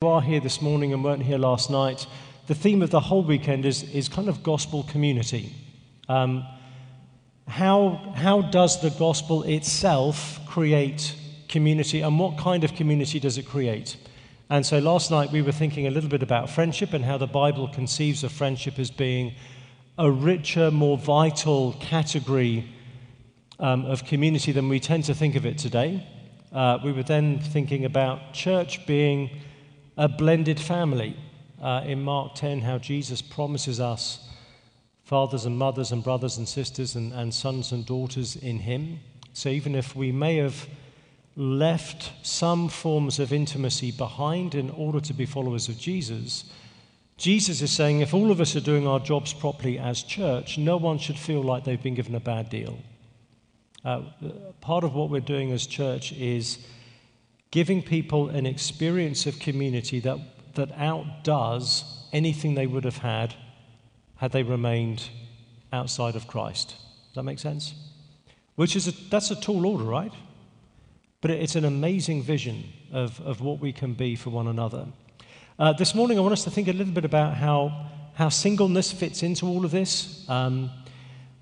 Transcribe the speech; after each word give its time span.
you 0.00 0.06
are 0.06 0.22
here 0.22 0.38
this 0.38 0.62
morning 0.62 0.92
and 0.92 1.02
weren't 1.02 1.24
here 1.24 1.38
last 1.38 1.70
night, 1.70 2.06
the 2.46 2.54
theme 2.54 2.82
of 2.82 2.90
the 2.90 3.00
whole 3.00 3.24
weekend 3.24 3.64
is, 3.64 3.82
is 3.92 4.08
kind 4.08 4.28
of 4.28 4.44
gospel 4.44 4.84
community. 4.84 5.52
Um, 6.08 6.46
how, 7.48 8.12
how 8.14 8.42
does 8.42 8.80
the 8.80 8.90
gospel 8.90 9.42
itself 9.42 10.38
create 10.46 11.16
community 11.48 12.02
and 12.02 12.16
what 12.16 12.38
kind 12.38 12.62
of 12.62 12.76
community 12.76 13.18
does 13.18 13.38
it 13.38 13.48
create? 13.48 13.96
And 14.48 14.64
so 14.64 14.78
last 14.78 15.10
night 15.10 15.32
we 15.32 15.42
were 15.42 15.50
thinking 15.50 15.88
a 15.88 15.90
little 15.90 16.08
bit 16.08 16.22
about 16.22 16.48
friendship 16.48 16.92
and 16.92 17.04
how 17.04 17.18
the 17.18 17.26
Bible 17.26 17.66
conceives 17.66 18.22
of 18.22 18.30
friendship 18.30 18.78
as 18.78 18.92
being 18.92 19.34
a 19.98 20.08
richer, 20.08 20.70
more 20.70 20.96
vital 20.96 21.72
category 21.80 22.68
um, 23.58 23.84
of 23.84 24.04
community 24.04 24.52
than 24.52 24.68
we 24.68 24.78
tend 24.78 25.02
to 25.06 25.14
think 25.14 25.34
of 25.34 25.44
it 25.44 25.58
today. 25.58 26.06
Uh, 26.52 26.78
we 26.84 26.92
were 26.92 27.02
then 27.02 27.40
thinking 27.40 27.84
about 27.84 28.32
church 28.32 28.86
being 28.86 29.28
a 29.98 30.08
blended 30.08 30.60
family. 30.60 31.16
Uh, 31.60 31.82
in 31.84 32.00
Mark 32.00 32.36
10, 32.36 32.60
how 32.60 32.78
Jesus 32.78 33.20
promises 33.20 33.80
us 33.80 34.28
fathers 35.02 35.44
and 35.44 35.58
mothers 35.58 35.90
and 35.90 36.04
brothers 36.04 36.38
and 36.38 36.48
sisters 36.48 36.94
and, 36.94 37.12
and 37.12 37.34
sons 37.34 37.72
and 37.72 37.84
daughters 37.84 38.36
in 38.36 38.60
Him. 38.60 39.00
So 39.32 39.48
even 39.48 39.74
if 39.74 39.96
we 39.96 40.12
may 40.12 40.36
have 40.36 40.68
left 41.34 42.12
some 42.22 42.68
forms 42.68 43.18
of 43.18 43.32
intimacy 43.32 43.90
behind 43.90 44.54
in 44.54 44.70
order 44.70 45.00
to 45.00 45.12
be 45.12 45.26
followers 45.26 45.68
of 45.68 45.76
Jesus, 45.78 46.44
Jesus 47.16 47.60
is 47.60 47.72
saying 47.72 48.00
if 48.00 48.14
all 48.14 48.30
of 48.30 48.40
us 48.40 48.54
are 48.54 48.60
doing 48.60 48.86
our 48.86 49.00
jobs 49.00 49.32
properly 49.32 49.80
as 49.80 50.04
church, 50.04 50.58
no 50.58 50.76
one 50.76 50.98
should 50.98 51.18
feel 51.18 51.42
like 51.42 51.64
they've 51.64 51.82
been 51.82 51.96
given 51.96 52.14
a 52.14 52.20
bad 52.20 52.50
deal. 52.50 52.78
Uh, 53.84 54.02
part 54.60 54.84
of 54.84 54.94
what 54.94 55.10
we're 55.10 55.20
doing 55.20 55.50
as 55.50 55.66
church 55.66 56.12
is 56.12 56.58
giving 57.50 57.82
people 57.82 58.28
an 58.28 58.46
experience 58.46 59.26
of 59.26 59.38
community 59.38 60.00
that, 60.00 60.18
that 60.54 60.70
outdoes 60.76 61.84
anything 62.12 62.54
they 62.54 62.66
would 62.66 62.84
have 62.84 62.98
had 62.98 63.34
had 64.16 64.32
they 64.32 64.42
remained 64.42 65.08
outside 65.72 66.16
of 66.16 66.26
Christ. 66.26 66.68
Does 66.68 67.14
that 67.14 67.22
make 67.22 67.38
sense? 67.38 67.74
Which 68.56 68.74
is 68.76 68.88
a, 68.88 68.92
that's 69.10 69.30
a 69.30 69.40
tall 69.40 69.66
order, 69.66 69.84
right? 69.84 70.12
But 71.20 71.30
it's 71.30 71.56
an 71.56 71.64
amazing 71.64 72.22
vision 72.22 72.64
of, 72.92 73.20
of 73.20 73.40
what 73.40 73.60
we 73.60 73.72
can 73.72 73.94
be 73.94 74.16
for 74.16 74.30
one 74.30 74.46
another. 74.46 74.86
Uh, 75.58 75.72
this 75.72 75.94
morning, 75.94 76.18
I 76.18 76.20
want 76.20 76.32
us 76.32 76.44
to 76.44 76.50
think 76.50 76.68
a 76.68 76.72
little 76.72 76.92
bit 76.92 77.04
about 77.04 77.34
how, 77.34 77.86
how 78.14 78.28
singleness 78.28 78.92
fits 78.92 79.22
into 79.22 79.46
all 79.46 79.64
of 79.64 79.70
this. 79.70 80.28
Um, 80.28 80.70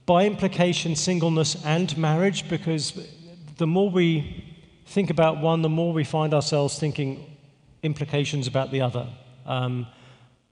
by 0.06 0.24
implication, 0.24 0.94
singleness 0.94 1.62
and 1.64 1.96
marriage, 1.98 2.48
because 2.48 3.08
the 3.56 3.66
more 3.66 3.90
we 3.90 4.55
think 4.86 5.10
about 5.10 5.40
one, 5.40 5.62
the 5.62 5.68
more 5.68 5.92
we 5.92 6.04
find 6.04 6.32
ourselves 6.32 6.78
thinking 6.78 7.36
implications 7.82 8.46
about 8.46 8.70
the 8.70 8.80
other. 8.80 9.08
Um, 9.44 9.86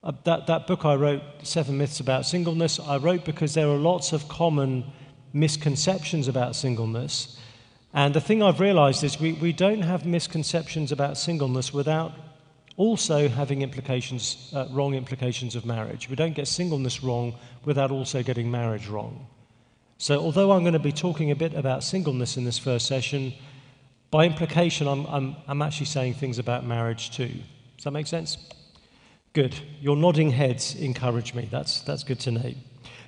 uh, 0.02 0.12
that, 0.24 0.46
that 0.46 0.66
book 0.66 0.84
I 0.84 0.94
wrote, 0.94 1.22
Seven 1.42 1.78
Myths 1.78 2.00
About 2.00 2.26
Singleness, 2.26 2.78
I 2.78 2.98
wrote 2.98 3.24
because 3.24 3.54
there 3.54 3.68
are 3.68 3.76
lots 3.76 4.12
of 4.12 4.28
common 4.28 4.84
misconceptions 5.32 6.28
about 6.28 6.54
singleness. 6.54 7.40
And 7.94 8.12
the 8.12 8.20
thing 8.20 8.42
I've 8.42 8.60
realized 8.60 9.02
is 9.02 9.18
we, 9.18 9.32
we 9.34 9.52
don't 9.52 9.82
have 9.82 10.04
misconceptions 10.04 10.92
about 10.92 11.16
singleness 11.16 11.72
without 11.72 12.12
also 12.76 13.28
having 13.28 13.62
implications, 13.62 14.52
uh, 14.54 14.66
wrong 14.70 14.94
implications 14.94 15.54
of 15.54 15.64
marriage. 15.64 16.10
We 16.10 16.16
don't 16.16 16.34
get 16.34 16.48
singleness 16.48 17.02
wrong 17.02 17.34
without 17.64 17.90
also 17.90 18.22
getting 18.22 18.50
marriage 18.50 18.88
wrong. 18.88 19.26
So, 19.96 20.18
although 20.18 20.52
I'm 20.52 20.62
going 20.62 20.72
to 20.72 20.80
be 20.80 20.92
talking 20.92 21.30
a 21.30 21.36
bit 21.36 21.54
about 21.54 21.84
singleness 21.84 22.36
in 22.36 22.44
this 22.44 22.58
first 22.58 22.86
session, 22.86 23.32
by 24.14 24.26
implication, 24.26 24.86
I'm, 24.86 25.06
I'm, 25.06 25.36
I'm 25.48 25.60
actually 25.60 25.86
saying 25.86 26.14
things 26.14 26.38
about 26.38 26.64
marriage 26.64 27.10
too. 27.10 27.32
Does 27.76 27.82
that 27.82 27.90
make 27.90 28.06
sense? 28.06 28.38
Good. 29.32 29.56
Your 29.80 29.96
nodding 29.96 30.30
heads 30.30 30.76
encourage 30.76 31.34
me. 31.34 31.48
That's, 31.50 31.80
that's 31.80 32.04
good 32.04 32.20
to 32.20 32.30
know. 32.30 32.54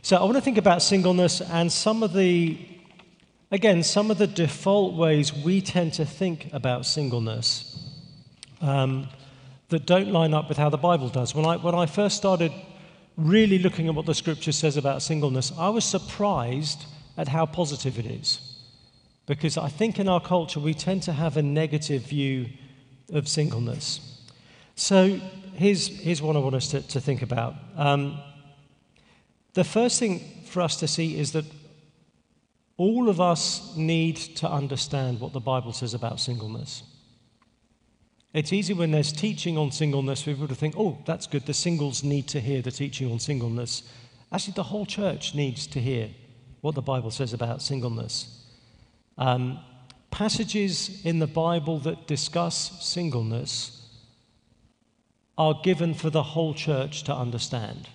So, 0.02 0.16
I 0.16 0.24
want 0.24 0.34
to 0.34 0.40
think 0.40 0.58
about 0.58 0.82
singleness 0.82 1.40
and 1.40 1.70
some 1.70 2.02
of 2.02 2.12
the, 2.12 2.58
again, 3.52 3.84
some 3.84 4.10
of 4.10 4.18
the 4.18 4.26
default 4.26 4.96
ways 4.96 5.32
we 5.32 5.60
tend 5.60 5.92
to 5.92 6.04
think 6.04 6.52
about 6.52 6.84
singleness 6.84 7.78
um, 8.60 9.08
that 9.68 9.86
don't 9.86 10.10
line 10.10 10.34
up 10.34 10.48
with 10.48 10.58
how 10.58 10.70
the 10.70 10.76
Bible 10.76 11.08
does. 11.08 11.36
When 11.36 11.46
I, 11.46 11.56
when 11.56 11.76
I 11.76 11.86
first 11.86 12.16
started 12.16 12.50
really 13.16 13.60
looking 13.60 13.86
at 13.86 13.94
what 13.94 14.06
the 14.06 14.14
scripture 14.14 14.50
says 14.50 14.76
about 14.76 15.02
singleness, 15.02 15.52
I 15.56 15.68
was 15.68 15.84
surprised 15.84 16.84
at 17.16 17.28
how 17.28 17.46
positive 17.46 17.96
it 17.96 18.06
is. 18.06 18.45
Because 19.26 19.58
I 19.58 19.68
think 19.68 19.98
in 19.98 20.08
our 20.08 20.20
culture 20.20 20.60
we 20.60 20.74
tend 20.74 21.02
to 21.04 21.12
have 21.12 21.36
a 21.36 21.42
negative 21.42 22.02
view 22.02 22.46
of 23.12 23.28
singleness. 23.28 24.22
So 24.76 25.20
here's, 25.54 25.88
here's 25.88 26.22
what 26.22 26.36
I 26.36 26.38
want 26.38 26.54
us 26.54 26.68
to, 26.70 26.82
to 26.82 27.00
think 27.00 27.22
about. 27.22 27.54
Um, 27.76 28.18
the 29.54 29.64
first 29.64 29.98
thing 29.98 30.20
for 30.46 30.60
us 30.60 30.76
to 30.80 30.88
see 30.88 31.18
is 31.18 31.32
that 31.32 31.44
all 32.76 33.08
of 33.08 33.20
us 33.20 33.74
need 33.76 34.16
to 34.16 34.50
understand 34.50 35.18
what 35.18 35.32
the 35.32 35.40
Bible 35.40 35.72
says 35.72 35.94
about 35.94 36.20
singleness. 36.20 36.82
It's 38.34 38.52
easy 38.52 38.74
when 38.74 38.90
there's 38.90 39.12
teaching 39.12 39.56
on 39.56 39.72
singleness 39.72 40.22
for 40.22 40.30
people 40.30 40.48
to 40.48 40.54
think, 40.54 40.74
oh, 40.76 40.98
that's 41.06 41.26
good, 41.26 41.46
the 41.46 41.54
singles 41.54 42.04
need 42.04 42.28
to 42.28 42.40
hear 42.40 42.60
the 42.60 42.70
teaching 42.70 43.10
on 43.10 43.18
singleness. 43.18 43.82
Actually, 44.30 44.54
the 44.54 44.62
whole 44.64 44.84
church 44.84 45.34
needs 45.34 45.66
to 45.68 45.80
hear 45.80 46.10
what 46.60 46.74
the 46.74 46.82
Bible 46.82 47.10
says 47.10 47.32
about 47.32 47.62
singleness. 47.62 48.45
Um, 49.18 49.58
passages 50.10 51.04
in 51.04 51.18
the 51.18 51.26
Bible 51.26 51.78
that 51.80 52.06
discuss 52.06 52.84
singleness 52.84 53.72
are 55.38 55.60
given 55.62 55.94
for 55.94 56.10
the 56.10 56.22
whole 56.22 56.54
church 56.54 57.04
to 57.04 57.14
understand. 57.14 57.88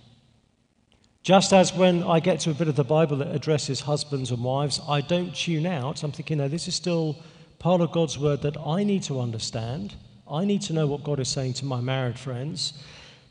Just 1.23 1.53
as 1.53 1.73
when 1.73 2.03
I 2.03 2.19
get 2.19 2.39
to 2.41 2.51
a 2.51 2.53
bit 2.53 2.67
of 2.67 2.75
the 2.75 2.83
Bible 2.83 3.17
that 3.17 3.35
addresses 3.35 3.81
husbands 3.81 4.31
and 4.31 4.43
wives, 4.43 4.79
I 4.87 5.01
don't 5.01 5.35
tune 5.35 5.67
out. 5.67 6.03
I'm 6.03 6.11
thinking, 6.11 6.39
no, 6.39 6.47
this 6.47 6.67
is 6.67 6.73
still 6.75 7.17
part 7.59 7.81
of 7.81 7.91
God's 7.91 8.17
word 8.17 8.41
that 8.41 8.57
I 8.57 8.83
need 8.83 9.03
to 9.03 9.19
understand. 9.19 9.93
I 10.29 10.45
need 10.45 10.63
to 10.63 10.73
know 10.73 10.87
what 10.87 11.03
God 11.03 11.19
is 11.19 11.29
saying 11.29 11.53
to 11.55 11.65
my 11.65 11.79
married 11.79 12.17
friends. 12.17 12.73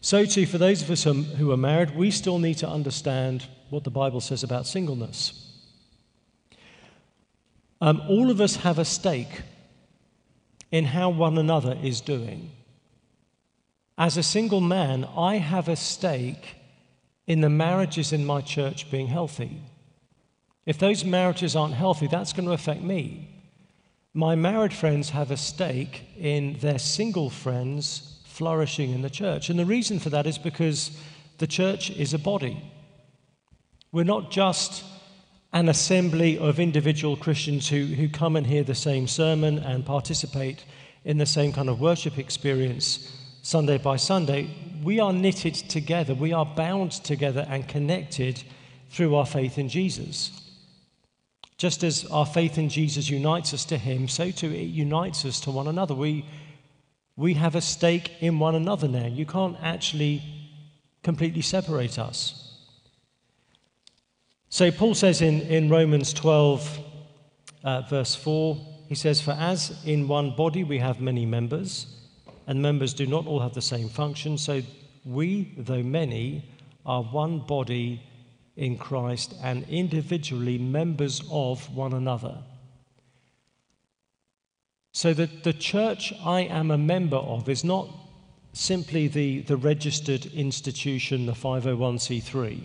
So, 0.00 0.24
too, 0.24 0.46
for 0.46 0.58
those 0.58 0.82
of 0.82 0.90
us 0.90 1.04
who 1.04 1.50
are 1.50 1.56
married, 1.56 1.96
we 1.96 2.10
still 2.10 2.38
need 2.38 2.58
to 2.58 2.68
understand 2.68 3.46
what 3.70 3.84
the 3.84 3.90
Bible 3.90 4.20
says 4.20 4.44
about 4.44 4.66
singleness. 4.66 5.49
Um, 7.80 8.02
all 8.08 8.30
of 8.30 8.40
us 8.40 8.56
have 8.56 8.78
a 8.78 8.84
stake 8.84 9.42
in 10.70 10.84
how 10.84 11.10
one 11.10 11.38
another 11.38 11.78
is 11.82 12.00
doing. 12.00 12.50
As 13.96 14.16
a 14.16 14.22
single 14.22 14.60
man, 14.60 15.06
I 15.16 15.36
have 15.36 15.68
a 15.68 15.76
stake 15.76 16.56
in 17.26 17.40
the 17.40 17.50
marriages 17.50 18.12
in 18.12 18.24
my 18.24 18.40
church 18.40 18.90
being 18.90 19.06
healthy. 19.06 19.62
If 20.66 20.78
those 20.78 21.04
marriages 21.04 21.56
aren't 21.56 21.74
healthy, 21.74 22.06
that's 22.06 22.32
going 22.32 22.46
to 22.46 22.54
affect 22.54 22.82
me. 22.82 23.28
My 24.12 24.34
married 24.34 24.72
friends 24.72 25.10
have 25.10 25.30
a 25.30 25.36
stake 25.36 26.04
in 26.18 26.58
their 26.60 26.78
single 26.78 27.30
friends 27.30 28.20
flourishing 28.24 28.90
in 28.90 29.02
the 29.02 29.10
church. 29.10 29.50
And 29.50 29.58
the 29.58 29.64
reason 29.64 29.98
for 29.98 30.10
that 30.10 30.26
is 30.26 30.38
because 30.38 30.98
the 31.38 31.46
church 31.46 31.90
is 31.90 32.12
a 32.12 32.18
body. 32.18 32.62
We're 33.92 34.04
not 34.04 34.30
just 34.30 34.84
an 35.52 35.68
assembly 35.68 36.38
of 36.38 36.60
individual 36.60 37.16
Christians 37.16 37.68
who, 37.68 37.84
who 37.84 38.08
come 38.08 38.36
and 38.36 38.46
hear 38.46 38.62
the 38.62 38.74
same 38.74 39.08
sermon 39.08 39.58
and 39.58 39.84
participate 39.84 40.64
in 41.04 41.18
the 41.18 41.26
same 41.26 41.52
kind 41.52 41.68
of 41.68 41.80
worship 41.80 42.18
experience 42.18 43.16
Sunday 43.42 43.78
by 43.78 43.96
Sunday. 43.96 44.48
We 44.82 45.00
are 45.00 45.12
knitted 45.12 45.54
together, 45.54 46.14
we 46.14 46.32
are 46.32 46.46
bound 46.46 46.92
together 46.92 47.46
and 47.48 47.66
connected 47.66 48.42
through 48.90 49.14
our 49.14 49.26
faith 49.26 49.58
in 49.58 49.68
Jesus. 49.68 50.36
Just 51.56 51.84
as 51.84 52.06
our 52.06 52.26
faith 52.26 52.56
in 52.56 52.68
Jesus 52.68 53.10
unites 53.10 53.52
us 53.52 53.64
to 53.66 53.76
Him, 53.76 54.08
so 54.08 54.30
too 54.30 54.50
it 54.50 54.64
unites 54.64 55.24
us 55.24 55.40
to 55.40 55.50
one 55.50 55.68
another. 55.68 55.94
We, 55.94 56.24
we 57.16 57.34
have 57.34 57.54
a 57.54 57.60
stake 57.60 58.12
in 58.20 58.38
one 58.38 58.54
another 58.54 58.88
now. 58.88 59.06
You 59.06 59.26
can't 59.26 59.56
actually 59.62 60.22
completely 61.02 61.42
separate 61.42 61.98
us. 61.98 62.49
So 64.52 64.72
Paul 64.72 64.96
says 64.96 65.22
in, 65.22 65.42
in 65.42 65.68
Romans 65.68 66.12
12, 66.12 66.78
uh, 67.62 67.82
verse 67.82 68.16
4, 68.16 68.58
he 68.88 68.96
says, 68.96 69.20
For 69.20 69.30
as 69.30 69.80
in 69.84 70.08
one 70.08 70.34
body 70.34 70.64
we 70.64 70.78
have 70.78 71.00
many 71.00 71.24
members, 71.24 71.86
and 72.48 72.60
members 72.60 72.92
do 72.92 73.06
not 73.06 73.28
all 73.28 73.38
have 73.38 73.54
the 73.54 73.62
same 73.62 73.88
function, 73.88 74.36
so 74.36 74.60
we, 75.04 75.54
though 75.56 75.84
many, 75.84 76.50
are 76.84 77.04
one 77.04 77.38
body 77.38 78.02
in 78.56 78.76
Christ 78.76 79.36
and 79.40 79.64
individually 79.68 80.58
members 80.58 81.22
of 81.30 81.72
one 81.72 81.92
another. 81.92 82.38
So 84.92 85.14
that 85.14 85.44
the 85.44 85.52
church 85.52 86.12
I 86.24 86.40
am 86.40 86.72
a 86.72 86.78
member 86.78 87.18
of 87.18 87.48
is 87.48 87.62
not 87.62 87.88
simply 88.52 89.06
the, 89.06 89.42
the 89.42 89.56
registered 89.56 90.26
institution, 90.26 91.26
the 91.26 91.34
501c3. 91.34 92.62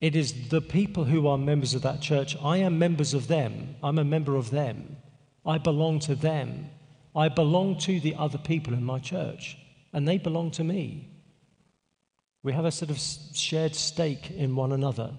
It 0.00 0.14
is 0.14 0.48
the 0.48 0.60
people 0.60 1.04
who 1.04 1.26
are 1.26 1.38
members 1.38 1.74
of 1.74 1.82
that 1.82 2.00
church. 2.00 2.36
I 2.42 2.58
am 2.58 2.78
members 2.78 3.14
of 3.14 3.28
them. 3.28 3.76
I'm 3.82 3.98
a 3.98 4.04
member 4.04 4.36
of 4.36 4.50
them. 4.50 4.96
I 5.44 5.58
belong 5.58 6.00
to 6.00 6.14
them. 6.14 6.70
I 7.14 7.28
belong 7.28 7.78
to 7.78 7.98
the 7.98 8.14
other 8.16 8.38
people 8.38 8.74
in 8.74 8.84
my 8.84 8.98
church. 8.98 9.56
and 9.96 10.06
they 10.06 10.18
belong 10.18 10.50
to 10.50 10.62
me. 10.62 11.08
We 12.42 12.52
have 12.52 12.66
a 12.66 12.70
sort 12.70 12.90
of 12.90 12.98
shared 12.98 13.74
stake 13.74 14.30
in 14.30 14.54
one 14.54 14.72
another. 14.72 15.10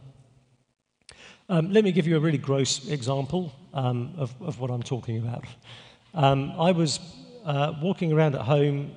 Um, 1.49 1.73
let 1.73 1.83
me 1.83 1.91
give 1.91 2.05
you 2.05 2.15
a 2.15 2.19
really 2.19 2.37
gross 2.37 2.87
example 2.87 3.55
um, 3.73 4.13
of, 4.17 4.35
of, 4.39 4.59
what 4.59 4.69
I'm 4.69 4.83
talking 4.83 5.17
about. 5.17 5.45
Um, 6.13 6.51
I 6.59 6.73
was 6.73 6.99
uh, 7.43 7.73
walking 7.81 8.13
around 8.13 8.35
at 8.35 8.41
home 8.41 8.91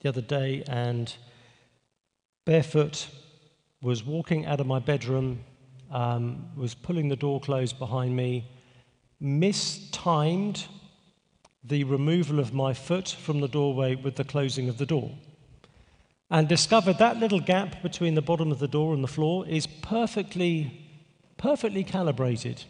the 0.00 0.08
other 0.08 0.22
day 0.22 0.64
and 0.66 1.14
barefoot 2.46 3.06
was 3.82 4.04
walking 4.04 4.46
out 4.46 4.60
of 4.60 4.66
my 4.66 4.78
bedroom, 4.78 5.44
um, 5.90 6.46
was 6.56 6.74
pulling 6.74 7.08
the 7.08 7.16
door 7.16 7.40
closed 7.40 7.78
behind 7.78 8.14
me, 8.14 8.50
mistimed 9.20 10.66
the 11.64 11.84
removal 11.84 12.38
of 12.38 12.54
my 12.54 12.72
foot 12.72 13.08
from 13.08 13.40
the 13.40 13.48
doorway 13.48 13.94
with 13.94 14.16
the 14.16 14.24
closing 14.24 14.68
of 14.68 14.78
the 14.78 14.86
door 14.86 15.10
and 16.30 16.48
discovered 16.48 16.98
that 16.98 17.18
little 17.18 17.40
gap 17.40 17.82
between 17.82 18.14
the 18.14 18.22
bottom 18.22 18.52
of 18.52 18.60
the 18.60 18.68
door 18.68 18.94
and 18.94 19.02
the 19.02 19.08
floor 19.08 19.46
is 19.48 19.66
perfectly, 19.66 20.88
perfectly 21.36 21.82
calibrated 21.82 22.62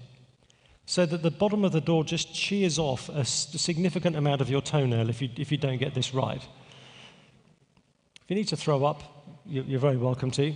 so 0.87 1.05
that 1.07 1.23
the 1.23 1.31
bottom 1.31 1.65
of 1.65 1.71
the 1.71 1.81
door 1.81 2.03
just 2.03 2.35
shears 2.35 2.79
off 2.79 3.09
a 3.11 3.25
significant 3.25 4.17
amount 4.17 4.41
of 4.41 4.49
your 4.49 4.63
toenail 4.63 5.09
if 5.09 5.21
you, 5.21 5.29
if 5.37 5.53
you 5.53 5.59
don't 5.59 5.79
get 5.79 5.95
this 5.95 6.15
right. 6.15 6.43
If 8.23 8.31
you 8.31 8.37
need 8.37 8.49
to 8.49 8.57
throw 8.57 8.85
up, 8.85 9.03
you're 9.47 9.79
very 9.79 9.97
welcome 9.97 10.31
to. 10.33 10.55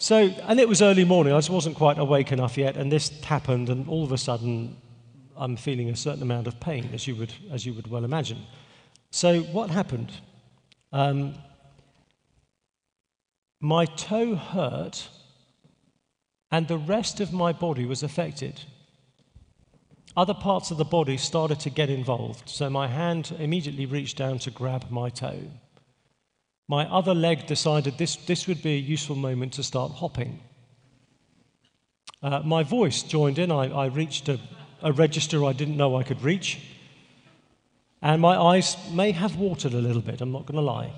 So, 0.00 0.16
and 0.16 0.60
it 0.60 0.68
was 0.68 0.80
early 0.80 1.04
morning, 1.04 1.32
I 1.32 1.38
just 1.38 1.50
wasn't 1.50 1.74
quite 1.74 1.98
awake 1.98 2.30
enough 2.30 2.56
yet, 2.56 2.76
and 2.76 2.90
this 2.90 3.08
happened, 3.24 3.68
and 3.68 3.88
all 3.88 4.04
of 4.04 4.12
a 4.12 4.18
sudden, 4.18 4.76
I'm 5.36 5.56
feeling 5.56 5.90
a 5.90 5.96
certain 5.96 6.22
amount 6.22 6.46
of 6.46 6.60
pain, 6.60 6.90
as 6.92 7.08
you 7.08 7.16
would, 7.16 7.32
as 7.50 7.66
you 7.66 7.74
would 7.74 7.88
well 7.88 8.04
imagine. 8.04 8.38
So, 9.10 9.40
what 9.40 9.70
happened? 9.70 10.12
Um, 10.92 11.34
my 13.60 13.86
toe 13.86 14.36
hurt, 14.36 15.08
and 16.52 16.68
the 16.68 16.78
rest 16.78 17.18
of 17.18 17.32
my 17.32 17.52
body 17.52 17.84
was 17.84 18.04
affected. 18.04 18.60
Other 20.16 20.34
parts 20.34 20.70
of 20.70 20.76
the 20.78 20.84
body 20.84 21.16
started 21.16 21.58
to 21.60 21.70
get 21.70 21.90
involved, 21.90 22.48
so 22.48 22.70
my 22.70 22.86
hand 22.86 23.34
immediately 23.40 23.86
reached 23.86 24.16
down 24.16 24.38
to 24.40 24.52
grab 24.52 24.90
my 24.90 25.10
toe. 25.10 25.40
My 26.68 26.84
other 26.90 27.14
leg 27.14 27.46
decided 27.46 27.96
this, 27.96 28.16
this 28.16 28.46
would 28.46 28.62
be 28.62 28.74
a 28.74 28.78
useful 28.78 29.16
moment 29.16 29.54
to 29.54 29.62
start 29.62 29.92
hopping. 29.92 30.40
Uh, 32.22 32.40
my 32.40 32.62
voice 32.62 33.02
joined 33.02 33.38
in. 33.38 33.50
I, 33.50 33.70
I 33.72 33.86
reached 33.86 34.28
a, 34.28 34.38
a 34.82 34.92
register 34.92 35.44
I 35.44 35.54
didn't 35.54 35.78
know 35.78 35.96
I 35.96 36.02
could 36.02 36.20
reach. 36.22 36.60
And 38.02 38.20
my 38.20 38.36
eyes 38.36 38.76
may 38.92 39.12
have 39.12 39.36
watered 39.36 39.72
a 39.72 39.80
little 39.80 40.02
bit, 40.02 40.20
I'm 40.20 40.30
not 40.30 40.46
going 40.46 40.56
to 40.56 40.62
lie. 40.62 40.92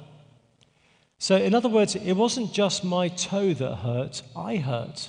So, 1.19 1.37
in 1.37 1.55
other 1.55 1.69
words, 1.69 1.95
it 1.95 2.15
wasn't 2.15 2.53
just 2.53 2.83
my 2.83 3.09
toe 3.09 3.55
that 3.55 3.77
hurt, 3.77 4.23
I 4.35 4.57
hurt. 4.57 5.09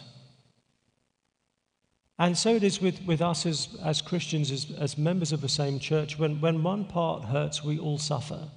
And 2.20 2.38
so 2.38 2.54
it 2.54 2.64
is 2.64 2.80
with, 2.80 3.02
with 3.06 3.20
us 3.22 3.46
as, 3.46 3.70
as 3.84 4.02
Christians, 4.02 4.52
as, 4.52 4.68
as 4.78 4.98
members 4.98 5.32
of 5.32 5.42
the 5.42 5.50
same 5.50 5.80
church. 5.80 6.20
When, 6.20 6.40
when 6.40 6.62
one 6.62 6.86
part 6.86 7.26
hurts, 7.26 7.64
we 7.64 7.80
all 7.80 7.98
suffer. 7.98 8.50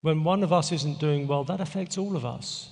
When 0.00 0.24
one 0.24 0.42
of 0.42 0.52
us 0.52 0.72
isn't 0.72 1.00
doing 1.00 1.26
well, 1.26 1.44
that 1.44 1.60
affects 1.60 1.98
all 1.98 2.16
of 2.16 2.24
us. 2.24 2.70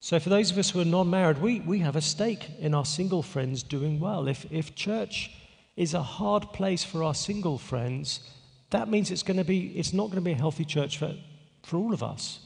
So, 0.00 0.18
for 0.20 0.28
those 0.28 0.50
of 0.50 0.58
us 0.58 0.70
who 0.70 0.80
are 0.80 0.84
non 0.84 1.10
married, 1.10 1.38
we, 1.38 1.60
we 1.60 1.78
have 1.80 1.96
a 1.96 2.00
stake 2.00 2.50
in 2.58 2.74
our 2.74 2.84
single 2.84 3.22
friends 3.22 3.62
doing 3.62 3.98
well. 3.98 4.28
If, 4.28 4.46
if 4.52 4.74
church 4.74 5.30
is 5.76 5.94
a 5.94 6.02
hard 6.02 6.52
place 6.52 6.84
for 6.84 7.02
our 7.02 7.14
single 7.14 7.58
friends, 7.58 8.20
that 8.70 8.88
means 8.88 9.10
it's, 9.10 9.22
going 9.22 9.36
to 9.36 9.44
be, 9.44 9.68
it's 9.78 9.92
not 9.92 10.06
going 10.06 10.16
to 10.16 10.20
be 10.20 10.32
a 10.32 10.36
healthy 10.36 10.64
church 10.64 10.98
for, 10.98 11.14
for 11.62 11.76
all 11.76 11.92
of 11.92 12.02
us. 12.02 12.40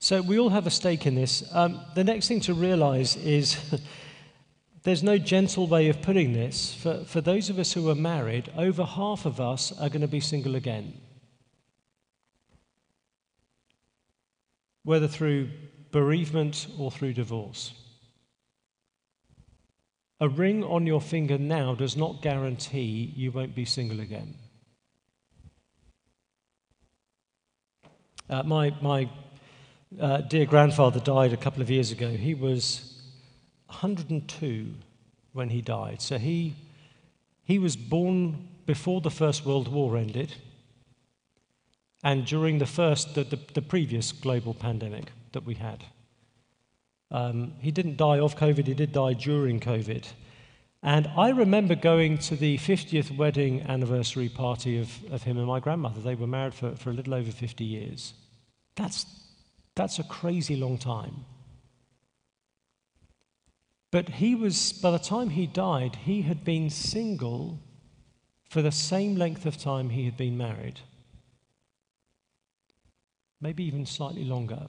So 0.00 0.22
we 0.22 0.38
all 0.38 0.50
have 0.50 0.66
a 0.66 0.70
stake 0.70 1.06
in 1.06 1.16
this. 1.16 1.42
Um, 1.52 1.80
the 1.94 2.04
next 2.04 2.28
thing 2.28 2.40
to 2.42 2.54
realize 2.54 3.16
is 3.16 3.56
there's 4.88 5.02
no 5.02 5.18
gentle 5.18 5.66
way 5.66 5.90
of 5.90 6.00
putting 6.00 6.32
this. 6.32 6.72
For, 6.72 7.04
for 7.04 7.20
those 7.20 7.50
of 7.50 7.58
us 7.58 7.74
who 7.74 7.90
are 7.90 7.94
married, 7.94 8.50
over 8.56 8.84
half 8.84 9.26
of 9.26 9.38
us 9.38 9.70
are 9.78 9.90
going 9.90 10.00
to 10.00 10.08
be 10.08 10.18
single 10.18 10.56
again. 10.56 10.94
Whether 14.84 15.06
through 15.06 15.50
bereavement 15.90 16.68
or 16.78 16.90
through 16.90 17.12
divorce. 17.12 17.74
A 20.20 20.28
ring 20.30 20.64
on 20.64 20.86
your 20.86 21.02
finger 21.02 21.36
now 21.36 21.74
does 21.74 21.94
not 21.94 22.22
guarantee 22.22 23.12
you 23.14 23.30
won't 23.30 23.54
be 23.54 23.66
single 23.66 24.00
again. 24.00 24.36
Uh, 28.30 28.42
my 28.42 28.74
my 28.80 29.10
uh, 30.00 30.22
dear 30.22 30.46
grandfather 30.46 31.00
died 31.00 31.34
a 31.34 31.36
couple 31.36 31.60
of 31.60 31.68
years 31.68 31.92
ago. 31.92 32.08
He 32.08 32.32
was 32.32 32.87
102 33.80 34.74
when 35.32 35.50
he 35.50 35.62
died. 35.62 36.02
So 36.02 36.18
he, 36.18 36.54
he 37.44 37.58
was 37.58 37.76
born 37.76 38.48
before 38.66 39.00
the 39.00 39.10
First 39.10 39.46
World 39.46 39.68
War 39.68 39.96
ended 39.96 40.34
and 42.02 42.24
during 42.24 42.58
the 42.58 42.66
first, 42.66 43.14
the, 43.14 43.24
the, 43.24 43.38
the 43.54 43.62
previous 43.62 44.12
global 44.12 44.54
pandemic 44.54 45.10
that 45.32 45.44
we 45.44 45.54
had. 45.54 45.84
Um, 47.10 47.54
he 47.60 47.70
didn't 47.70 47.96
die 47.96 48.18
of 48.18 48.36
COVID, 48.36 48.66
he 48.66 48.74
did 48.74 48.92
die 48.92 49.14
during 49.14 49.60
COVID. 49.60 50.06
And 50.82 51.08
I 51.16 51.30
remember 51.30 51.74
going 51.74 52.18
to 52.18 52.36
the 52.36 52.58
50th 52.58 53.16
wedding 53.16 53.62
anniversary 53.62 54.28
party 54.28 54.80
of, 54.80 54.92
of 55.10 55.24
him 55.24 55.38
and 55.38 55.46
my 55.46 55.58
grandmother. 55.58 56.00
They 56.00 56.14
were 56.14 56.28
married 56.28 56.54
for, 56.54 56.76
for 56.76 56.90
a 56.90 56.92
little 56.92 57.14
over 57.14 57.32
50 57.32 57.64
years. 57.64 58.12
That's, 58.76 59.06
that's 59.74 59.98
a 59.98 60.04
crazy 60.04 60.54
long 60.54 60.78
time. 60.78 61.24
But 63.90 64.08
he 64.08 64.34
was, 64.34 64.72
by 64.72 64.90
the 64.90 64.98
time 64.98 65.30
he 65.30 65.46
died, 65.46 65.96
he 65.96 66.22
had 66.22 66.44
been 66.44 66.68
single 66.68 67.60
for 68.48 68.62
the 68.62 68.72
same 68.72 69.16
length 69.16 69.46
of 69.46 69.58
time 69.58 69.90
he 69.90 70.04
had 70.04 70.16
been 70.16 70.36
married. 70.36 70.80
Maybe 73.40 73.64
even 73.64 73.86
slightly 73.86 74.24
longer. 74.24 74.66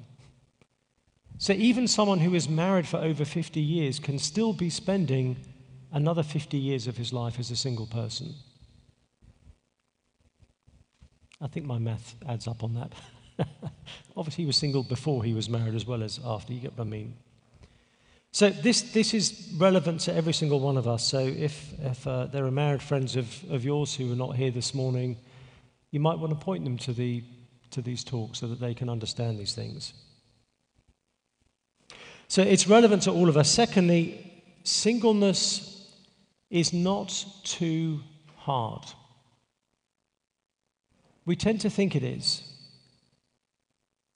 So 1.38 1.54
even 1.54 1.88
someone 1.88 2.20
who 2.20 2.36
is 2.36 2.50
married 2.50 2.88
for 2.88 2.98
over 2.98 3.26
50 3.26 3.60
years 3.60 4.00
can 4.00 4.20
still 4.20 4.54
be 4.54 4.70
spending 4.70 5.38
another 5.92 6.24
50 6.24 6.58
years 6.58 6.88
of 6.88 6.98
his 6.98 7.12
life 7.12 7.40
as 7.40 7.52
a 7.52 7.56
single 7.56 7.88
person. 7.88 8.36
I 11.42 11.48
think 11.48 11.66
my 11.66 11.78
math 11.78 12.16
adds 12.28 12.48
up 12.48 12.64
on 12.64 12.74
that. 12.76 12.92
Obviously, 14.18 14.44
he 14.44 14.48
was 14.48 14.58
single 14.58 14.84
before 14.84 15.24
he 15.24 15.34
was 15.34 15.50
married 15.50 15.76
as 15.76 15.86
well 15.86 16.04
as 16.04 16.20
after. 16.24 16.54
You 16.54 16.60
get 16.60 16.78
what 16.78 16.86
I 16.86 16.90
mean? 16.90 17.16
So, 18.32 18.50
this, 18.52 18.82
this 18.94 19.14
is 19.14 19.52
relevant 19.58 20.02
to 20.02 20.14
every 20.14 20.34
single 20.34 20.60
one 20.60 20.78
of 20.78 20.88
us. 20.88 21.04
So, 21.04 21.18
if, 21.18 21.74
if 21.80 22.06
uh, 22.06 22.28
there 22.28 22.46
are 22.46 22.52
married 22.52 22.82
friends 22.82 23.16
of, 23.16 23.44
of 23.50 23.66
yours 23.66 23.96
who 23.96 24.12
are 24.14 24.16
not 24.16 24.36
here 24.36 24.52
this 24.52 24.74
morning, 24.76 25.18
you 25.92 26.00
might 26.00 26.20
want 26.20 26.32
to 26.32 26.46
point 26.46 26.64
them 26.64 26.78
to, 26.78 26.94
the, 26.94 27.24
to 27.72 27.82
these 27.82 28.04
talks 28.04 28.40
so 28.40 28.48
that 28.48 28.60
they 28.60 28.76
can 28.76 28.88
understand 28.88 29.40
these 29.40 29.56
things. 29.56 29.94
So 32.28 32.44
it's 32.44 32.68
relevant 32.68 33.02
to 33.04 33.12
all 33.12 33.28
of 33.28 33.38
us. 33.38 33.50
Secondly, 33.50 34.44
singleness 34.64 35.92
is 36.52 36.72
not 36.72 37.26
too 37.44 38.02
hard. 38.36 38.84
We 41.26 41.36
tend 41.36 41.62
to 41.62 41.70
think 41.72 41.96
it 41.96 42.04
is. 42.04 42.44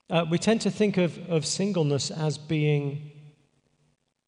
Uh, 0.10 0.26
we 0.30 0.38
tend 0.38 0.62
to 0.62 0.70
think 0.70 0.98
of, 0.98 1.18
of 1.28 1.48
singleness 1.48 2.12
as 2.12 2.38
being 2.38 3.13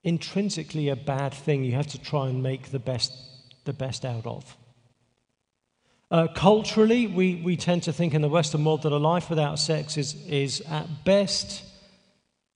intrinsically 0.05 0.87
a 0.87 0.95
bad 0.95 1.33
thing 1.33 1.63
you 1.63 1.73
have 1.73 1.87
to 1.87 1.99
try 1.99 2.27
and 2.27 2.41
make 2.41 2.71
the 2.71 2.79
best, 2.79 3.11
the 3.65 3.73
best 3.73 4.05
out 4.05 4.25
of. 4.25 4.55
Uh, 6.11 6.27
culturally, 6.35 7.07
we, 7.07 7.41
we 7.43 7.57
tend 7.57 7.81
to 7.81 7.91
think 7.91 8.13
in 8.13 8.21
the 8.21 8.29
Western 8.29 8.63
world 8.63 8.83
that 8.83 8.91
a 8.91 8.97
life 8.97 9.29
without 9.29 9.57
sex 9.57 9.97
is, 9.97 10.15
is 10.27 10.61
at 10.69 11.03
best 11.03 11.63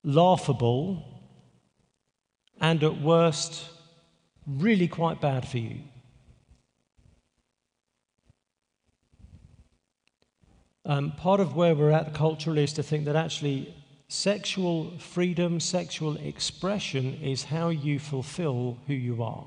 laughable 0.03 1.03
and 2.61 2.83
at 2.83 3.01
worst, 3.01 3.65
really 4.45 4.87
quite 4.87 5.19
bad 5.19 5.47
for 5.47 5.57
you. 5.57 5.79
Um, 10.85 11.13
part 11.13 11.39
of 11.39 11.55
where 11.55 11.73
we're 11.73 11.91
at 11.91 12.13
culturally 12.13 12.63
is 12.63 12.73
to 12.73 12.83
think 12.83 13.05
that 13.05 13.15
actually 13.15 13.73
sexual 14.09 14.91
freedom, 14.97 15.59
sexual 15.59 16.17
expression 16.17 17.13
is 17.21 17.43
how 17.45 17.69
you 17.69 17.99
fulfill 17.99 18.79
who 18.87 18.93
you 18.93 19.23
are. 19.23 19.45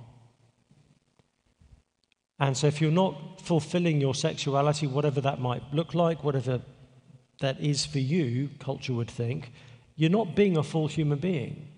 And 2.38 2.56
so, 2.56 2.68
if 2.68 2.80
you're 2.80 2.90
not 2.90 3.40
fulfilling 3.42 4.00
your 4.00 4.14
sexuality, 4.14 4.86
whatever 4.86 5.20
that 5.20 5.40
might 5.40 5.62
look 5.72 5.94
like, 5.94 6.24
whatever 6.24 6.60
that 7.40 7.60
is 7.60 7.84
for 7.84 7.98
you, 7.98 8.50
culture 8.58 8.94
would 8.94 9.10
think, 9.10 9.52
you're 9.96 10.10
not 10.10 10.34
being 10.34 10.56
a 10.56 10.62
full 10.62 10.86
human 10.86 11.18
being. 11.18 11.68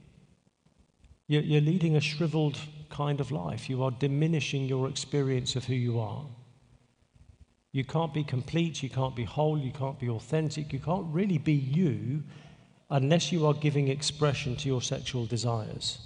You're, 1.27 1.43
you're 1.43 1.61
leading 1.61 1.97
a 1.97 2.01
shriveled 2.01 2.59
kind 2.91 3.19
of 3.19 3.33
life. 3.33 3.69
You 3.69 3.83
are 3.83 3.91
diminishing 3.91 4.67
your 4.67 4.89
experience 4.89 5.57
of 5.57 5.65
who 5.65 5.75
you 5.75 5.99
are. 6.01 6.25
You 7.73 7.85
can't 7.85 8.15
be 8.15 8.25
complete, 8.25 8.83
you 8.83 8.91
can't 8.91 9.17
be 9.17 9.25
whole, 9.25 9.59
you 9.59 9.73
can't 9.73 9.99
be 9.99 10.09
authentic, 10.09 10.73
you 10.73 10.79
can't 10.79 11.07
really 11.13 11.39
be 11.39 11.55
you 11.55 12.23
unless 12.95 13.33
you 13.33 13.45
are 13.45 13.55
giving 13.55 13.89
expression 13.89 14.55
to 14.55 14.69
your 14.69 14.81
sexual 14.81 15.27
desires. 15.27 15.99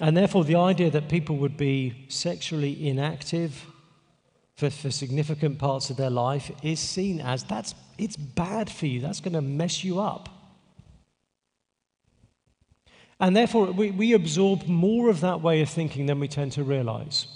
And 0.00 0.16
therefore, 0.16 0.44
the 0.44 0.56
idea 0.56 0.90
that 0.90 1.10
people 1.10 1.36
would 1.36 1.58
be 1.58 2.06
sexually 2.08 2.88
inactive 2.88 3.66
for, 4.56 4.70
for 4.70 4.90
significant 4.90 5.58
parts 5.58 5.90
of 5.90 5.98
their 5.98 6.10
life 6.10 6.50
is 6.62 6.80
seen 6.80 7.20
as 7.20 7.44
that's 7.44 7.74
it's 7.98 8.16
bad 8.16 8.70
for 8.70 8.86
you. 8.86 9.00
That's 9.00 9.20
going 9.20 9.34
to 9.34 9.42
mess 9.42 9.84
you 9.84 10.00
up. 10.00 10.30
And 13.20 13.36
therefore, 13.36 13.72
we, 13.72 13.90
we 13.90 14.14
absorb 14.14 14.66
more 14.66 15.10
of 15.10 15.20
that 15.20 15.42
way 15.42 15.60
of 15.60 15.68
thinking 15.68 16.06
than 16.06 16.18
we 16.18 16.28
tend 16.28 16.52
to 16.52 16.64
realize. 16.64 17.26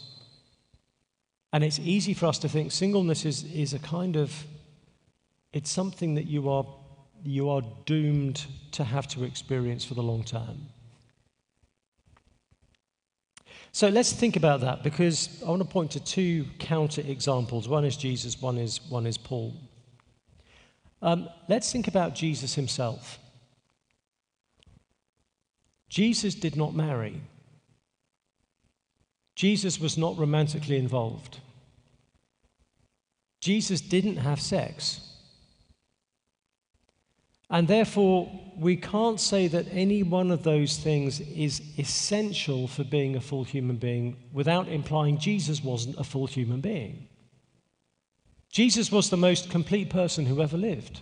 And 1.52 1.64
it's 1.64 1.78
easy 1.78 2.14
for 2.14 2.26
us 2.26 2.38
to 2.38 2.48
think 2.48 2.72
singleness 2.72 3.26
is, 3.26 3.44
is 3.44 3.74
a 3.74 3.78
kind 3.78 4.16
of, 4.16 4.46
it's 5.52 5.70
something 5.70 6.14
that 6.14 6.26
you 6.26 6.48
are, 6.48 6.66
you 7.24 7.50
are 7.50 7.62
doomed 7.86 8.46
to 8.72 8.84
have 8.84 9.06
to 9.08 9.24
experience 9.24 9.84
for 9.84 9.94
the 9.94 10.02
long 10.02 10.24
term. 10.24 10.68
So 13.72 13.88
let's 13.88 14.12
think 14.12 14.36
about 14.36 14.60
that 14.62 14.82
because 14.82 15.42
I 15.46 15.48
want 15.50 15.62
to 15.62 15.68
point 15.68 15.92
to 15.92 16.00
two 16.00 16.44
counter 16.58 17.02
examples. 17.02 17.68
One 17.68 17.84
is 17.84 17.96
Jesus, 17.96 18.40
one 18.40 18.58
is, 18.58 18.80
one 18.88 19.06
is 19.06 19.16
Paul. 19.16 19.54
Um, 21.02 21.28
let's 21.48 21.70
think 21.70 21.88
about 21.88 22.14
Jesus 22.14 22.54
himself. 22.54 23.18
Jesus 25.88 26.34
did 26.34 26.56
not 26.56 26.74
marry. 26.74 27.20
Jesus 29.34 29.80
was 29.80 29.96
not 29.96 30.18
romantically 30.18 30.76
involved. 30.76 31.38
Jesus 33.40 33.80
didn't 33.80 34.18
have 34.18 34.40
sex. 34.40 35.00
And 37.50 37.66
therefore, 37.66 38.30
we 38.56 38.76
can't 38.76 39.18
say 39.18 39.48
that 39.48 39.66
any 39.72 40.02
one 40.02 40.30
of 40.30 40.44
those 40.44 40.76
things 40.76 41.20
is 41.20 41.60
essential 41.78 42.68
for 42.68 42.84
being 42.84 43.16
a 43.16 43.20
full 43.20 43.42
human 43.42 43.76
being 43.76 44.16
without 44.32 44.68
implying 44.68 45.18
Jesus 45.18 45.64
wasn't 45.64 45.98
a 45.98 46.04
full 46.04 46.26
human 46.26 46.60
being. 46.60 47.08
Jesus 48.52 48.92
was 48.92 49.10
the 49.10 49.16
most 49.16 49.50
complete 49.50 49.90
person 49.90 50.26
who 50.26 50.40
ever 50.40 50.56
lived. 50.56 51.00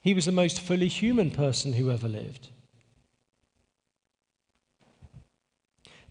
He 0.00 0.14
was 0.14 0.26
the 0.26 0.32
most 0.32 0.60
fully 0.60 0.88
human 0.88 1.30
person 1.30 1.72
who 1.72 1.90
ever 1.90 2.08
lived. 2.08 2.48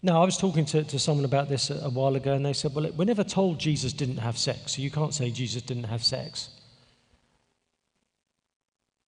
Now, 0.02 0.22
I 0.22 0.24
was 0.24 0.36
talking 0.36 0.66
to, 0.66 0.84
to 0.84 0.98
someone 0.98 1.24
about 1.24 1.48
this 1.48 1.70
a, 1.70 1.86
a 1.86 1.90
while 1.90 2.14
ago, 2.14 2.34
and 2.34 2.44
they 2.44 2.52
said, 2.52 2.74
Well, 2.74 2.90
we're 2.94 3.06
never 3.06 3.24
told 3.24 3.58
Jesus 3.58 3.92
didn't 3.92 4.18
have 4.18 4.38
sex, 4.38 4.76
so 4.76 4.82
you 4.82 4.90
can't 4.90 5.14
say 5.14 5.30
Jesus 5.30 5.62
didn't 5.62 5.84
have 5.84 6.04
sex. 6.04 6.50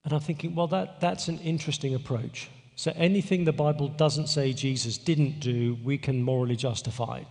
And 0.09 0.15
I'm 0.15 0.21
thinking, 0.21 0.55
well, 0.55 0.69
that, 0.69 1.03
that's 1.03 1.29
an 1.29 1.39
interesting 1.41 1.95
approach. 1.95 2.49
So 2.77 2.95
anything 2.97 3.45
the 3.45 3.53
Bible 3.53 3.89
doesn't 3.89 4.29
say 4.29 4.55
Jesus 4.55 4.97
didn't 4.97 5.39
do, 5.39 5.77
we 5.85 5.99
can 5.99 6.23
morally 6.23 6.57
justify. 6.57 7.25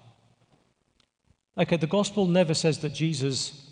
Okay, 1.57 1.77
the 1.77 1.87
gospel 1.87 2.27
never 2.27 2.53
says 2.53 2.77
that 2.81 2.93
Jesus 2.93 3.67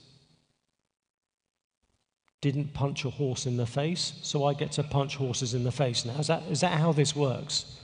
didn't 2.41 2.73
punch 2.73 3.05
a 3.05 3.11
horse 3.11 3.45
in 3.45 3.57
the 3.57 3.67
face, 3.67 4.13
so 4.23 4.43
I 4.43 4.55
get 4.55 4.71
to 4.71 4.81
punch 4.81 5.17
horses 5.17 5.53
in 5.53 5.63
the 5.63 5.71
face 5.71 6.03
now. 6.03 6.17
Is 6.17 6.25
that, 6.25 6.41
is 6.49 6.61
that 6.61 6.71
how 6.71 6.91
this 6.91 7.15
works? 7.15 7.79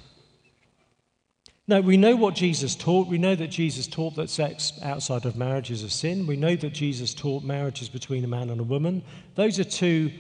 No, 1.68 1.82
we 1.82 1.98
know 1.98 2.16
what 2.16 2.34
Jesus 2.34 2.74
taught. 2.74 3.08
We 3.08 3.20
know 3.20 3.36
that 3.36 3.52
Jesus 3.52 3.86
taught 3.86 4.16
that 4.16 4.32
sex 4.32 4.74
outside 4.82 5.26
of 5.26 5.36
marriage 5.36 5.70
is 5.70 5.84
a 5.84 5.90
sin. 5.92 6.26
We 6.26 6.36
know 6.36 6.56
that 6.56 6.74
Jesus 6.74 7.14
taught 7.14 7.44
marriage 7.44 7.84
is 7.84 7.90
between 7.90 8.24
a 8.24 8.28
man 8.28 8.50
and 8.50 8.60
a 8.60 8.64
woman. 8.64 9.04
Those 9.36 9.60
are 9.60 9.64
two 9.64 10.12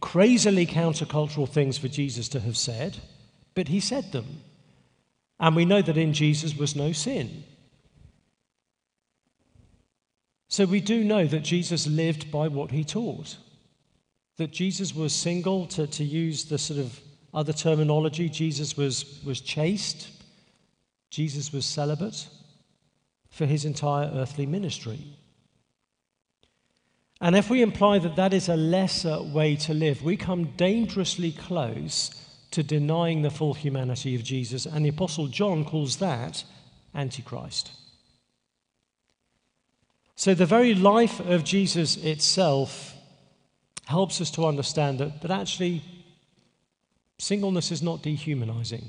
crazily 0.00 0.66
countercultural 0.66 1.48
things 1.48 1.78
for 1.78 1.88
Jesus 1.88 2.28
to 2.30 2.40
have 2.40 2.56
said, 2.56 2.98
but 3.54 3.68
he 3.68 3.80
said 3.80 4.12
them. 4.12 4.42
And 5.40 5.54
we 5.54 5.64
know 5.64 5.82
that 5.82 5.96
in 5.96 6.12
Jesus 6.12 6.56
was 6.56 6.76
no 6.76 6.92
sin. 6.92 7.44
So 10.48 10.64
we 10.64 10.80
do 10.80 11.04
know 11.04 11.26
that 11.26 11.44
Jesus 11.44 11.86
lived 11.86 12.30
by 12.30 12.48
what 12.48 12.70
he 12.70 12.82
taught. 12.82 13.36
That 14.38 14.50
Jesus 14.50 14.94
was 14.94 15.12
single, 15.12 15.66
to, 15.66 15.86
to 15.86 16.04
use 16.04 16.44
the 16.44 16.58
sort 16.58 16.80
of 16.80 16.98
other 17.34 17.52
terminology, 17.52 18.28
Jesus 18.28 18.76
was, 18.76 19.20
was 19.24 19.40
chaste, 19.40 20.08
Jesus 21.10 21.52
was 21.52 21.66
celibate 21.66 22.26
for 23.30 23.46
his 23.46 23.64
entire 23.64 24.10
earthly 24.14 24.46
ministry. 24.46 25.17
And 27.20 27.34
if 27.34 27.50
we 27.50 27.62
imply 27.62 27.98
that 27.98 28.16
that 28.16 28.32
is 28.32 28.48
a 28.48 28.56
lesser 28.56 29.20
way 29.22 29.56
to 29.56 29.74
live, 29.74 30.02
we 30.02 30.16
come 30.16 30.52
dangerously 30.56 31.32
close 31.32 32.10
to 32.52 32.62
denying 32.62 33.22
the 33.22 33.30
full 33.30 33.54
humanity 33.54 34.14
of 34.14 34.22
Jesus. 34.22 34.66
And 34.66 34.84
the 34.84 34.90
Apostle 34.90 35.26
John 35.26 35.64
calls 35.64 35.96
that 35.96 36.44
Antichrist. 36.94 37.72
So 40.14 40.34
the 40.34 40.46
very 40.46 40.74
life 40.74 41.20
of 41.20 41.44
Jesus 41.44 41.96
itself 41.96 42.94
helps 43.86 44.20
us 44.20 44.30
to 44.32 44.46
understand 44.46 44.98
that, 44.98 45.22
that 45.22 45.30
actually 45.30 45.82
singleness 47.18 47.70
is 47.72 47.82
not 47.82 48.02
dehumanizing. 48.02 48.84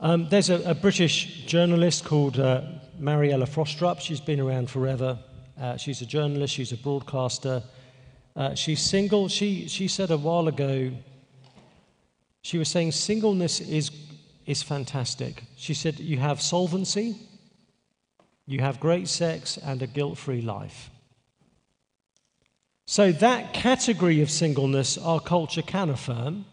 Um, 0.00 0.28
there's 0.28 0.50
a, 0.50 0.62
a, 0.70 0.74
British 0.74 1.44
journalist 1.46 2.04
called 2.04 2.38
uh, 2.38 2.62
Mariella 2.98 3.46
Frostrup. 3.46 4.00
She's 4.00 4.20
been 4.20 4.40
around 4.40 4.70
forever. 4.70 5.18
Uh, 5.60 5.76
she's 5.76 6.00
a 6.02 6.06
journalist, 6.06 6.54
she's 6.54 6.72
a 6.72 6.76
broadcaster. 6.76 7.62
Uh, 8.36 8.54
she's 8.54 8.80
single. 8.80 9.28
She, 9.28 9.66
she 9.66 9.88
said 9.88 10.10
a 10.10 10.16
while 10.16 10.46
ago, 10.46 10.92
she 12.42 12.58
was 12.58 12.68
saying 12.68 12.92
singleness 12.92 13.60
is, 13.60 13.90
is 14.46 14.62
fantastic. 14.62 15.42
She 15.56 15.74
said, 15.74 15.98
You 15.98 16.18
have 16.18 16.40
solvency, 16.40 17.16
you 18.46 18.60
have 18.60 18.78
great 18.78 19.08
sex, 19.08 19.58
and 19.58 19.82
a 19.82 19.86
guilt 19.86 20.16
free 20.18 20.40
life. 20.40 20.90
So, 22.86 23.12
that 23.12 23.52
category 23.52 24.22
of 24.22 24.30
singleness 24.30 24.96
our 24.96 25.20
culture 25.20 25.60
can 25.60 25.90
affirm 25.90 26.46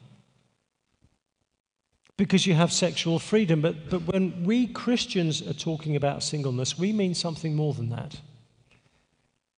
because 2.17 2.47
you 2.47 2.53
have 2.53 2.71
sexual 2.71 3.19
freedom. 3.19 3.61
But, 3.61 3.89
but 3.89 4.01
when 4.03 4.43
we 4.43 4.67
Christians 4.67 5.41
are 5.41 5.53
talking 5.53 5.95
about 5.95 6.23
singleness, 6.23 6.77
we 6.77 6.93
mean 6.93 7.13
something 7.13 7.55
more 7.55 7.73
than 7.73 7.89
that. 7.89 8.19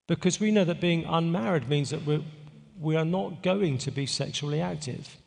Because 0.08 0.40
we 0.40 0.52
know 0.52 0.64
that 0.64 0.82
being 0.82 1.06
unmarried 1.06 1.70
means 1.70 1.90
that 1.90 2.06
we're, 2.06 2.24
we 2.80 2.96
are 2.96 3.06
not 3.06 3.44
going 3.44 3.78
to 3.80 3.92
be 3.92 4.06
sexually 4.06 4.62
active. 4.62 5.18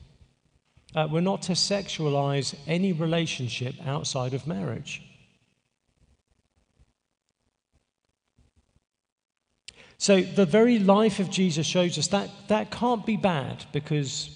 Uh, 0.95 1.07
we're 1.11 1.21
not 1.21 1.43
to 1.43 1.53
sexualize 1.53 2.55
any 2.67 2.93
relationship 2.93 3.75
outside 3.87 4.35
of 4.35 4.47
marriage. 4.47 5.03
So, 9.99 10.23
the 10.23 10.47
very 10.47 10.79
life 10.79 11.21
of 11.21 11.31
Jesus 11.31 11.67
shows 11.67 11.99
us 11.99 12.09
that 12.09 12.31
that 12.49 12.71
can't 12.71 13.05
be 13.05 13.19
bad 13.19 13.67
because 13.71 14.31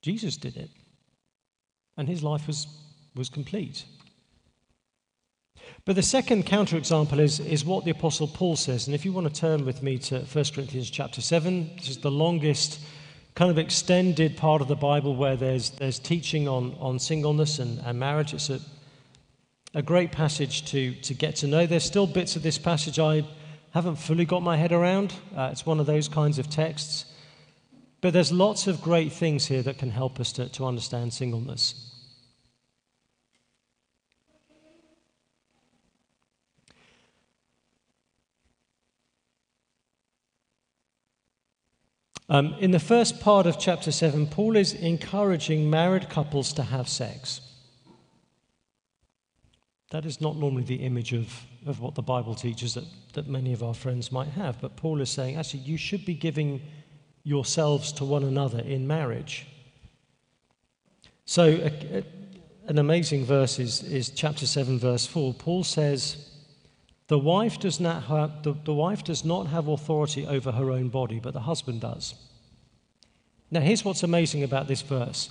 Jesus 0.00 0.36
did 0.36 0.56
it 0.56 0.70
and 1.96 2.08
his 2.08 2.22
life 2.22 2.46
was, 2.46 2.66
was 3.14 3.28
complete. 3.28 3.84
But 5.84 5.96
the 5.96 6.02
second 6.02 6.46
counterexample 6.46 7.18
is, 7.18 7.40
is 7.40 7.64
what 7.64 7.84
the 7.84 7.90
Apostle 7.90 8.26
Paul 8.26 8.56
says. 8.56 8.86
And 8.86 8.94
if 8.94 9.04
you 9.04 9.12
want 9.12 9.32
to 9.32 9.40
turn 9.40 9.64
with 9.64 9.82
me 9.82 9.98
to 9.98 10.20
1 10.20 10.44
Corinthians 10.54 10.90
chapter 10.90 11.20
7, 11.20 11.72
this 11.76 11.88
is 11.88 11.98
the 11.98 12.10
longest 12.10 12.80
kind 13.34 13.50
of 13.50 13.58
extended 13.58 14.36
part 14.36 14.62
of 14.62 14.68
the 14.68 14.76
Bible 14.76 15.16
where 15.16 15.36
there's, 15.36 15.70
there's 15.70 15.98
teaching 15.98 16.48
on, 16.48 16.74
on 16.80 16.98
singleness 16.98 17.58
and, 17.58 17.80
and 17.84 17.98
marriage. 17.98 18.32
It's 18.32 18.48
a, 18.48 18.60
a 19.74 19.82
great 19.82 20.12
passage 20.12 20.64
to, 20.70 20.94
to 20.94 21.14
get 21.14 21.36
to 21.36 21.46
know. 21.46 21.66
There's 21.66 21.84
still 21.84 22.06
bits 22.06 22.36
of 22.36 22.42
this 22.42 22.58
passage 22.58 22.98
I 22.98 23.24
haven't 23.72 23.96
fully 23.96 24.24
got 24.24 24.42
my 24.42 24.56
head 24.56 24.72
around. 24.72 25.12
Uh, 25.36 25.48
it's 25.50 25.66
one 25.66 25.80
of 25.80 25.86
those 25.86 26.08
kinds 26.08 26.38
of 26.38 26.48
texts. 26.48 27.06
But 28.04 28.12
there's 28.12 28.30
lots 28.30 28.66
of 28.66 28.82
great 28.82 29.14
things 29.14 29.46
here 29.46 29.62
that 29.62 29.78
can 29.78 29.90
help 29.90 30.20
us 30.20 30.30
to, 30.32 30.46
to 30.50 30.66
understand 30.66 31.14
singleness. 31.14 31.90
Um, 42.28 42.54
in 42.60 42.72
the 42.72 42.78
first 42.78 43.22
part 43.22 43.46
of 43.46 43.58
chapter 43.58 43.90
7, 43.90 44.26
Paul 44.26 44.56
is 44.56 44.74
encouraging 44.74 45.70
married 45.70 46.10
couples 46.10 46.52
to 46.52 46.62
have 46.62 46.90
sex. 46.90 47.40
That 49.92 50.04
is 50.04 50.20
not 50.20 50.36
normally 50.36 50.64
the 50.64 50.84
image 50.84 51.14
of, 51.14 51.32
of 51.64 51.80
what 51.80 51.94
the 51.94 52.02
Bible 52.02 52.34
teaches 52.34 52.74
that, 52.74 52.84
that 53.14 53.28
many 53.28 53.54
of 53.54 53.62
our 53.62 53.72
friends 53.72 54.12
might 54.12 54.28
have, 54.28 54.60
but 54.60 54.76
Paul 54.76 55.00
is 55.00 55.08
saying, 55.08 55.36
actually, 55.36 55.60
you 55.60 55.78
should 55.78 56.04
be 56.04 56.12
giving 56.12 56.60
yourselves 57.24 57.90
to 57.92 58.04
one 58.04 58.22
another 58.22 58.60
in 58.60 58.86
marriage. 58.86 59.46
So, 61.24 61.44
a, 61.44 62.04
an 62.68 62.78
amazing 62.78 63.24
verse 63.24 63.58
is, 63.58 63.82
is 63.82 64.10
chapter 64.10 64.46
7, 64.46 64.78
verse 64.78 65.06
4. 65.06 65.34
Paul 65.34 65.64
says, 65.64 66.30
the 67.08 67.18
wife, 67.18 67.58
does 67.58 67.80
not 67.80 68.04
have, 68.04 68.42
the, 68.42 68.54
the 68.64 68.72
wife 68.72 69.04
does 69.04 69.24
not 69.24 69.48
have 69.48 69.68
authority 69.68 70.26
over 70.26 70.52
her 70.52 70.70
own 70.70 70.88
body, 70.88 71.20
but 71.20 71.34
the 71.34 71.40
husband 71.40 71.80
does. 71.82 72.14
Now, 73.50 73.60
here's 73.60 73.84
what's 73.84 74.02
amazing 74.02 74.42
about 74.42 74.68
this 74.68 74.82
verse. 74.82 75.30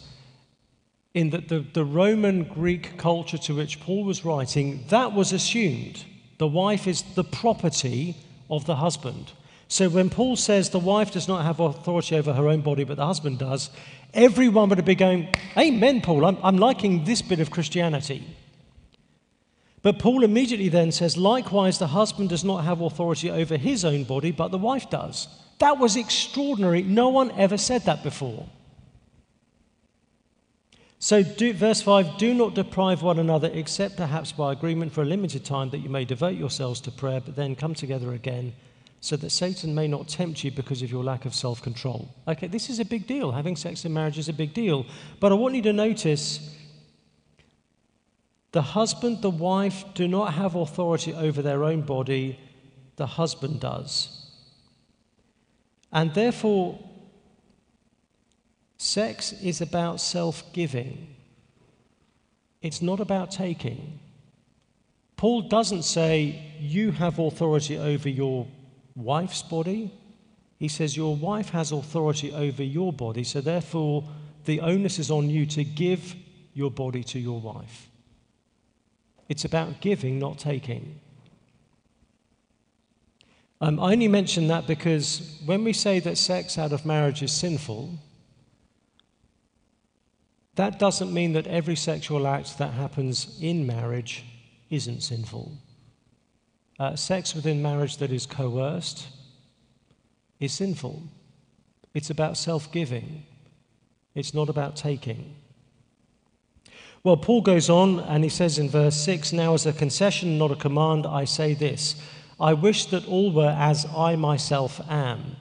In 1.13 1.31
the, 1.31 1.39
the, 1.39 1.65
the 1.73 1.85
Roman 1.85 2.43
Greek 2.43 2.97
culture 2.97 3.37
to 3.39 3.55
which 3.55 3.79
Paul 3.79 4.03
was 4.03 4.23
writing, 4.23 4.85
that 4.89 5.13
was 5.13 5.33
assumed. 5.33 6.05
The 6.37 6.47
wife 6.47 6.87
is 6.87 7.01
the 7.15 7.23
property 7.23 8.17
of 8.49 8.65
the 8.65 8.75
husband. 8.75 9.31
So 9.67 9.89
when 9.89 10.09
Paul 10.09 10.35
says 10.35 10.69
the 10.69 10.79
wife 10.79 11.11
does 11.11 11.27
not 11.27 11.43
have 11.43 11.59
authority 11.59 12.15
over 12.15 12.33
her 12.33 12.47
own 12.47 12.61
body, 12.61 12.83
but 12.83 12.97
the 12.97 13.05
husband 13.05 13.39
does, 13.39 13.69
everyone 14.13 14.69
would 14.69 14.85
be 14.85 14.95
going, 14.95 15.29
Amen, 15.57 16.01
Paul. 16.01 16.25
I'm, 16.25 16.37
I'm 16.43 16.57
liking 16.57 17.05
this 17.05 17.21
bit 17.21 17.39
of 17.39 17.51
Christianity. 17.51 18.23
But 19.81 19.99
Paul 19.99 20.23
immediately 20.23 20.69
then 20.69 20.91
says, 20.93 21.17
likewise, 21.17 21.77
the 21.77 21.87
husband 21.87 22.29
does 22.29 22.43
not 22.43 22.63
have 22.63 22.79
authority 22.79 23.29
over 23.29 23.57
his 23.57 23.83
own 23.83 24.05
body, 24.05 24.31
but 24.31 24.49
the 24.49 24.57
wife 24.57 24.89
does. 24.89 25.27
That 25.59 25.77
was 25.77 25.97
extraordinary. 25.97 26.83
No 26.83 27.09
one 27.09 27.31
ever 27.31 27.57
said 27.57 27.81
that 27.83 28.01
before. 28.01 28.47
So, 30.99 31.21
do, 31.21 31.51
verse 31.51 31.81
5 31.81 32.17
do 32.17 32.33
not 32.33 32.55
deprive 32.55 33.01
one 33.01 33.19
another, 33.19 33.51
except 33.53 33.97
perhaps 33.97 34.31
by 34.31 34.53
agreement 34.53 34.93
for 34.93 35.01
a 35.01 35.05
limited 35.05 35.43
time, 35.43 35.69
that 35.71 35.79
you 35.79 35.89
may 35.89 36.05
devote 36.05 36.37
yourselves 36.37 36.79
to 36.81 36.91
prayer, 36.91 37.19
but 37.19 37.35
then 37.35 37.55
come 37.55 37.73
together 37.73 38.13
again 38.13 38.53
so 39.03 39.17
that 39.17 39.31
Satan 39.31 39.75
may 39.75 39.85
not 39.85 40.07
tempt 40.07 40.45
you 40.45 40.51
because 40.51 40.81
of 40.81 40.89
your 40.89 41.03
lack 41.03 41.25
of 41.25 41.35
self 41.35 41.61
control. 41.61 42.15
Okay, 42.25 42.47
this 42.47 42.69
is 42.69 42.79
a 42.79 42.85
big 42.85 43.05
deal. 43.05 43.33
Having 43.33 43.57
sex 43.57 43.83
in 43.83 43.91
marriage 43.91 44.17
is 44.17 44.29
a 44.29 44.33
big 44.33 44.53
deal. 44.53 44.85
But 45.19 45.33
I 45.33 45.35
want 45.35 45.55
you 45.55 45.61
to 45.63 45.73
notice 45.73 46.55
the 48.53 48.61
husband, 48.61 49.21
the 49.21 49.29
wife 49.29 49.83
do 49.93 50.07
not 50.07 50.35
have 50.35 50.55
authority 50.55 51.13
over 51.13 51.41
their 51.41 51.65
own 51.65 51.81
body, 51.81 52.39
the 52.95 53.05
husband 53.05 53.59
does. 53.59 54.25
And 55.91 56.13
therefore, 56.13 56.79
sex 58.77 59.33
is 59.33 59.59
about 59.59 59.99
self 59.99 60.53
giving, 60.53 61.13
it's 62.61 62.81
not 62.81 63.01
about 63.01 63.31
taking. 63.31 63.99
Paul 65.17 65.41
doesn't 65.41 65.83
say 65.83 66.53
you 66.57 66.91
have 66.91 67.19
authority 67.19 67.77
over 67.77 68.07
your 68.07 68.47
wife's 68.95 69.41
body. 69.41 69.91
He 70.57 70.67
says 70.67 70.95
your 70.95 71.15
wife 71.15 71.49
has 71.49 71.71
authority 71.71 72.33
over 72.33 72.63
your 72.63 72.93
body, 72.93 73.23
so 73.23 73.41
therefore 73.41 74.03
the 74.45 74.61
onus 74.61 74.99
is 74.99 75.11
on 75.11 75.29
you 75.29 75.45
to 75.47 75.63
give 75.63 76.15
your 76.53 76.71
body 76.71 77.03
to 77.03 77.19
your 77.19 77.39
wife. 77.39 77.89
It's 79.29 79.45
about 79.45 79.81
giving, 79.81 80.19
not 80.19 80.37
taking. 80.37 80.99
Um, 83.61 83.79
I 83.79 83.93
only 83.93 84.09
mention 84.09 84.47
that 84.47 84.67
because 84.67 85.39
when 85.45 85.63
we 85.63 85.73
say 85.73 85.99
that 86.01 86.17
sex 86.17 86.57
out 86.57 86.73
of 86.73 86.85
marriage 86.85 87.23
is 87.23 87.31
sinful, 87.31 87.97
that 90.55 90.77
doesn't 90.77 91.13
mean 91.13 91.33
that 91.33 91.47
every 91.47 91.75
sexual 91.75 92.27
act 92.27 92.57
that 92.57 92.73
happens 92.73 93.39
in 93.41 93.65
marriage 93.65 94.25
isn't 94.69 95.01
sinful. 95.01 95.57
Uh, 96.79 96.95
sex 96.95 97.35
within 97.35 97.61
marriage 97.61 97.97
that 97.97 98.11
is 98.11 98.25
coerced 98.25 99.07
is 100.39 100.51
sinful. 100.51 101.03
It's 101.93 102.09
about 102.09 102.37
self 102.37 102.71
giving, 102.71 103.25
it's 104.15 104.33
not 104.33 104.49
about 104.49 104.75
taking. 104.75 105.35
Well, 107.03 107.17
Paul 107.17 107.41
goes 107.41 107.69
on 107.69 107.99
and 107.99 108.23
he 108.23 108.29
says 108.29 108.57
in 108.57 108.69
verse 108.69 108.95
6 108.95 109.33
Now, 109.33 109.53
as 109.53 109.65
a 109.65 109.73
concession, 109.73 110.37
not 110.37 110.51
a 110.51 110.55
command, 110.55 111.05
I 111.05 111.25
say 111.25 111.53
this 111.53 112.01
I 112.39 112.53
wish 112.53 112.85
that 112.87 113.07
all 113.07 113.31
were 113.31 113.55
as 113.57 113.85
I 113.95 114.15
myself 114.15 114.79
am. 114.89 115.35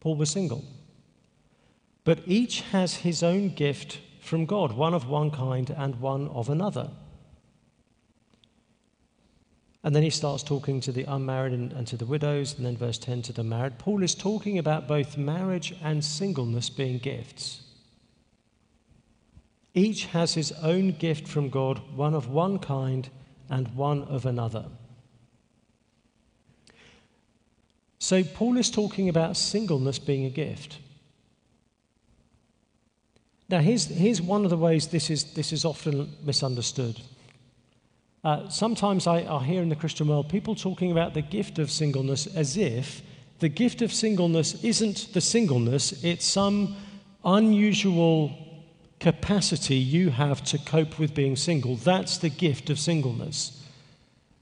Paul 0.00 0.16
was 0.16 0.30
single. 0.30 0.64
But 2.04 2.20
each 2.26 2.60
has 2.72 2.96
his 2.96 3.22
own 3.22 3.48
gift 3.50 3.98
from 4.20 4.46
God, 4.46 4.72
one 4.72 4.94
of 4.94 5.08
one 5.08 5.30
kind 5.30 5.70
and 5.70 6.00
one 6.00 6.28
of 6.28 6.48
another. 6.48 6.90
And 9.86 9.94
then 9.94 10.02
he 10.02 10.10
starts 10.10 10.42
talking 10.42 10.80
to 10.80 10.90
the 10.90 11.04
unmarried 11.04 11.52
and, 11.52 11.72
and, 11.72 11.86
to 11.86 11.96
the 11.96 12.06
widows, 12.06 12.56
and 12.56 12.66
then 12.66 12.76
verse 12.76 12.98
10 12.98 13.22
to 13.22 13.32
the 13.32 13.44
married. 13.44 13.78
Paul 13.78 14.02
is 14.02 14.16
talking 14.16 14.58
about 14.58 14.88
both 14.88 15.16
marriage 15.16 15.76
and 15.80 16.04
singleness 16.04 16.68
being 16.68 16.98
gifts. 16.98 17.62
Each 19.74 20.06
has 20.06 20.34
his 20.34 20.50
own 20.60 20.90
gift 20.90 21.28
from 21.28 21.50
God, 21.50 21.80
one 21.94 22.14
of 22.14 22.28
one 22.28 22.58
kind 22.58 23.08
and 23.48 23.76
one 23.76 24.02
of 24.02 24.26
another. 24.26 24.64
So, 28.00 28.24
Paul 28.24 28.56
is 28.56 28.72
talking 28.72 29.08
about 29.08 29.36
singleness 29.36 30.00
being 30.00 30.24
a 30.24 30.30
gift. 30.30 30.78
Now, 33.48 33.60
here's, 33.60 33.86
here's 33.86 34.20
one 34.20 34.42
of 34.42 34.50
the 34.50 34.56
ways 34.56 34.88
this 34.88 35.10
is, 35.10 35.34
this 35.34 35.52
is 35.52 35.64
often 35.64 36.12
misunderstood. 36.24 37.00
Uh, 38.26 38.48
sometimes 38.48 39.06
I, 39.06 39.18
I 39.18 39.44
hear 39.44 39.62
in 39.62 39.68
the 39.68 39.76
Christian 39.76 40.08
world 40.08 40.28
people 40.28 40.56
talking 40.56 40.90
about 40.90 41.14
the 41.14 41.22
gift 41.22 41.60
of 41.60 41.70
singleness 41.70 42.26
as 42.26 42.56
if 42.56 43.00
the 43.38 43.48
gift 43.48 43.82
of 43.82 43.92
singleness 43.92 44.64
isn't 44.64 45.12
the 45.12 45.20
singleness, 45.20 46.02
it's 46.02 46.26
some 46.26 46.74
unusual 47.24 48.36
capacity 48.98 49.76
you 49.76 50.10
have 50.10 50.42
to 50.46 50.58
cope 50.58 50.98
with 50.98 51.14
being 51.14 51.36
single. 51.36 51.76
That's 51.76 52.18
the 52.18 52.28
gift 52.28 52.68
of 52.68 52.80
singleness. 52.80 53.64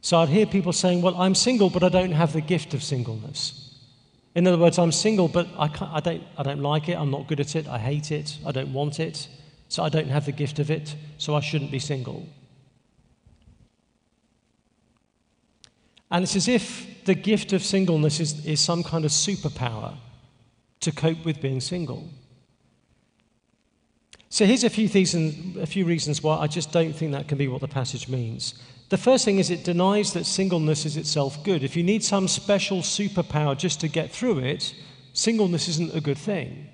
So 0.00 0.16
I'd 0.16 0.30
hear 0.30 0.46
people 0.46 0.72
saying, 0.72 1.02
Well, 1.02 1.20
I'm 1.20 1.34
single, 1.34 1.68
but 1.68 1.82
I 1.82 1.90
don't 1.90 2.12
have 2.12 2.32
the 2.32 2.40
gift 2.40 2.72
of 2.72 2.82
singleness. 2.82 3.78
In 4.34 4.46
other 4.46 4.56
words, 4.56 4.78
I'm 4.78 4.92
single, 4.92 5.28
but 5.28 5.46
I, 5.58 5.68
I, 5.92 6.00
don't, 6.00 6.22
I 6.38 6.42
don't 6.42 6.62
like 6.62 6.88
it, 6.88 6.94
I'm 6.94 7.10
not 7.10 7.26
good 7.26 7.40
at 7.40 7.54
it, 7.54 7.68
I 7.68 7.76
hate 7.76 8.10
it, 8.10 8.38
I 8.46 8.50
don't 8.50 8.72
want 8.72 8.98
it, 8.98 9.28
so 9.68 9.82
I 9.82 9.90
don't 9.90 10.08
have 10.08 10.24
the 10.24 10.32
gift 10.32 10.58
of 10.58 10.70
it, 10.70 10.96
so 11.18 11.34
I 11.34 11.40
shouldn't 11.40 11.70
be 11.70 11.78
single. 11.78 12.26
And 16.14 16.22
it's 16.22 16.36
as 16.36 16.46
if 16.46 17.04
the 17.06 17.16
gift 17.16 17.52
of 17.52 17.64
singleness 17.64 18.20
is, 18.20 18.46
is 18.46 18.60
some 18.60 18.84
kind 18.84 19.04
of 19.04 19.10
superpower 19.10 19.96
to 20.78 20.92
cope 20.92 21.24
with 21.24 21.42
being 21.42 21.60
single. 21.60 22.08
So 24.28 24.46
here's 24.46 24.62
a 24.62 24.70
few, 24.70 24.86
reasons, 24.86 25.56
a 25.56 25.66
few 25.66 25.84
reasons 25.84 26.22
why 26.22 26.36
I 26.36 26.46
just 26.46 26.70
don't 26.70 26.92
think 26.92 27.10
that 27.10 27.26
can 27.26 27.36
be 27.36 27.48
what 27.48 27.62
the 27.62 27.66
passage 27.66 28.08
means. 28.08 28.54
The 28.90 28.96
first 28.96 29.24
thing 29.24 29.40
is 29.40 29.50
it 29.50 29.64
denies 29.64 30.12
that 30.12 30.24
singleness 30.24 30.86
is 30.86 30.96
itself 30.96 31.42
good. 31.42 31.64
If 31.64 31.74
you 31.74 31.82
need 31.82 32.04
some 32.04 32.28
special 32.28 32.78
superpower 32.78 33.58
just 33.58 33.80
to 33.80 33.88
get 33.88 34.12
through 34.12 34.38
it, 34.38 34.72
singleness 35.14 35.66
isn't 35.66 35.96
a 35.96 36.00
good 36.00 36.18
thing. 36.18 36.68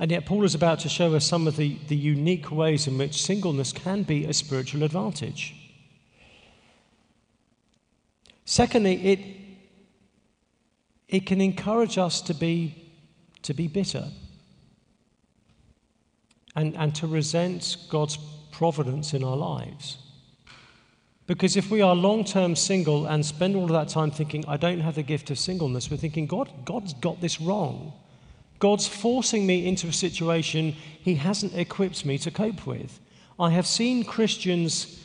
And 0.00 0.10
yet, 0.10 0.24
Paul 0.24 0.44
is 0.44 0.54
about 0.54 0.78
to 0.78 0.88
show 0.88 1.14
us 1.14 1.26
some 1.26 1.46
of 1.46 1.56
the, 1.56 1.76
the 1.88 1.96
unique 1.96 2.50
ways 2.50 2.86
in 2.86 2.96
which 2.96 3.22
singleness 3.22 3.70
can 3.70 4.02
be 4.02 4.24
a 4.24 4.32
spiritual 4.32 4.82
advantage. 4.82 5.65
Secondly, 8.46 8.94
it, 9.04 9.20
it 11.08 11.26
can 11.26 11.40
encourage 11.40 11.98
us 11.98 12.22
to 12.22 12.32
be, 12.32 12.92
to 13.42 13.52
be 13.52 13.66
bitter 13.66 14.08
and, 16.54 16.74
and 16.76 16.94
to 16.94 17.08
resent 17.08 17.76
God's 17.90 18.18
providence 18.52 19.12
in 19.12 19.24
our 19.24 19.36
lives. 19.36 19.98
Because 21.26 21.56
if 21.56 21.72
we 21.72 21.82
are 21.82 21.94
long 21.94 22.24
term 22.24 22.54
single 22.54 23.06
and 23.06 23.26
spend 23.26 23.56
all 23.56 23.64
of 23.64 23.70
that 23.70 23.88
time 23.88 24.12
thinking, 24.12 24.44
I 24.46 24.56
don't 24.56 24.80
have 24.80 24.94
the 24.94 25.02
gift 25.02 25.30
of 25.30 25.40
singleness, 25.40 25.90
we're 25.90 25.96
thinking, 25.96 26.26
God, 26.26 26.48
God's 26.64 26.94
got 26.94 27.20
this 27.20 27.40
wrong. 27.40 27.92
God's 28.60 28.86
forcing 28.86 29.44
me 29.44 29.66
into 29.66 29.88
a 29.88 29.92
situation 29.92 30.72
He 31.00 31.16
hasn't 31.16 31.54
equipped 31.54 32.06
me 32.06 32.16
to 32.18 32.30
cope 32.30 32.64
with. 32.64 33.00
I 33.40 33.50
have 33.50 33.66
seen 33.66 34.04
Christians 34.04 35.02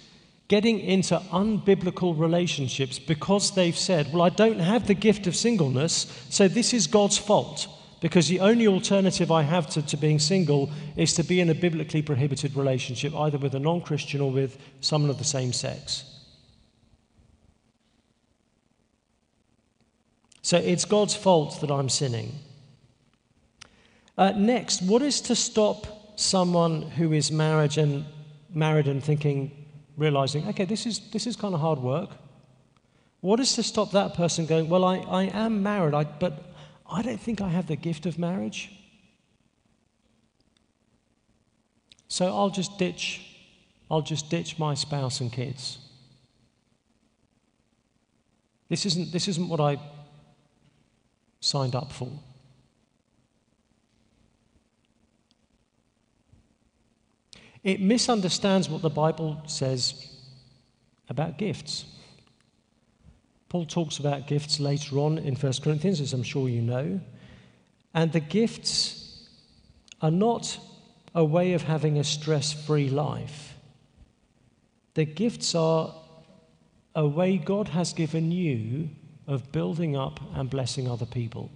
getting 0.51 0.81
into 0.81 1.17
unbiblical 1.31 2.13
relationships 2.19 2.99
because 2.99 3.55
they've 3.55 3.77
said, 3.77 4.11
Well, 4.11 4.21
I 4.21 4.27
don't 4.27 4.59
have 4.59 4.85
the 4.85 4.93
gift 4.93 5.25
of 5.25 5.33
singleness, 5.33 6.25
so 6.29 6.49
this 6.49 6.73
is 6.73 6.87
God's 6.87 7.17
fault. 7.17 7.69
Because 8.01 8.27
the 8.27 8.41
only 8.41 8.67
alternative 8.67 9.31
I 9.31 9.43
have 9.43 9.69
to, 9.69 9.81
to 9.81 9.95
being 9.95 10.19
single 10.19 10.69
is 10.97 11.13
to 11.13 11.23
be 11.23 11.39
in 11.39 11.49
a 11.49 11.55
biblically 11.55 12.01
prohibited 12.01 12.53
relationship, 12.57 13.15
either 13.15 13.37
with 13.37 13.55
a 13.55 13.59
non 13.59 13.79
Christian 13.79 14.19
or 14.19 14.29
with 14.29 14.57
someone 14.81 15.09
of 15.09 15.19
the 15.19 15.23
same 15.23 15.53
sex. 15.53 16.03
So 20.41 20.57
it's 20.57 20.83
God's 20.83 21.15
fault 21.15 21.61
that 21.61 21.71
I'm 21.71 21.87
sinning. 21.87 22.33
Uh, 24.17 24.33
next, 24.35 24.81
what 24.81 25.01
is 25.01 25.21
to 25.21 25.35
stop 25.35 26.19
someone 26.19 26.81
who 26.81 27.13
is 27.13 27.31
married 27.31 27.77
and 27.77 28.03
married 28.53 28.89
and 28.89 29.01
thinking, 29.01 29.60
realizing, 30.01 30.47
okay, 30.47 30.65
this 30.65 30.87
is, 30.87 30.99
this 31.11 31.27
is 31.27 31.35
kind 31.35 31.53
of 31.53 31.61
hard 31.61 31.77
work. 31.79 32.09
What 33.19 33.39
is 33.39 33.53
to 33.53 33.63
stop 33.63 33.91
that 33.91 34.15
person 34.15 34.47
going, 34.47 34.67
well, 34.67 34.83
I, 34.83 34.97
I 34.97 35.23
am 35.25 35.61
married, 35.61 35.93
I, 35.93 36.05
but 36.05 36.33
I 36.89 37.03
don't 37.03 37.21
think 37.21 37.39
I 37.39 37.49
have 37.49 37.67
the 37.67 37.75
gift 37.75 38.07
of 38.07 38.17
marriage? 38.17 38.71
So 42.07 42.25
I'll 42.25 42.49
just 42.49 42.79
ditch, 42.79 43.21
I'll 43.91 44.01
just 44.01 44.29
ditch 44.29 44.57
my 44.57 44.73
spouse 44.73 45.21
and 45.21 45.31
kids. 45.31 45.77
This 48.69 48.85
isn't, 48.87 49.11
this 49.11 49.27
isn't 49.27 49.47
what 49.49 49.59
I 49.59 49.77
signed 51.41 51.75
up 51.75 51.91
for. 51.91 52.11
It 57.63 57.79
misunderstands 57.79 58.69
what 58.69 58.81
the 58.81 58.89
Bible 58.89 59.41
says 59.45 60.15
about 61.09 61.37
gifts. 61.37 61.85
Paul 63.49 63.65
talks 63.65 63.99
about 63.99 64.27
gifts 64.27 64.59
later 64.59 64.97
on 64.97 65.17
in 65.17 65.35
1 65.35 65.53
Corinthians, 65.61 65.99
as 65.99 66.13
I'm 66.13 66.23
sure 66.23 66.47
you 66.47 66.61
know. 66.61 67.01
And 67.93 68.11
the 68.11 68.21
gifts 68.21 69.27
are 70.01 70.11
not 70.11 70.57
a 71.13 71.23
way 71.23 71.53
of 71.53 71.63
having 71.63 71.97
a 71.97 72.03
stress 72.03 72.53
free 72.53 72.89
life. 72.89 73.55
The 74.93 75.05
gifts 75.05 75.53
are 75.53 75.93
a 76.95 77.07
way 77.07 77.37
God 77.37 77.69
has 77.69 77.93
given 77.93 78.31
you 78.31 78.89
of 79.27 79.51
building 79.51 79.95
up 79.95 80.19
and 80.33 80.49
blessing 80.49 80.89
other 80.89 81.05
people. 81.05 81.51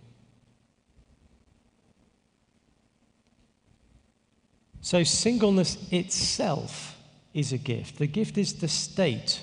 So, 4.86 5.02
singleness 5.02 5.80
itself 5.90 6.96
is 7.34 7.52
a 7.52 7.58
gift. 7.58 7.98
The 7.98 8.06
gift 8.06 8.38
is 8.38 8.54
the 8.54 8.68
state, 8.68 9.42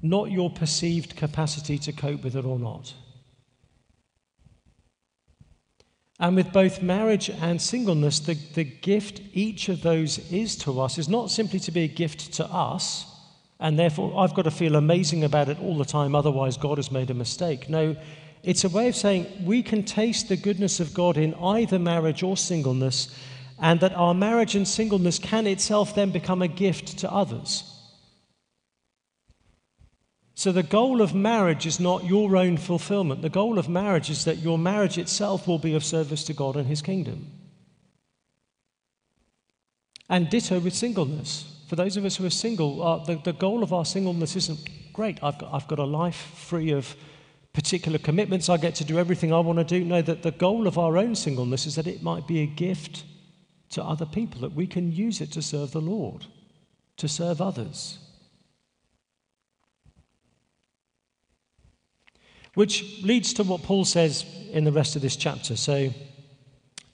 not 0.00 0.30
your 0.30 0.48
perceived 0.48 1.14
capacity 1.14 1.76
to 1.80 1.92
cope 1.92 2.24
with 2.24 2.36
it 2.36 2.46
or 2.46 2.58
not. 2.58 2.94
And 6.18 6.36
with 6.36 6.54
both 6.54 6.80
marriage 6.80 7.28
and 7.28 7.60
singleness, 7.60 8.18
the, 8.18 8.32
the 8.54 8.64
gift 8.64 9.20
each 9.34 9.68
of 9.68 9.82
those 9.82 10.16
is 10.32 10.56
to 10.60 10.80
us 10.80 10.96
is 10.96 11.10
not 11.10 11.30
simply 11.30 11.60
to 11.60 11.70
be 11.70 11.82
a 11.82 11.88
gift 11.88 12.32
to 12.32 12.46
us, 12.46 13.04
and 13.60 13.78
therefore 13.78 14.18
I've 14.18 14.32
got 14.32 14.44
to 14.44 14.50
feel 14.50 14.74
amazing 14.74 15.22
about 15.22 15.50
it 15.50 15.60
all 15.60 15.76
the 15.76 15.84
time, 15.84 16.14
otherwise 16.14 16.56
God 16.56 16.78
has 16.78 16.90
made 16.90 17.10
a 17.10 17.14
mistake. 17.14 17.68
No, 17.68 17.94
it's 18.42 18.64
a 18.64 18.70
way 18.70 18.88
of 18.88 18.96
saying 18.96 19.26
we 19.44 19.62
can 19.62 19.82
taste 19.82 20.30
the 20.30 20.36
goodness 20.38 20.80
of 20.80 20.94
God 20.94 21.18
in 21.18 21.34
either 21.34 21.78
marriage 21.78 22.22
or 22.22 22.38
singleness, 22.38 23.14
and 23.60 23.80
that 23.80 23.94
our 23.94 24.14
marriage 24.14 24.54
and 24.54 24.66
singleness 24.66 25.18
can 25.18 25.46
itself 25.46 25.94
then 25.94 26.10
become 26.10 26.42
a 26.42 26.48
gift 26.48 26.98
to 26.98 27.12
others. 27.12 27.70
So, 30.36 30.50
the 30.50 30.64
goal 30.64 31.00
of 31.00 31.14
marriage 31.14 31.64
is 31.64 31.78
not 31.78 32.04
your 32.04 32.36
own 32.36 32.56
fulfillment. 32.56 33.22
The 33.22 33.28
goal 33.28 33.58
of 33.58 33.68
marriage 33.68 34.10
is 34.10 34.24
that 34.24 34.38
your 34.38 34.58
marriage 34.58 34.98
itself 34.98 35.46
will 35.46 35.60
be 35.60 35.74
of 35.74 35.84
service 35.84 36.24
to 36.24 36.32
God 36.32 36.56
and 36.56 36.66
His 36.66 36.82
kingdom. 36.82 37.30
And 40.08 40.28
ditto 40.28 40.58
with 40.58 40.74
singleness. 40.74 41.50
For 41.68 41.76
those 41.76 41.96
of 41.96 42.04
us 42.04 42.16
who 42.16 42.26
are 42.26 42.30
single, 42.30 42.82
uh, 42.82 43.04
the, 43.04 43.16
the 43.16 43.32
goal 43.32 43.62
of 43.62 43.72
our 43.72 43.84
singleness 43.84 44.34
isn't 44.36 44.92
great. 44.92 45.22
I've 45.22 45.38
got, 45.38 45.54
I've 45.54 45.68
got 45.68 45.78
a 45.78 45.84
life 45.84 46.16
free 46.16 46.72
of 46.72 46.94
particular 47.52 47.98
commitments. 47.98 48.48
I 48.48 48.56
get 48.56 48.74
to 48.76 48.84
do 48.84 48.98
everything 48.98 49.32
I 49.32 49.38
want 49.38 49.60
to 49.60 49.64
do. 49.64 49.84
No, 49.84 50.02
that 50.02 50.22
the 50.22 50.32
goal 50.32 50.66
of 50.66 50.78
our 50.78 50.98
own 50.98 51.14
singleness 51.14 51.64
is 51.64 51.76
that 51.76 51.86
it 51.86 52.02
might 52.02 52.26
be 52.26 52.40
a 52.40 52.46
gift 52.46 53.04
to 53.74 53.84
other 53.84 54.06
people, 54.06 54.40
that 54.40 54.54
we 54.54 54.66
can 54.66 54.92
use 54.92 55.20
it 55.20 55.30
to 55.32 55.42
serve 55.42 55.72
the 55.72 55.80
Lord, 55.80 56.26
to 56.96 57.08
serve 57.08 57.40
others. 57.40 57.98
Which 62.54 63.02
leads 63.02 63.32
to 63.34 63.42
what 63.42 63.62
Paul 63.62 63.84
says 63.84 64.24
in 64.52 64.64
the 64.64 64.72
rest 64.72 64.94
of 64.94 65.02
this 65.02 65.16
chapter. 65.16 65.56
So 65.56 65.92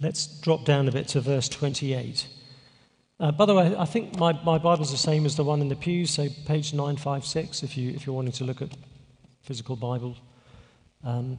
let's 0.01 0.27
drop 0.41 0.65
down 0.65 0.89
a 0.89 0.93
bit 0.93 1.09
to 1.09 1.21
verse 1.21 1.49
28. 1.49 2.27
Uh, 3.19 3.31
by 3.33 3.45
the 3.45 3.55
way, 3.55 3.77
I 3.77 3.85
think 3.85 4.19
my, 4.19 4.33
my 4.43 4.57
Bible's 4.57 4.91
the 4.91 4.97
same 4.97 5.27
as 5.27 5.37
the 5.37 5.45
one 5.45 5.61
in 5.61 5.69
the 5.69 5.77
pews, 5.77 6.11
so 6.11 6.29
page 6.47 6.73
956 6.73 7.63
if, 7.63 7.77
you, 7.77 7.91
if 7.91 8.07
you're 8.07 8.15
wanting 8.15 8.33
to 8.33 8.45
look 8.45 8.63
at 8.63 8.71
physical 9.43 9.77
Bible. 9.77 10.17
Um, 11.05 11.39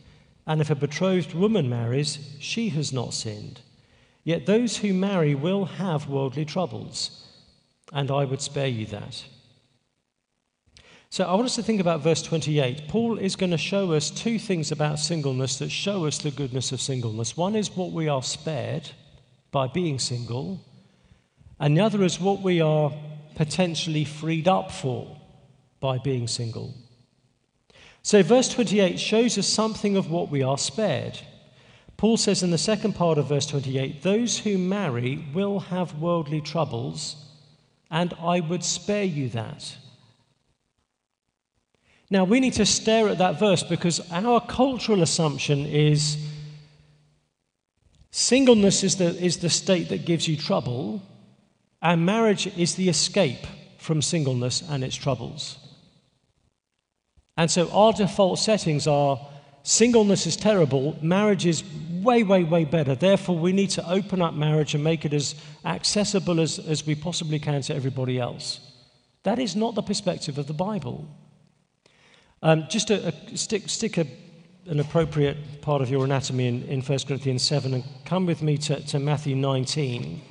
And 0.51 0.59
if 0.59 0.69
a 0.69 0.75
betrothed 0.75 1.33
woman 1.33 1.69
marries, 1.69 2.35
she 2.37 2.67
has 2.71 2.91
not 2.91 3.13
sinned. 3.13 3.61
Yet 4.25 4.47
those 4.47 4.75
who 4.75 4.93
marry 4.93 5.33
will 5.33 5.63
have 5.63 6.09
worldly 6.09 6.43
troubles, 6.43 7.25
and 7.93 8.11
I 8.11 8.25
would 8.25 8.41
spare 8.41 8.67
you 8.67 8.85
that. 8.87 9.23
So 11.09 11.23
I 11.23 11.35
want 11.35 11.45
us 11.45 11.55
to 11.55 11.63
think 11.63 11.79
about 11.79 12.01
verse 12.01 12.21
28. 12.21 12.89
Paul 12.89 13.17
is 13.17 13.37
going 13.37 13.51
to 13.51 13.57
show 13.57 13.93
us 13.93 14.09
two 14.09 14.37
things 14.37 14.73
about 14.73 14.99
singleness 14.99 15.57
that 15.59 15.71
show 15.71 16.05
us 16.05 16.17
the 16.17 16.31
goodness 16.31 16.73
of 16.73 16.81
singleness. 16.81 17.37
One 17.37 17.55
is 17.55 17.73
what 17.73 17.93
we 17.93 18.09
are 18.09 18.21
spared 18.21 18.89
by 19.51 19.67
being 19.67 19.99
single, 19.99 20.59
and 21.61 21.77
the 21.77 21.81
other 21.81 22.03
is 22.03 22.19
what 22.19 22.41
we 22.41 22.59
are 22.59 22.91
potentially 23.35 24.03
freed 24.03 24.49
up 24.49 24.69
for 24.69 25.15
by 25.79 25.97
being 25.97 26.27
single. 26.27 26.73
So, 28.03 28.23
verse 28.23 28.49
28 28.49 28.99
shows 28.99 29.37
us 29.37 29.47
something 29.47 29.95
of 29.95 30.09
what 30.09 30.29
we 30.29 30.41
are 30.41 30.57
spared. 30.57 31.19
Paul 31.97 32.17
says 32.17 32.41
in 32.41 32.49
the 32.49 32.57
second 32.57 32.93
part 32.93 33.19
of 33.19 33.27
verse 33.27 33.45
28 33.45 34.01
those 34.01 34.39
who 34.39 34.57
marry 34.57 35.23
will 35.35 35.59
have 35.59 35.99
worldly 35.99 36.41
troubles, 36.41 37.15
and 37.91 38.13
I 38.19 38.39
would 38.39 38.63
spare 38.63 39.03
you 39.03 39.29
that. 39.29 39.77
Now, 42.09 42.23
we 42.25 42.39
need 42.39 42.53
to 42.53 42.65
stare 42.65 43.07
at 43.07 43.19
that 43.19 43.39
verse 43.39 43.63
because 43.63 44.01
our 44.11 44.41
cultural 44.41 45.01
assumption 45.01 45.65
is 45.65 46.17
singleness 48.09 48.83
is 48.83 48.97
the, 48.97 49.15
is 49.23 49.37
the 49.37 49.49
state 49.49 49.89
that 49.89 50.05
gives 50.05 50.27
you 50.27 50.35
trouble, 50.35 51.01
and 51.81 52.05
marriage 52.05 52.47
is 52.57 52.75
the 52.75 52.89
escape 52.89 53.45
from 53.77 54.01
singleness 54.01 54.61
and 54.67 54.83
its 54.83 54.95
troubles. 54.95 55.57
And 57.41 57.49
so 57.49 57.71
our 57.71 57.91
default 57.91 58.37
settings 58.37 58.85
are 58.85 59.19
singleness 59.63 60.27
is 60.27 60.35
terrible, 60.35 60.95
marriage 61.01 61.47
is 61.47 61.63
way, 62.03 62.21
way, 62.21 62.43
way 62.43 62.65
better. 62.65 62.93
Therefore, 62.93 63.35
we 63.35 63.51
need 63.51 63.71
to 63.71 63.89
open 63.89 64.21
up 64.21 64.35
marriage 64.35 64.75
and 64.75 64.83
make 64.83 65.05
it 65.05 65.13
as 65.15 65.33
accessible 65.65 66.39
as, 66.39 66.59
as 66.59 66.85
we 66.85 66.93
possibly 66.93 67.39
can 67.39 67.63
to 67.63 67.73
everybody 67.73 68.19
else. 68.19 68.59
That 69.23 69.39
is 69.39 69.55
not 69.55 69.73
the 69.73 69.81
perspective 69.81 70.37
of 70.37 70.45
the 70.45 70.53
Bible. 70.53 71.07
Um, 72.43 72.65
just 72.69 72.91
a, 72.91 73.07
a 73.07 73.35
stick, 73.35 73.69
stick 73.69 73.97
a, 73.97 74.05
an 74.67 74.79
appropriate 74.79 75.61
part 75.61 75.81
of 75.81 75.89
your 75.89 76.05
anatomy 76.05 76.45
in, 76.45 76.61
in 76.65 76.81
1 76.81 76.99
Corinthians 77.07 77.41
7 77.41 77.73
and 77.73 77.83
come 78.05 78.27
with 78.27 78.43
me 78.43 78.55
to, 78.59 78.85
to 78.85 78.99
Matthew 78.99 79.35
19. 79.35 80.21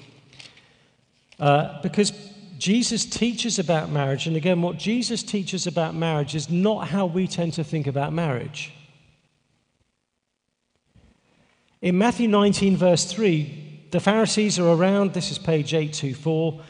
Uh, 1.40 1.82
because 1.82 2.12
Jesus 2.60 3.06
teaches 3.06 3.58
about 3.58 3.90
marriage, 3.90 4.26
and 4.26 4.36
again, 4.36 4.60
what 4.60 4.76
Jesus 4.76 5.22
teaches 5.22 5.66
about 5.66 5.94
marriage 5.94 6.34
is 6.34 6.50
not 6.50 6.88
how 6.88 7.06
we 7.06 7.26
tend 7.26 7.54
to 7.54 7.64
think 7.64 7.86
about 7.86 8.12
marriage. 8.12 8.70
In 11.80 11.96
Matthew 11.96 12.28
19, 12.28 12.76
verse 12.76 13.10
3, 13.10 13.88
the 13.90 13.98
Pharisees 13.98 14.58
are 14.58 14.68
around, 14.68 15.14
this 15.14 15.30
is 15.30 15.38
page 15.38 15.72
824 15.72 16.60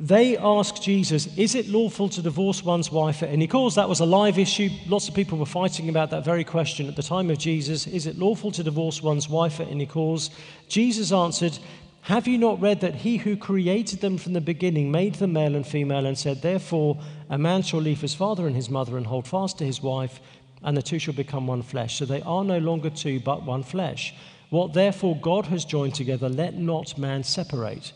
they 0.00 0.36
ask 0.36 0.80
Jesus, 0.80 1.26
Is 1.36 1.56
it 1.56 1.68
lawful 1.68 2.08
to 2.10 2.22
divorce 2.22 2.62
one's 2.62 2.92
wife 2.92 3.22
at 3.24 3.30
any 3.30 3.48
cause? 3.48 3.74
That 3.74 3.88
was 3.88 3.98
a 3.98 4.06
live 4.06 4.38
issue. 4.38 4.68
Lots 4.86 5.08
of 5.08 5.14
people 5.14 5.38
were 5.38 5.46
fighting 5.46 5.88
about 5.88 6.10
that 6.10 6.24
very 6.24 6.44
question 6.44 6.86
at 6.86 6.94
the 6.94 7.02
time 7.02 7.30
of 7.30 7.38
Jesus. 7.38 7.86
Is 7.88 8.06
it 8.06 8.16
lawful 8.16 8.52
to 8.52 8.62
divorce 8.62 9.02
one's 9.02 9.28
wife 9.28 9.58
at 9.58 9.68
any 9.68 9.86
cause? 9.86 10.30
Jesus 10.68 11.10
answered, 11.10 11.58
Have 12.02 12.26
you 12.26 12.38
not 12.38 12.60
read 12.60 12.80
that 12.80 12.94
he 12.94 13.18
who 13.18 13.36
created 13.36 14.00
them 14.00 14.16
from 14.16 14.32
the 14.32 14.40
beginning 14.40 14.90
made 14.90 15.16
them 15.16 15.34
male 15.34 15.54
and 15.54 15.66
female 15.66 16.06
and 16.06 16.16
said, 16.16 16.40
Therefore, 16.40 16.98
a 17.28 17.36
man 17.36 17.62
shall 17.62 17.80
leave 17.80 18.00
his 18.00 18.14
father 18.14 18.46
and 18.46 18.56
his 18.56 18.70
mother 18.70 18.96
and 18.96 19.06
hold 19.06 19.26
fast 19.26 19.58
to 19.58 19.64
his 19.64 19.82
wife, 19.82 20.20
and 20.62 20.76
the 20.76 20.82
two 20.82 20.98
shall 20.98 21.14
become 21.14 21.46
one 21.46 21.62
flesh. 21.62 21.96
So 21.96 22.06
they 22.06 22.22
are 22.22 22.44
no 22.44 22.58
longer 22.58 22.90
two, 22.90 23.20
but 23.20 23.44
one 23.44 23.62
flesh. 23.62 24.14
What 24.50 24.72
therefore 24.72 25.16
God 25.20 25.46
has 25.46 25.64
joined 25.64 25.94
together, 25.94 26.28
let 26.28 26.54
not 26.54 26.96
man 26.96 27.24
separate. 27.24 27.92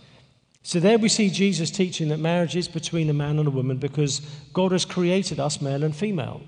So 0.62 0.79
there 0.79 0.99
we 0.99 1.09
see 1.09 1.31
Jesus 1.31 1.71
teaching 1.71 2.09
that 2.09 2.19
marriage 2.19 2.55
is 2.55 2.69
between 2.69 3.11
a 3.11 3.15
man 3.15 3.38
and 3.38 3.49
a 3.49 3.51
woman 3.51 3.79
because 3.79 4.21
God 4.53 4.73
has 4.73 4.85
created 4.85 5.41
us 5.41 5.61
male 5.61 5.83
and 5.83 5.97
female. 5.97 6.43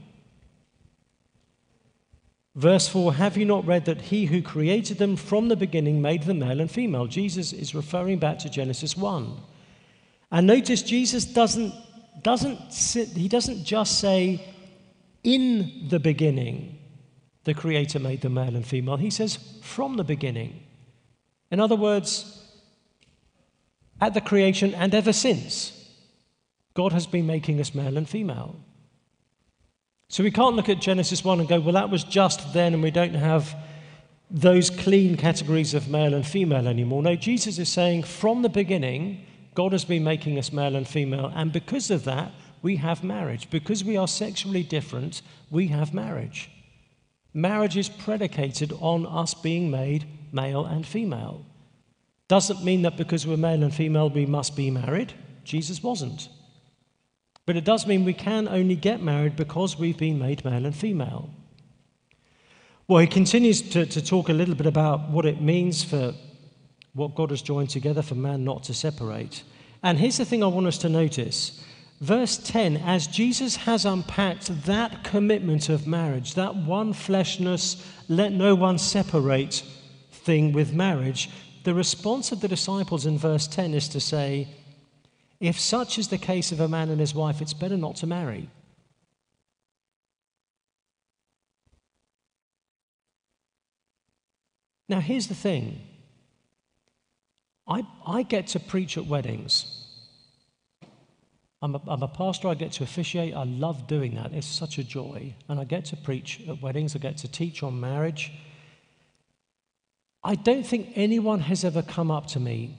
Verse 2.54 2.86
4 2.88 3.14
Have 3.14 3.36
you 3.36 3.44
not 3.44 3.66
read 3.66 3.84
that 3.86 4.02
he 4.02 4.26
who 4.26 4.42
created 4.42 4.98
them 4.98 5.16
from 5.16 5.48
the 5.48 5.56
beginning 5.56 6.00
made 6.00 6.22
them 6.24 6.38
male 6.38 6.60
and 6.60 6.70
female? 6.70 7.06
Jesus 7.06 7.52
is 7.52 7.74
referring 7.74 8.18
back 8.18 8.38
to 8.40 8.50
Genesis 8.50 8.96
1. 8.96 9.36
And 10.30 10.46
notice 10.46 10.82
Jesus 10.82 11.24
doesn't, 11.24 11.74
doesn't 12.22 12.58
he 13.14 13.28
doesn't 13.28 13.64
just 13.64 13.98
say, 13.98 14.44
in 15.22 15.88
the 15.88 15.98
beginning, 15.98 16.78
the 17.44 17.54
Creator 17.54 17.98
made 17.98 18.20
them 18.20 18.34
male 18.34 18.54
and 18.54 18.66
female. 18.66 18.96
He 18.96 19.10
says, 19.10 19.38
from 19.62 19.96
the 19.96 20.04
beginning. 20.04 20.62
In 21.50 21.60
other 21.60 21.76
words, 21.76 22.40
at 24.00 24.14
the 24.14 24.20
creation 24.20 24.74
and 24.74 24.94
ever 24.94 25.12
since, 25.12 25.72
God 26.74 26.92
has 26.92 27.06
been 27.06 27.26
making 27.26 27.60
us 27.60 27.74
male 27.74 27.96
and 27.96 28.08
female. 28.08 28.56
So 30.14 30.22
we 30.22 30.30
can't 30.30 30.54
look 30.54 30.68
at 30.68 30.80
Genesis 30.80 31.24
1 31.24 31.40
and 31.40 31.48
go, 31.48 31.58
well, 31.58 31.72
that 31.72 31.90
was 31.90 32.04
just 32.04 32.52
then, 32.52 32.72
and 32.72 32.80
we 32.80 32.92
don't 32.92 33.14
have 33.14 33.52
those 34.30 34.70
clean 34.70 35.16
categories 35.16 35.74
of 35.74 35.88
male 35.88 36.14
and 36.14 36.24
female 36.24 36.68
anymore. 36.68 37.02
No, 37.02 37.16
Jesus 37.16 37.58
is 37.58 37.68
saying 37.68 38.04
from 38.04 38.42
the 38.42 38.48
beginning, 38.48 39.26
God 39.56 39.72
has 39.72 39.84
been 39.84 40.04
making 40.04 40.38
us 40.38 40.52
male 40.52 40.76
and 40.76 40.86
female, 40.86 41.32
and 41.34 41.52
because 41.52 41.90
of 41.90 42.04
that, 42.04 42.30
we 42.62 42.76
have 42.76 43.02
marriage. 43.02 43.50
Because 43.50 43.82
we 43.82 43.96
are 43.96 44.06
sexually 44.06 44.62
different, 44.62 45.20
we 45.50 45.66
have 45.66 45.92
marriage. 45.92 46.48
Marriage 47.32 47.76
is 47.76 47.88
predicated 47.88 48.72
on 48.78 49.06
us 49.06 49.34
being 49.34 49.68
made 49.68 50.06
male 50.30 50.64
and 50.64 50.86
female. 50.86 51.44
Doesn't 52.28 52.62
mean 52.62 52.82
that 52.82 52.96
because 52.96 53.26
we're 53.26 53.36
male 53.36 53.64
and 53.64 53.74
female, 53.74 54.10
we 54.10 54.26
must 54.26 54.54
be 54.54 54.70
married. 54.70 55.12
Jesus 55.42 55.82
wasn't. 55.82 56.28
But 57.46 57.56
it 57.56 57.64
does 57.64 57.86
mean 57.86 58.04
we 58.04 58.14
can 58.14 58.48
only 58.48 58.76
get 58.76 59.02
married 59.02 59.36
because 59.36 59.78
we've 59.78 59.98
been 59.98 60.18
made 60.18 60.44
male 60.44 60.64
and 60.64 60.74
female. 60.74 61.30
Well, 62.88 63.00
he 63.00 63.06
continues 63.06 63.62
to, 63.70 63.86
to 63.86 64.02
talk 64.02 64.28
a 64.28 64.32
little 64.32 64.54
bit 64.54 64.66
about 64.66 65.10
what 65.10 65.26
it 65.26 65.40
means 65.40 65.82
for 65.82 66.14
what 66.92 67.14
God 67.14 67.30
has 67.30 67.42
joined 67.42 67.70
together 67.70 68.02
for 68.02 68.14
man 68.14 68.44
not 68.44 68.64
to 68.64 68.74
separate. 68.74 69.42
And 69.82 69.98
here's 69.98 70.18
the 70.18 70.24
thing 70.24 70.42
I 70.42 70.46
want 70.46 70.66
us 70.66 70.78
to 70.78 70.88
notice. 70.88 71.62
Verse 72.00 72.36
10 72.38 72.78
as 72.78 73.06
Jesus 73.06 73.56
has 73.56 73.84
unpacked 73.84 74.64
that 74.66 75.04
commitment 75.04 75.68
of 75.68 75.86
marriage, 75.86 76.34
that 76.34 76.56
one 76.56 76.92
fleshness, 76.92 77.84
let 78.08 78.32
no 78.32 78.54
one 78.54 78.78
separate 78.78 79.62
thing 80.10 80.52
with 80.52 80.72
marriage, 80.72 81.30
the 81.64 81.74
response 81.74 82.32
of 82.32 82.40
the 82.40 82.48
disciples 82.48 83.06
in 83.06 83.18
verse 83.18 83.46
10 83.46 83.74
is 83.74 83.88
to 83.88 84.00
say, 84.00 84.48
if 85.44 85.60
such 85.60 85.98
is 85.98 86.08
the 86.08 86.16
case 86.16 86.52
of 86.52 86.60
a 86.60 86.68
man 86.68 86.88
and 86.88 86.98
his 86.98 87.14
wife, 87.14 87.42
it's 87.42 87.52
better 87.52 87.76
not 87.76 87.96
to 87.96 88.06
marry. 88.06 88.48
Now, 94.88 95.00
here's 95.00 95.26
the 95.26 95.34
thing 95.34 95.80
I, 97.68 97.86
I 98.06 98.22
get 98.22 98.46
to 98.48 98.60
preach 98.60 98.96
at 98.96 99.04
weddings. 99.04 99.82
I'm 101.60 101.74
a, 101.74 101.82
I'm 101.88 102.02
a 102.02 102.08
pastor, 102.08 102.48
I 102.48 102.54
get 102.54 102.72
to 102.72 102.82
officiate. 102.82 103.34
I 103.34 103.44
love 103.44 103.86
doing 103.86 104.14
that. 104.14 104.32
It's 104.32 104.46
such 104.46 104.78
a 104.78 104.84
joy. 104.84 105.34
And 105.48 105.60
I 105.60 105.64
get 105.64 105.84
to 105.86 105.96
preach 105.96 106.40
at 106.48 106.62
weddings, 106.62 106.96
I 106.96 107.00
get 107.00 107.18
to 107.18 107.28
teach 107.28 107.62
on 107.62 107.78
marriage. 107.80 108.32
I 110.22 110.36
don't 110.36 110.66
think 110.66 110.92
anyone 110.94 111.40
has 111.40 111.64
ever 111.64 111.82
come 111.82 112.10
up 112.10 112.26
to 112.28 112.40
me 112.40 112.78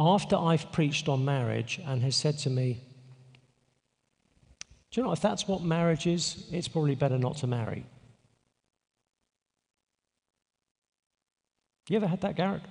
after 0.00 0.34
I've 0.34 0.72
preached 0.72 1.08
on 1.08 1.24
marriage 1.24 1.78
and 1.84 2.02
has 2.02 2.16
said 2.16 2.38
to 2.38 2.50
me, 2.50 2.80
Do 4.90 5.00
you 5.00 5.06
know, 5.06 5.12
if 5.12 5.20
that's 5.20 5.46
what 5.46 5.62
marriage 5.62 6.06
is, 6.06 6.46
it's 6.50 6.68
probably 6.68 6.94
better 6.94 7.18
not 7.18 7.36
to 7.38 7.46
marry. 7.46 7.84
You 11.88 11.96
ever 11.96 12.06
had 12.06 12.22
that, 12.22 12.36
Garrett? 12.36 12.62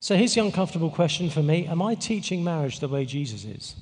So 0.00 0.16
here's 0.16 0.34
the 0.34 0.42
uncomfortable 0.42 0.90
question 0.90 1.30
for 1.30 1.42
me 1.42 1.66
Am 1.66 1.80
I 1.80 1.94
teaching 1.94 2.44
marriage 2.44 2.80
the 2.80 2.88
way 2.88 3.06
Jesus 3.06 3.44
is? 3.44 3.76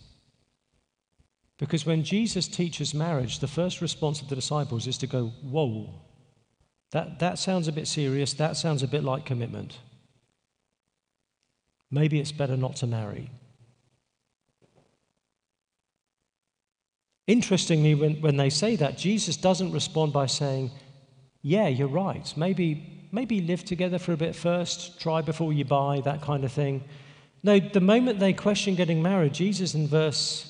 Because 1.58 1.84
when 1.84 2.04
Jesus 2.04 2.46
teaches 2.46 2.94
marriage, 2.94 3.40
the 3.40 3.48
first 3.48 3.80
response 3.80 4.20
of 4.20 4.28
the 4.28 4.34
disciples 4.36 4.86
is 4.86 4.98
to 4.98 5.08
go, 5.08 5.32
Whoa, 5.42 5.92
that, 6.92 7.18
that 7.18 7.38
sounds 7.38 7.66
a 7.66 7.72
bit 7.72 7.88
serious. 7.88 8.32
That 8.34 8.56
sounds 8.56 8.84
a 8.84 8.88
bit 8.88 9.02
like 9.02 9.26
commitment 9.26 9.78
maybe 11.92 12.18
it's 12.18 12.32
better 12.32 12.56
not 12.56 12.74
to 12.76 12.86
marry. 12.88 13.30
Interestingly, 17.28 17.94
when, 17.94 18.20
when 18.20 18.36
they 18.36 18.50
say 18.50 18.74
that, 18.76 18.98
Jesus 18.98 19.36
doesn't 19.36 19.70
respond 19.70 20.12
by 20.12 20.26
saying, 20.26 20.72
Yeah, 21.42 21.68
you're 21.68 21.86
right. 21.86 22.32
Maybe, 22.36 23.08
maybe 23.12 23.40
live 23.40 23.64
together 23.64 23.98
for 23.98 24.12
a 24.12 24.16
bit 24.16 24.34
first, 24.34 24.98
try 25.00 25.22
before 25.22 25.52
you 25.52 25.64
buy, 25.64 26.00
that 26.00 26.22
kind 26.22 26.44
of 26.44 26.50
thing. 26.50 26.82
No, 27.44 27.60
the 27.60 27.80
moment 27.80 28.18
they 28.18 28.32
question 28.32 28.74
getting 28.74 29.02
married, 29.02 29.34
Jesus 29.34 29.74
in 29.74 29.86
verse 29.86 30.48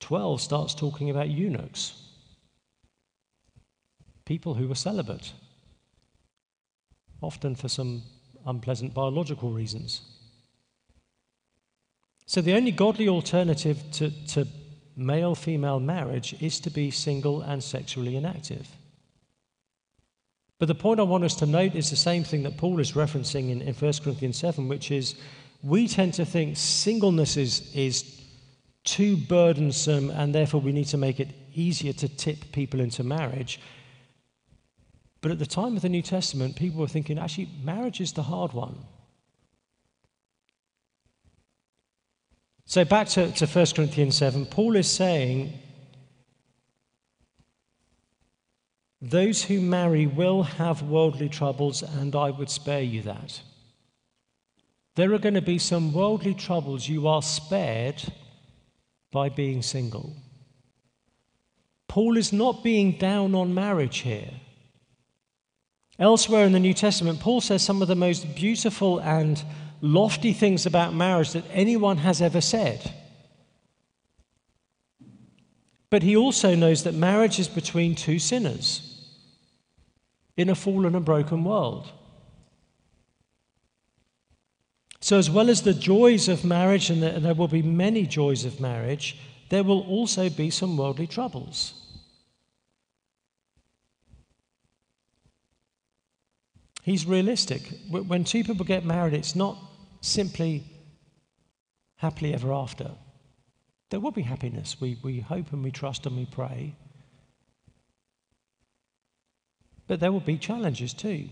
12 0.00 0.40
starts 0.40 0.74
talking 0.74 1.10
about 1.10 1.28
eunuchs, 1.28 1.94
people 4.24 4.54
who 4.54 4.66
were 4.66 4.74
celibate, 4.74 5.32
often 7.20 7.54
for 7.54 7.68
some 7.68 8.02
unpleasant 8.46 8.94
biological 8.94 9.50
reasons. 9.50 10.00
So 12.30 12.40
the 12.40 12.54
only 12.54 12.70
godly 12.70 13.08
alternative 13.08 13.82
to, 13.94 14.12
to 14.28 14.46
male 14.96 15.34
female 15.34 15.80
marriage 15.80 16.40
is 16.40 16.60
to 16.60 16.70
be 16.70 16.92
single 16.92 17.42
and 17.42 17.60
sexually 17.60 18.14
inactive. 18.14 18.68
But 20.60 20.68
the 20.68 20.76
point 20.76 21.00
I 21.00 21.02
want 21.02 21.24
us 21.24 21.34
to 21.38 21.46
note 21.46 21.74
is 21.74 21.90
the 21.90 21.96
same 21.96 22.22
thing 22.22 22.44
that 22.44 22.56
Paul 22.56 22.78
is 22.78 22.92
referencing 22.92 23.50
in, 23.50 23.62
in 23.62 23.74
1 23.74 23.92
Corinthians 24.04 24.36
7, 24.36 24.68
which 24.68 24.92
is 24.92 25.16
we 25.64 25.88
tend 25.88 26.14
to 26.14 26.24
think 26.24 26.56
singleness 26.56 27.36
is, 27.36 27.68
is 27.74 28.22
too 28.84 29.16
burdensome 29.16 30.10
and 30.10 30.32
therefore 30.32 30.60
we 30.60 30.70
need 30.70 30.86
to 30.86 30.98
make 30.98 31.18
it 31.18 31.30
easier 31.52 31.92
to 31.94 32.08
tip 32.08 32.52
people 32.52 32.78
into 32.78 33.02
marriage. 33.02 33.58
But 35.20 35.32
at 35.32 35.40
the 35.40 35.46
time 35.46 35.74
of 35.74 35.82
the 35.82 35.88
New 35.88 36.02
Testament, 36.02 36.54
people 36.54 36.80
were 36.80 36.86
thinking 36.86 37.18
actually, 37.18 37.48
marriage 37.64 38.00
is 38.00 38.12
the 38.12 38.22
hard 38.22 38.52
one. 38.52 38.78
So 42.70 42.84
back 42.84 43.08
to, 43.08 43.32
to 43.32 43.46
1 43.48 43.66
Corinthians 43.74 44.16
7, 44.16 44.46
Paul 44.46 44.76
is 44.76 44.88
saying, 44.88 45.58
Those 49.02 49.42
who 49.42 49.60
marry 49.60 50.06
will 50.06 50.44
have 50.44 50.80
worldly 50.80 51.28
troubles, 51.28 51.82
and 51.82 52.14
I 52.14 52.30
would 52.30 52.48
spare 52.48 52.80
you 52.80 53.02
that. 53.02 53.40
There 54.94 55.12
are 55.12 55.18
going 55.18 55.34
to 55.34 55.42
be 55.42 55.58
some 55.58 55.92
worldly 55.92 56.32
troubles 56.32 56.88
you 56.88 57.08
are 57.08 57.22
spared 57.22 58.04
by 59.10 59.30
being 59.30 59.62
single. 59.62 60.14
Paul 61.88 62.16
is 62.16 62.32
not 62.32 62.62
being 62.62 62.92
down 62.98 63.34
on 63.34 63.52
marriage 63.52 63.98
here. 63.98 64.30
Elsewhere 65.98 66.44
in 66.44 66.52
the 66.52 66.60
New 66.60 66.74
Testament, 66.74 67.18
Paul 67.18 67.40
says 67.40 67.64
some 67.64 67.82
of 67.82 67.88
the 67.88 67.96
most 67.96 68.32
beautiful 68.36 69.00
and 69.00 69.42
lofty 69.80 70.32
things 70.32 70.66
about 70.66 70.94
marriage 70.94 71.32
that 71.32 71.44
anyone 71.52 71.98
has 71.98 72.20
ever 72.20 72.40
said. 72.40 72.94
But 75.90 76.02
he 76.02 76.16
also 76.16 76.54
knows 76.54 76.84
that 76.84 76.94
marriage 76.94 77.38
is 77.38 77.48
between 77.48 77.94
two 77.94 78.18
sinners 78.18 78.86
in 80.36 80.48
a 80.48 80.54
fallen 80.54 80.94
and 80.94 81.04
broken 81.04 81.44
world. 81.44 81.90
So, 85.00 85.18
as 85.18 85.30
well 85.30 85.48
as 85.48 85.62
the 85.62 85.74
joys 85.74 86.28
of 86.28 86.44
marriage, 86.44 86.90
and 86.90 87.02
there 87.02 87.34
will 87.34 87.48
be 87.48 87.62
many 87.62 88.06
joys 88.06 88.44
of 88.44 88.60
marriage, 88.60 89.18
there 89.48 89.64
will 89.64 89.80
also 89.80 90.28
be 90.28 90.50
some 90.50 90.76
worldly 90.76 91.06
troubles. 91.06 91.74
He's 96.82 97.06
realistic. 97.06 97.62
When 97.90 98.24
two 98.24 98.44
people 98.44 98.64
get 98.64 98.84
married, 98.84 99.14
it's 99.14 99.34
not 99.34 99.58
simply 100.00 100.64
happily 101.96 102.34
ever 102.34 102.52
after. 102.52 102.92
There 103.90 104.00
will 104.00 104.12
be 104.12 104.22
happiness. 104.22 104.80
We, 104.80 104.98
we 105.02 105.20
hope 105.20 105.52
and 105.52 105.62
we 105.62 105.70
trust 105.70 106.06
and 106.06 106.16
we 106.16 106.26
pray. 106.26 106.74
But 109.86 110.00
there 110.00 110.12
will 110.12 110.20
be 110.20 110.38
challenges 110.38 110.94
too. 110.94 111.28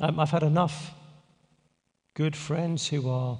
Um, 0.00 0.18
I've 0.18 0.30
had 0.30 0.42
enough 0.42 0.92
good 2.14 2.36
friends 2.36 2.88
who 2.88 3.10
are 3.10 3.38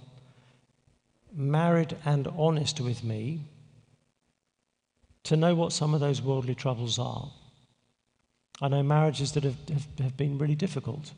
married 1.32 1.96
and 2.04 2.28
honest 2.36 2.80
with 2.80 3.02
me 3.02 3.40
to 5.24 5.36
know 5.36 5.54
what 5.54 5.72
some 5.72 5.94
of 5.94 6.00
those 6.00 6.20
worldly 6.20 6.54
troubles 6.54 6.98
are. 6.98 7.30
I 8.60 8.68
know 8.68 8.82
marriages 8.82 9.32
that 9.32 9.44
have, 9.44 9.56
have, 9.68 9.86
have 9.98 10.16
been 10.16 10.38
really 10.38 10.54
difficult. 10.54 11.12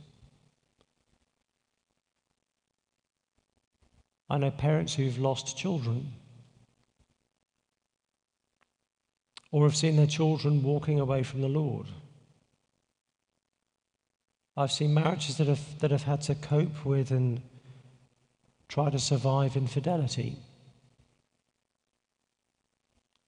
I 4.29 4.39
know 4.39 4.51
parents 4.51 4.95
who've 4.95 5.19
lost 5.19 5.57
children. 5.57 6.13
or 9.55 9.63
have 9.63 9.77
seen 9.77 9.95
their 9.95 10.05
children 10.09 10.65
walking 10.65 10.99
away 10.99 11.23
from 11.23 11.41
the 11.41 11.49
Lord. 11.49 11.87
I've 14.57 14.73
seen 14.73 14.93
marriages 14.93 15.37
that 15.37 15.47
have, 15.47 15.79
that 15.79 15.93
have 15.93 16.03
had 16.03 16.23
to 16.23 16.35
cope 16.35 16.85
with 16.85 17.13
and 17.13 17.41
try 18.67 18.91
to 18.91 18.99
survive 18.99 19.57
infidelity 19.57 20.39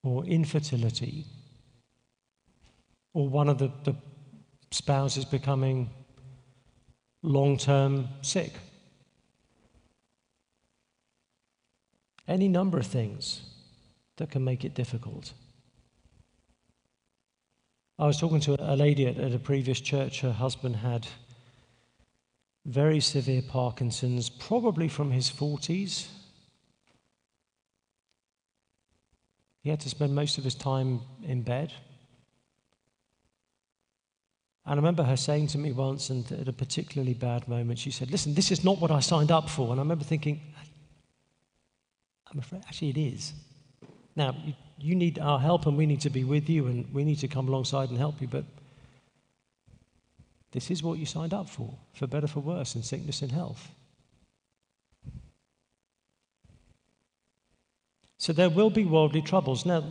or 0.03 0.25
infertility 0.25 1.27
or 3.15 3.29
one 3.29 3.49
of 3.49 3.59
the, 3.59 3.71
the 3.85 3.95
spouses 4.73 5.25
becoming 5.25 5.89
long 7.23 7.57
term 7.57 8.09
sick. 8.23 8.53
Any 12.29 12.49
number 12.49 12.79
of 12.79 12.87
things 12.87 13.43
that 14.17 14.31
can 14.31 14.45
make 14.45 14.65
it 14.65 14.75
difficult. 14.75 15.33
I 17.99 18.07
was 18.07 18.19
talking 18.19 18.41
to 18.41 18.57
a 18.61 18.77
lady 18.77 19.07
at, 19.07 19.19
at 19.19 19.33
a 19.33 19.39
previous 19.39 19.81
church. 19.81 20.21
Her 20.21 20.33
husband 20.33 20.77
had 20.77 21.07
very 22.67 23.01
severe 23.01 23.43
Parkinson's, 23.43 24.29
probably 24.29 24.89
from 24.89 25.11
his 25.11 25.31
40s. 25.31 26.09
He 29.62 29.71
had 29.71 29.81
to 29.81 29.89
spend 29.89 30.15
most 30.15 30.37
of 30.37 30.45
his 30.45 30.55
time 30.55 31.01
in 31.23 31.43
bed. 31.43 31.73
And 34.65 34.73
I 34.73 34.77
remember 34.77 35.05
her 35.05 35.17
saying 35.17 35.47
to 35.49 35.59
me 35.59 35.71
once, 35.71 36.11
and 36.11 36.31
at 36.33 36.49
a 36.49 36.53
particularly 36.53 37.15
bad 37.15 37.47
moment, 37.47 37.79
she 37.79 37.93
said, 37.93 38.11
Listen, 38.11 38.35
this 38.35 38.51
is 38.51 38.65
not 38.65 38.81
what 38.81 38.91
I 38.91 38.99
signed 38.99 39.31
up 39.31 39.49
for. 39.49 39.71
And 39.71 39.81
I 39.81 39.83
remember 39.83 40.05
thinking, 40.05 40.41
I'm 42.37 42.40
afraid, 42.40 42.64
actually, 42.66 42.90
it 42.90 42.99
is. 42.99 43.33
Now, 44.14 44.37
you, 44.77 44.94
need 44.94 45.18
our 45.18 45.38
help, 45.38 45.64
and 45.64 45.75
we 45.75 45.87
need 45.87 46.03
to 46.03 46.11
be 46.11 46.22
with 46.22 46.51
you, 46.51 46.66
and 46.66 46.92
we 46.92 47.03
need 47.03 47.18
to 47.20 47.29
come 47.29 47.49
alongside 47.49 47.88
and 47.88 47.96
help 47.96 48.20
you, 48.20 48.29
but 48.29 48.44
this 50.53 50.70
is 50.70 50.83
what 50.83 50.99
you 50.99 51.07
signed 51.07 51.33
up 51.33 51.49
for, 51.49 51.79
for 51.94 52.07
better, 52.07 52.27
for 52.27 52.40
worse, 52.40 52.75
in 52.75 52.83
sickness 52.83 53.22
and 53.22 53.33
health. 53.33 53.70
So 58.18 58.35
there 58.35 58.51
will 58.51 58.68
be 58.68 58.85
worldly 58.85 59.22
troubles. 59.22 59.64
Now, 59.64 59.83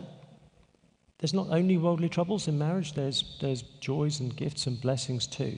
there's 1.18 1.34
not 1.34 1.48
only 1.50 1.80
worldly 1.80 2.10
troubles 2.10 2.48
in 2.48 2.60
marriage, 2.60 2.94
there's, 2.94 3.40
there's 3.42 3.64
joys 3.64 4.20
and 4.20 4.36
gifts 4.36 4.68
and 4.68 4.80
blessings 4.80 5.26
too. 5.26 5.58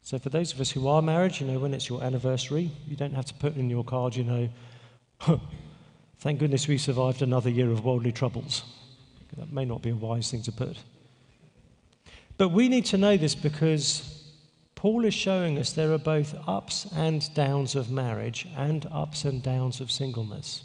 So, 0.00 0.18
for 0.18 0.30
those 0.30 0.54
of 0.54 0.60
us 0.62 0.70
who 0.70 0.88
are 0.88 1.02
married, 1.02 1.38
you 1.38 1.46
know, 1.46 1.58
when 1.58 1.74
it's 1.74 1.90
your 1.90 2.02
anniversary, 2.02 2.70
you 2.86 2.96
don't 2.96 3.12
have 3.12 3.26
to 3.26 3.34
put 3.34 3.56
in 3.56 3.68
your 3.68 3.84
card, 3.84 4.16
you 4.16 4.24
know, 4.24 4.48
thank 6.18 6.40
goodness 6.40 6.68
we 6.68 6.78
survived 6.78 7.22
another 7.22 7.50
year 7.50 7.70
of 7.70 7.84
worldly 7.84 8.12
troubles. 8.12 8.62
That 9.36 9.52
may 9.52 9.64
not 9.64 9.82
be 9.82 9.90
a 9.90 9.94
wise 9.94 10.30
thing 10.30 10.42
to 10.42 10.52
put. 10.52 10.78
But 12.38 12.48
we 12.50 12.68
need 12.68 12.84
to 12.86 12.98
know 12.98 13.16
this 13.16 13.34
because 13.34 14.16
Paul 14.74 15.04
is 15.04 15.14
showing 15.14 15.58
us 15.58 15.72
there 15.72 15.92
are 15.92 15.98
both 15.98 16.34
ups 16.46 16.86
and 16.94 17.32
downs 17.34 17.74
of 17.74 17.90
marriage 17.90 18.46
and 18.56 18.86
ups 18.92 19.24
and 19.24 19.42
downs 19.42 19.80
of 19.80 19.90
singleness. 19.90 20.62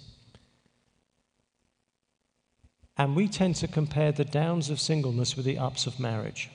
And 2.98 3.16
we 3.16 3.28
tend 3.28 3.56
to 3.58 3.68
compare 3.68 4.12
the 4.12 4.26
downs 4.26 4.70
of 4.70 4.80
singleness 4.80 5.36
with 5.36 5.46
the 5.46 5.58
ups 5.58 5.88
of 5.88 6.00
marriage. 6.00 6.50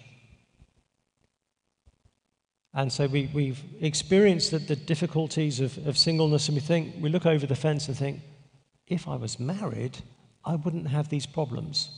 And 2.74 2.92
so 2.92 3.06
we, 3.06 3.30
we've 3.32 3.62
experienced 3.80 4.50
the, 4.50 4.58
the 4.58 4.76
difficulties 4.76 5.60
of, 5.60 5.84
of 5.86 5.96
singleness, 5.96 6.48
and 6.48 6.54
we 6.54 6.60
think, 6.60 6.94
we 7.00 7.08
look 7.08 7.24
over 7.24 7.46
the 7.46 7.56
fence 7.56 7.88
and 7.88 7.96
think, 7.96 8.20
if 8.86 9.08
I 9.08 9.16
was 9.16 9.40
married, 9.40 9.98
I 10.44 10.54
wouldn't 10.54 10.88
have 10.88 11.08
these 11.08 11.26
problems. 11.26 11.90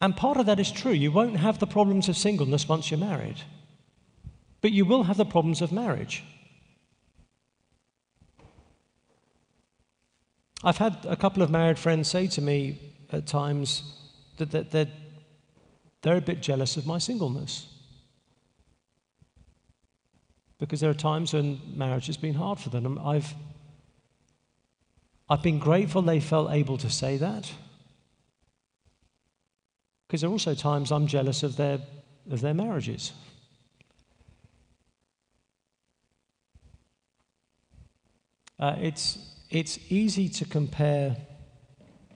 And 0.00 0.16
part 0.16 0.36
of 0.36 0.46
that 0.46 0.60
is 0.60 0.70
true. 0.70 0.92
You 0.92 1.10
won't 1.12 1.38
have 1.38 1.58
the 1.58 1.66
problems 1.66 2.08
of 2.08 2.16
singleness 2.16 2.68
once 2.68 2.90
you're 2.90 3.00
married, 3.00 3.42
but 4.60 4.72
you 4.72 4.84
will 4.84 5.04
have 5.04 5.16
the 5.16 5.24
problems 5.24 5.62
of 5.62 5.72
marriage. 5.72 6.22
I've 10.62 10.78
had 10.78 11.06
a 11.08 11.16
couple 11.16 11.42
of 11.42 11.50
married 11.50 11.78
friends 11.78 12.08
say 12.08 12.26
to 12.28 12.40
me 12.40 12.78
at 13.12 13.26
times 13.26 13.94
that, 14.38 14.70
they're, 14.70 14.88
they're 16.02 16.16
a 16.16 16.20
bit 16.20 16.42
jealous 16.42 16.76
of 16.76 16.86
my 16.86 16.98
singleness. 16.98 17.66
Because 20.58 20.80
there 20.80 20.90
are 20.90 20.94
times 20.94 21.34
when 21.34 21.60
marriage 21.74 22.06
has 22.06 22.16
been 22.16 22.34
hard 22.34 22.58
for 22.58 22.70
them. 22.70 22.98
I've, 22.98 23.34
I've 25.28 25.42
been 25.42 25.58
grateful 25.58 26.02
they 26.02 26.20
felt 26.20 26.52
able 26.52 26.78
to 26.78 26.90
say 26.90 27.16
that. 27.16 27.50
Because 30.06 30.20
there 30.20 30.30
are 30.30 30.32
also 30.32 30.54
times 30.54 30.92
I'm 30.92 31.06
jealous 31.06 31.42
of 31.42 31.56
their, 31.56 31.80
of 32.30 32.40
their 32.40 32.54
marriages. 32.54 33.12
Uh, 38.58 38.76
it's, 38.80 39.18
it's 39.50 39.78
easy 39.90 40.28
to 40.28 40.44
compare 40.44 41.16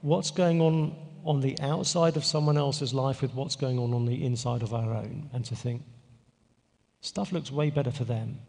what's 0.01 0.31
going 0.31 0.61
on 0.61 0.95
on 1.23 1.41
the 1.41 1.55
outside 1.61 2.17
of 2.17 2.25
someone 2.25 2.57
else's 2.57 2.93
life 2.93 3.21
with 3.21 3.33
what's 3.35 3.55
going 3.55 3.77
on 3.77 3.93
on 3.93 4.05
the 4.05 4.25
inside 4.25 4.63
of 4.63 4.73
our 4.73 4.93
own 4.93 5.29
and 5.33 5.45
to 5.45 5.55
think, 5.55 5.83
stuff 7.01 7.31
looks 7.31 7.51
way 7.51 7.69
better 7.69 7.91
for 7.91 8.05
them. 8.05 8.39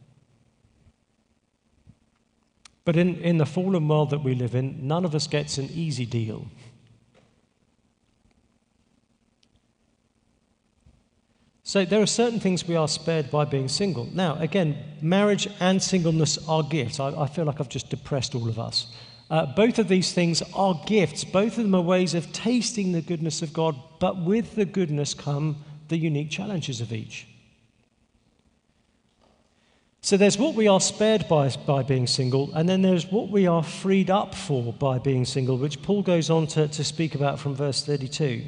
But 2.85 2.97
in, 2.97 3.16
in 3.16 3.38
the 3.38 3.47
fallen 3.47 3.87
world 3.87 4.11
that 4.11 4.25
we 4.25 4.35
live 4.35 4.55
in, 4.55 4.87
none 4.87 5.05
of 5.05 5.14
us 5.14 5.27
gets 5.27 5.59
an 5.59 5.71
easy 5.73 6.07
deal. 6.07 6.47
So 11.64 11.85
there 11.85 12.03
are 12.03 12.07
certain 12.07 12.40
things 12.40 12.66
we 12.66 12.77
are 12.77 12.88
spared 12.88 13.31
by 13.31 13.45
being 13.45 13.68
single. 13.68 14.07
Now, 14.12 14.37
again, 14.40 14.77
marriage 15.01 15.49
and 15.61 15.83
singleness 15.83 16.37
are 16.49 16.62
gifts. 16.62 16.99
I, 16.99 17.09
I 17.18 17.27
feel 17.27 17.45
like 17.45 17.61
I've 17.61 17.68
just 17.68 17.88
depressed 17.88 18.35
all 18.35 18.49
of 18.49 18.59
us. 18.59 18.88
Uh, 19.31 19.47
both 19.47 19.79
of 19.79 19.88
these 19.88 20.12
things 20.12 20.42
are 20.55 20.79
gifts. 20.87 21.25
Both 21.25 21.57
of 21.57 21.64
them 21.64 21.75
are 21.75 21.81
ways 21.81 22.14
of 22.14 22.31
tasting 22.33 22.92
the 22.92 23.01
goodness 23.01 23.40
of 23.40 23.53
God, 23.53 23.77
but 24.01 24.18
with 24.23 24.57
the 24.57 24.66
goodness 24.66 25.14
come 25.14 25.64
the 25.88 25.97
unique 25.97 26.31
challenges 26.31 26.81
of 26.83 26.92
each. 26.92 27.27
So 30.05 30.17
there's 30.17 30.37
what 30.37 30.57
we 30.57 30.67
are 30.67 30.81
spared 30.81 31.29
by 31.29 31.49
by 31.65 31.85
being 31.85 32.09
single, 32.09 32.53
and 32.55 32.69
then 32.69 32.83
there's 32.83 33.07
what 33.07 33.29
we 33.29 33.47
are 33.47 33.62
freed 33.62 34.11
up 34.11 34.35
for 34.35 34.73
by 34.73 34.99
being 34.99 35.25
single, 35.25 35.57
which 35.57 35.81
Paul 35.81 36.03
goes 36.03 36.29
on 36.29 36.49
to, 36.49 36.67
to 36.67 36.83
speak 36.83 37.15
about 37.15 37.38
from 37.38 37.55
verse 37.55 37.85
32. 37.87 38.43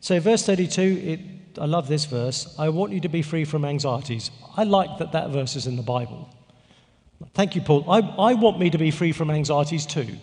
So, 0.00 0.18
verse 0.18 0.44
32, 0.44 0.82
it 0.82 1.20
I 1.58 1.66
love 1.66 1.88
this 1.88 2.06
verse. 2.06 2.54
I 2.58 2.68
want 2.68 2.92
you 2.92 3.00
to 3.00 3.08
be 3.08 3.22
free 3.22 3.44
from 3.44 3.64
anxieties. 3.64 4.30
I 4.56 4.64
like 4.64 4.98
that 4.98 5.12
that 5.12 5.30
verse 5.30 5.56
is 5.56 5.66
in 5.66 5.76
the 5.76 5.82
Bible. 5.82 6.28
Thank 7.34 7.54
you, 7.54 7.60
Paul. 7.60 7.88
I, 7.90 8.00
I 8.00 8.34
want 8.34 8.58
me 8.58 8.70
to 8.70 8.78
be 8.78 8.90
free 8.90 9.12
from 9.12 9.30
anxieties 9.30 9.86
too. 9.86 10.16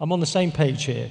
I'm 0.00 0.12
on 0.12 0.20
the 0.20 0.26
same 0.26 0.52
page 0.52 0.84
here. 0.84 1.10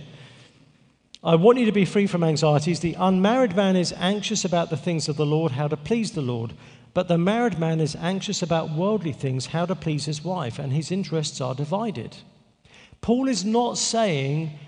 I 1.23 1.35
want 1.35 1.59
you 1.59 1.65
to 1.65 1.71
be 1.71 1.85
free 1.85 2.07
from 2.07 2.23
anxieties. 2.23 2.79
The 2.79 2.95
unmarried 2.95 3.55
man 3.55 3.75
is 3.75 3.93
anxious 3.97 4.43
about 4.43 4.69
the 4.69 4.77
things 4.77 5.07
of 5.07 5.17
the 5.17 5.25
Lord, 5.25 5.51
how 5.51 5.67
to 5.67 5.77
please 5.77 6.11
the 6.11 6.21
Lord. 6.21 6.53
But 6.93 7.07
the 7.07 7.17
married 7.17 7.57
man 7.57 7.79
is 7.79 7.95
anxious 7.95 8.41
about 8.41 8.71
worldly 8.71 9.13
things, 9.13 9.47
how 9.47 9.65
to 9.65 9.75
please 9.75 10.05
his 10.05 10.23
wife, 10.23 10.59
and 10.59 10.73
his 10.73 10.91
interests 10.91 11.39
are 11.39 11.55
divided. 11.55 12.17
Paul 13.01 13.27
is 13.27 13.45
not 13.45 13.77
saying 13.77 14.59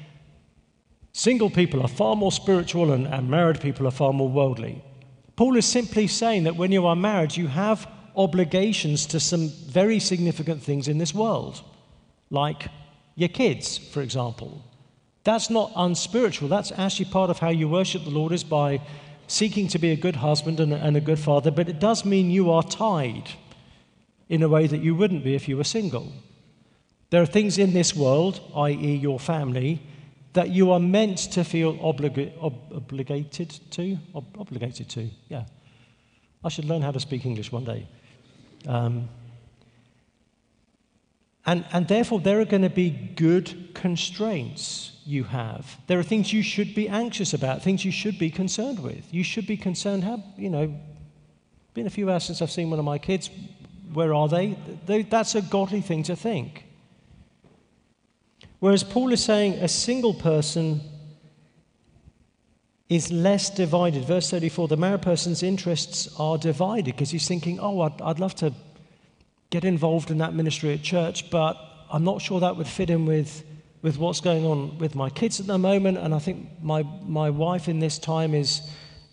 Single 1.13 1.51
people 1.51 1.81
are 1.83 1.87
far 1.87 2.15
more 2.15 2.31
spiritual 2.31 2.91
and, 2.91 3.05
and 3.05 3.29
married 3.29 3.61
people 3.61 3.87
are 3.87 3.91
far 3.91 4.11
more 4.11 4.29
worldly. 4.29 4.83
Paul 5.35 5.55
is 5.55 5.65
simply 5.65 6.07
saying 6.07 6.43
that 6.43 6.55
when 6.55 6.71
you 6.71 6.87
are 6.87 6.95
married, 6.95 7.37
you 7.37 7.47
have 7.47 7.87
obligations 8.15 9.05
to 9.07 9.19
some 9.19 9.49
very 9.49 9.99
significant 9.99 10.61
things 10.61 10.87
in 10.87 10.97
this 10.97 11.13
world, 11.13 11.61
like 12.31 12.67
your 13.15 13.29
kids, 13.29 13.77
for 13.77 14.01
example. 14.01 14.63
That's 15.23 15.51
not 15.51 15.71
unspiritual. 15.75 16.49
That's 16.49 16.71
actually 16.71 17.05
part 17.05 17.29
of 17.29 17.37
how 17.37 17.49
you 17.49 17.69
worship 17.69 18.03
the 18.03 18.09
Lord 18.09 18.33
is 18.33 18.43
by 18.43 18.81
seeking 19.27 19.67
to 19.69 19.79
be 19.79 19.91
a 19.91 19.95
good 19.95 20.17
husband 20.17 20.59
and, 20.59 20.73
and 20.73 20.97
a 20.97 21.01
good 21.01 21.19
father, 21.19 21.51
but 21.51 21.69
it 21.69 21.79
does 21.79 22.05
mean 22.05 22.29
you 22.29 22.51
are 22.51 22.63
tied 22.63 23.29
in 24.29 24.43
a 24.43 24.49
way 24.49 24.67
that 24.67 24.79
you 24.79 24.95
wouldn't 24.95 25.23
be 25.23 25.35
if 25.35 25.47
you 25.47 25.57
were 25.57 25.63
single. 25.63 26.11
There 27.09 27.21
are 27.21 27.27
things 27.27 27.57
in 27.57 27.73
this 27.73 27.95
world, 27.95 28.41
i.e., 28.55 28.95
your 28.95 29.19
family, 29.19 29.81
that 30.33 30.49
you 30.49 30.71
are 30.71 30.79
meant 30.79 31.19
to 31.33 31.43
feel 31.43 31.77
ob- 31.81 32.73
obligated 32.73 33.59
to. 33.71 33.97
Ob- 34.15 34.37
obligated 34.37 34.89
to, 34.89 35.09
yeah. 35.29 35.45
I 36.43 36.49
should 36.49 36.65
learn 36.65 36.81
how 36.81 36.91
to 36.91 36.99
speak 36.99 37.25
English 37.25 37.51
one 37.51 37.63
day. 37.63 37.87
Um, 38.67 39.09
and, 41.45 41.65
and 41.71 41.87
therefore, 41.87 42.19
there 42.19 42.39
are 42.39 42.45
going 42.45 42.63
to 42.63 42.69
be 42.69 42.89
good 42.89 43.73
constraints 43.73 44.92
you 45.05 45.23
have. 45.25 45.77
There 45.87 45.99
are 45.99 46.03
things 46.03 46.33
you 46.33 46.43
should 46.43 46.73
be 46.73 46.87
anxious 46.87 47.33
about, 47.33 47.61
things 47.61 47.83
you 47.83 47.91
should 47.91 48.17
be 48.17 48.29
concerned 48.29 48.79
with. 48.79 49.13
You 49.13 49.23
should 49.23 49.47
be 49.47 49.57
concerned, 49.57 50.03
how, 50.03 50.23
you 50.37 50.49
know, 50.49 50.79
been 51.73 51.87
a 51.87 51.91
few 51.91 52.09
hours 52.09 52.23
since 52.23 52.41
I've 52.41 52.51
seen 52.51 52.69
one 52.69 52.79
of 52.79 52.85
my 52.85 52.97
kids. 52.97 53.29
Where 53.93 54.13
are 54.13 54.27
they? 54.27 54.57
that's 55.09 55.35
a 55.35 55.41
godly 55.41 55.81
thing 55.81 56.03
to 56.03 56.15
think. 56.15 56.65
Whereas 58.59 58.83
Paul 58.83 59.11
is 59.11 59.23
saying 59.23 59.53
a 59.55 59.67
single 59.67 60.13
person 60.13 60.81
is 62.89 63.11
less 63.11 63.49
divided. 63.49 64.05
Verse 64.05 64.29
34 64.29 64.67
the 64.67 64.77
married 64.77 65.01
person's 65.01 65.43
interests 65.43 66.09
are 66.19 66.37
divided 66.37 66.95
because 66.95 67.09
he's 67.09 67.27
thinking, 67.27 67.59
oh, 67.59 67.81
I'd, 67.81 68.01
I'd 68.01 68.19
love 68.19 68.35
to 68.35 68.53
get 69.49 69.65
involved 69.65 70.11
in 70.11 70.19
that 70.19 70.33
ministry 70.33 70.73
at 70.73 70.81
church, 70.81 71.29
but 71.29 71.57
I'm 71.91 72.03
not 72.03 72.21
sure 72.21 72.39
that 72.39 72.55
would 72.57 72.67
fit 72.67 72.89
in 72.89 73.05
with, 73.05 73.43
with 73.83 73.97
what's 73.97 74.21
going 74.21 74.45
on 74.45 74.77
with 74.79 74.95
my 74.95 75.09
kids 75.11 75.39
at 75.39 75.45
the 75.45 75.57
moment. 75.57 75.99
And 75.99 76.15
I 76.15 76.19
think 76.19 76.47
my, 76.63 76.83
my 77.03 77.29
wife 77.29 77.67
in 77.67 77.79
this 77.79 77.99
time 77.99 78.33
is 78.33 78.61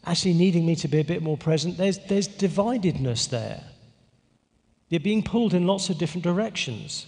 actually 0.06 0.32
needing 0.32 0.64
me 0.64 0.76
to 0.76 0.88
be 0.88 1.00
a 1.00 1.04
bit 1.04 1.22
more 1.22 1.36
present. 1.36 1.76
There's, 1.76 1.98
there's 2.08 2.28
dividedness 2.28 3.28
there. 3.28 3.62
They're 4.88 5.00
being 5.00 5.22
pulled 5.22 5.54
in 5.54 5.66
lots 5.66 5.90
of 5.90 5.98
different 5.98 6.24
directions. 6.24 7.06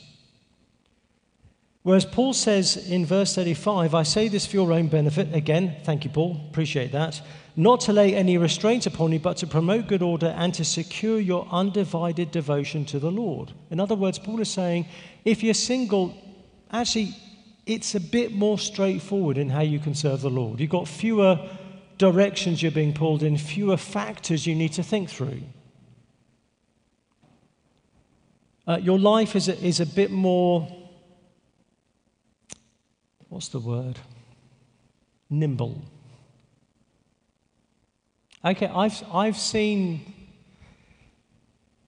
Whereas 1.85 2.05
Paul 2.05 2.33
says 2.33 2.77
in 2.77 3.07
verse 3.07 3.35
35, 3.35 3.95
I 3.95 4.03
say 4.03 4.29
this 4.29 4.47
for 4.47 4.57
your 4.57 4.73
own 4.73 4.89
benefit. 4.89 5.35
Again, 5.35 5.77
thank 5.85 6.05
you, 6.05 6.11
Paul. 6.11 6.41
Appreciate 6.51 6.93
that. 6.93 7.21
Not 7.55 7.81
to 7.83 7.93
lay 7.93 8.15
any 8.15 8.39
restraint 8.39 8.87
upon 8.87 9.13
you, 9.13 9.19
but 9.19 9.37
to 9.39 9.47
promote 9.47 9.89
good 9.89 10.03
order 10.03 10.35
and 10.37 10.55
to 10.55 10.65
secure 10.65 11.21
your 11.21 11.47
undivided 11.51 12.31
devotion 12.31 12.85
to 12.87 12.99
the 12.99 13.11
Lord. 13.11 13.53
In 13.71 13.79
other 13.79 13.97
words, 13.97 14.19
Paul 14.19 14.41
is 14.41 14.51
saying, 14.51 14.87
if 15.25 15.43
you're 15.43 15.55
single, 15.55 16.15
actually, 16.71 17.15
it's 17.67 17.95
a 17.95 18.01
bit 18.01 18.33
more 18.33 18.59
straightforward 18.59 19.39
in 19.39 19.51
how 19.51 19.61
you 19.61 19.79
can 19.79 19.95
serve 19.95 20.21
the 20.21 20.31
Lord. 20.31 20.61
You've 20.61 20.71
got 20.71 20.89
fewer 20.89 21.39
directions 21.99 22.63
you're 22.63 22.73
being 22.73 22.93
pulled 22.93 23.23
in, 23.23 23.37
fewer 23.37 23.77
factors 23.77 24.47
you 24.47 24.55
need 24.55 24.73
to 24.73 24.83
think 24.83 25.09
through. 25.09 25.43
Uh, 28.67 28.79
your 28.81 28.99
life 28.99 29.37
is 29.37 29.49
a, 29.49 29.59
is 29.65 29.81
a 29.81 29.87
bit 29.87 30.11
more 30.11 30.69
what's 33.29 33.49
the 33.49 33.59
word? 33.59 33.99
Nimble. 35.31 35.83
Okay, 38.45 38.67
I've, 38.67 39.03
I've 39.13 39.39
seen 39.39 40.13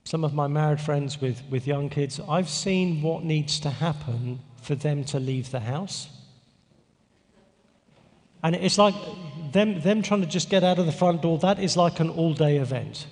some 0.05 0.25
of 0.25 0.33
my 0.33 0.47
married 0.47 0.81
friends 0.81 1.21
with, 1.21 1.43
with 1.51 1.67
young 1.67 1.91
kids, 1.91 2.21
I've 2.29 2.49
seen 2.49 3.03
what 3.03 3.25
needs 3.25 3.59
to 3.61 3.71
happen 3.71 4.39
for 4.65 4.75
them 4.75 5.05
to 5.05 5.21
leave 5.21 5.51
the 5.51 5.61
house. 5.61 6.09
And 8.43 8.55
it's 8.55 8.79
like 8.79 8.95
them, 9.53 9.81
them 9.81 10.03
trying 10.03 10.21
to 10.21 10.27
just 10.27 10.51
get 10.51 10.65
out 10.65 10.79
of 10.79 10.87
the 10.87 10.93
front 10.93 11.23
door, 11.23 11.39
that 11.39 11.59
is 11.59 11.77
like 11.77 12.01
an 12.01 12.11
all 12.11 12.35
day 12.35 12.57
event. 12.59 13.07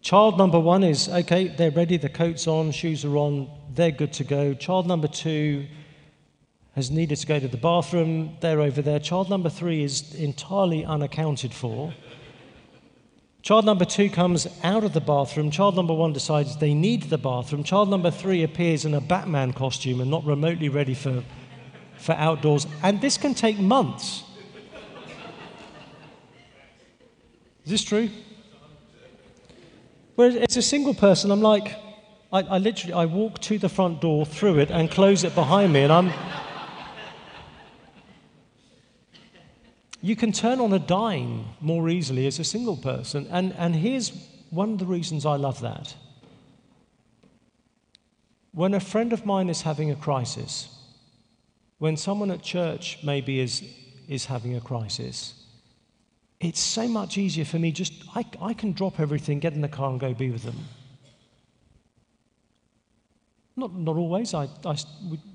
Child 0.00 0.38
number 0.38 0.60
one 0.60 0.84
is 0.84 1.08
okay, 1.08 1.48
they're 1.48 1.70
ready, 1.70 1.96
the 1.96 2.08
coat's 2.08 2.46
on, 2.46 2.70
shoes 2.70 3.04
are 3.04 3.16
on, 3.16 3.50
they're 3.74 3.90
good 3.90 4.12
to 4.14 4.24
go. 4.24 4.54
Child 4.54 4.86
number 4.86 5.08
two 5.08 5.66
has 6.74 6.90
needed 6.90 7.16
to 7.16 7.26
go 7.26 7.40
to 7.40 7.48
the 7.48 7.56
bathroom, 7.56 8.36
they're 8.40 8.60
over 8.60 8.80
there. 8.80 9.00
Child 9.00 9.28
number 9.28 9.50
three 9.50 9.82
is 9.82 10.14
entirely 10.14 10.84
unaccounted 10.84 11.52
for. 11.52 11.92
Child 13.42 13.64
number 13.64 13.84
two 13.84 14.10
comes 14.10 14.46
out 14.62 14.84
of 14.84 14.92
the 14.92 15.00
bathroom. 15.00 15.50
Child 15.50 15.76
number 15.76 15.94
one 15.94 16.12
decides 16.12 16.56
they 16.56 16.74
need 16.74 17.04
the 17.04 17.18
bathroom. 17.18 17.62
Child 17.62 17.88
number 17.88 18.10
three 18.10 18.42
appears 18.42 18.84
in 18.84 18.94
a 18.94 19.00
Batman 19.00 19.52
costume 19.52 20.00
and 20.00 20.10
not 20.10 20.24
remotely 20.24 20.68
ready 20.68 20.94
for, 20.94 21.22
for 21.96 22.12
outdoors. 22.12 22.66
And 22.82 23.00
this 23.00 23.16
can 23.16 23.34
take 23.34 23.58
months. 23.58 24.24
Is 27.64 27.70
this 27.70 27.84
true? 27.84 28.10
Whereas 30.16 30.34
it's 30.34 30.56
a 30.56 30.62
single 30.62 30.94
person, 30.94 31.30
I'm 31.30 31.42
like, 31.42 31.76
I, 32.32 32.40
I 32.40 32.58
literally, 32.58 32.92
I 32.92 33.04
walk 33.04 33.38
to 33.42 33.58
the 33.58 33.68
front 33.68 34.00
door, 34.00 34.26
through 34.26 34.58
it, 34.58 34.70
and 34.70 34.90
close 34.90 35.22
it 35.22 35.34
behind 35.34 35.72
me, 35.72 35.82
and 35.82 35.92
I'm. 35.92 36.12
You 40.00 40.14
can 40.14 40.32
turn 40.32 40.60
on 40.60 40.72
a 40.72 40.78
dime 40.78 41.44
more 41.60 41.88
easily 41.88 42.26
as 42.26 42.38
a 42.38 42.44
single 42.44 42.76
person. 42.76 43.26
And, 43.30 43.52
and 43.54 43.74
here's 43.74 44.12
one 44.50 44.72
of 44.72 44.78
the 44.78 44.86
reasons 44.86 45.26
I 45.26 45.36
love 45.36 45.60
that. 45.60 45.94
When 48.52 48.74
a 48.74 48.80
friend 48.80 49.12
of 49.12 49.26
mine 49.26 49.48
is 49.50 49.62
having 49.62 49.90
a 49.90 49.96
crisis, 49.96 50.68
when 51.78 51.96
someone 51.96 52.30
at 52.30 52.42
church 52.42 52.98
maybe 53.02 53.40
is, 53.40 53.62
is 54.08 54.26
having 54.26 54.56
a 54.56 54.60
crisis, 54.60 55.34
it's 56.40 56.60
so 56.60 56.86
much 56.86 57.18
easier 57.18 57.44
for 57.44 57.58
me 57.58 57.72
just, 57.72 57.92
I, 58.14 58.24
I 58.40 58.54
can 58.54 58.72
drop 58.72 59.00
everything, 59.00 59.40
get 59.40 59.54
in 59.54 59.60
the 59.60 59.68
car, 59.68 59.90
and 59.90 60.00
go 60.00 60.14
be 60.14 60.30
with 60.30 60.44
them. 60.44 60.56
Not, 63.58 63.74
not 63.74 63.96
always. 63.96 64.34
I, 64.34 64.48
I, 64.64 64.76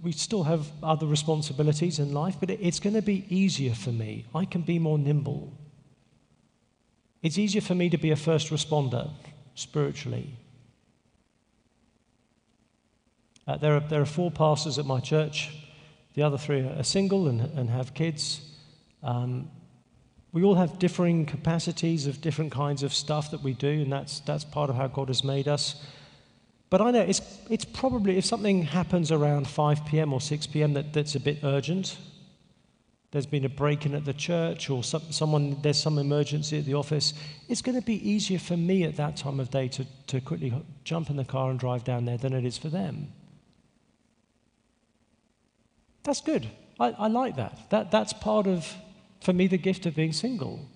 we, 0.01 0.13
still 0.13 0.43
have 0.43 0.65
other 0.81 1.05
responsibilities 1.05 1.99
in 1.99 2.13
life, 2.13 2.37
but 2.39 2.49
it, 2.49 2.59
it's 2.61 2.79
going 2.79 2.95
to 2.95 3.01
be 3.01 3.25
easier 3.27 3.75
for 3.75 3.91
me. 3.91 4.25
I 4.33 4.45
can 4.45 4.61
be 4.61 4.79
more 4.79 4.97
nimble. 4.97 5.51
It's 7.21 7.37
easier 7.37 7.59
for 7.59 7.75
me 7.75 7.89
to 7.89 7.97
be 7.97 8.11
a 8.11 8.15
first 8.15 8.49
responder 8.49 9.11
spiritually. 9.55 10.37
Uh, 13.45 13.57
there, 13.57 13.75
are, 13.75 13.81
there 13.81 13.99
are 13.99 14.05
four 14.05 14.31
pastors 14.31 14.79
at 14.79 14.85
my 14.85 15.01
church. 15.01 15.49
The 16.13 16.23
other 16.23 16.37
three 16.37 16.61
are 16.61 16.83
single 16.83 17.27
and, 17.27 17.41
and 17.41 17.69
have 17.69 17.93
kids. 17.93 18.39
Um, 19.03 19.51
we 20.31 20.43
all 20.43 20.55
have 20.55 20.79
differing 20.79 21.25
capacities 21.25 22.07
of 22.07 22.21
different 22.21 22.53
kinds 22.53 22.83
of 22.83 22.93
stuff 22.93 23.31
that 23.31 23.43
we 23.43 23.51
do, 23.51 23.81
and 23.81 23.91
that's, 23.91 24.21
that's 24.21 24.45
part 24.45 24.69
of 24.69 24.77
how 24.77 24.87
God 24.87 25.09
has 25.09 25.25
made 25.25 25.49
us. 25.49 25.83
But 26.73 26.81
I 26.81 26.89
know 26.89 27.01
it's, 27.01 27.21
it's 27.51 27.65
probably, 27.65 28.17
if 28.17 28.25
something 28.25 28.63
happens 28.63 29.11
around 29.11 29.47
5 29.47 29.85
p.m. 29.85 30.11
or 30.11 30.19
6 30.19 30.47
p.m. 30.47 30.73
That, 30.73 30.91
that's 30.91 31.13
a 31.13 31.19
bit 31.19 31.43
urgent, 31.43 31.97
there's 33.11 33.27
been 33.27 33.45
a 33.45 33.49
break 33.49 33.85
in 33.85 33.93
at 33.93 34.05
the 34.05 34.13
church 34.13 34.71
or 34.71 34.83
some, 34.83 35.03
someone, 35.11 35.61
there's 35.61 35.79
some 35.79 35.99
emergency 35.99 36.57
at 36.57 36.65
the 36.65 36.73
office, 36.73 37.13
it's 37.47 37.61
going 37.61 37.79
to 37.79 37.85
be 37.85 38.09
easier 38.09 38.39
for 38.39 38.57
me 38.57 38.85
at 38.85 38.95
that 38.95 39.17
time 39.17 39.39
of 39.39 39.51
day 39.51 39.67
to, 39.67 39.85
to 40.07 40.19
quickly 40.19 40.51
jump 40.83 41.11
in 41.11 41.15
the 41.15 41.23
car 41.23 41.51
and 41.51 41.59
drive 41.59 41.83
down 41.83 42.05
there 42.05 42.17
than 42.17 42.33
it 42.33 42.43
is 42.43 42.57
for 42.57 42.69
them. 42.69 43.09
That's 46.01 46.21
good. 46.21 46.49
I, 46.79 46.87
I 46.97 47.07
like 47.07 47.35
that. 47.35 47.69
that. 47.69 47.91
That's 47.91 48.13
part 48.13 48.47
of, 48.47 48.67
for 49.21 49.31
me, 49.31 49.45
the 49.45 49.59
gift 49.59 49.85
of 49.85 49.93
being 49.93 50.11
single. 50.11 50.67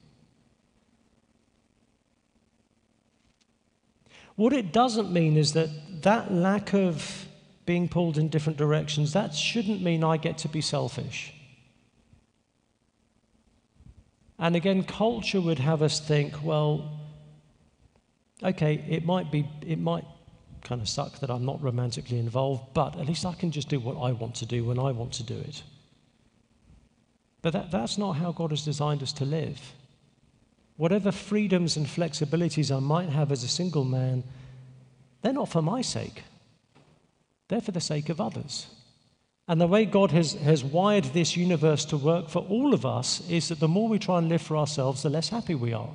What 4.38 4.54
it 4.54 4.72
doesn't 4.72 5.12
mean 5.12 5.36
is 5.36 5.54
that 5.54 5.70
that 6.04 6.32
lack 6.32 6.74
of 6.74 7.26
being 7.66 7.90
pulled 7.90 8.18
in 8.18 8.30
different 8.30 8.58
directions, 8.58 9.14
that 9.14 9.34
shouldn't 9.34 9.82
mean 9.82 10.04
I 10.04 10.18
get 10.18 10.38
to 10.40 10.48
be 10.48 10.62
selfish. 10.62 11.34
And 14.40 14.56
again, 14.56 14.84
culture 14.84 15.42
would 15.42 15.58
have 15.58 15.82
us 15.82 16.00
think, 16.00 16.44
well, 16.44 17.00
okay, 18.44 18.86
it 18.88 19.04
might 19.04 19.32
be, 19.32 19.50
it 19.66 19.80
might 19.80 20.06
kind 20.64 20.82
of 20.82 20.88
suck 20.88 21.20
that 21.20 21.32
I'm 21.32 21.44
not 21.44 21.62
romantically 21.64 22.20
involved, 22.20 22.76
but 22.76 22.96
at 23.00 23.08
least 23.08 23.26
I 23.26 23.34
can 23.34 23.50
just 23.50 23.70
do 23.70 23.80
what 23.80 23.98
I 23.98 24.12
want 24.12 24.36
to 24.36 24.46
do 24.46 24.64
when 24.64 24.78
I 24.78 24.92
want 24.92 25.14
to 25.14 25.24
do 25.24 25.36
it. 25.36 25.64
But 27.42 27.54
that, 27.54 27.72
that's 27.72 27.98
not 27.98 28.14
how 28.14 28.32
God 28.32 28.52
has 28.52 28.64
designed 28.64 29.02
us 29.02 29.14
to 29.14 29.26
live. 29.26 29.60
Whatever 30.78 31.12
freedoms 31.12 31.76
and 31.76 31.86
flexibilities 31.86 32.76
I 32.76 32.80
might 32.80 33.10
have 33.10 33.32
as 33.32 33.44
a 33.44 33.48
single 33.48 33.84
man, 33.84 34.24
they're 35.22 35.34
not 35.34 35.50
for 35.50 35.62
my 35.62 35.82
sake. 35.82 36.24
They're 37.48 37.62
for 37.62 37.72
the 37.72 37.82
sake 37.82 38.10
of 38.10 38.22
others. 38.22 38.68
And 39.48 39.60
the 39.60 39.68
way 39.68 39.86
God 39.86 40.12
has, 40.12 40.34
has 40.34 40.64
wired 40.64 41.06
this 41.06 41.38
universe 41.38 41.86
to 41.86 41.98
work 41.98 42.30
for 42.30 42.46
all 42.50 42.74
of 42.74 42.86
us 42.86 43.28
is 43.30 43.48
that 43.48 43.60
the 43.60 43.68
more 43.68 43.88
we 43.88 43.98
try 43.98 44.18
and 44.18 44.30
live 44.30 44.42
for 44.42 44.58
ourselves, 44.58 45.04
the 45.04 45.10
less 45.10 45.30
happy 45.30 45.56
we 45.56 45.74
are. 45.74 45.90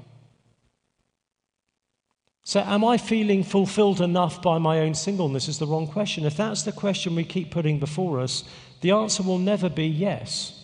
So, 2.44 2.60
am 2.60 2.84
I 2.84 2.96
feeling 2.96 3.44
fulfilled 3.44 4.00
enough 4.00 4.42
by 4.42 4.58
my 4.58 4.80
own 4.80 4.94
singleness? 4.94 5.48
Is 5.48 5.58
the 5.58 5.66
wrong 5.66 5.86
question. 5.86 6.24
If 6.24 6.36
that's 6.36 6.64
the 6.64 6.72
question 6.72 7.14
we 7.14 7.24
keep 7.24 7.52
putting 7.52 7.78
before 7.78 8.18
us, 8.18 8.42
the 8.80 8.90
answer 8.90 9.22
will 9.22 9.38
never 9.38 9.68
be 9.68 9.86
yes. 9.86 10.58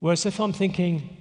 Whereas 0.00 0.24
if 0.24 0.40
I'm 0.40 0.54
thinking, 0.54 1.16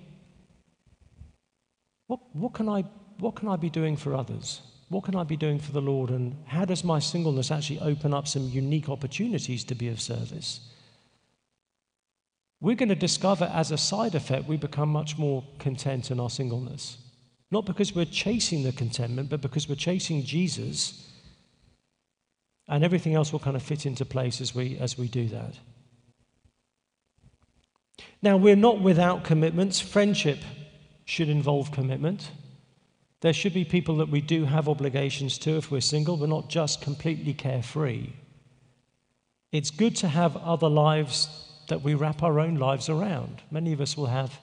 what, 2.14 2.36
what, 2.36 2.53
can 2.53 2.70
I, 2.70 2.82
what 3.18 3.36
can 3.36 3.47
I 3.47 3.55
be 3.55 3.72
doing 3.72 3.97
for 3.97 4.14
others? 4.14 4.61
What 4.89 5.03
can 5.03 5.16
I 5.16 5.24
be 5.24 5.36
doing 5.36 5.57
for 5.57 5.72
the 5.72 5.82
Lord? 5.82 6.11
And 6.11 6.36
how 6.45 6.64
does 6.64 6.84
my 6.84 6.99
singleness 6.99 7.49
actually 7.49 7.80
open 7.80 8.14
up 8.14 8.28
some 8.28 8.49
unique 8.49 8.88
opportunities 8.88 9.64
to 9.64 9.74
be 9.74 9.88
of 9.88 9.99
service? 9.99 10.59
We're 12.61 12.76
going 12.76 12.89
to 12.89 12.95
discover 12.95 13.45
as 13.45 13.72
a 13.72 13.80
side 13.80 14.14
effect, 14.14 14.47
we 14.47 14.57
become 14.57 14.89
much 14.89 15.18
more 15.18 15.43
content 15.57 16.11
in 16.11 16.20
our 16.20 16.30
singleness. 16.30 16.97
Not 17.49 17.66
because 17.66 17.95
we're 17.95 18.05
chasing 18.05 18.61
the 18.61 18.72
contentment, 18.72 19.30
but 19.30 19.41
because 19.41 19.68
we're 19.68 19.76
chasing 19.76 20.24
Jesus. 20.24 21.09
And 22.68 22.84
everything 22.84 23.16
else 23.16 23.32
will 23.32 23.39
kind 23.39 23.55
of 23.55 23.64
fit 23.64 23.88
into 23.88 24.05
place 24.05 24.39
as 24.39 24.53
we, 24.53 24.78
as 24.78 24.99
we 24.99 25.07
do 25.07 25.28
that. 25.30 25.55
Now, 28.22 28.38
we're 28.38 28.55
not 28.55 28.82
without 28.82 29.24
commitments. 29.24 29.80
Friendship 29.80 30.38
should 31.06 31.30
involve 31.30 31.72
commitment. 31.72 32.32
There 33.22 33.34
should 33.34 33.54
be 33.54 33.64
people 33.64 33.97
that 33.97 34.10
we 34.10 34.22
do 34.22 34.45
have 34.45 34.68
obligations 34.68 35.38
to 35.39 35.58
if 35.58 35.72
we're 35.72 35.82
single. 35.82 36.18
We're 36.18 36.28
not 36.28 36.49
just 36.49 36.82
completely 36.82 37.34
carefree. 37.34 38.10
It's 39.51 39.72
good 39.72 39.95
to 39.97 40.08
have 40.08 40.36
other 40.36 40.68
lives 40.68 41.30
that 41.70 41.82
we 41.82 41.93
wrap 41.93 42.24
our 42.24 42.39
own 42.39 42.56
lives 42.56 42.89
around. 42.89 43.41
Many 43.51 43.72
of 43.72 43.80
us 43.80 43.95
will 43.95 44.08
have, 44.08 44.38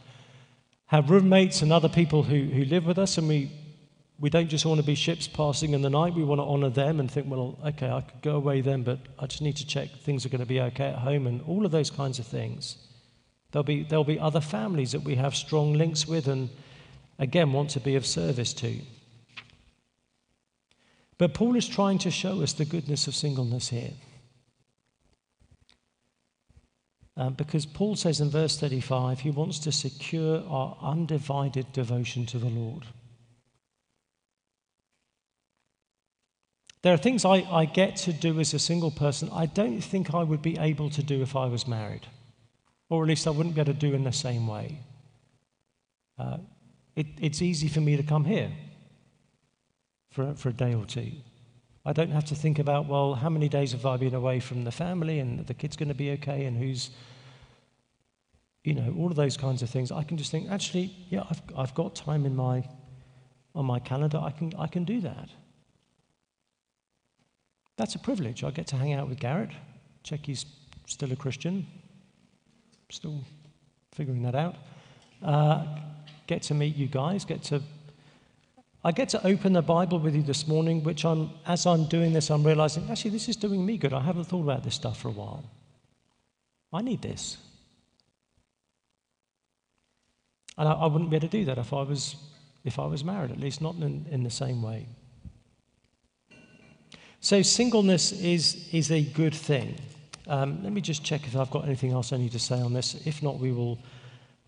have 0.87 1.11
roommates 1.11 1.63
and 1.63 1.73
other 1.73 1.89
people 1.89 2.23
who, 2.23 2.45
who 2.45 2.65
live 2.65 2.87
with 2.87 2.99
us, 2.99 3.19
and 3.19 3.29
we, 3.29 3.53
we 4.19 4.31
don't 4.31 4.49
just 4.49 4.65
want 4.65 4.81
to 4.81 4.87
be 4.87 4.95
ships 4.95 5.29
passing 5.29 5.75
in 5.75 5.83
the 5.83 5.91
night. 5.91 6.15
We 6.15 6.25
want 6.25 6.39
to 6.39 6.45
honor 6.45 6.71
them 6.71 7.01
and 7.01 7.11
think, 7.11 7.29
well, 7.29 7.59
okay, 7.67 7.91
I 7.91 8.01
could 8.01 8.23
go 8.23 8.37
away 8.37 8.61
then, 8.61 8.83
but 8.83 8.99
I 9.19 9.27
just 9.27 9.43
need 9.43 9.57
to 9.57 9.67
check 9.67 9.91
things 9.91 10.25
are 10.25 10.31
going 10.31 10.41
to 10.41 10.47
be 10.47 10.61
okay 10.61 10.87
at 10.87 11.01
home, 11.01 11.27
and 11.27 11.43
all 11.43 11.67
of 11.67 11.73
those 11.73 11.91
kinds 11.91 12.19
of 12.19 12.27
things. 12.27 12.77
There'll 13.53 13.65
be, 13.65 13.83
there'll 13.83 14.05
be 14.05 14.19
other 14.19 14.41
families 14.41 14.93
that 14.93 15.03
we 15.03 15.17
have 15.17 15.35
strong 15.35 15.73
links 15.75 16.07
with 16.07 16.29
and, 16.29 16.51
again, 17.19 17.53
want 17.53 17.71
to 17.71 17.81
be 17.81 17.97
of 17.97 18.07
service 18.07 18.53
to. 18.55 18.81
But 21.19 21.35
Paul 21.35 21.57
is 21.57 21.69
trying 21.69 21.99
to 21.99 22.11
show 22.11 22.43
us 22.43 22.53
the 22.53 22.65
goodness 22.65 23.07
of 23.07 23.15
singleness 23.15 23.69
here. 23.69 23.93
Um, 27.17 27.35
because 27.35 27.67
Paul 27.67 27.97
says 27.97 28.21
in 28.21 28.31
verse 28.31 28.57
35, 28.57 29.21
he 29.21 29.31
wants 29.31 29.59
to 29.59 29.73
secure 29.73 30.43
our 30.49 30.79
undivided 30.81 31.71
devotion 31.73 32.25
to 32.27 32.39
the 32.39 32.49
Lord. 32.49 32.87
There 36.83 36.95
are 36.95 36.97
things 36.97 37.27
I, 37.27 37.47
I 37.51 37.67
get 37.67 37.97
to 37.97 38.13
do 38.15 38.41
as 38.41 38.55
a 38.55 38.59
single 38.59 38.91
person 38.91 39.29
I 39.33 39.45
don't 39.45 39.83
think 39.83 40.15
I 40.15 40.23
would 40.23 40.41
be 40.41 40.57
able 40.57 40.89
to 40.91 41.03
do 41.03 41.21
if 41.21 41.37
I 41.37 41.45
was 41.47 41.69
married, 41.69 42.07
or 42.91 43.05
at 43.05 43.09
least 43.09 43.27
I 43.27 43.31
wouldn't 43.31 43.55
be 43.55 43.61
able 43.61 43.73
to 43.73 43.79
do 43.79 43.95
in 43.95 44.05
the 44.05 44.13
same 44.13 44.47
way. 44.47 44.79
Uh, 46.19 46.39
it, 46.97 47.07
it's 47.21 47.41
easy 47.41 47.69
for 47.69 47.81
me 47.81 47.97
to 47.97 48.03
come 48.03 48.25
here 48.25 48.51
for, 50.11 50.35
for 50.35 50.51
a 50.51 50.53
day 50.53 50.75
or 50.75 50.85
two. 50.85 51.13
I 51.87 51.95
don't 51.95 52.11
have 52.11 52.27
to 52.27 52.35
think 52.35 52.59
about, 52.59 52.87
well, 52.87 53.15
how 53.15 53.31
many 53.31 53.49
days 53.49 53.73
have 53.73 53.87
I 53.87 53.97
been 53.97 54.15
away 54.15 54.41
from 54.41 54.65
the 54.65 54.73
family 54.73 55.21
and 55.21 55.47
the 55.47 55.55
kid's 55.55 55.77
going 55.77 55.89
to 55.89 55.95
be 55.95 56.11
okay 56.13 56.45
and 56.45 56.59
who's, 56.59 56.91
you 58.65 58.75
know, 58.75 58.95
all 58.99 59.07
of 59.07 59.17
those 59.17 59.37
kinds 59.37 59.63
of 59.63 59.71
things. 59.71 59.91
I 59.91 60.03
can 60.03 60.19
just 60.19 60.31
think, 60.31 60.51
actually, 60.51 60.95
yeah, 61.09 61.23
I've, 61.31 61.43
I've 61.57 61.75
got 61.75 61.95
time 61.95 62.27
in 62.27 62.37
my, 62.37 62.69
on 63.55 63.65
my 63.65 63.79
calendar. 63.79 64.19
I 64.19 64.33
can, 64.33 64.53
I 64.59 64.67
can 64.67 64.85
do 64.85 65.01
that. 65.01 65.31
That's 67.77 67.95
a 67.95 67.99
privilege. 67.99 68.45
I 68.45 68.51
get 68.51 68.67
to 68.69 68.77
hang 68.77 68.93
out 68.93 69.09
with 69.09 69.21
Garrett, 69.21 69.51
check 70.03 70.27
he's 70.27 70.45
still 70.87 71.13
a 71.13 71.17
Christian, 71.17 71.67
still 72.91 73.21
figuring 73.93 74.23
that 74.23 74.35
out. 74.35 74.57
Uh, 75.23 75.67
get 76.27 76.43
to 76.43 76.55
meet 76.55 76.77
you 76.77 76.87
guys, 76.87 77.25
get 77.25 77.43
to 77.45 77.63
I 78.83 78.93
get 78.93 79.11
to 79.11 79.27
open 79.27 79.53
the 79.53 79.63
Bible 79.63 79.99
with 79.99 80.15
you 80.15 80.23
this 80.23 80.49
morning, 80.49 80.83
which 80.83 81.05
I'm, 81.05 81.31
as 81.47 81.67
I'm 81.67 81.85
doing 81.85 82.15
this, 82.15 82.31
I'm 82.31 82.43
realizing 82.43 82.89
actually 82.91 83.11
this 83.11 83.29
is 83.29 83.37
doing 83.37 83.65
me 83.65 83.77
good. 83.77 83.93
I 83.93 84.01
haven't 84.01 84.25
thought 84.25 84.43
about 84.43 84.65
this 84.65 84.75
stuff 84.75 84.99
for 84.99 85.09
a 85.09 85.13
while. 85.13 85.45
I 86.73 86.81
need 86.81 87.03
this. 87.03 87.37
And 90.57 90.67
I, 90.67 90.73
I 90.73 90.87
wouldn't 90.87 91.11
be 91.11 91.17
able 91.17 91.29
to 91.29 91.39
do 91.39 91.45
that 91.45 91.59
if 91.59 91.75
I 91.75 91.83
was, 91.83 92.17
if 92.65 92.79
I 92.79 92.87
was 92.87 93.05
married, 93.05 93.31
at 93.31 93.39
least 93.39 93.61
not 93.61 93.75
in, 93.77 94.07
in 94.11 94.23
the 94.23 94.31
same 94.31 94.63
way. 94.63 94.87
So, 97.23 97.43
singleness 97.43 98.13
is, 98.13 98.67
is 98.73 98.91
a 98.91 99.03
good 99.03 99.35
thing. 99.35 99.75
Um, 100.31 100.63
let 100.63 100.73
me 100.73 100.81
just 100.81 101.03
check 101.03 101.27
if 101.27 101.35
I've 101.35 101.51
got 101.51 101.65
anything 101.65 101.91
else 101.91 102.13
I 102.13 102.17
need 102.17 102.31
to 102.33 102.39
say 102.39 102.61
on 102.61 102.73
this. 102.73 102.95
If 103.05 103.21
not, 103.21 103.41
we 103.41 103.51
will 103.51 103.81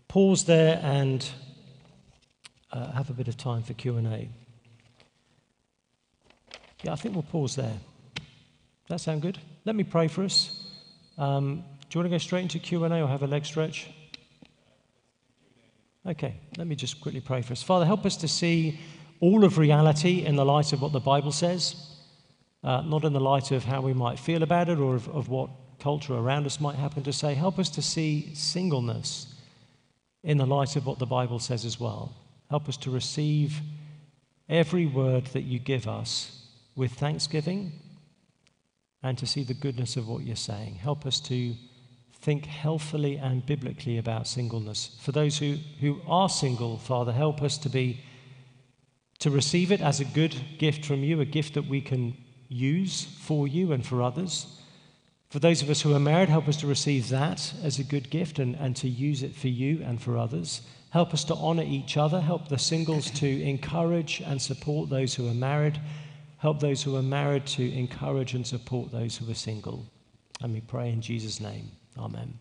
pause 0.07 0.45
there 0.45 0.79
and 0.81 1.29
uh, 2.71 2.93
have 2.93 3.09
a 3.09 3.13
bit 3.13 3.27
of 3.27 3.35
time 3.35 3.63
for 3.63 3.73
Q&A. 3.73 4.29
Yeah, 6.83 6.93
I 6.93 6.95
think 6.95 7.15
we'll 7.15 7.23
pause 7.23 7.57
there. 7.57 7.77
Does 8.15 8.87
that 8.87 8.99
sound 9.01 9.23
good? 9.23 9.39
Let 9.65 9.75
me 9.75 9.83
pray 9.83 10.07
for 10.07 10.23
us. 10.23 10.73
Um, 11.17 11.65
do 11.89 11.97
you 11.97 11.99
want 11.99 12.05
to 12.05 12.11
go 12.11 12.17
straight 12.17 12.43
into 12.43 12.59
Q&A 12.59 13.01
or 13.01 13.07
have 13.09 13.23
a 13.23 13.27
leg 13.27 13.45
stretch? 13.45 13.89
Okay, 16.07 16.35
let 16.55 16.65
me 16.65 16.77
just 16.77 17.01
quickly 17.01 17.19
pray 17.19 17.41
for 17.41 17.51
us. 17.51 17.61
Father, 17.61 17.85
help 17.85 18.05
us 18.05 18.15
to 18.17 18.29
see 18.29 18.79
all 19.19 19.43
of 19.43 19.57
reality 19.57 20.23
in 20.23 20.37
the 20.37 20.45
light 20.45 20.71
of 20.71 20.81
what 20.81 20.93
the 20.93 21.01
Bible 21.01 21.33
says, 21.33 21.75
uh, 22.63 22.83
not 22.83 23.03
in 23.03 23.11
the 23.11 23.19
light 23.19 23.51
of 23.51 23.65
how 23.65 23.81
we 23.81 23.93
might 23.93 24.17
feel 24.17 24.43
about 24.43 24.69
it 24.69 24.79
or 24.79 24.95
of 24.95 25.27
what 25.27 25.49
culture 25.83 26.15
around 26.15 26.45
us 26.45 26.61
might 26.61 26.77
happen 26.77 27.03
to 27.03 27.11
say. 27.11 27.33
Help 27.33 27.59
us 27.59 27.69
to 27.69 27.81
see 27.81 28.33
singleness 28.33 29.35
in 30.23 30.37
the 30.37 30.45
light 30.45 30.77
of 30.77 30.85
what 30.85 30.97
the 30.97 31.05
Bible 31.05 31.39
says 31.39 31.65
as 31.65 31.77
well. 31.77 32.15
Help 32.49 32.69
us 32.69 32.77
to 32.77 32.89
receive 32.89 33.59
every 34.47 34.85
word 34.85 35.25
that 35.27 35.41
you 35.41 35.59
give 35.59 35.85
us 35.85 36.47
with 36.77 36.93
thanksgiving 36.93 37.73
and 39.03 39.17
to 39.17 39.25
see 39.25 39.43
the 39.43 39.53
goodness 39.53 39.97
of 39.97 40.07
what 40.07 40.23
you're 40.23 40.37
saying. 40.37 40.75
Help 40.75 41.05
us 41.05 41.19
to 41.19 41.53
think 42.21 42.45
healthily 42.45 43.17
and 43.17 43.45
biblically 43.45 43.97
about 43.97 44.25
singleness. 44.25 44.97
For 45.01 45.11
those 45.11 45.37
who, 45.37 45.57
who 45.81 45.99
are 46.07 46.29
single, 46.29 46.77
Father, 46.77 47.11
help 47.11 47.41
us 47.41 47.57
to 47.57 47.69
be 47.69 47.99
to 49.19 49.29
receive 49.29 49.71
it 49.71 49.81
as 49.81 49.99
a 49.99 50.05
good 50.05 50.35
gift 50.57 50.85
from 50.85 51.03
you, 51.03 51.19
a 51.19 51.25
gift 51.25 51.53
that 51.55 51.67
we 51.67 51.81
can 51.81 52.15
use 52.47 53.03
for 53.03 53.47
you 53.47 53.73
and 53.73 53.85
for 53.85 54.01
others. 54.01 54.62
For 55.33 55.39
those 55.39 55.63
of 55.63 55.69
us 55.71 55.81
who 55.81 55.95
are 55.95 55.99
married, 55.99 56.29
help 56.29 56.47
us 56.47 56.57
to 56.57 56.67
receive 56.67 57.09
that 57.09 57.55
as 57.63 57.79
a 57.79 57.83
good 57.83 58.11
gift 58.11 58.37
and, 58.37 58.53
and 58.57 58.75
to 58.75 58.87
use 58.87 59.23
it 59.23 59.35
for 59.35 59.47
you 59.47 59.81
and 59.83 59.99
for 59.99 60.15
others. 60.15 60.61
Help 60.91 61.11
us 61.11 61.23
to 61.23 61.33
honor 61.33 61.63
each 61.63 61.97
other. 61.97 62.21
Help 62.21 62.49
the 62.49 62.59
singles 62.59 63.09
to 63.09 63.41
encourage 63.41 64.21
and 64.21 64.39
support 64.39 64.91
those 64.91 65.15
who 65.15 65.27
are 65.27 65.33
married. 65.33 65.81
Help 66.37 66.59
those 66.59 66.83
who 66.83 66.95
are 66.95 67.01
married 67.01 67.47
to 67.47 67.73
encourage 67.73 68.35
and 68.35 68.45
support 68.45 68.91
those 68.91 69.17
who 69.17 69.31
are 69.31 69.33
single. 69.33 69.87
And 70.43 70.53
we 70.53 70.61
pray 70.61 70.91
in 70.91 71.01
Jesus' 71.01 71.39
name. 71.39 71.71
Amen. 71.97 72.37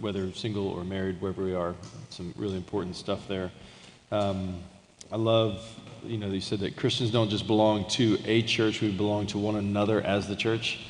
Whether 0.00 0.32
single 0.32 0.66
or 0.66 0.82
married, 0.82 1.20
wherever 1.20 1.44
we 1.44 1.54
are, 1.54 1.76
some 2.10 2.34
really 2.36 2.56
important 2.56 2.96
stuff 2.96 3.28
there. 3.28 3.52
Um, 4.10 4.56
I 5.12 5.16
love, 5.16 5.64
you 6.02 6.18
know, 6.18 6.26
you 6.26 6.40
said 6.40 6.58
that 6.58 6.74
Christians 6.74 7.12
don't 7.12 7.30
just 7.30 7.46
belong 7.46 7.88
to 7.90 8.18
a 8.24 8.42
church, 8.42 8.80
we 8.80 8.90
belong 8.90 9.28
to 9.28 9.38
one 9.38 9.54
another 9.54 10.02
as 10.02 10.26
the 10.26 10.34
church. 10.34 10.80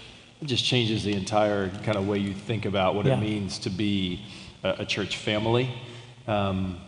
It 0.41 0.47
just 0.47 0.65
changes 0.65 1.03
the 1.03 1.15
entire 1.15 1.69
kind 1.83 1.97
of 1.99 2.07
way 2.07 2.19
you 2.19 2.33
think 2.33 2.65
about 2.65 2.95
what 2.95 3.07
yeah. 3.07 3.17
it 3.17 3.21
means 3.21 3.59
to 3.61 3.71
be 3.71 4.25
a, 4.63 4.77
a 4.81 4.85
church 4.87 5.17
family. 5.17 5.71
Um, 6.27 6.79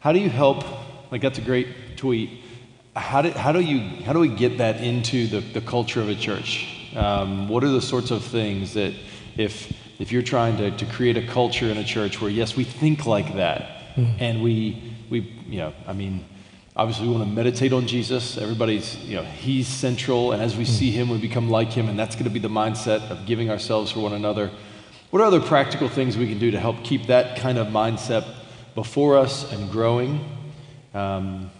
how 0.00 0.12
do 0.12 0.18
you 0.18 0.30
help? 0.30 0.64
Like, 1.12 1.22
that's 1.22 1.38
a 1.38 1.42
great 1.42 1.96
tweet. 1.96 2.30
How 2.96 3.22
do, 3.22 3.30
how 3.30 3.52
do, 3.52 3.60
you, 3.60 4.02
how 4.04 4.12
do 4.12 4.18
we 4.18 4.28
get 4.28 4.58
that 4.58 4.80
into 4.80 5.28
the, 5.28 5.40
the 5.40 5.60
culture 5.60 6.00
of 6.00 6.08
a 6.08 6.14
church? 6.14 6.66
Um, 6.96 7.48
what 7.48 7.62
are 7.62 7.68
the 7.68 7.80
sorts 7.80 8.10
of 8.10 8.24
things 8.24 8.74
that, 8.74 8.94
if, 9.36 9.72
if 10.00 10.10
you're 10.10 10.22
trying 10.22 10.56
to, 10.56 10.76
to 10.76 10.86
create 10.86 11.16
a 11.16 11.26
culture 11.26 11.66
in 11.66 11.76
a 11.76 11.84
church 11.84 12.20
where, 12.20 12.30
yes, 12.30 12.56
we 12.56 12.64
think 12.64 13.06
like 13.06 13.36
that, 13.36 13.94
mm-hmm. 13.94 14.16
and 14.18 14.42
we, 14.42 14.94
we, 15.08 15.20
you 15.46 15.58
know, 15.58 15.72
I 15.86 15.92
mean, 15.92 16.24
obviously 16.80 17.06
we 17.06 17.12
want 17.12 17.22
to 17.22 17.30
meditate 17.30 17.74
on 17.74 17.86
Jesus. 17.86 18.38
Everybody's, 18.38 18.96
you 19.04 19.14
know, 19.16 19.22
he's 19.22 19.68
central, 19.68 20.32
and 20.32 20.40
as 20.40 20.56
we 20.56 20.64
mm-hmm. 20.64 20.72
see 20.72 20.90
him, 20.90 21.10
we 21.10 21.18
become 21.18 21.50
like 21.50 21.70
him, 21.70 21.90
and 21.90 21.98
that's 21.98 22.14
going 22.14 22.24
to 22.24 22.30
be 22.30 22.38
the 22.38 22.48
mindset 22.48 23.10
of 23.10 23.26
giving 23.26 23.50
ourselves 23.50 23.92
for 23.92 24.00
one 24.00 24.14
another. 24.14 24.50
What 25.10 25.20
are 25.20 25.26
other 25.26 25.42
practical 25.42 25.90
things 25.90 26.16
we 26.16 26.26
can 26.26 26.38
do 26.38 26.50
to 26.52 26.58
help 26.58 26.82
keep 26.82 27.08
that 27.08 27.36
kind 27.36 27.58
of 27.58 27.66
mindset 27.66 28.26
before 28.74 29.18
us 29.18 29.52
and 29.52 29.70
growing. 29.70 30.24
Um, 30.94 31.50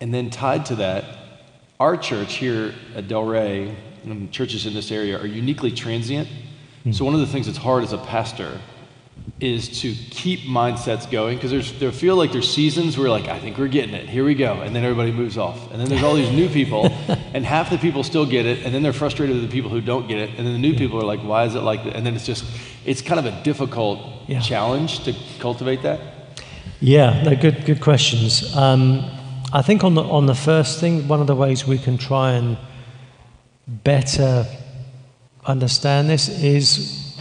and 0.00 0.12
then 0.12 0.30
tied 0.30 0.66
to 0.66 0.74
that, 0.76 1.04
our 1.78 1.96
church 1.96 2.34
here 2.34 2.74
at 2.96 3.06
Delray 3.06 3.72
and 4.02 4.32
churches 4.32 4.66
in 4.66 4.74
this 4.74 4.90
area 4.90 5.16
are 5.16 5.26
uniquely 5.26 5.70
transient. 5.70 6.26
Mm-hmm. 6.26 6.90
So 6.90 7.04
one 7.04 7.14
of 7.14 7.20
the 7.20 7.28
things 7.28 7.46
that's 7.46 7.58
hard 7.58 7.84
as 7.84 7.92
a 7.92 7.98
pastor 7.98 8.60
is 9.40 9.80
to 9.80 9.94
keep 10.10 10.40
mindsets 10.40 11.10
going 11.10 11.36
because 11.36 11.50
there's 11.50 11.78
there 11.78 11.90
feel 11.90 12.16
like 12.16 12.30
there's 12.30 12.52
seasons 12.52 12.96
where 12.96 13.08
like 13.08 13.26
I 13.26 13.38
think 13.38 13.58
we're 13.58 13.68
getting 13.68 13.94
it. 13.94 14.08
Here 14.08 14.24
we 14.24 14.34
go, 14.34 14.54
and 14.60 14.74
then 14.74 14.84
everybody 14.84 15.12
moves 15.12 15.36
off, 15.36 15.70
and 15.72 15.80
then 15.80 15.88
there's 15.88 16.02
all 16.02 16.14
these 16.14 16.30
new 16.30 16.48
people, 16.48 16.86
and 17.34 17.44
half 17.44 17.70
the 17.70 17.78
people 17.78 18.04
still 18.04 18.26
get 18.26 18.46
it, 18.46 18.64
and 18.64 18.74
then 18.74 18.82
they're 18.82 18.92
frustrated 18.92 19.34
with 19.36 19.44
the 19.44 19.52
people 19.52 19.70
who 19.70 19.80
don't 19.80 20.06
get 20.06 20.18
it, 20.18 20.30
and 20.36 20.46
then 20.46 20.52
the 20.52 20.58
new 20.58 20.72
yeah. 20.72 20.78
people 20.78 20.98
are 20.98 21.04
like, 21.04 21.20
why 21.20 21.44
is 21.44 21.54
it 21.54 21.60
like 21.60 21.84
that? 21.84 21.96
And 21.96 22.06
then 22.06 22.14
it's 22.14 22.26
just 22.26 22.44
it's 22.84 23.02
kind 23.02 23.18
of 23.18 23.26
a 23.26 23.42
difficult 23.42 24.00
yeah. 24.28 24.40
challenge 24.40 25.04
to 25.04 25.14
cultivate 25.40 25.82
that. 25.82 26.00
Yeah, 26.80 27.22
no, 27.22 27.34
good, 27.34 27.64
good 27.64 27.80
questions. 27.80 28.54
Um, 28.54 29.04
I 29.52 29.62
think 29.62 29.84
on 29.84 29.94
the, 29.94 30.02
on 30.02 30.26
the 30.26 30.34
first 30.34 30.80
thing, 30.80 31.08
one 31.08 31.20
of 31.20 31.26
the 31.26 31.34
ways 31.34 31.66
we 31.66 31.78
can 31.78 31.96
try 31.96 32.32
and 32.32 32.58
better 33.66 34.46
understand 35.46 36.10
this 36.10 36.28
is 36.28 37.13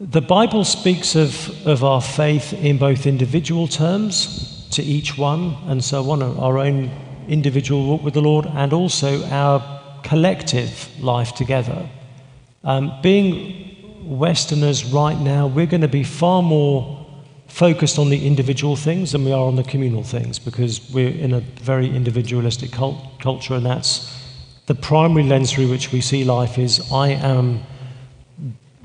the 0.00 0.22
Bible 0.22 0.64
speaks 0.64 1.14
of, 1.14 1.66
of 1.66 1.84
our 1.84 2.00
faith 2.00 2.54
in 2.54 2.78
both 2.78 3.04
individual 3.06 3.68
terms 3.68 4.66
to 4.70 4.82
each 4.82 5.18
one, 5.18 5.54
and 5.66 5.84
so 5.84 6.10
on, 6.10 6.22
our 6.22 6.56
own 6.56 6.90
individual 7.28 7.84
walk 7.86 8.02
with 8.02 8.14
the 8.14 8.22
Lord, 8.22 8.46
and 8.46 8.72
also 8.72 9.22
our 9.26 10.00
collective 10.02 10.88
life 11.02 11.34
together. 11.34 11.86
Um, 12.64 12.98
being 13.02 13.76
Westerners 14.02 14.86
right 14.86 15.18
now, 15.20 15.46
we're 15.46 15.66
going 15.66 15.82
to 15.82 15.88
be 15.88 16.04
far 16.04 16.42
more 16.42 17.06
focused 17.48 17.98
on 17.98 18.08
the 18.08 18.26
individual 18.26 18.76
things 18.76 19.12
than 19.12 19.22
we 19.26 19.32
are 19.32 19.44
on 19.44 19.56
the 19.56 19.64
communal 19.64 20.02
things 20.02 20.38
because 20.38 20.90
we're 20.92 21.10
in 21.10 21.34
a 21.34 21.40
very 21.40 21.94
individualistic 21.94 22.72
cult- 22.72 23.18
culture, 23.18 23.52
and 23.52 23.66
that's 23.66 24.16
the 24.64 24.74
primary 24.74 25.24
lens 25.24 25.52
through 25.52 25.68
which 25.68 25.92
we 25.92 26.00
see 26.00 26.24
life 26.24 26.56
is 26.56 26.90
I 26.90 27.08
am 27.08 27.64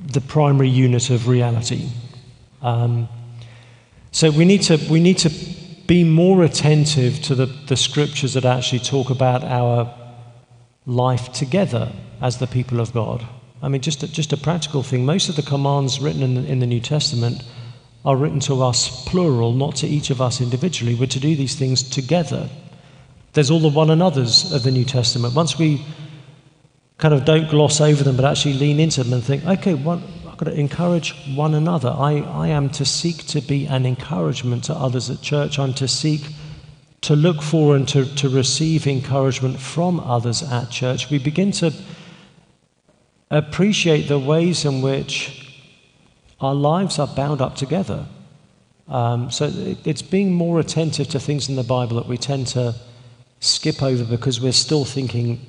the 0.05 0.21
primary 0.21 0.69
unit 0.69 1.09
of 1.09 1.27
reality. 1.27 1.89
Um, 2.61 3.07
so 4.11 4.31
we 4.31 4.45
need 4.45 4.61
to 4.63 4.77
we 4.89 4.99
need 4.99 5.17
to 5.19 5.29
be 5.87 6.03
more 6.03 6.43
attentive 6.43 7.21
to 7.21 7.35
the, 7.35 7.45
the 7.45 7.77
scriptures 7.77 8.33
that 8.33 8.45
actually 8.45 8.79
talk 8.79 9.09
about 9.09 9.43
our 9.43 9.93
life 10.85 11.31
together 11.31 11.91
as 12.21 12.37
the 12.37 12.47
people 12.47 12.79
of 12.79 12.93
God. 12.93 13.25
I 13.61 13.67
mean, 13.67 13.81
just 13.81 14.03
a, 14.03 14.07
just 14.07 14.33
a 14.33 14.37
practical 14.37 14.83
thing. 14.83 15.05
Most 15.05 15.29
of 15.29 15.35
the 15.35 15.41
commands 15.41 15.99
written 15.99 16.23
in 16.23 16.35
the, 16.35 16.45
in 16.45 16.59
the 16.59 16.67
New 16.67 16.79
Testament 16.79 17.43
are 18.03 18.15
written 18.15 18.39
to 18.41 18.61
us 18.61 19.03
plural, 19.05 19.53
not 19.53 19.75
to 19.77 19.87
each 19.87 20.09
of 20.09 20.21
us 20.21 20.41
individually. 20.41 20.95
We're 20.95 21.07
to 21.07 21.19
do 21.19 21.35
these 21.35 21.55
things 21.55 21.83
together. 21.83 22.49
There's 23.33 23.51
all 23.51 23.59
the 23.59 23.67
one 23.67 23.89
another's 23.89 24.51
of 24.53 24.63
the 24.63 24.71
New 24.71 24.85
Testament. 24.85 25.33
Once 25.35 25.57
we 25.57 25.83
kind 26.97 27.13
of 27.13 27.25
don't 27.25 27.49
gloss 27.49 27.81
over 27.81 28.03
them, 28.03 28.15
but 28.15 28.25
actually 28.25 28.53
lean 28.53 28.79
into 28.79 29.03
them 29.03 29.13
and 29.13 29.23
think, 29.23 29.45
okay, 29.45 29.73
what, 29.73 29.99
I've 30.27 30.37
got 30.37 30.45
to 30.45 30.59
encourage 30.59 31.13
one 31.35 31.53
another. 31.53 31.89
I, 31.89 32.19
I 32.19 32.47
am 32.47 32.69
to 32.71 32.85
seek 32.85 33.25
to 33.27 33.41
be 33.41 33.65
an 33.67 33.85
encouragement 33.85 34.65
to 34.65 34.73
others 34.73 35.09
at 35.09 35.21
church. 35.21 35.59
I'm 35.59 35.73
to 35.75 35.87
seek 35.87 36.21
to 37.01 37.15
look 37.15 37.41
for 37.41 37.75
and 37.75 37.87
to, 37.89 38.05
to 38.15 38.29
receive 38.29 38.87
encouragement 38.87 39.59
from 39.59 39.99
others 39.99 40.41
at 40.41 40.71
church. 40.71 41.09
We 41.09 41.19
begin 41.19 41.51
to 41.53 41.73
appreciate 43.29 44.07
the 44.07 44.17
ways 44.17 44.65
in 44.65 44.81
which 44.81 45.63
our 46.39 46.55
lives 46.55 46.97
are 46.97 47.07
bound 47.07 47.41
up 47.41 47.55
together. 47.55 48.05
Um, 48.87 49.31
so 49.31 49.45
it, 49.45 49.85
it's 49.85 50.01
being 50.01 50.31
more 50.31 50.59
attentive 50.59 51.07
to 51.09 51.19
things 51.19 51.49
in 51.49 51.55
the 51.55 51.63
Bible 51.63 51.97
that 51.97 52.07
we 52.07 52.17
tend 52.17 52.47
to 52.47 52.75
skip 53.39 53.83
over 53.83 54.03
because 54.03 54.39
we're 54.39 54.51
still 54.51 54.85
thinking 54.85 55.45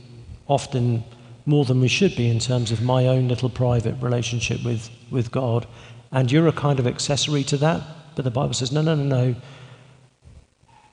often 0.48 1.04
more 1.46 1.64
than 1.64 1.80
we 1.80 1.88
should 1.88 2.16
be 2.16 2.28
in 2.28 2.40
terms 2.40 2.72
of 2.72 2.82
my 2.82 3.06
own 3.06 3.28
little 3.28 3.48
private 3.48 3.94
relationship 4.02 4.62
with, 4.64 4.90
with 5.10 5.30
God. 5.30 5.66
And 6.10 6.30
you're 6.30 6.48
a 6.48 6.52
kind 6.52 6.78
of 6.78 6.86
accessory 6.86 7.44
to 7.44 7.56
that. 7.58 7.82
But 8.16 8.24
the 8.24 8.30
Bible 8.30 8.54
says, 8.54 8.72
no, 8.72 8.82
no, 8.82 8.94
no, 8.94 9.04
no. 9.04 9.34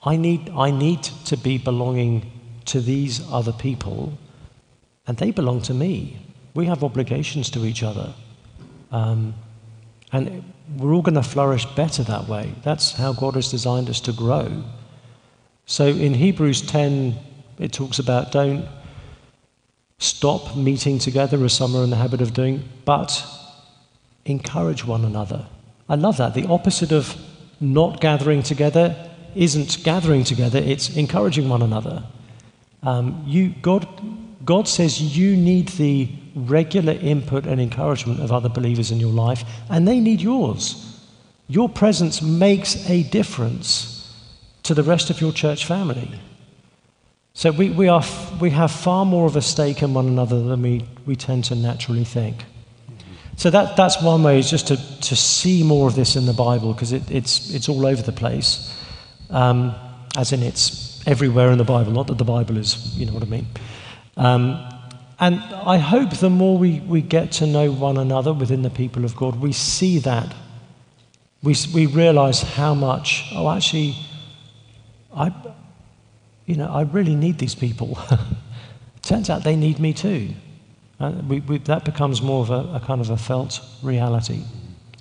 I 0.03 0.15
need, 0.17 0.49
I 0.49 0.69
need 0.69 1.03
to 1.03 1.37
be 1.37 1.57
belonging 1.57 2.31
to 2.65 2.81
these 2.81 3.21
other 3.31 3.51
people, 3.51 4.17
and 5.07 5.17
they 5.17 5.31
belong 5.31 5.61
to 5.63 5.73
me. 5.73 6.19
We 6.53 6.65
have 6.67 6.83
obligations 6.83 7.49
to 7.51 7.65
each 7.65 7.83
other. 7.83 8.13
Um, 8.91 9.33
and 10.11 10.43
we're 10.77 10.93
all 10.93 11.01
going 11.01 11.15
to 11.15 11.23
flourish 11.23 11.65
better 11.65 12.03
that 12.03 12.27
way. 12.27 12.53
That's 12.63 12.93
how 12.93 13.13
God 13.13 13.35
has 13.35 13.49
designed 13.49 13.89
us 13.89 13.99
to 14.01 14.13
grow. 14.13 14.63
So 15.65 15.87
in 15.87 16.13
Hebrews 16.13 16.61
10, 16.61 17.15
it 17.59 17.71
talks 17.71 17.99
about 17.99 18.31
don't 18.31 18.67
stop 19.97 20.55
meeting 20.55 20.99
together 20.99 21.43
as 21.43 21.53
some 21.53 21.75
are 21.75 21.83
in 21.83 21.89
the 21.89 21.95
habit 21.95 22.21
of 22.21 22.33
doing, 22.33 22.67
but 22.85 23.25
encourage 24.25 24.85
one 24.85 25.05
another. 25.05 25.45
I 25.89 25.95
love 25.95 26.17
that. 26.17 26.33
The 26.33 26.47
opposite 26.47 26.91
of 26.91 27.15
not 27.59 28.01
gathering 28.01 28.43
together 28.43 28.95
isn't 29.35 29.83
gathering 29.83 30.23
together, 30.23 30.59
it's 30.59 30.95
encouraging 30.95 31.49
one 31.49 31.61
another. 31.61 32.03
Um, 32.83 33.23
you, 33.25 33.53
God, 33.61 33.87
God 34.45 34.67
says 34.67 35.17
you 35.17 35.35
need 35.35 35.69
the 35.69 36.09
regular 36.35 36.93
input 36.93 37.45
and 37.45 37.61
encouragement 37.61 38.19
of 38.19 38.31
other 38.31 38.49
believers 38.49 38.91
in 38.91 38.99
your 38.99 39.11
life, 39.11 39.43
and 39.69 39.87
they 39.87 39.99
need 39.99 40.21
yours. 40.21 40.99
Your 41.47 41.69
presence 41.69 42.21
makes 42.21 42.89
a 42.89 43.03
difference 43.03 44.13
to 44.63 44.73
the 44.73 44.83
rest 44.83 45.09
of 45.09 45.21
your 45.21 45.31
church 45.31 45.65
family. 45.65 46.09
So 47.35 47.51
we, 47.51 47.71
we, 47.71 47.87
are, 47.87 48.03
we 48.39 48.51
have 48.51 48.71
far 48.71 49.05
more 49.05 49.25
of 49.25 49.35
a 49.35 49.41
stake 49.41 49.81
in 49.81 49.95
one 49.95 50.07
another 50.07 50.41
than 50.43 50.61
we, 50.61 50.85
we 51.07 51.15
tend 51.15 51.45
to 51.45 51.55
naturally 51.55 52.03
think. 52.03 52.45
So 53.37 53.49
that, 53.49 53.75
that's 53.75 53.99
one 54.03 54.21
way, 54.21 54.37
is 54.37 54.51
just 54.51 54.67
to, 54.67 54.77
to 55.01 55.15
see 55.15 55.63
more 55.63 55.87
of 55.87 55.95
this 55.95 56.15
in 56.15 56.27
the 56.27 56.33
Bible, 56.33 56.73
because 56.73 56.91
it, 56.91 57.09
it's, 57.09 57.51
it's 57.51 57.67
all 57.67 57.87
over 57.87 58.03
the 58.03 58.11
place. 58.11 58.79
Um, 59.31 59.73
as 60.15 60.31
in, 60.31 60.43
it's 60.43 61.05
everywhere 61.07 61.49
in 61.49 61.57
the 61.57 61.63
Bible, 61.63 61.91
not 61.91 62.05
that 62.07 62.19
the 62.19 62.23
Bible 62.23 62.55
is, 62.55 62.95
you 62.95 63.07
know 63.07 63.13
what 63.13 63.23
I 63.23 63.25
mean. 63.25 63.47
Um, 64.15 64.63
and 65.19 65.39
I 65.39 65.77
hope 65.77 66.11
the 66.11 66.29
more 66.29 66.59
we, 66.59 66.81
we 66.81 67.01
get 67.01 67.31
to 67.33 67.47
know 67.47 67.71
one 67.71 67.97
another 67.97 68.31
within 68.31 68.61
the 68.61 68.69
people 68.69 69.05
of 69.05 69.15
God, 69.15 69.39
we 69.39 69.53
see 69.53 69.97
that. 69.99 70.35
We, 71.41 71.55
we 71.73 71.87
realize 71.87 72.43
how 72.43 72.75
much, 72.75 73.25
oh, 73.33 73.49
actually, 73.49 73.95
I, 75.15 75.33
you 76.45 76.55
know, 76.55 76.69
I 76.69 76.81
really 76.81 77.15
need 77.15 77.39
these 77.39 77.55
people. 77.55 77.97
Turns 79.01 79.29
out 79.29 79.43
they 79.43 79.55
need 79.55 79.79
me 79.79 79.93
too. 79.93 80.29
Uh, 80.99 81.11
we, 81.27 81.39
we, 81.41 81.57
that 81.59 81.85
becomes 81.85 82.21
more 82.21 82.41
of 82.41 82.49
a, 82.49 82.75
a, 82.75 82.79
kind 82.79 83.01
of 83.01 83.09
a 83.09 83.17
felt 83.17 83.59
reality. 83.81 84.43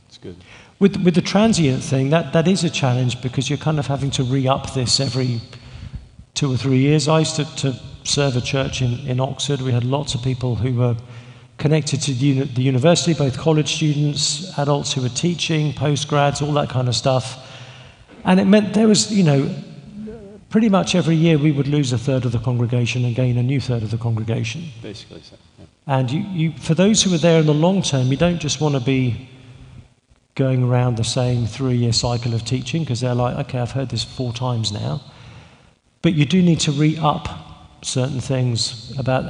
That's 0.03 0.18
good. 0.18 0.36
With, 0.78 0.97
with 1.05 1.14
the 1.14 1.22
transient 1.22 1.82
thing, 1.82 2.11
that, 2.11 2.32
that 2.32 2.49
is 2.49 2.64
a 2.64 2.70
challenge 2.70 3.22
because 3.22 3.49
you're 3.49 3.59
kind 3.59 3.78
of 3.78 3.86
having 3.86 4.11
to 4.12 4.24
re 4.24 4.49
up 4.49 4.74
this 4.74 4.99
every 4.99 5.40
two 6.34 6.53
or 6.53 6.57
three 6.57 6.78
years. 6.78 7.07
I 7.07 7.20
used 7.20 7.36
to, 7.36 7.45
to 7.57 7.80
serve 8.05 8.36
a 8.36 8.40
church 8.40 8.82
in, 8.82 8.99
in 9.07 9.20
Oxford. 9.20 9.61
We 9.61 9.70
had 9.70 9.84
lots 9.84 10.14
of 10.14 10.22
people 10.22 10.57
who 10.57 10.74
were 10.74 10.97
connected 11.59 12.01
to 12.03 12.12
the, 12.12 12.26
uni- 12.26 12.47
the 12.47 12.62
university, 12.62 13.14
both 13.14 13.38
college 13.38 13.76
students, 13.76 14.59
adults 14.59 14.93
who 14.93 15.03
were 15.03 15.09
teaching, 15.11 15.72
postgrads, 15.72 16.43
all 16.43 16.53
that 16.55 16.68
kind 16.68 16.88
of 16.88 16.97
stuff. 16.97 17.49
And 18.24 18.40
it 18.40 18.47
meant 18.47 18.74
there 18.74 18.88
was, 18.88 19.12
you 19.12 19.22
know, 19.22 19.55
pretty 20.53 20.68
much 20.68 20.94
every 20.94 21.16
year 21.16 21.38
we 21.38 21.50
would 21.50 21.66
lose 21.66 21.92
a 21.92 21.98
third 21.98 22.24
of 22.26 22.32
the 22.32 22.38
congregation 22.38 23.05
and 23.05 23.16
gain 23.16 23.38
a 23.38 23.42
new 23.42 23.59
third 23.59 23.82
of 23.82 23.90
the 23.90 23.96
congregation. 23.96 24.68
Basically, 24.82 25.22
so. 25.22 25.36
Yeah. 25.59 25.64
And 25.86 26.11
you, 26.11 26.20
you, 26.20 26.53
for 26.59 26.74
those 26.74 27.03
who 27.03 27.12
are 27.14 27.18
there 27.18 27.40
in 27.40 27.46
the 27.46 27.55
long 27.55 27.82
term, 27.82 28.09
you 28.09 28.18
don't 28.18 28.38
just 28.38 28.61
want 28.61 28.74
to 28.74 28.80
be 28.80 29.28
going 30.34 30.62
around 30.62 30.96
the 30.96 31.05
same 31.05 31.46
three 31.46 31.74
year 31.76 31.92
cycle 31.92 32.34
of 32.34 32.44
teaching 32.44 32.82
because 32.82 33.00
they're 33.00 33.14
like, 33.14 33.36
okay, 33.46 33.59
I've 33.59 33.72
heard 33.72 33.88
this 33.88 34.05
four 34.05 34.32
times 34.32 34.70
now. 34.70 35.03
But 36.03 36.14
you 36.14 36.26
do 36.26 36.42
need 36.42 36.61
to 36.61 36.72
re 36.72 36.98
up 36.98 37.28
certain 37.82 38.20
things 38.20 38.96
about 38.98 39.24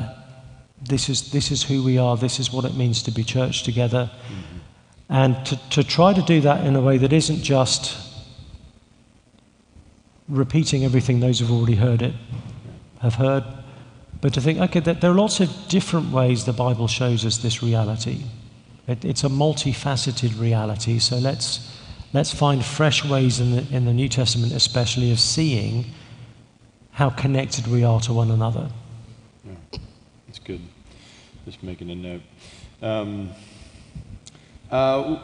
this 0.82 1.08
is, 1.08 1.30
this 1.30 1.50
is 1.52 1.62
who 1.62 1.84
we 1.84 1.98
are, 1.98 2.16
this 2.16 2.40
is 2.40 2.52
what 2.52 2.64
it 2.64 2.74
means 2.74 3.02
to 3.04 3.12
be 3.12 3.22
church 3.22 3.62
together. 3.62 4.10
Mm-hmm. 4.12 4.58
And 5.08 5.46
to, 5.46 5.56
to 5.70 5.84
try 5.84 6.12
to 6.12 6.22
do 6.22 6.40
that 6.40 6.66
in 6.66 6.74
a 6.74 6.80
way 6.80 6.98
that 6.98 7.12
isn't 7.12 7.42
just 7.42 8.11
repeating 10.32 10.84
everything 10.84 11.20
those 11.20 11.38
who've 11.38 11.52
already 11.52 11.74
heard 11.74 12.02
it 12.02 12.14
have 13.00 13.14
heard, 13.16 13.44
but 14.20 14.32
to 14.34 14.40
think, 14.40 14.58
okay, 14.58 14.80
there 14.80 15.10
are 15.10 15.14
lots 15.14 15.40
of 15.40 15.50
different 15.68 16.10
ways 16.10 16.44
the 16.44 16.52
Bible 16.52 16.88
shows 16.88 17.24
us 17.24 17.38
this 17.38 17.62
reality. 17.62 18.24
It, 18.86 19.04
it's 19.04 19.24
a 19.24 19.28
multifaceted 19.28 20.40
reality, 20.40 20.98
so 20.98 21.18
let's, 21.18 21.76
let's 22.12 22.32
find 22.32 22.64
fresh 22.64 23.04
ways 23.04 23.40
in 23.40 23.56
the, 23.56 23.76
in 23.76 23.84
the 23.84 23.92
New 23.92 24.08
Testament, 24.08 24.52
especially, 24.52 25.12
of 25.12 25.20
seeing 25.20 25.86
how 26.92 27.10
connected 27.10 27.66
we 27.66 27.84
are 27.84 28.00
to 28.00 28.12
one 28.12 28.30
another. 28.30 28.70
Yeah, 29.44 29.78
that's 30.26 30.38
good. 30.38 30.60
Just 31.44 31.62
making 31.62 31.90
a 31.90 31.94
note. 31.94 32.22
Um, 32.80 33.30
uh, 34.70 35.18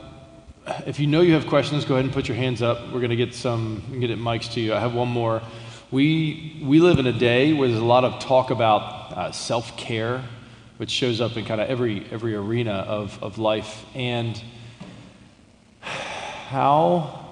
if 0.87 1.01
you 1.01 1.07
know 1.07 1.21
you 1.21 1.35
have 1.35 1.47
questions, 1.47 1.85
go 1.85 1.95
ahead 1.95 2.05
and 2.05 2.13
put 2.13 2.29
your 2.29 2.37
hands 2.37 2.63
up. 2.63 2.93
We're 2.93 3.01
going 3.01 3.11
to 3.11 3.17
get 3.17 3.35
some, 3.35 3.83
get 4.01 4.11
it 4.11 4.19
mics 4.19 4.53
to 4.55 4.61
you. 4.61 4.75
I 4.75 4.81
have 4.81 4.95
one 4.95 5.09
more. 5.09 5.43
We, 5.91 6.61
we 6.63 6.81
live 6.81 6.99
in 6.99 7.07
a 7.07 7.13
day 7.13 7.53
where 7.53 7.69
there's 7.69 7.81
a 7.81 7.85
lot 7.85 8.05
of 8.05 8.21
talk 8.21 8.51
about 8.51 9.13
uh, 9.13 9.33
self 9.33 9.77
care, 9.77 10.23
which 10.77 10.91
shows 10.91 11.21
up 11.21 11.37
in 11.37 11.45
kind 11.45 11.61
of 11.61 11.69
every, 11.69 12.07
every 12.11 12.35
arena 12.35 12.73
of, 12.73 13.23
of 13.23 13.39
life. 13.39 13.85
And 13.95 14.41
how, 15.81 17.27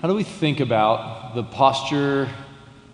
how 0.00 0.08
do 0.08 0.14
we 0.14 0.24
think 0.24 0.60
about 0.60 1.34
the 1.34 1.42
posture 1.42 2.28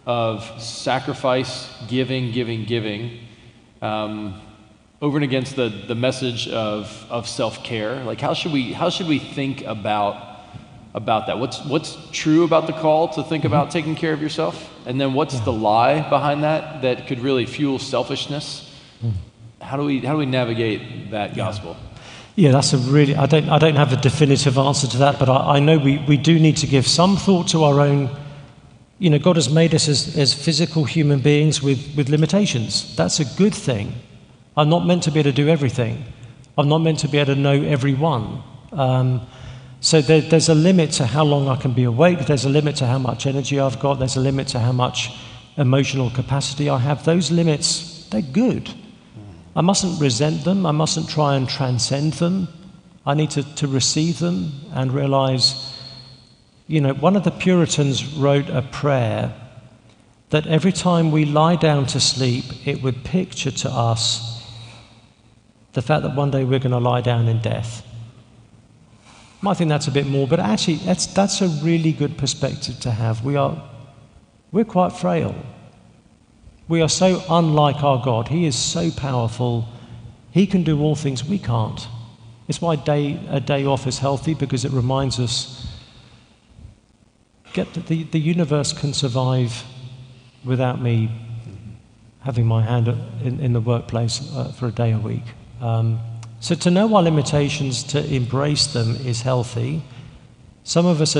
of 0.06 0.44
sacrifice, 0.60 1.72
giving, 1.88 2.32
giving, 2.32 2.64
giving? 2.64 3.20
Um, 3.80 4.40
over 5.04 5.18
and 5.18 5.24
against 5.24 5.54
the, 5.54 5.68
the 5.68 5.94
message 5.94 6.48
of, 6.48 7.06
of 7.10 7.28
self-care? 7.28 8.02
Like 8.04 8.20
how 8.20 8.32
should 8.32 8.52
we 8.52 8.72
how 8.72 8.88
should 8.88 9.06
we 9.06 9.18
think 9.18 9.60
about 9.66 10.16
about 10.94 11.26
that? 11.26 11.38
What's 11.38 11.62
what's 11.66 11.98
true 12.10 12.44
about 12.44 12.66
the 12.66 12.72
call 12.72 13.08
to 13.08 13.22
think 13.22 13.44
about 13.44 13.64
mm-hmm. 13.64 13.78
taking 13.78 13.96
care 13.96 14.14
of 14.14 14.22
yourself? 14.22 14.56
And 14.86 14.98
then 14.98 15.12
what's 15.12 15.38
the 15.40 15.52
lie 15.52 16.08
behind 16.08 16.42
that 16.42 16.82
that 16.82 17.06
could 17.06 17.20
really 17.20 17.46
fuel 17.46 17.78
selfishness? 17.78 18.46
Mm. 19.02 19.12
How 19.60 19.76
do 19.76 19.84
we 19.84 20.00
how 20.00 20.12
do 20.12 20.18
we 20.18 20.26
navigate 20.26 21.10
that 21.10 21.36
gospel? 21.36 21.76
Yeah, 22.36 22.50
that's 22.50 22.72
a 22.72 22.78
really, 22.78 23.14
I 23.14 23.26
don't, 23.26 23.48
I 23.48 23.58
don't 23.58 23.76
have 23.76 23.92
a 23.92 23.96
definitive 23.96 24.58
answer 24.58 24.88
to 24.88 24.98
that, 24.98 25.20
but 25.20 25.28
I, 25.28 25.56
I 25.56 25.60
know 25.60 25.78
we, 25.78 25.98
we 26.08 26.16
do 26.16 26.40
need 26.40 26.56
to 26.56 26.66
give 26.66 26.84
some 26.84 27.16
thought 27.16 27.46
to 27.48 27.62
our 27.62 27.80
own. 27.80 28.10
You 28.98 29.10
know, 29.10 29.20
God 29.20 29.36
has 29.36 29.48
made 29.48 29.72
us 29.72 29.86
as, 29.86 30.18
as 30.18 30.34
physical 30.34 30.82
human 30.82 31.20
beings 31.20 31.62
with, 31.62 31.94
with 31.96 32.08
limitations. 32.08 32.96
That's 32.96 33.20
a 33.20 33.24
good 33.36 33.54
thing. 33.54 33.92
I'm 34.56 34.68
not 34.68 34.86
meant 34.86 35.02
to 35.04 35.10
be 35.10 35.20
able 35.20 35.30
to 35.30 35.36
do 35.36 35.48
everything. 35.48 36.04
I'm 36.56 36.68
not 36.68 36.78
meant 36.78 37.00
to 37.00 37.08
be 37.08 37.18
able 37.18 37.34
to 37.34 37.40
know 37.40 37.60
everyone. 37.62 38.42
Um, 38.72 39.26
so 39.80 40.00
there, 40.00 40.20
there's 40.20 40.48
a 40.48 40.54
limit 40.54 40.92
to 40.92 41.06
how 41.06 41.24
long 41.24 41.48
I 41.48 41.56
can 41.56 41.72
be 41.72 41.84
awake. 41.84 42.26
There's 42.26 42.44
a 42.44 42.48
limit 42.48 42.76
to 42.76 42.86
how 42.86 42.98
much 42.98 43.26
energy 43.26 43.58
I've 43.58 43.80
got. 43.80 43.98
There's 43.98 44.16
a 44.16 44.20
limit 44.20 44.48
to 44.48 44.60
how 44.60 44.72
much 44.72 45.10
emotional 45.56 46.10
capacity 46.10 46.70
I 46.70 46.78
have. 46.78 47.04
Those 47.04 47.30
limits, 47.30 48.08
they're 48.10 48.22
good. 48.22 48.70
I 49.56 49.60
mustn't 49.60 50.00
resent 50.00 50.44
them. 50.44 50.66
I 50.66 50.72
mustn't 50.72 51.08
try 51.08 51.36
and 51.36 51.48
transcend 51.48 52.14
them. 52.14 52.48
I 53.06 53.14
need 53.14 53.30
to, 53.32 53.42
to 53.56 53.66
receive 53.66 54.20
them 54.20 54.52
and 54.72 54.92
realize, 54.92 55.76
you 56.66 56.80
know, 56.80 56.94
one 56.94 57.16
of 57.16 57.24
the 57.24 57.30
Puritans 57.30 58.14
wrote 58.14 58.48
a 58.48 58.62
prayer 58.62 59.34
that 60.30 60.46
every 60.46 60.72
time 60.72 61.10
we 61.10 61.24
lie 61.24 61.56
down 61.56 61.86
to 61.86 62.00
sleep, 62.00 62.44
it 62.66 62.82
would 62.82 63.04
picture 63.04 63.50
to 63.50 63.70
us 63.70 64.33
the 65.74 65.82
fact 65.82 66.02
that 66.04 66.14
one 66.14 66.30
day 66.30 66.44
we're 66.44 66.60
going 66.60 66.72
to 66.72 66.78
lie 66.78 67.00
down 67.00 67.28
in 67.28 67.40
death. 67.40 67.86
I 69.46 69.52
think 69.52 69.68
that's 69.68 69.88
a 69.88 69.90
bit 69.90 70.06
more, 70.06 70.26
but 70.26 70.40
actually, 70.40 70.76
that's, 70.76 71.06
that's 71.06 71.42
a 71.42 71.48
really 71.62 71.92
good 71.92 72.16
perspective 72.16 72.80
to 72.80 72.90
have. 72.90 73.24
We 73.24 73.36
are, 73.36 73.62
we're 74.52 74.64
quite 74.64 74.92
frail. 74.92 75.34
We 76.66 76.80
are 76.80 76.88
so 76.88 77.22
unlike 77.28 77.82
our 77.82 78.02
God. 78.02 78.28
He 78.28 78.46
is 78.46 78.56
so 78.56 78.90
powerful. 78.90 79.68
He 80.30 80.46
can 80.46 80.62
do 80.64 80.80
all 80.80 80.94
things 80.94 81.24
we 81.24 81.38
can't. 81.38 81.86
It's 82.48 82.60
why 82.60 82.76
day, 82.76 83.20
a 83.28 83.40
day 83.40 83.66
off 83.66 83.86
is 83.86 83.98
healthy 83.98 84.32
because 84.32 84.64
it 84.64 84.72
reminds 84.72 85.18
us 85.20 85.66
get 87.52 87.72
the, 87.74 87.80
the, 87.80 88.02
the 88.04 88.18
universe 88.18 88.72
can 88.72 88.92
survive 88.92 89.64
without 90.44 90.80
me 90.80 91.10
having 92.20 92.46
my 92.46 92.62
hand 92.62 92.88
in, 93.22 93.40
in 93.40 93.52
the 93.52 93.60
workplace 93.60 94.30
uh, 94.34 94.52
for 94.52 94.68
a 94.68 94.72
day 94.72 94.92
a 94.92 94.98
week. 94.98 95.22
Um, 95.60 95.98
so 96.40 96.54
to 96.54 96.70
know 96.70 96.94
our 96.94 97.02
limitations, 97.02 97.82
to 97.84 98.04
embrace 98.12 98.66
them 98.66 98.96
is 98.96 99.22
healthy. 99.22 99.82
Some 100.62 100.86
of 100.86 101.00
us 101.00 101.14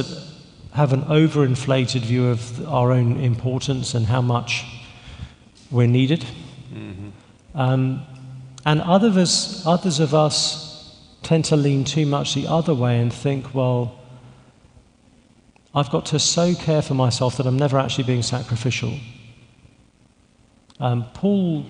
have 0.72 0.93
an 0.93 1.03
overinflated 1.03 2.03
view 2.03 2.28
of 2.28 2.66
our 2.68 2.93
own 2.93 3.20
importance 3.20 3.95
and 3.95 4.07
how 4.07 4.20
much 4.20 4.64
we're 5.70 5.87
needed. 5.87 6.24
Mm-hmm. 6.72 7.09
Um, 7.55 8.03
and 8.66 8.80
other 8.82 9.09
of 9.09 9.16
us, 9.16 9.66
others 9.66 10.01
of 10.01 10.14
us 10.14 10.99
tend 11.22 11.45
to 11.47 11.57
lean 11.57 11.85
too 11.85 12.07
much 12.07 12.35
the 12.35 12.47
other 12.47 12.74
way 12.74 12.99
and 12.99 13.12
think, 13.12 13.55
well, 13.55 13.99
I've 15.74 15.91
got 15.91 16.07
to 16.07 16.18
so 16.18 16.55
care 16.55 16.82
for 16.82 16.95
myself 16.95 17.37
that 17.37 17.47
I'm 17.47 17.57
never 17.57 17.78
actually 17.78 18.05
being 18.05 18.22
sacrificial. 18.22 18.99
Um, 20.80 21.07
Paul 21.14 21.66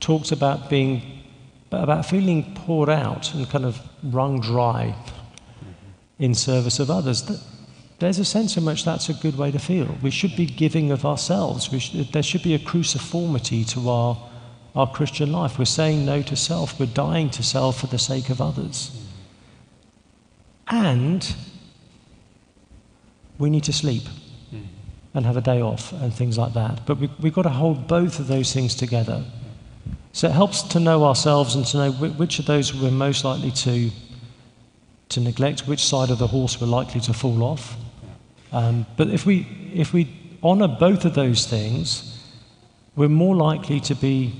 talks 0.00 0.32
about 0.32 0.68
being 0.68 1.17
about 1.70 2.06
feeling 2.06 2.54
poured 2.54 2.88
out 2.88 3.34
and 3.34 3.48
kind 3.48 3.64
of 3.64 3.80
wrung 4.02 4.40
dry 4.40 4.94
in 6.18 6.34
service 6.34 6.78
of 6.78 6.90
others. 6.90 7.30
There's 7.98 8.18
a 8.18 8.24
sense 8.24 8.56
in 8.56 8.64
which 8.64 8.84
that's 8.84 9.08
a 9.08 9.14
good 9.14 9.36
way 9.36 9.50
to 9.50 9.58
feel. 9.58 9.96
We 10.02 10.10
should 10.10 10.36
be 10.36 10.46
giving 10.46 10.90
of 10.90 11.04
ourselves. 11.04 11.64
Should, 11.64 12.12
there 12.12 12.22
should 12.22 12.42
be 12.42 12.54
a 12.54 12.58
cruciformity 12.58 13.68
to 13.70 13.88
our, 13.90 14.30
our 14.74 14.90
Christian 14.90 15.32
life. 15.32 15.58
We're 15.58 15.64
saying 15.64 16.06
no 16.06 16.22
to 16.22 16.36
self. 16.36 16.78
We're 16.78 16.86
dying 16.86 17.30
to 17.30 17.42
self 17.42 17.80
for 17.80 17.86
the 17.88 17.98
sake 17.98 18.30
of 18.30 18.40
others. 18.40 19.04
And 20.68 21.34
we 23.38 23.50
need 23.50 23.64
to 23.64 23.72
sleep 23.72 24.04
and 25.14 25.24
have 25.24 25.36
a 25.36 25.40
day 25.40 25.60
off 25.60 25.92
and 25.92 26.12
things 26.12 26.38
like 26.38 26.54
that. 26.54 26.86
But 26.86 26.98
we, 26.98 27.10
we've 27.20 27.34
got 27.34 27.42
to 27.42 27.48
hold 27.48 27.88
both 27.88 28.20
of 28.20 28.28
those 28.28 28.52
things 28.52 28.74
together. 28.74 29.24
So 30.12 30.28
it 30.28 30.32
helps 30.32 30.62
to 30.62 30.80
know 30.80 31.04
ourselves 31.04 31.54
and 31.54 31.64
to 31.66 31.76
know 31.76 31.92
which 31.92 32.38
of 32.38 32.46
those 32.46 32.74
we're 32.74 32.90
most 32.90 33.24
likely 33.24 33.50
to, 33.52 33.90
to 35.10 35.20
neglect, 35.20 35.66
which 35.68 35.84
side 35.84 36.10
of 36.10 36.18
the 36.18 36.26
horse 36.26 36.60
we're 36.60 36.66
likely 36.66 37.00
to 37.02 37.12
fall 37.12 37.42
off. 37.42 37.76
Um, 38.52 38.86
but 38.96 39.08
if 39.08 39.26
we, 39.26 39.46
if 39.72 39.92
we 39.92 40.08
honor 40.42 40.68
both 40.68 41.04
of 41.04 41.14
those 41.14 41.46
things, 41.46 42.24
we're 42.96 43.08
more 43.08 43.36
likely 43.36 43.80
to 43.80 43.94
be 43.94 44.34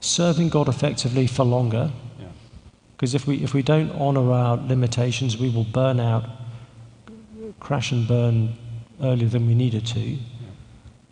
serving 0.00 0.48
God 0.48 0.68
effectively 0.68 1.26
for 1.26 1.44
longer. 1.44 1.90
Because 2.96 3.14
if, 3.14 3.28
we, 3.28 3.36
if 3.44 3.54
we 3.54 3.62
don't 3.62 3.92
honor 3.92 4.32
our 4.32 4.56
limitations, 4.56 5.38
we 5.38 5.50
will 5.50 5.62
burn 5.62 6.00
out, 6.00 6.24
crash 7.60 7.92
and 7.92 8.08
burn 8.08 8.56
earlier 9.00 9.28
than 9.28 9.46
we 9.46 9.54
needed 9.54 9.86
to. 9.86 10.18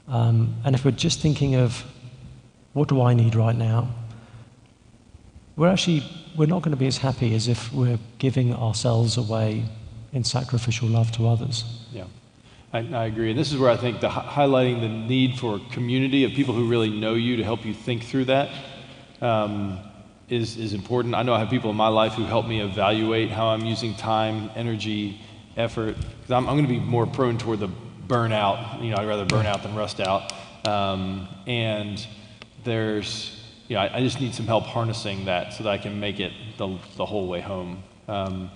Um, 0.08 0.56
and 0.64 0.74
if 0.74 0.84
we're 0.84 0.90
just 0.90 1.20
thinking 1.20 1.54
of 1.54 1.84
what 2.76 2.88
do 2.88 3.00
I 3.00 3.14
need 3.14 3.34
right 3.34 3.56
now, 3.56 3.88
we're 5.56 5.70
actually 5.70 6.02
we're 6.36 6.44
not 6.44 6.60
going 6.60 6.72
to 6.72 6.76
be 6.76 6.86
as 6.86 6.98
happy 6.98 7.34
as 7.34 7.48
if 7.48 7.72
we're 7.72 7.98
giving 8.18 8.54
ourselves 8.54 9.16
away 9.16 9.64
in 10.12 10.22
sacrificial 10.22 10.86
love 10.86 11.10
to 11.12 11.26
others. 11.26 11.64
Yeah, 11.90 12.04
I, 12.74 12.80
I 12.80 13.06
agree. 13.06 13.30
And 13.30 13.38
this 13.38 13.50
is 13.50 13.58
where 13.58 13.70
I 13.70 13.78
think 13.78 14.02
the 14.02 14.10
highlighting 14.10 14.82
the 14.82 14.90
need 14.90 15.38
for 15.38 15.56
a 15.56 15.60
community 15.72 16.24
of 16.24 16.32
people 16.32 16.52
who 16.52 16.68
really 16.68 16.90
know 16.90 17.14
you 17.14 17.36
to 17.36 17.44
help 17.44 17.64
you 17.64 17.72
think 17.72 18.04
through 18.04 18.26
that 18.26 18.50
um, 19.22 19.78
is 20.28 20.58
is 20.58 20.74
important. 20.74 21.14
I 21.14 21.22
know 21.22 21.32
I 21.32 21.38
have 21.38 21.48
people 21.48 21.70
in 21.70 21.76
my 21.76 21.88
life 21.88 22.12
who 22.12 22.24
help 22.24 22.46
me 22.46 22.60
evaluate 22.60 23.30
how 23.30 23.46
I'm 23.46 23.64
using 23.64 23.94
time, 23.94 24.50
energy, 24.54 25.18
effort. 25.56 25.96
Because 25.96 26.30
I'm, 26.30 26.46
I'm 26.46 26.56
going 26.56 26.68
to 26.68 26.74
be 26.74 26.80
more 26.80 27.06
prone 27.06 27.38
toward 27.38 27.60
the 27.60 27.70
burnout. 28.06 28.82
You 28.82 28.90
know, 28.90 28.96
I'd 28.98 29.08
rather 29.08 29.24
burn 29.24 29.46
out 29.46 29.62
than 29.62 29.74
rust 29.74 29.98
out. 29.98 30.30
Um, 30.66 31.26
and 31.46 32.06
there's, 32.66 33.40
you 33.68 33.76
know, 33.76 33.80
I, 33.80 33.96
I, 33.96 34.00
just 34.00 34.20
need 34.20 34.34
some 34.34 34.46
help 34.46 34.64
harnessing 34.64 35.24
that 35.24 35.54
so 35.54 35.64
that 35.64 35.70
I 35.70 35.78
can 35.78 35.98
make 35.98 36.20
it 36.20 36.32
the, 36.58 36.76
the 36.96 37.06
whole 37.06 37.26
way 37.26 37.40
home. 37.40 37.82
Um, 38.08 38.50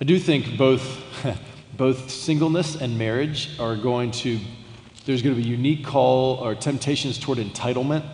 I 0.00 0.04
do 0.04 0.20
think 0.20 0.56
both, 0.56 1.02
both 1.76 2.08
singleness 2.08 2.76
and 2.76 2.96
marriage 2.96 3.58
are 3.58 3.74
going 3.74 4.12
to, 4.12 4.38
there's 5.06 5.22
going 5.22 5.34
to 5.34 5.42
be 5.42 5.48
unique 5.48 5.84
call 5.84 6.36
or 6.36 6.54
temptations 6.54 7.18
toward 7.18 7.38
entitlement, 7.38 8.04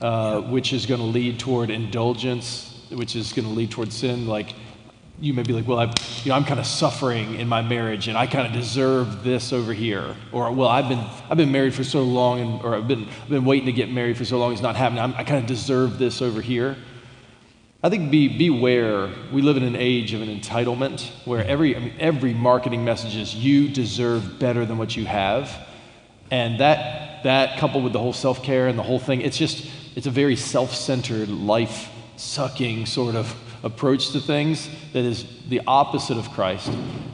uh, 0.00 0.42
which 0.42 0.72
is 0.72 0.86
going 0.86 1.00
to 1.00 1.06
lead 1.06 1.40
toward 1.40 1.70
indulgence, 1.70 2.86
which 2.92 3.16
is 3.16 3.32
going 3.32 3.48
to 3.48 3.52
lead 3.54 3.72
toward 3.72 3.92
sin. 3.92 4.28
Like, 4.28 4.54
you 5.20 5.32
may 5.32 5.42
be 5.42 5.52
like, 5.52 5.66
well, 5.66 5.78
i 5.78 5.84
you 6.22 6.30
know, 6.30 6.34
I'm 6.34 6.44
kind 6.44 6.60
of 6.60 6.66
suffering 6.66 7.36
in 7.36 7.48
my 7.48 7.62
marriage 7.62 8.08
and 8.08 8.18
I 8.18 8.26
kind 8.26 8.46
of 8.46 8.52
deserve 8.52 9.24
this 9.24 9.52
over 9.52 9.72
here. 9.72 10.14
Or, 10.32 10.50
well, 10.52 10.68
I've 10.68 10.88
been, 10.88 11.04
I've 11.30 11.36
been 11.36 11.52
married 11.52 11.74
for 11.74 11.84
so 11.84 12.02
long 12.02 12.40
and, 12.40 12.62
or 12.62 12.74
I've 12.74 12.88
been, 12.88 13.08
I've 13.22 13.28
been 13.28 13.44
waiting 13.44 13.66
to 13.66 13.72
get 13.72 13.90
married 13.90 14.18
for 14.18 14.24
so 14.24 14.38
long, 14.38 14.52
it's 14.52 14.60
not 14.60 14.76
happening. 14.76 15.02
I'm, 15.02 15.14
i 15.14 15.24
kind 15.24 15.40
of 15.40 15.46
deserve 15.46 15.98
this 15.98 16.20
over 16.20 16.40
here. 16.40 16.76
I 17.82 17.88
think 17.88 18.10
be, 18.10 18.28
beware. 18.28 19.10
We 19.32 19.42
live 19.42 19.56
in 19.56 19.62
an 19.62 19.76
age 19.76 20.12
of 20.12 20.20
an 20.20 20.28
entitlement 20.28 21.08
where 21.24 21.44
every, 21.44 21.76
I 21.76 21.78
mean, 21.78 21.94
every 21.98 22.34
marketing 22.34 22.84
message 22.84 23.16
is 23.16 23.34
you 23.34 23.68
deserve 23.68 24.38
better 24.38 24.66
than 24.66 24.76
what 24.76 24.96
you 24.96 25.06
have. 25.06 25.50
And 26.30 26.60
that, 26.60 27.22
that 27.22 27.58
coupled 27.58 27.84
with 27.84 27.92
the 27.92 28.00
whole 28.00 28.12
self 28.12 28.42
care 28.42 28.66
and 28.66 28.78
the 28.78 28.82
whole 28.82 28.98
thing, 28.98 29.20
it's 29.20 29.38
just, 29.38 29.70
it's 29.94 30.06
a 30.06 30.10
very 30.10 30.36
self 30.36 30.74
centered, 30.74 31.28
life 31.28 31.90
sucking 32.16 32.86
sort 32.86 33.14
of 33.14 33.34
approach 33.62 34.10
to 34.10 34.20
things 34.20 34.68
that 34.92 35.04
is 35.04 35.26
the 35.48 35.60
opposite 35.66 36.16
of 36.16 36.30
Christ. 36.30 36.68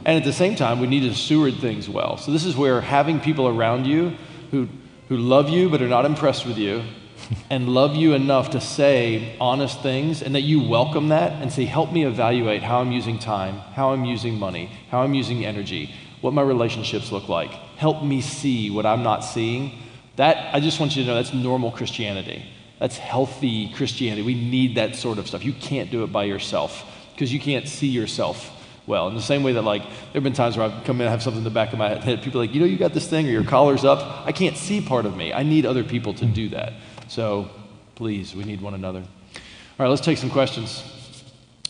And 0.05 0.17
at 0.17 0.23
the 0.23 0.33
same 0.33 0.55
time, 0.55 0.79
we 0.79 0.87
need 0.87 1.01
to 1.01 1.15
steward 1.15 1.55
things 1.55 1.89
well. 1.89 2.17
So 2.17 2.31
this 2.31 2.45
is 2.45 2.55
where 2.55 2.81
having 2.81 3.19
people 3.19 3.47
around 3.47 3.85
you 3.85 4.15
who, 4.51 4.67
who 5.09 5.17
love 5.17 5.49
you 5.49 5.69
but 5.69 5.81
are 5.81 5.87
not 5.87 6.05
impressed 6.05 6.45
with 6.45 6.57
you 6.57 6.83
and 7.49 7.69
love 7.69 7.95
you 7.95 8.13
enough 8.13 8.51
to 8.51 8.61
say 8.61 9.35
honest 9.39 9.81
things 9.81 10.21
and 10.21 10.35
that 10.35 10.41
you 10.41 10.67
welcome 10.67 11.09
that 11.09 11.41
and 11.41 11.51
say, 11.51 11.65
help 11.65 11.91
me 11.91 12.05
evaluate 12.05 12.63
how 12.63 12.79
I'm 12.79 12.91
using 12.91 13.19
time, 13.19 13.57
how 13.75 13.91
I'm 13.91 14.05
using 14.05 14.37
money, 14.37 14.71
how 14.89 15.01
I'm 15.01 15.13
using 15.13 15.45
energy, 15.45 15.93
what 16.21 16.33
my 16.33 16.41
relationships 16.41 17.11
look 17.11 17.29
like. 17.29 17.51
Help 17.77 18.03
me 18.03 18.21
see 18.21 18.69
what 18.69 18.85
I'm 18.85 19.03
not 19.03 19.21
seeing. 19.21 19.79
That, 20.15 20.53
I 20.53 20.59
just 20.59 20.79
want 20.79 20.95
you 20.95 21.03
to 21.03 21.07
know, 21.07 21.15
that's 21.15 21.33
normal 21.33 21.71
Christianity. 21.71 22.45
That's 22.79 22.97
healthy 22.97 23.71
Christianity. 23.73 24.21
We 24.21 24.35
need 24.35 24.75
that 24.75 24.95
sort 24.95 25.17
of 25.17 25.27
stuff. 25.27 25.45
You 25.45 25.53
can't 25.53 25.89
do 25.89 26.03
it 26.03 26.11
by 26.11 26.25
yourself 26.25 26.85
because 27.13 27.31
you 27.33 27.39
can't 27.39 27.67
see 27.67 27.87
yourself 27.87 28.51
well. 28.85 29.07
In 29.07 29.15
the 29.15 29.21
same 29.21 29.43
way 29.43 29.53
that, 29.53 29.61
like, 29.61 29.83
there 29.83 30.15
have 30.15 30.23
been 30.23 30.33
times 30.33 30.57
where 30.57 30.69
I've 30.69 30.83
come 30.83 30.97
in 30.97 31.07
and 31.07 31.11
have 31.11 31.23
something 31.23 31.39
in 31.39 31.43
the 31.43 31.49
back 31.49 31.71
of 31.71 31.79
my 31.79 31.95
head. 31.95 32.21
People 32.21 32.41
are 32.41 32.45
like, 32.45 32.53
you 32.53 32.59
know, 32.59 32.65
you 32.65 32.77
got 32.77 32.93
this 32.93 33.07
thing 33.07 33.27
or 33.27 33.29
your 33.29 33.43
collar's 33.43 33.85
up. 33.85 34.25
I 34.27 34.31
can't 34.31 34.57
see 34.57 34.81
part 34.81 35.05
of 35.05 35.15
me. 35.15 35.31
I 35.31 35.43
need 35.43 35.65
other 35.65 35.83
people 35.83 36.13
to 36.15 36.25
do 36.25 36.49
that. 36.49 36.73
So 37.07 37.49
please, 37.95 38.35
we 38.35 38.43
need 38.43 38.61
one 38.61 38.73
another. 38.73 38.99
All 38.99 39.85
right, 39.85 39.87
let's 39.87 40.01
take 40.01 40.17
some 40.17 40.29
questions. 40.29 40.83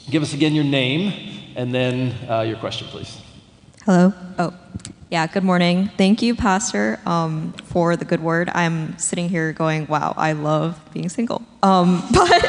Give 0.09 0.23
us 0.23 0.33
again 0.33 0.55
your 0.55 0.65
name 0.65 1.53
and 1.55 1.73
then 1.73 2.29
uh, 2.29 2.41
your 2.41 2.57
question, 2.57 2.87
please. 2.87 3.19
Hello. 3.85 4.13
Oh, 4.39 4.53
yeah, 5.13 5.27
good 5.27 5.43
morning. 5.43 5.91
Thank 5.95 6.23
you, 6.23 6.33
Pastor, 6.33 6.99
um, 7.05 7.53
for 7.65 7.95
the 7.95 8.03
good 8.03 8.19
word. 8.19 8.49
I'm 8.51 8.97
sitting 8.97 9.29
here 9.29 9.53
going, 9.53 9.85
wow, 9.85 10.15
I 10.17 10.31
love 10.31 10.81
being 10.91 11.07
single. 11.07 11.43
Um, 11.61 12.01
but, 12.11 12.41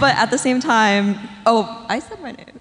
but 0.00 0.16
at 0.16 0.30
the 0.30 0.38
same 0.38 0.60
time, 0.60 1.18
oh, 1.44 1.84
I 1.90 1.98
said 1.98 2.22
my 2.22 2.32
name. 2.32 2.58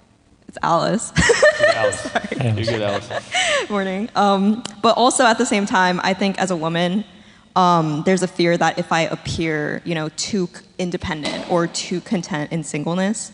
It's 0.50 0.58
Alice. 0.62 1.14
Alice. 1.74 2.02
Sorry. 2.02 2.28
You're 2.32 2.66
good, 2.66 2.82
Alice. 2.82 3.10
Morning. 3.70 4.10
Um, 4.14 4.62
but 4.82 4.98
also 4.98 5.24
at 5.24 5.38
the 5.38 5.46
same 5.46 5.66
time, 5.66 6.02
I 6.04 6.14
think 6.14 6.38
as 6.38 6.52
a 6.52 6.58
woman, 6.58 7.06
um, 7.56 8.04
there's 8.06 8.24
a 8.24 8.28
fear 8.28 8.58
that 8.58 8.78
if 8.78 8.92
I 8.92 9.04
appear, 9.04 9.82
you 9.86 9.96
know, 9.96 10.10
too 10.18 10.50
independent 10.78 11.50
or 11.50 11.68
too 11.68 12.02
content 12.02 12.52
in 12.52 12.62
singleness, 12.66 13.32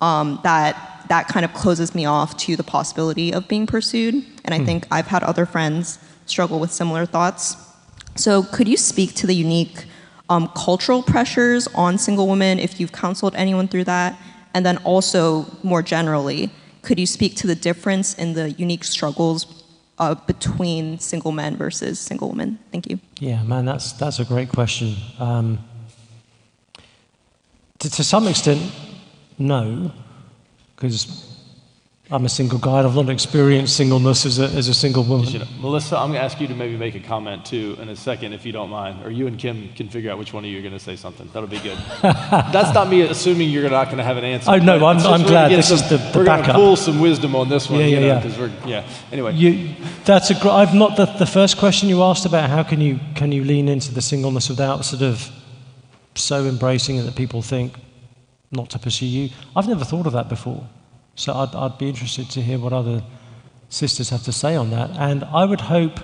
um, 0.00 0.40
that 0.42 0.97
that 1.08 1.28
kind 1.28 1.44
of 1.44 1.52
closes 1.54 1.94
me 1.94 2.04
off 2.04 2.36
to 2.38 2.56
the 2.56 2.62
possibility 2.62 3.32
of 3.32 3.48
being 3.48 3.66
pursued. 3.66 4.14
And 4.44 4.54
I 4.54 4.58
hmm. 4.58 4.64
think 4.64 4.86
I've 4.90 5.06
had 5.06 5.22
other 5.22 5.46
friends 5.46 5.98
struggle 6.26 6.60
with 6.60 6.70
similar 6.72 7.06
thoughts. 7.06 7.56
So, 8.14 8.42
could 8.42 8.68
you 8.68 8.76
speak 8.76 9.14
to 9.16 9.26
the 9.26 9.34
unique 9.34 9.84
um, 10.28 10.50
cultural 10.54 11.02
pressures 11.02 11.68
on 11.68 11.98
single 11.98 12.28
women, 12.28 12.58
if 12.58 12.80
you've 12.80 12.92
counseled 12.92 13.34
anyone 13.36 13.68
through 13.68 13.84
that, 13.84 14.18
and 14.54 14.64
then 14.66 14.78
also 14.78 15.46
more 15.62 15.82
generally, 15.82 16.50
could 16.82 16.98
you 16.98 17.06
speak 17.06 17.36
to 17.36 17.46
the 17.46 17.54
difference 17.54 18.14
in 18.14 18.34
the 18.34 18.50
unique 18.52 18.84
struggles 18.84 19.64
uh, 19.98 20.14
between 20.14 20.98
single 20.98 21.32
men 21.32 21.56
versus 21.56 21.98
single 21.98 22.30
women? 22.30 22.58
Thank 22.72 22.88
you. 22.88 23.00
Yeah, 23.18 23.42
man, 23.42 23.64
that's, 23.64 23.92
that's 23.92 24.20
a 24.20 24.24
great 24.24 24.48
question. 24.48 24.94
Um, 25.18 25.58
to, 27.78 27.90
to 27.90 28.04
some 28.04 28.26
extent, 28.26 28.72
no, 29.38 29.92
because 30.78 31.26
I'm 32.10 32.24
a 32.24 32.28
single 32.28 32.58
guy. 32.58 32.78
I've 32.78 32.94
not 32.94 33.10
experienced 33.10 33.76
singleness 33.76 34.24
as 34.24 34.38
a, 34.38 34.44
as 34.44 34.68
a 34.68 34.74
single 34.74 35.02
woman. 35.02 35.28
You 35.28 35.42
Melissa, 35.60 35.98
I'm 35.98 36.10
going 36.10 36.20
to 36.20 36.24
ask 36.24 36.40
you 36.40 36.46
to 36.46 36.54
maybe 36.54 36.76
make 36.76 36.94
a 36.94 37.00
comment 37.00 37.44
too 37.44 37.76
in 37.82 37.88
a 37.88 37.96
second, 37.96 38.32
if 38.32 38.46
you 38.46 38.52
don't 38.52 38.70
mind. 38.70 39.04
Or 39.04 39.10
you 39.10 39.26
and 39.26 39.38
Kim 39.38 39.70
can 39.74 39.88
figure 39.90 40.10
out 40.10 40.16
which 40.18 40.32
one 40.32 40.44
of 40.44 40.50
you 40.50 40.58
are 40.58 40.62
going 40.62 40.72
to 40.72 40.78
say 40.78 40.96
something. 40.96 41.28
That'll 41.34 41.48
be 41.48 41.58
good. 41.58 41.76
That's 42.02 42.72
not 42.72 42.88
me 42.88 43.02
assuming 43.02 43.50
you're 43.50 43.68
not 43.68 43.86
going 43.86 43.98
to 43.98 44.04
have 44.04 44.16
an 44.16 44.24
answer. 44.24 44.52
Oh, 44.52 44.56
no, 44.56 44.86
I'm- 44.86 44.98
I'm 45.00 45.22
glad 45.22 45.50
this 45.50 45.70
is 45.70 45.86
the- 45.90 45.98
the 45.98 46.18
We're 46.18 46.24
going 46.24 46.44
to 46.44 46.54
pull 46.54 46.76
some 46.76 47.00
wisdom 47.00 47.34
on 47.34 47.48
this 47.48 47.68
one. 47.68 47.80
Yeah, 47.80 47.86
you 47.86 47.94
yeah, 47.98 48.20
know, 48.20 48.28
yeah. 48.28 48.38
we're, 48.38 48.52
yeah. 48.66 48.88
Anyway. 49.12 49.34
You, 49.34 49.74
that's 50.04 50.30
a 50.30 50.40
gr- 50.40 50.48
I've 50.48 50.74
not 50.74 50.96
the, 50.96 51.06
the 51.06 51.26
first 51.26 51.58
question 51.58 51.88
you 51.90 52.02
asked 52.04 52.24
about 52.24 52.48
how 52.48 52.62
can 52.62 52.80
you 52.80 53.00
can 53.16 53.32
you 53.32 53.44
lean 53.44 53.68
into 53.68 53.92
the 53.92 54.00
singleness 54.00 54.48
without 54.48 54.84
sort 54.86 55.02
of 55.02 55.30
so 56.14 56.46
embracing 56.46 56.96
it 56.96 57.02
that 57.02 57.16
people 57.16 57.42
think 57.42 57.74
not 58.50 58.70
to 58.70 58.78
pursue 58.78 59.06
you. 59.06 59.30
I've 59.54 59.68
never 59.68 59.84
thought 59.84 60.06
of 60.06 60.12
that 60.12 60.28
before, 60.28 60.66
so 61.14 61.32
I'd, 61.34 61.54
I'd 61.54 61.78
be 61.78 61.88
interested 61.88 62.30
to 62.30 62.42
hear 62.42 62.58
what 62.58 62.72
other 62.72 63.02
sisters 63.68 64.10
have 64.10 64.22
to 64.24 64.32
say 64.32 64.56
on 64.56 64.70
that. 64.70 64.90
And 64.98 65.24
I 65.24 65.44
would 65.44 65.60
hope, 65.60 66.00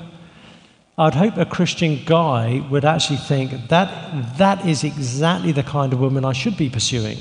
I'd 0.99 1.15
hope 1.15 1.37
a 1.37 1.47
Christian 1.47 2.03
guy 2.05 2.67
would 2.71 2.85
actually 2.85 3.17
think 3.17 3.69
that 3.69 4.39
that 4.39 4.67
is 4.67 4.85
exactly 4.85 5.53
the 5.53 5.63
kind 5.63 5.93
of 5.93 6.01
woman 6.01 6.25
I 6.25 6.33
should 6.33 6.57
be 6.57 6.69
pursuing. 6.69 7.19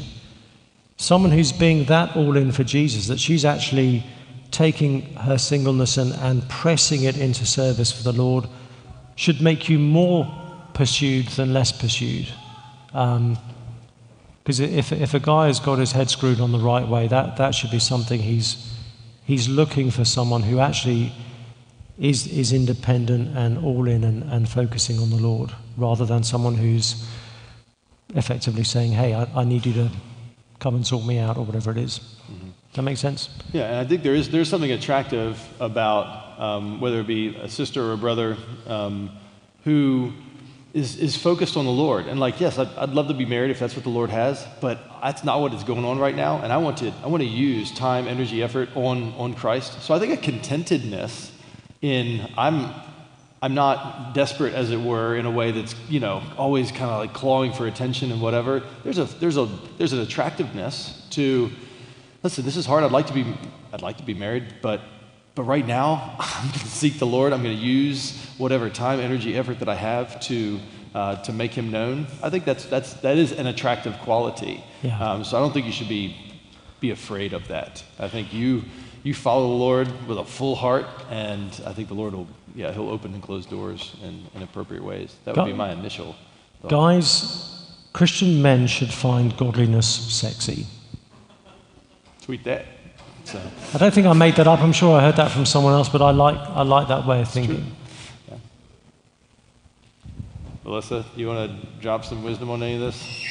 Someone 0.98 1.32
who's 1.32 1.52
being 1.52 1.86
that 1.86 2.16
all 2.16 2.38
in 2.38 2.52
for 2.52 2.64
Jesus, 2.64 3.08
that 3.08 3.20
she's 3.20 3.46
actually 3.46 4.06
taking 4.52 5.02
her 5.16 5.38
singleness 5.38 5.98
and, 5.98 6.14
and 6.14 6.48
pressing 6.48 7.04
it 7.04 7.18
into 7.18 7.46
service 7.46 7.92
for 7.92 8.04
the 8.04 8.14
Lord, 8.14 8.48
should 9.16 9.42
make 9.42 9.70
you 9.70 9.80
more 9.80 10.28
pursued 10.74 11.28
than 11.30 11.54
less 11.54 11.72
pursued. 11.72 12.28
Um, 12.94 13.38
Because 14.44 14.60
if, 14.60 14.92
if 14.92 15.14
a 15.14 15.20
guy 15.20 15.48
has 15.48 15.60
got 15.60 15.80
his 15.80 15.94
head 15.94 16.10
screwed 16.10 16.42
on 16.42 16.52
the 16.52 16.60
right 16.60 16.88
way, 16.88 17.08
that, 17.08 17.38
that 17.38 17.56
should 17.56 17.72
be 17.72 17.80
something 17.80 18.20
he's, 18.20 18.78
he's 19.24 19.48
looking 19.48 19.90
for 19.90 20.04
someone 20.04 20.44
who 20.44 20.60
actually 20.60 21.14
is, 21.98 22.28
is 22.28 22.52
independent 22.52 23.38
and 23.38 23.58
all 23.58 23.88
in 23.88 24.04
and, 24.04 24.24
and 24.24 24.50
focusing 24.50 25.00
on 25.00 25.10
the 25.10 25.16
Lord, 25.16 25.52
rather 25.78 26.06
than 26.06 26.24
someone 26.24 26.56
who's 26.56 27.08
effectively 28.16 28.66
saying, 28.66 28.92
hey, 28.92 29.14
I, 29.14 29.24
I 29.34 29.44
need 29.46 29.66
you 29.66 29.74
to 29.74 29.92
come 30.60 30.76
and 30.76 30.86
sort 30.86 31.06
me 31.06 31.20
out, 31.20 31.38
or 31.38 31.46
whatever 31.46 31.72
it 31.72 31.78
is. 31.78 32.02
That 32.74 32.82
makes 32.82 33.02
sense? 33.02 33.30
Yeah, 33.52 33.68
and 33.68 33.76
I 33.76 33.86
think 33.86 34.02
there 34.02 34.16
is 34.16 34.30
there's 34.30 34.50
something 34.50 34.72
attractive 34.72 35.40
about 35.60 36.40
um, 36.40 36.82
whether 36.82 37.02
it 37.02 37.08
be 37.08 37.36
a 37.36 37.48
sister 37.48 37.84
or 37.84 37.94
a 37.94 37.98
brother 37.98 38.36
um, 38.66 39.12
who 39.64 40.12
is, 40.74 40.98
is 40.98 41.16
focused 41.16 41.56
on 41.56 41.66
the 41.66 41.72
Lord. 41.72 42.08
And 42.08 42.20
like, 42.20 42.40
yes, 42.42 42.58
I'd, 42.58 42.70
I'd 42.76 42.90
love 42.90 43.08
to 43.08 43.14
be 43.14 43.26
married 43.26 43.52
if 43.52 43.60
that's 43.60 43.76
what 43.76 43.84
the 43.84 43.92
Lord 43.92 44.10
has, 44.10 44.46
but 44.60 44.80
that's 45.02 45.24
not 45.24 45.40
what 45.40 45.54
is 45.54 45.64
going 45.64 45.86
on 45.86 46.00
right 46.00 46.16
now. 46.16 46.42
And 46.42 46.52
I 46.52 46.58
want 46.58 46.78
to 46.80 46.92
I 47.04 47.08
want 47.08 47.22
to 47.22 47.30
use 47.30 47.72
time, 47.72 48.08
energy, 48.08 48.42
effort 48.42 48.70
on 48.76 49.14
on 49.14 49.34
Christ. 49.36 49.82
So 49.84 49.94
I 49.94 50.00
think 50.00 50.14
a 50.14 50.32
contentedness 50.32 51.32
in 51.82 52.28
I'm 52.38 52.74
I'm 53.42 53.54
not 53.54 54.14
desperate, 54.14 54.54
as 54.54 54.72
it 54.72 54.80
were, 54.80 55.18
in 55.18 55.26
a 55.26 55.32
way 55.32 55.52
that's 55.52 55.76
you 55.90 56.00
know 56.00 56.24
always 56.38 56.72
kind 56.72 56.90
of 56.90 57.00
like 57.00 57.14
clawing 57.14 57.54
for 57.54 57.68
attention 57.68 58.12
and 58.12 58.22
whatever. 58.22 58.64
There's 58.84 58.98
a 58.98 59.04
there's 59.04 59.38
a 59.38 59.48
there's 59.78 59.94
an 59.94 60.00
attractiveness 60.00 61.06
to 61.12 61.52
listen. 62.24 62.46
This 62.46 62.58
is 62.58 62.66
hard. 62.66 62.84
I'd 62.84 62.92
like 62.92 63.08
to 63.08 63.14
be 63.14 63.26
I'd 63.72 63.82
like 63.82 63.98
to 63.98 64.04
be 64.04 64.14
married, 64.16 64.46
but 64.62 64.82
but 65.36 65.44
right 65.44 65.66
now 65.66 66.16
I'm 66.20 66.48
going 66.50 66.60
to 66.60 66.68
seek 66.68 67.00
the 67.00 67.08
Lord. 67.08 67.34
I'm 67.34 67.44
going 67.44 67.56
to 67.56 67.62
use 67.64 68.28
whatever 68.38 68.70
time, 68.70 69.00
energy, 69.00 69.38
effort 69.38 69.60
that 69.60 69.70
I 69.70 69.76
have 69.76 70.20
to 70.22 70.60
uh, 70.94 71.16
to 71.24 71.34
make 71.34 71.52
Him 71.54 71.72
known. 71.72 72.08
I 72.22 72.30
think 72.30 72.46
that's 72.46 72.66
that's 72.66 72.94
that 73.02 73.18
is 73.18 73.32
an 73.32 73.48
attractive 73.48 73.98
quality. 74.00 74.64
Yeah. 74.84 75.00
Um, 75.00 75.24
so 75.24 75.38
I 75.38 75.40
don't 75.40 75.52
think 75.52 75.66
you 75.66 75.72
should 75.72 75.90
be 75.90 76.16
be 76.80 76.92
afraid 76.92 77.34
of 77.34 77.48
that. 77.48 77.84
I 78.00 78.08
think 78.10 78.34
you 78.34 78.64
you 79.04 79.14
follow 79.14 79.48
the 79.48 79.56
Lord 79.56 80.08
with 80.08 80.18
a 80.18 80.26
full 80.26 80.56
heart, 80.56 80.86
and 81.10 81.50
I 81.66 81.74
think 81.74 81.88
the 81.88 81.96
Lord 81.96 82.14
will 82.14 82.28
yeah 82.56 82.72
He'll 82.72 82.90
open 82.90 83.14
and 83.14 83.24
close 83.24 83.46
doors 83.46 83.96
in, 84.04 84.26
in 84.36 84.44
appropriate 84.44 84.84
ways. 84.84 85.16
That 85.26 85.36
would 85.36 85.42
Go- 85.42 85.46
be 85.46 85.54
my 85.54 85.72
initial. 85.72 86.16
thought. 86.62 86.70
Guys, 86.70 87.72
Christian 87.92 88.42
men 88.42 88.68
should 88.68 88.94
find 88.94 89.36
godliness 89.36 89.88
sexy. 89.88 90.68
Tweet 92.22 92.44
that. 92.46 92.66
So, 93.26 93.42
I 93.74 93.78
don't 93.78 93.94
think 93.94 94.06
I 94.06 94.14
made 94.14 94.36
that 94.36 94.48
up. 94.48 94.60
I'm 94.60 94.74
sure 94.74 94.98
I 94.98 95.02
heard 95.02 95.16
that 95.16 95.32
from 95.32 95.46
someone 95.46 95.74
else, 95.74 95.90
but 95.90 96.02
I 96.02 96.12
like, 96.12 96.38
I 96.38 96.64
like 96.64 96.88
that 96.90 97.06
way 97.06 97.22
of 97.22 97.30
thinking. 97.30 97.76
Melissa, 100.64 101.04
you 101.16 101.28
want 101.28 101.50
to 101.50 101.68
drop 101.82 102.06
some 102.06 102.24
wisdom 102.24 102.50
on 102.50 102.64
any 102.64 102.76
of 102.76 102.82
this? 102.82 103.26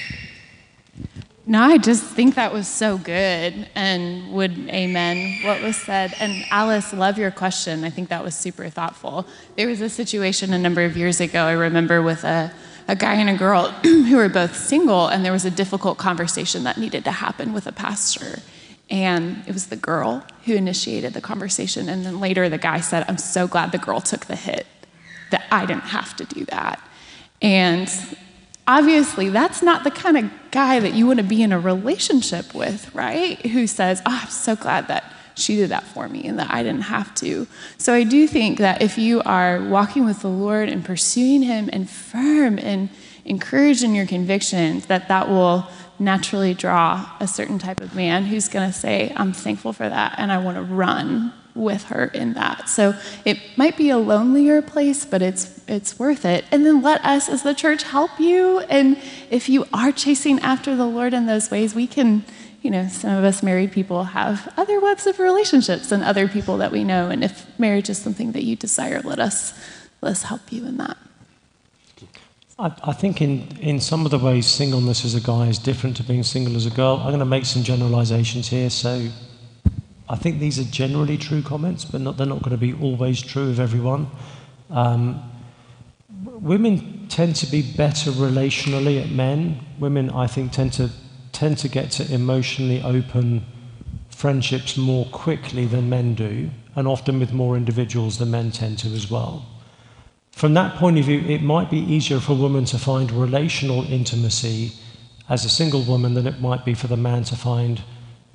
No, 1.44 1.60
I 1.60 1.78
just 1.78 2.04
think 2.04 2.36
that 2.36 2.52
was 2.52 2.68
so 2.68 2.98
good 2.98 3.68
and 3.74 4.32
would 4.32 4.56
amen 4.68 5.42
what 5.42 5.60
was 5.60 5.76
said. 5.76 6.14
And 6.20 6.44
Alice, 6.50 6.92
love 6.92 7.18
your 7.18 7.32
question. 7.32 7.84
I 7.84 7.90
think 7.90 8.10
that 8.10 8.22
was 8.22 8.36
super 8.36 8.68
thoughtful. 8.68 9.26
There 9.56 9.66
was 9.66 9.80
a 9.80 9.88
situation 9.88 10.52
a 10.52 10.58
number 10.58 10.82
of 10.84 10.96
years 10.96 11.20
ago, 11.20 11.44
I 11.44 11.52
remember, 11.52 12.00
with 12.00 12.22
a, 12.22 12.52
a 12.86 12.94
guy 12.94 13.14
and 13.14 13.28
a 13.28 13.36
girl 13.36 13.68
who 13.82 14.16
were 14.16 14.28
both 14.28 14.54
single, 14.54 15.08
and 15.08 15.24
there 15.24 15.32
was 15.32 15.44
a 15.44 15.50
difficult 15.50 15.98
conversation 15.98 16.62
that 16.64 16.78
needed 16.78 17.04
to 17.04 17.10
happen 17.10 17.52
with 17.52 17.66
a 17.66 17.72
pastor. 17.72 18.40
And 18.92 19.42
it 19.46 19.54
was 19.54 19.68
the 19.68 19.76
girl 19.76 20.22
who 20.44 20.54
initiated 20.54 21.14
the 21.14 21.22
conversation. 21.22 21.88
And 21.88 22.04
then 22.04 22.20
later, 22.20 22.50
the 22.50 22.58
guy 22.58 22.80
said, 22.80 23.06
I'm 23.08 23.16
so 23.16 23.48
glad 23.48 23.72
the 23.72 23.78
girl 23.78 24.02
took 24.02 24.26
the 24.26 24.36
hit, 24.36 24.66
that 25.30 25.44
I 25.50 25.64
didn't 25.64 25.84
have 25.84 26.14
to 26.16 26.26
do 26.26 26.44
that. 26.46 26.78
And 27.40 27.90
obviously, 28.68 29.30
that's 29.30 29.62
not 29.62 29.82
the 29.84 29.90
kind 29.90 30.18
of 30.18 30.30
guy 30.50 30.78
that 30.78 30.92
you 30.92 31.06
want 31.06 31.20
to 31.20 31.24
be 31.24 31.42
in 31.42 31.52
a 31.52 31.58
relationship 31.58 32.54
with, 32.54 32.94
right? 32.94 33.40
Who 33.46 33.66
says, 33.66 34.02
Oh, 34.04 34.20
I'm 34.22 34.28
so 34.28 34.56
glad 34.56 34.88
that 34.88 35.10
she 35.36 35.56
did 35.56 35.70
that 35.70 35.84
for 35.84 36.06
me 36.06 36.24
and 36.26 36.38
that 36.38 36.52
I 36.52 36.62
didn't 36.62 36.82
have 36.82 37.14
to. 37.16 37.46
So 37.78 37.94
I 37.94 38.04
do 38.04 38.28
think 38.28 38.58
that 38.58 38.82
if 38.82 38.98
you 38.98 39.22
are 39.22 39.62
walking 39.64 40.04
with 40.04 40.20
the 40.20 40.28
Lord 40.28 40.68
and 40.68 40.84
pursuing 40.84 41.40
Him 41.40 41.70
and 41.72 41.88
firm 41.88 42.58
and 42.58 42.90
encouraged 43.24 43.82
in 43.82 43.94
your 43.94 44.06
convictions, 44.06 44.86
that 44.86 45.08
that 45.08 45.30
will 45.30 45.66
naturally 45.98 46.54
draw 46.54 47.08
a 47.20 47.26
certain 47.26 47.58
type 47.58 47.80
of 47.80 47.94
man 47.94 48.24
who's 48.24 48.48
going 48.48 48.70
to 48.70 48.76
say, 48.76 49.12
I'm 49.16 49.32
thankful 49.32 49.72
for 49.72 49.88
that 49.88 50.14
and 50.18 50.32
I 50.32 50.38
want 50.38 50.56
to 50.56 50.62
run 50.62 51.32
with 51.54 51.84
her 51.84 52.06
in 52.06 52.34
that. 52.34 52.68
So 52.68 52.94
it 53.24 53.38
might 53.56 53.76
be 53.76 53.90
a 53.90 53.98
lonelier 53.98 54.62
place, 54.62 55.04
but 55.04 55.22
it's 55.22 55.60
it's 55.68 55.98
worth 55.98 56.24
it. 56.24 56.44
And 56.50 56.64
then 56.64 56.82
let 56.82 57.04
us 57.04 57.28
as 57.28 57.42
the 57.42 57.54
church 57.54 57.82
help 57.82 58.18
you. 58.18 58.60
And 58.60 58.98
if 59.30 59.48
you 59.48 59.66
are 59.72 59.92
chasing 59.92 60.40
after 60.40 60.74
the 60.74 60.86
Lord 60.86 61.14
in 61.14 61.26
those 61.26 61.50
ways, 61.50 61.74
we 61.74 61.86
can, 61.86 62.24
you 62.62 62.70
know, 62.70 62.88
some 62.88 63.12
of 63.12 63.24
us 63.24 63.42
married 63.42 63.72
people 63.72 64.04
have 64.04 64.52
other 64.56 64.80
webs 64.80 65.06
of 65.06 65.18
relationships 65.18 65.92
and 65.92 66.02
other 66.02 66.26
people 66.26 66.56
that 66.58 66.72
we 66.72 66.84
know. 66.84 67.10
And 67.10 67.22
if 67.22 67.46
marriage 67.58 67.90
is 67.90 67.98
something 67.98 68.32
that 68.32 68.44
you 68.44 68.56
desire, 68.56 69.00
let 69.02 69.18
us 69.18 69.52
let 70.00 70.12
us 70.12 70.22
help 70.24 70.50
you 70.50 70.66
in 70.66 70.78
that. 70.78 70.96
I, 72.58 72.72
I 72.84 72.92
think 72.92 73.22
in, 73.22 73.48
in 73.60 73.80
some 73.80 74.04
of 74.04 74.10
the 74.10 74.18
ways 74.18 74.46
singleness 74.46 75.04
as 75.04 75.14
a 75.14 75.20
guy 75.20 75.46
is 75.48 75.58
different 75.58 75.96
to 75.98 76.02
being 76.02 76.22
single 76.22 76.56
as 76.56 76.66
a 76.66 76.70
girl. 76.70 76.96
I'm 76.96 77.08
going 77.08 77.18
to 77.18 77.24
make 77.24 77.44
some 77.44 77.62
generalizations 77.62 78.48
here. 78.48 78.70
So 78.70 79.08
I 80.08 80.16
think 80.16 80.38
these 80.38 80.58
are 80.58 80.64
generally 80.64 81.16
true 81.16 81.42
comments, 81.42 81.84
but 81.84 82.00
not, 82.00 82.16
they're 82.16 82.26
not 82.26 82.42
going 82.42 82.50
to 82.50 82.58
be 82.58 82.74
always 82.74 83.22
true 83.22 83.50
of 83.50 83.58
everyone. 83.58 84.08
Um, 84.70 85.22
women 86.24 87.06
tend 87.08 87.36
to 87.36 87.46
be 87.46 87.62
better 87.62 88.10
relationally 88.10 89.02
at 89.02 89.10
men. 89.10 89.60
Women, 89.78 90.10
I 90.10 90.26
think, 90.26 90.52
tend 90.52 90.72
to 90.74 90.90
tend 91.32 91.56
to 91.58 91.68
get 91.68 91.90
to 91.90 92.14
emotionally 92.14 92.82
open 92.82 93.44
friendships 94.10 94.76
more 94.76 95.06
quickly 95.06 95.64
than 95.64 95.88
men 95.88 96.14
do, 96.14 96.50
and 96.76 96.86
often 96.86 97.18
with 97.18 97.32
more 97.32 97.56
individuals 97.56 98.18
than 98.18 98.30
men 98.30 98.50
tend 98.50 98.78
to 98.78 98.88
as 98.88 99.10
well. 99.10 99.46
From 100.32 100.54
that 100.54 100.76
point 100.76 100.98
of 100.98 101.04
view, 101.04 101.20
it 101.20 101.42
might 101.42 101.70
be 101.70 101.78
easier 101.78 102.18
for 102.18 102.32
a 102.32 102.36
woman 102.36 102.64
to 102.66 102.78
find 102.78 103.12
relational 103.12 103.84
intimacy 103.84 104.72
as 105.28 105.44
a 105.44 105.48
single 105.48 105.82
woman 105.82 106.14
than 106.14 106.26
it 106.26 106.40
might 106.40 106.64
be 106.64 106.74
for 106.74 106.88
the 106.88 106.96
man 106.96 107.22
to 107.24 107.36
find 107.36 107.80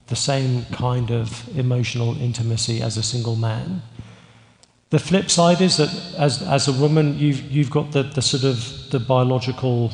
the 0.07 0.15
same 0.15 0.63
kind 0.71 1.11
of 1.11 1.47
emotional 1.57 2.19
intimacy 2.21 2.81
as 2.81 2.95
a 2.97 3.03
single 3.03 3.35
man. 3.35 3.81
The 4.89 4.99
flip 4.99 5.29
side 5.29 5.59
is 5.59 5.77
that 5.77 5.89
as, 6.17 6.41
as 6.41 6.69
a 6.69 6.71
woman, 6.71 7.19
you've, 7.19 7.41
you've 7.51 7.69
got 7.69 7.91
the, 7.91 8.03
the 8.03 8.21
sort 8.21 8.45
of 8.45 8.89
the 8.89 8.99
biological 8.99 9.91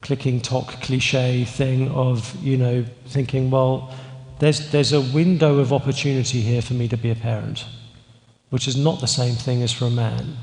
clicking 0.00 0.40
talk 0.40 0.68
cliche 0.80 1.44
thing 1.44 1.90
of, 1.90 2.34
you 2.42 2.56
know, 2.56 2.84
thinking, 3.06 3.50
well, 3.50 3.94
there's, 4.38 4.70
there's 4.70 4.94
a 4.94 5.00
window 5.00 5.58
of 5.58 5.74
opportunity 5.74 6.40
here 6.40 6.62
for 6.62 6.72
me 6.72 6.88
to 6.88 6.96
be 6.96 7.10
a 7.10 7.14
parent, 7.14 7.66
which 8.48 8.66
is 8.66 8.76
not 8.76 9.00
the 9.00 9.06
same 9.06 9.34
thing 9.34 9.62
as 9.62 9.72
for 9.72 9.84
a 9.84 9.90
man. 9.90 10.38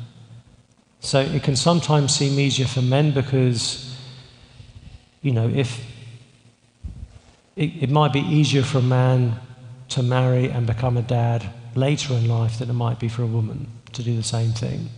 So 1.06 1.22
it 1.22 1.44
can 1.44 1.56
sometimes 1.56 2.16
seem 2.16 2.40
easier 2.40 2.68
for 2.68 2.82
men 2.82 3.12
because 3.12 3.96
you 5.22 5.32
know, 5.32 5.50
if 5.50 5.84
it, 7.56 7.84
it 7.84 7.90
might 7.90 8.14
be 8.14 8.20
easier 8.20 8.62
for 8.62 8.78
a 8.78 8.84
man 8.84 9.40
to 9.90 10.04
marry 10.04 10.50
and 10.50 10.68
become 10.68 10.98
a 10.98 11.02
dad 11.02 11.50
later 11.74 12.14
in 12.14 12.28
life 12.28 12.60
than 12.60 12.70
it 12.70 12.74
might 12.74 13.00
be 13.00 13.08
for 13.08 13.24
a 13.24 13.28
woman 13.28 13.68
to 13.94 14.04
do 14.04 14.16
the 14.16 14.24
same 14.24 14.52
thing. 14.52 14.90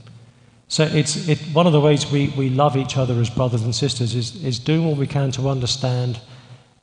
So 0.68 0.84
it's 0.84 1.30
it, 1.30 1.39
one 1.53 1.66
of 1.66 1.72
the 1.72 1.80
ways 1.80 2.12
we, 2.12 2.28
we 2.38 2.49
love 2.49 2.76
each 2.76 2.97
other 2.97 3.14
as 3.22 3.30
brothers 3.30 3.62
and 3.62 3.74
sisters 3.74 4.16
is, 4.16 4.43
is 4.43 4.60
doing 4.60 4.86
all 4.86 4.95
we 4.95 5.08
can 5.08 5.32
to 5.32 5.47
understand 5.47 6.20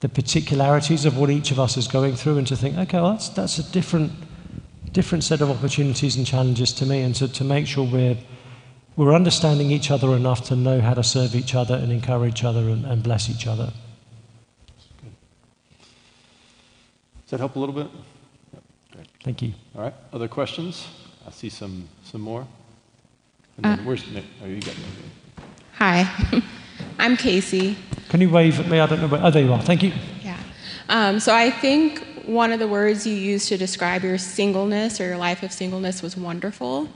the 0.01 0.09
particularities 0.09 1.05
of 1.05 1.19
what 1.19 1.29
each 1.29 1.51
of 1.51 1.61
us 1.61 1.77
is 1.77 1.87
going 1.87 2.15
through 2.15 2.39
and 2.39 2.47
to 2.47 2.57
think, 2.57 2.79
okay, 2.79 2.99
well, 2.99 3.13
that's, 3.13 3.29
that's 3.31 3.59
a 3.59 3.73
different, 3.73 4.13
different 4.93 5.23
set 5.23 5.43
of 5.43 5.51
opportunities 5.51 6.17
and 6.17 6.27
challenges 6.27 6.73
to 6.73 6.87
me, 6.87 7.03
and 7.03 7.15
to, 7.17 7.29
to 7.29 7.45
make 7.45 7.67
sure 7.67 7.85
we're, 7.85 8.17
we're 8.97 9.15
understanding 9.15 9.71
each 9.71 9.91
other 9.91 10.15
enough 10.15 10.45
to 10.47 10.57
know 10.57 10.81
how 10.81 10.95
to 10.95 11.03
serve 11.03 11.35
each 11.35 11.55
other 11.55 11.75
and 11.75 11.91
encourage 11.91 12.35
each 12.35 12.45
other 12.45 12.61
and, 12.69 12.85
and 12.85 13.03
bless 13.03 13.29
each 13.29 13.47
other. 13.47 13.73
Does 17.23 17.31
that 17.31 17.41
help 17.41 17.57
a 17.57 17.59
little 17.59 17.75
bit? 17.75 17.89
Thank 19.25 19.43
you. 19.43 19.55
All 19.75 19.83
right. 19.83 19.95
Other 20.13 20.29
questions? 20.29 20.87
I 21.27 21.31
see 21.31 21.49
some 21.49 21.89
some 22.05 22.21
more. 22.21 22.47
And 23.57 23.65
then 23.65 23.85
where's 23.85 24.07
Nick? 24.11 24.25
Oh, 24.43 24.47
you 24.47 24.61
got 24.61 24.77
Nick. 24.77 25.47
Hi, 25.75 26.43
I'm 26.99 27.17
Casey. 27.17 27.77
Can 28.11 28.21
you 28.21 28.31
wave 28.31 28.61
at 28.61 28.69
me? 28.69 28.79
I 28.79 28.87
don't 28.87 29.01
know 29.01 29.09
where. 29.09 29.25
Oh, 29.25 29.31
there 29.31 29.43
you 29.43 29.53
are. 29.53 29.63
Thank 29.63 29.83
you. 29.83 29.93
Yeah. 30.23 30.39
Um, 30.89 31.19
so 31.19 31.35
I 31.35 31.51
think 31.51 32.05
one 32.27 32.53
of 32.53 32.59
the 32.59 32.69
words 32.69 33.07
you 33.07 33.15
used 33.15 33.49
to 33.49 33.57
describe 33.57 34.03
your 34.03 34.19
singleness 34.19 35.01
or 35.01 35.05
your 35.05 35.17
life 35.17 35.43
of 35.43 35.53
singleness 35.53 36.03
was 36.03 36.17
wonderful. 36.17 36.89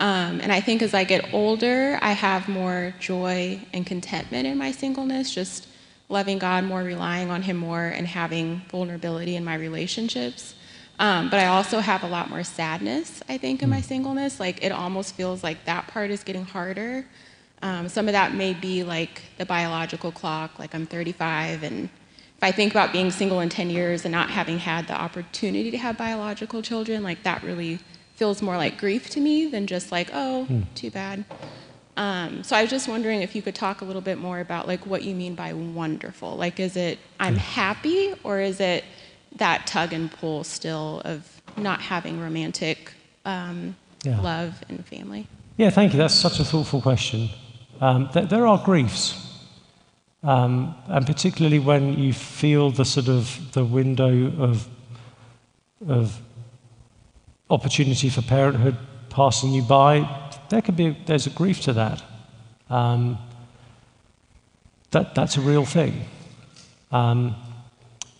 Um, 0.00 0.40
and 0.40 0.52
I 0.52 0.60
think 0.60 0.82
as 0.82 0.94
I 0.94 1.04
get 1.04 1.34
older, 1.34 1.98
I 2.00 2.12
have 2.12 2.48
more 2.48 2.94
joy 3.00 3.60
and 3.72 3.84
contentment 3.84 4.46
in 4.46 4.56
my 4.56 4.70
singleness, 4.70 5.34
just 5.34 5.66
loving 6.08 6.38
God 6.38 6.64
more, 6.64 6.82
relying 6.82 7.30
on 7.30 7.42
Him 7.42 7.56
more, 7.56 7.84
and 7.84 8.06
having 8.06 8.62
vulnerability 8.70 9.34
in 9.34 9.44
my 9.44 9.56
relationships. 9.56 10.54
Um, 11.00 11.30
but 11.30 11.38
I 11.38 11.46
also 11.46 11.80
have 11.80 12.02
a 12.02 12.08
lot 12.08 12.30
more 12.30 12.44
sadness, 12.44 13.22
I 13.28 13.38
think, 13.38 13.62
in 13.62 13.70
my 13.70 13.80
singleness. 13.80 14.40
Like 14.40 14.64
it 14.64 14.72
almost 14.72 15.14
feels 15.14 15.42
like 15.42 15.64
that 15.64 15.86
part 15.88 16.10
is 16.10 16.24
getting 16.24 16.44
harder. 16.44 17.06
Um, 17.62 17.88
some 17.88 18.06
of 18.08 18.12
that 18.12 18.34
may 18.34 18.54
be 18.54 18.84
like 18.84 19.22
the 19.36 19.46
biological 19.46 20.12
clock, 20.12 20.58
like 20.58 20.74
I'm 20.74 20.86
35, 20.86 21.64
and 21.64 21.88
if 22.36 22.44
I 22.44 22.52
think 22.52 22.72
about 22.72 22.92
being 22.92 23.10
single 23.10 23.40
in 23.40 23.48
10 23.48 23.68
years 23.68 24.04
and 24.04 24.12
not 24.12 24.30
having 24.30 24.58
had 24.58 24.86
the 24.86 24.94
opportunity 24.94 25.72
to 25.72 25.76
have 25.78 25.98
biological 25.98 26.62
children, 26.62 27.02
like 27.02 27.24
that 27.24 27.42
really 27.42 27.80
feels 28.18 28.42
more 28.42 28.56
like 28.56 28.76
grief 28.78 29.08
to 29.10 29.20
me 29.20 29.46
than 29.46 29.64
just 29.68 29.92
like, 29.92 30.10
oh, 30.12 30.48
too 30.74 30.90
bad. 30.90 31.24
Um, 31.96 32.42
so 32.42 32.56
I 32.56 32.62
was 32.62 32.70
just 32.70 32.88
wondering 32.88 33.22
if 33.22 33.34
you 33.36 33.42
could 33.42 33.54
talk 33.54 33.80
a 33.80 33.84
little 33.84 34.02
bit 34.02 34.18
more 34.18 34.40
about 34.40 34.66
like 34.66 34.84
what 34.86 35.02
you 35.04 35.14
mean 35.14 35.36
by 35.36 35.52
wonderful. 35.52 36.36
Like, 36.36 36.58
is 36.58 36.76
it 36.76 36.98
I'm 37.20 37.36
happy, 37.36 38.14
or 38.24 38.40
is 38.40 38.58
it 38.60 38.84
that 39.36 39.66
tug 39.68 39.92
and 39.92 40.10
pull 40.10 40.42
still 40.42 41.00
of 41.04 41.40
not 41.56 41.80
having 41.80 42.20
romantic 42.20 42.92
um, 43.24 43.76
Yeah. 44.02 44.20
love 44.20 44.64
and 44.68 44.84
family? 44.84 45.28
Yeah, 45.56 45.70
thank 45.70 45.92
you. 45.92 45.98
That's 45.98 46.14
such 46.14 46.40
a 46.40 46.44
thoughtful 46.44 46.80
question. 46.80 47.28
Um, 47.80 48.08
th- 48.08 48.28
there 48.28 48.46
are 48.46 48.58
griefs, 48.64 49.14
um, 50.24 50.74
and 50.88 51.06
particularly 51.06 51.60
when 51.60 51.98
you 51.98 52.12
feel 52.12 52.70
the 52.70 52.84
sort 52.84 53.08
of 53.08 53.52
the 53.52 53.64
window 53.64 54.32
of 54.42 54.68
of 55.88 56.20
opportunity 57.50 58.08
for 58.08 58.22
parenthood 58.22 58.76
passing 59.10 59.50
you 59.52 59.62
by, 59.62 60.08
there 60.50 60.62
could 60.62 60.76
be 60.76 60.96
there's 61.06 61.26
a 61.26 61.30
grief 61.30 61.60
to 61.62 61.72
that. 61.72 62.02
Um, 62.70 63.18
that 64.90 65.14
that's 65.14 65.36
a 65.36 65.40
real 65.40 65.64
thing. 65.64 66.04
Um, 66.90 67.34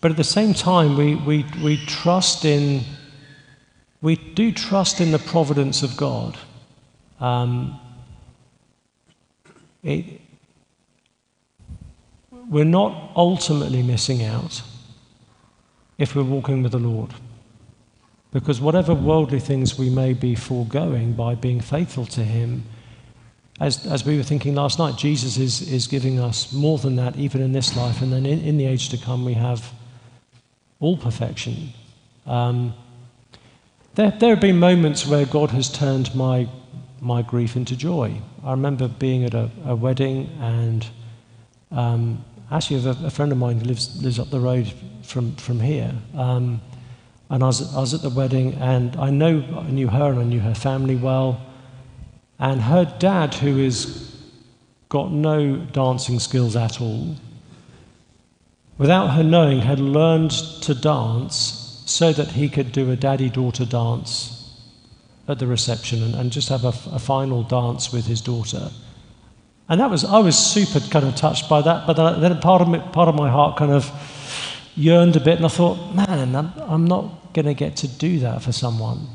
but 0.01 0.11
at 0.11 0.17
the 0.17 0.25
same 0.25 0.55
time, 0.55 0.97
we, 0.97 1.17
we, 1.17 1.45
we 1.63 1.77
trust 1.87 2.45
in 2.45 2.85
we 4.01 4.15
do 4.15 4.53
trust 4.53 5.01
in 5.01 5.11
the 5.11 5.19
providence 5.19 5.83
of 5.83 5.97
God. 5.97 6.39
Um, 7.21 7.81
it, 9.83 10.21
we're 12.49 12.65
not 12.65 13.11
ultimately 13.17 13.83
missing 13.83 14.23
out 14.25 14.63
if 15.99 16.15
we're 16.15 16.23
walking 16.23 16.63
with 16.63 16.73
the 16.73 16.79
Lord. 16.79 17.13
Because 18.39 18.61
whatever 18.61 18.95
worldly 18.95 19.41
things 19.41 19.77
we 19.77 19.91
may 19.91 20.13
be 20.13 20.37
foregoing 20.37 21.13
by 21.13 21.35
being 21.35 21.61
faithful 21.61 22.07
to 22.07 22.23
Him, 22.23 22.63
as, 23.61 23.85
as 23.85 24.05
we 24.05 24.17
were 24.17 24.23
thinking 24.23 24.55
last 24.55 24.79
night, 24.79 24.97
Jesus 24.97 25.37
is, 25.37 25.61
is 25.73 25.89
giving 25.89 26.21
us 26.21 26.53
more 26.53 26.79
than 26.79 26.95
that, 26.97 27.17
even 27.17 27.43
in 27.43 27.51
this 27.51 27.77
life. 27.77 28.01
And 28.01 28.13
then 28.13 28.25
in, 28.25 28.41
in 28.43 28.57
the 28.57 28.67
age 28.67 28.91
to 28.91 28.97
come, 28.97 29.25
we 29.25 29.35
have 29.35 29.73
all 30.79 30.97
perfection. 30.97 31.71
Um, 32.27 32.75
there, 33.97 34.13
there 34.13 34.31
have 34.31 34.41
been 34.41 34.61
moments 34.61 35.05
where 35.05 35.27
God 35.27 35.51
has 35.51 35.69
turned 35.69 36.15
my, 36.15 36.49
my 37.01 37.23
grief 37.23 37.57
into 37.57 37.75
joy. 37.77 38.21
I 38.45 38.53
remember 38.53 38.87
being 38.87 39.25
at 39.25 39.35
a, 39.35 39.51
a 39.67 39.75
wedding, 39.75 40.31
and 40.41 40.87
um, 41.73 42.25
actually, 42.53 42.87
a, 42.87 42.91
a 43.05 43.11
friend 43.11 43.33
of 43.33 43.39
mine 43.39 43.59
who 43.59 43.65
lives, 43.65 44.01
lives 44.01 44.21
up 44.21 44.31
the 44.31 44.39
road 44.39 44.73
from, 45.03 45.35
from 45.35 45.59
here. 45.59 45.93
Um, 46.15 46.61
and 47.31 47.43
I 47.43 47.47
was, 47.47 47.75
I 47.75 47.81
was 47.81 47.95
at 47.95 48.03
the 48.03 48.11
wedding, 48.11 48.55
and 48.55 48.97
I 48.97 49.11
know 49.11 49.45
I 49.57 49.71
knew 49.71 49.89
her 49.89 50.11
and 50.11 50.19
I 50.19 50.25
knew 50.25 50.41
her 50.41 50.55
family 50.55 50.97
well. 50.97 51.41
And 52.39 52.63
her 52.63 52.85
dad, 52.99 53.35
who 53.35 53.63
has 53.65 54.17
got 54.89 55.13
no 55.13 55.57
dancing 55.57 56.19
skills 56.21 56.57
at 56.57 56.81
all, 56.81 57.17
without 58.79 59.09
her 59.09 59.25
knowing, 59.25 59.61
had 59.61 59.81
learned 59.81 60.31
to 60.63 60.75
dance 60.75 61.83
so 61.85 62.13
that 62.13 62.29
he 62.29 62.49
could 62.49 62.73
do 62.73 62.91
a 62.91 62.97
daddy 62.97 63.29
daughter 63.29 63.65
dance 63.65 64.35
at 65.27 65.39
the 65.39 65.47
reception 65.47 66.03
and, 66.03 66.15
and 66.15 66.33
just 66.33 66.49
have 66.49 66.65
a, 66.65 66.75
a 66.93 66.99
final 66.99 67.43
dance 67.43 67.93
with 67.93 68.07
his 68.07 68.21
daughter. 68.21 68.71
And 69.69 69.81
that 69.81 69.91
was, 69.91 70.05
I 70.05 70.19
was 70.19 70.39
super 70.39 70.81
kind 70.81 71.05
of 71.05 71.15
touched 71.15 71.49
by 71.49 71.61
that, 71.63 71.87
but 71.87 71.95
then- 72.21 72.41
part 72.41 72.63
of, 72.63 72.69
me, 72.69 72.79
part 72.93 73.09
of 73.09 73.15
my 73.15 73.29
heart 73.29 73.59
kind 73.59 73.73
of 73.73 73.91
yearned 74.79 75.17
a 75.17 75.21
bit, 75.21 75.37
and 75.37 75.45
I 75.45 75.49
thought, 75.49 75.95
man, 75.95 76.35
I'm, 76.35 76.53
I'm 76.57 76.87
not 76.87 77.35
going 77.35 77.47
to 77.47 77.55
get 77.55 77.77
to 77.79 77.89
do 77.89 78.21
that 78.21 78.43
for 78.43 78.53
someone. 78.53 79.09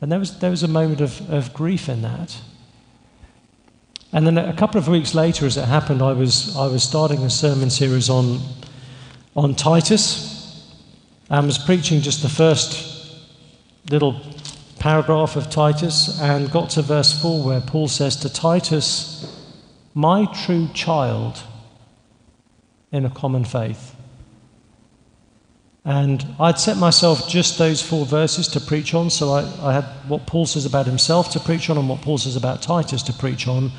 And 0.00 0.12
there 0.12 0.18
was, 0.18 0.38
there 0.38 0.50
was 0.50 0.62
a 0.62 0.68
moment 0.68 1.00
of, 1.00 1.30
of 1.30 1.54
grief 1.54 1.88
in 1.88 2.02
that. 2.02 2.36
And 4.12 4.26
then 4.26 4.36
a 4.36 4.52
couple 4.52 4.78
of 4.78 4.88
weeks 4.88 5.14
later, 5.14 5.46
as 5.46 5.56
it 5.56 5.64
happened, 5.64 6.02
I 6.02 6.12
was, 6.12 6.54
I 6.56 6.66
was 6.66 6.82
starting 6.82 7.20
a 7.20 7.30
sermon 7.30 7.70
series 7.70 8.10
on, 8.10 8.40
on 9.34 9.54
Titus. 9.54 10.68
I 11.30 11.40
was 11.40 11.56
preaching 11.56 12.02
just 12.02 12.22
the 12.22 12.28
first 12.28 13.16
little 13.90 14.20
paragraph 14.78 15.36
of 15.36 15.48
Titus 15.48 16.20
and 16.20 16.50
got 16.50 16.70
to 16.70 16.82
verse 16.82 17.18
4 17.22 17.42
where 17.42 17.60
Paul 17.62 17.88
says 17.88 18.16
to 18.16 18.28
Titus, 18.28 19.42
My 19.94 20.26
true 20.44 20.68
child 20.74 21.42
in 22.90 23.06
a 23.06 23.10
common 23.10 23.44
faith. 23.44 23.96
And 25.84 26.24
I'd 26.38 26.60
set 26.60 26.76
myself 26.76 27.28
just 27.28 27.58
those 27.58 27.82
four 27.82 28.06
verses 28.06 28.46
to 28.48 28.60
preach 28.60 28.94
on. 28.94 29.10
So 29.10 29.32
I, 29.32 29.42
I 29.68 29.72
had 29.72 29.84
what 30.06 30.26
Paul 30.26 30.46
says 30.46 30.64
about 30.64 30.86
himself 30.86 31.30
to 31.32 31.40
preach 31.40 31.68
on 31.70 31.76
and 31.76 31.88
what 31.88 32.00
Paul 32.02 32.18
says 32.18 32.36
about 32.36 32.62
Titus 32.62 33.02
to 33.04 33.12
preach 33.12 33.48
on. 33.48 33.72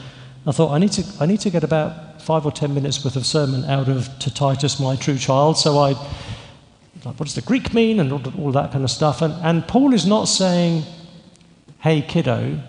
I 0.45 0.51
thought 0.51 0.71
I 0.71 0.79
need 0.79 0.91
to, 0.93 1.05
I 1.21 1.25
need 1.25 1.39
to 1.41 1.49
get 1.49 1.63
about 1.63 2.21
five 2.21 2.45
or 2.45 2.51
ten 2.51 2.73
minutes 2.73 3.03
worth 3.05 3.15
of 3.15 3.25
sermon 3.25 3.63
out 3.65 3.87
of 3.87 4.09
to 4.19 4.33
Titus, 4.33 4.79
my 4.81 4.97
true 4.97 5.17
child. 5.17 5.57
So 5.57 5.77
I, 5.77 5.91
like, 7.05 7.17
what 7.17 7.25
does 7.25 7.35
the 7.35 7.41
Greek 7.41 7.73
mean 7.73 8.01
and 8.01 8.11
all, 8.11 8.21
all 8.37 8.51
that 8.51 8.73
kind 8.73 8.83
of 8.83 8.91
stuff. 8.91 9.21
And, 9.21 9.33
and 9.35 9.65
Paul 9.65 9.93
is 9.93 10.05
not 10.05 10.25
saying, 10.25 10.83
hey, 11.79 12.01
kiddo. 12.01 12.59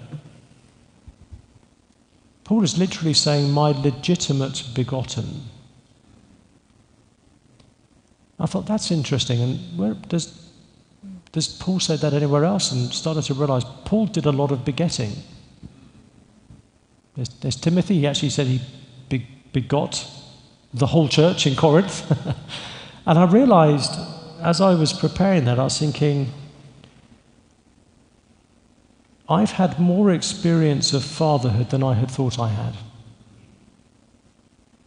Paul 2.44 2.62
is 2.62 2.78
literally 2.78 3.14
saying, 3.14 3.50
my 3.50 3.70
legitimate 3.70 4.62
begotten. 4.74 5.42
I 8.38 8.46
thought 8.46 8.66
that's 8.66 8.90
interesting. 8.90 9.40
And 9.40 9.78
where 9.78 9.94
does, 9.94 10.48
does 11.32 11.48
Paul 11.48 11.80
say 11.80 11.96
that 11.96 12.12
anywhere 12.12 12.44
else? 12.44 12.72
And 12.72 12.92
started 12.92 13.22
to 13.24 13.34
realize 13.34 13.64
Paul 13.84 14.06
did 14.06 14.26
a 14.26 14.32
lot 14.32 14.50
of 14.50 14.64
begetting. 14.64 15.12
There's, 17.14 17.28
there's 17.40 17.56
Timothy. 17.56 18.00
He 18.00 18.06
actually 18.06 18.30
said 18.30 18.46
he 18.46 18.60
be, 19.08 19.26
begot 19.52 20.06
the 20.72 20.86
whole 20.86 21.08
church 21.08 21.46
in 21.46 21.54
Corinth. 21.54 22.10
and 23.06 23.18
I 23.18 23.24
realized 23.24 23.92
as 24.44 24.60
I 24.60 24.74
was 24.74 24.92
preparing 24.92 25.46
that, 25.46 25.58
I 25.58 25.64
was 25.64 25.78
thinking, 25.78 26.30
I've 29.28 29.52
had 29.52 29.80
more 29.80 30.10
experience 30.10 30.92
of 30.92 31.02
fatherhood 31.02 31.70
than 31.70 31.82
I 31.82 31.94
had 31.94 32.10
thought 32.10 32.38
I 32.38 32.48
had. 32.48 32.74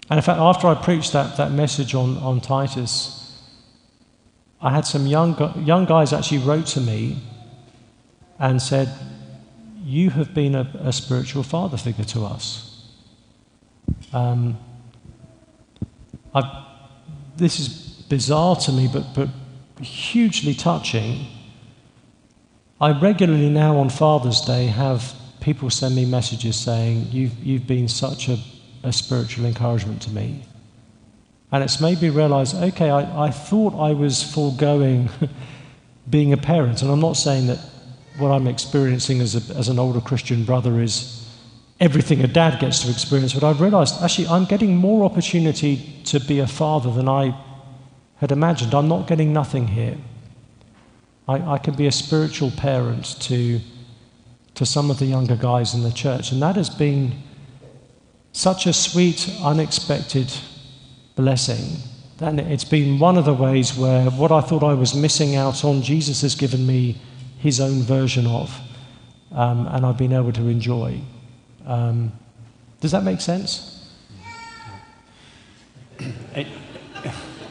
And 0.09 0.19
in 0.19 0.21
fact, 0.21 0.39
after 0.39 0.67
I 0.67 0.75
preached 0.75 1.11
that, 1.13 1.37
that 1.37 1.51
message 1.51 1.95
on, 1.95 2.17
on 2.17 2.39
Titus, 2.39 3.26
I 4.61 4.71
had 4.71 4.85
some 4.85 5.05
young, 5.05 5.35
young 5.63 5.85
guys 5.85 6.13
actually 6.13 6.39
wrote 6.39 6.65
to 6.67 6.81
me 6.81 7.21
and 8.39 8.61
said, 8.61 8.89
You 9.83 10.09
have 10.11 10.33
been 10.33 10.55
a, 10.55 10.69
a 10.79 10.91
spiritual 10.91 11.43
father 11.43 11.77
figure 11.77 12.05
to 12.05 12.25
us. 12.25 12.85
Um, 14.13 14.57
this 17.37 17.59
is 17.59 17.69
bizarre 18.09 18.55
to 18.55 18.71
me, 18.71 18.89
but, 18.91 19.13
but 19.13 19.29
hugely 19.83 20.53
touching. 20.53 21.27
I 22.81 22.99
regularly 22.99 23.49
now 23.49 23.77
on 23.77 23.89
Father's 23.89 24.41
Day 24.41 24.67
have 24.67 25.13
people 25.39 25.69
send 25.69 25.95
me 25.95 26.05
messages 26.05 26.55
saying, 26.55 27.07
You've, 27.11 27.37
you've 27.43 27.67
been 27.67 27.87
such 27.87 28.27
a, 28.27 28.37
a 28.83 28.91
spiritual 28.91 29.45
encouragement 29.45 30.01
to 30.03 30.11
me. 30.11 30.43
And 31.51 31.63
it's 31.63 31.79
made 31.79 32.01
me 32.01 32.09
realize 32.09 32.53
okay, 32.53 32.89
I, 32.89 33.27
I 33.27 33.31
thought 33.31 33.73
I 33.73 33.93
was 33.93 34.21
foregoing 34.21 35.09
being 36.09 36.33
a 36.33 36.37
parent. 36.37 36.81
And 36.81 36.91
I'm 36.91 36.99
not 36.99 37.17
saying 37.17 37.47
that 37.47 37.59
what 38.17 38.31
I'm 38.31 38.47
experiencing 38.47 39.21
as, 39.21 39.35
a, 39.35 39.55
as 39.55 39.69
an 39.69 39.79
older 39.79 40.01
Christian 40.01 40.43
brother 40.43 40.81
is 40.81 41.25
everything 41.79 42.21
a 42.21 42.27
dad 42.27 42.59
gets 42.59 42.83
to 42.83 42.91
experience, 42.91 43.33
but 43.33 43.43
I've 43.43 43.61
realized 43.61 44.01
actually 44.01 44.27
I'm 44.27 44.45
getting 44.45 44.75
more 44.75 45.05
opportunity 45.05 46.01
to 46.05 46.19
be 46.19 46.39
a 46.39 46.47
father 46.47 46.91
than 46.91 47.07
I 47.07 47.39
had 48.17 48.31
imagined. 48.31 48.73
I'm 48.73 48.87
not 48.87 49.07
getting 49.07 49.31
nothing 49.31 49.67
here. 49.67 49.97
I, 51.27 51.53
I 51.53 51.57
can 51.59 51.75
be 51.75 51.87
a 51.87 51.91
spiritual 51.91 52.51
parent 52.51 53.21
to, 53.21 53.59
to 54.55 54.65
some 54.65 54.89
of 54.89 54.97
the 54.97 55.05
younger 55.05 55.35
guys 55.35 55.73
in 55.75 55.83
the 55.83 55.91
church, 55.91 56.31
and 56.31 56.41
that 56.41 56.55
has 56.55 56.69
been 56.69 57.21
such 58.31 58.65
a 58.65 58.73
sweet, 58.73 59.29
unexpected 59.41 60.31
blessing. 61.18 61.82
And 62.22 62.39
it's 62.39 62.63
been 62.63 62.99
one 62.99 63.18
of 63.18 63.26
the 63.26 63.34
ways 63.34 63.76
where 63.76 64.09
what 64.11 64.32
I 64.32 64.39
thought 64.39 64.63
I 64.63 64.74
was 64.74 64.95
missing 64.95 65.36
out 65.36 65.65
on, 65.65 65.82
Jesus 65.82 66.22
has 66.22 66.36
given 66.36 66.65
me 66.65 67.01
his 67.39 67.59
own 67.59 67.82
version 67.82 68.26
of, 68.26 68.57
um, 69.34 69.68
and 69.68 69.86
I've 69.86 69.97
been 69.97 70.13
able 70.13 70.32
to 70.32 70.47
enjoy. 70.47 71.01
Um, 71.65 72.13
does 72.80 72.91
that 72.91 73.03
make 73.03 73.20
sense? 73.20 73.91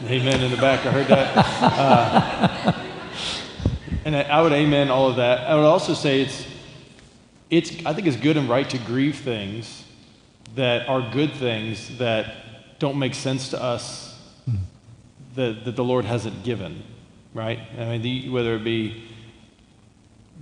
Amen 0.05 0.41
in 0.41 0.51
the 0.51 0.57
back. 0.57 0.87
I 0.87 0.91
heard 0.91 1.07
that. 1.09 1.37
Uh, 1.63 2.73
and 4.05 4.17
I 4.17 4.41
would 4.41 4.53
amen 4.53 4.89
all 4.91 5.09
of 5.09 5.17
that. 5.17 5.49
I 5.49 5.55
would 5.55 5.65
also 5.65 5.95
say 5.95 6.23
it's, 6.23 6.47
it's, 7.51 7.85
I 7.85 7.93
think 7.93 8.07
it's 8.07 8.17
good 8.17 8.37
and 8.37 8.49
right 8.49 8.69
to 8.71 8.79
grieve 8.79 9.19
things 9.19 9.85
that 10.55 10.89
are 10.89 11.11
good 11.13 11.33
things 11.35 11.99
that 11.99 12.46
don't 12.79 12.99
make 12.99 13.15
sense 13.15 13.51
to 13.51 13.63
us 13.63 14.19
hmm. 14.45 14.57
that, 15.35 15.65
that 15.65 15.77
the 15.77 15.85
Lord 15.85 16.05
hasn't 16.05 16.45
given, 16.45 16.83
right? 17.35 17.61
I 17.79 17.85
mean, 17.87 18.03
the, 18.03 18.29
whether 18.29 18.55
it 18.57 18.65
be 18.65 19.05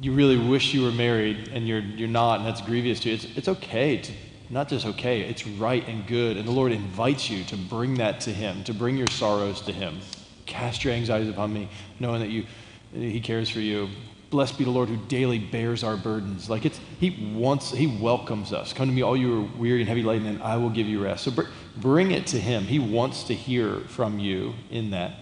you 0.00 0.12
really 0.12 0.36
wish 0.36 0.74
you 0.74 0.82
were 0.82 0.92
married 0.92 1.48
and 1.52 1.68
you're, 1.68 1.80
you're 1.80 2.08
not, 2.08 2.38
and 2.38 2.46
that's 2.46 2.60
grievous 2.60 3.00
to 3.00 3.08
you, 3.08 3.14
it's, 3.14 3.24
it's 3.36 3.48
okay 3.48 3.98
to, 3.98 4.12
not 4.50 4.68
just 4.68 4.86
okay, 4.86 5.22
it's 5.22 5.46
right 5.46 5.86
and 5.88 6.06
good. 6.06 6.36
And 6.36 6.46
the 6.46 6.52
Lord 6.52 6.72
invites 6.72 7.30
you 7.30 7.44
to 7.44 7.56
bring 7.56 7.94
that 7.94 8.20
to 8.22 8.32
Him, 8.32 8.64
to 8.64 8.74
bring 8.74 8.96
your 8.96 9.06
sorrows 9.08 9.60
to 9.62 9.72
Him. 9.72 9.98
Cast 10.46 10.84
your 10.84 10.92
anxieties 10.92 11.28
upon 11.28 11.52
me, 11.52 11.68
knowing 12.00 12.20
that 12.20 12.30
you, 12.30 12.44
He 12.92 13.20
cares 13.20 13.48
for 13.48 13.60
you. 13.60 13.88
Blessed 14.30 14.58
be 14.58 14.64
the 14.64 14.70
Lord 14.70 14.88
who 14.88 14.96
daily 15.06 15.38
bears 15.38 15.84
our 15.84 15.96
burdens. 15.96 16.50
Like 16.50 16.66
it's, 16.66 16.80
He 16.98 17.32
wants, 17.34 17.70
He 17.70 17.86
welcomes 17.86 18.52
us. 18.52 18.72
Come 18.72 18.88
to 18.88 18.94
me, 18.94 19.02
all 19.02 19.16
you 19.16 19.40
are 19.40 19.48
weary 19.58 19.80
and 19.80 19.88
heavy 19.88 20.02
laden, 20.02 20.26
and 20.26 20.42
I 20.42 20.56
will 20.56 20.70
give 20.70 20.88
you 20.88 21.02
rest. 21.02 21.24
So 21.24 21.30
bring 21.76 22.10
it 22.10 22.26
to 22.28 22.40
Him. 22.40 22.64
He 22.64 22.78
wants 22.78 23.24
to 23.24 23.34
hear 23.34 23.80
from 23.88 24.18
you 24.18 24.54
in 24.70 24.90
that. 24.90 25.12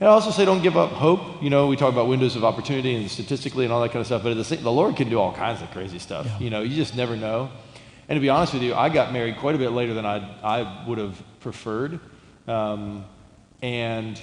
And 0.00 0.08
I 0.08 0.12
also 0.12 0.30
say 0.30 0.44
don't 0.44 0.62
give 0.62 0.76
up 0.76 0.90
hope. 0.90 1.42
You 1.42 1.50
know, 1.50 1.66
we 1.68 1.76
talk 1.76 1.92
about 1.92 2.08
windows 2.08 2.36
of 2.36 2.44
opportunity 2.44 2.94
and 2.94 3.10
statistically 3.10 3.64
and 3.64 3.72
all 3.72 3.80
that 3.82 3.90
kind 3.90 4.00
of 4.00 4.06
stuff, 4.06 4.22
but 4.22 4.34
the, 4.34 4.44
same, 4.44 4.62
the 4.62 4.72
Lord 4.72 4.96
can 4.96 5.08
do 5.08 5.18
all 5.18 5.32
kinds 5.32 5.62
of 5.62 5.70
crazy 5.70 5.98
stuff. 5.98 6.26
Yeah. 6.26 6.38
You 6.40 6.50
know, 6.50 6.62
you 6.62 6.74
just 6.74 6.96
never 6.96 7.16
know. 7.16 7.50
And 8.08 8.16
to 8.16 8.20
be 8.20 8.28
honest 8.28 8.52
with 8.52 8.62
you, 8.62 8.74
I 8.74 8.88
got 8.88 9.12
married 9.12 9.38
quite 9.38 9.54
a 9.54 9.58
bit 9.58 9.70
later 9.70 9.94
than 9.94 10.04
I, 10.04 10.18
I 10.42 10.84
would 10.86 10.98
have 10.98 11.22
preferred. 11.40 12.00
Um, 12.46 13.04
and, 13.62 14.20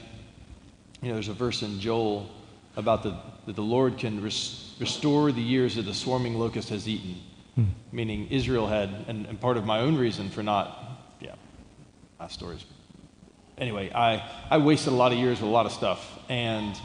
you 1.01 1.07
know, 1.07 1.15
there's 1.15 1.29
a 1.29 1.33
verse 1.33 1.63
in 1.63 1.79
Joel 1.79 2.29
about 2.75 3.01
the, 3.01 3.15
that 3.47 3.55
the 3.55 3.63
Lord 3.63 3.97
can 3.97 4.21
res- 4.21 4.75
restore 4.79 5.31
the 5.31 5.41
years 5.41 5.75
that 5.77 5.83
the 5.83 5.93
swarming 5.93 6.35
locust 6.35 6.69
has 6.69 6.87
eaten. 6.87 7.15
Hmm. 7.55 7.63
Meaning 7.91 8.27
Israel 8.29 8.67
had, 8.67 8.89
and, 9.07 9.25
and 9.25 9.39
part 9.41 9.57
of 9.57 9.65
my 9.65 9.79
own 9.79 9.97
reason 9.97 10.29
for 10.29 10.43
not, 10.43 10.80
stories. 12.29 12.65
Anyway, 13.57 13.91
I, 13.93 14.27
I 14.49 14.57
wasted 14.57 14.93
a 14.93 14.95
lot 14.95 15.11
of 15.11 15.17
years 15.17 15.39
with 15.39 15.49
a 15.49 15.53
lot 15.53 15.65
of 15.65 15.71
stuff. 15.71 16.19
And 16.29 16.79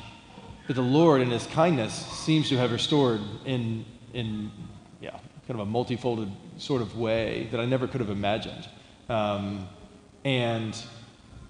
but 0.66 0.76
the 0.76 0.82
Lord, 0.82 1.20
in 1.20 1.30
His 1.30 1.47
kindness, 1.47 1.95
seems 1.95 2.49
to 2.49 2.57
have 2.57 2.72
restored 2.72 3.20
in, 3.45 3.84
in 4.12 4.51
yeah, 5.01 5.11
kind 5.47 5.51
of 5.51 5.61
a 5.61 5.66
multifolded 5.66 6.30
sort 6.59 6.82
of 6.82 6.97
way 6.99 7.49
that 7.51 7.61
I 7.61 7.66
never 7.66 7.87
could 7.87 8.01
have 8.01 8.11
imagined. 8.11 8.68
Um, 9.09 9.68
and 10.24 10.76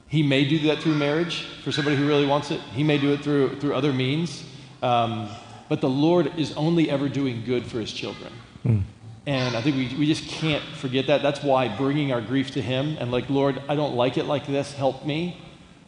he 0.08 0.22
may 0.22 0.44
do 0.44 0.58
that 0.68 0.80
through 0.80 0.94
marriage 0.94 1.46
for 1.64 1.72
somebody 1.72 1.96
who 1.96 2.06
really 2.06 2.26
wants 2.26 2.50
it. 2.50 2.60
He 2.74 2.84
may 2.84 2.98
do 2.98 3.12
it 3.12 3.22
through, 3.22 3.58
through 3.58 3.74
other 3.74 3.92
means. 3.92 4.44
Um, 4.82 5.28
but 5.68 5.80
the 5.80 5.88
Lord 5.88 6.38
is 6.38 6.52
only 6.52 6.90
ever 6.90 7.08
doing 7.08 7.42
good 7.44 7.66
for 7.66 7.80
his 7.80 7.92
children. 7.92 8.32
Mm. 8.64 8.82
And 9.26 9.56
I 9.56 9.60
think 9.60 9.76
we, 9.76 9.94
we 9.98 10.06
just 10.06 10.28
can't 10.28 10.62
forget 10.62 11.08
that. 11.08 11.22
That's 11.22 11.42
why 11.42 11.68
bringing 11.68 12.12
our 12.12 12.20
grief 12.20 12.52
to 12.52 12.62
him 12.62 12.96
and 13.00 13.10
like, 13.10 13.28
Lord, 13.28 13.60
I 13.68 13.74
don't 13.74 13.96
like 13.96 14.16
it 14.16 14.26
like 14.26 14.46
this, 14.46 14.72
help 14.72 15.04
me. 15.04 15.40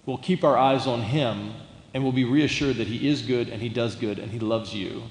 We'll 0.07 0.19
keep 0.19 0.43
our 0.43 0.57
eyes 0.57 0.87
on 0.87 1.03
him 1.03 1.53
and 1.95 2.03
we'll 2.03 2.13
be 2.13 2.25
reassured 2.25 2.77
that 2.77 2.89
he 2.89 3.09
is 3.09 3.23
good 3.23 3.49
and 3.49 3.63
he 3.63 3.69
does 3.69 3.95
good 3.95 4.19
and 4.19 4.33
he 4.33 4.41
loves 4.41 4.75
you. 4.75 5.03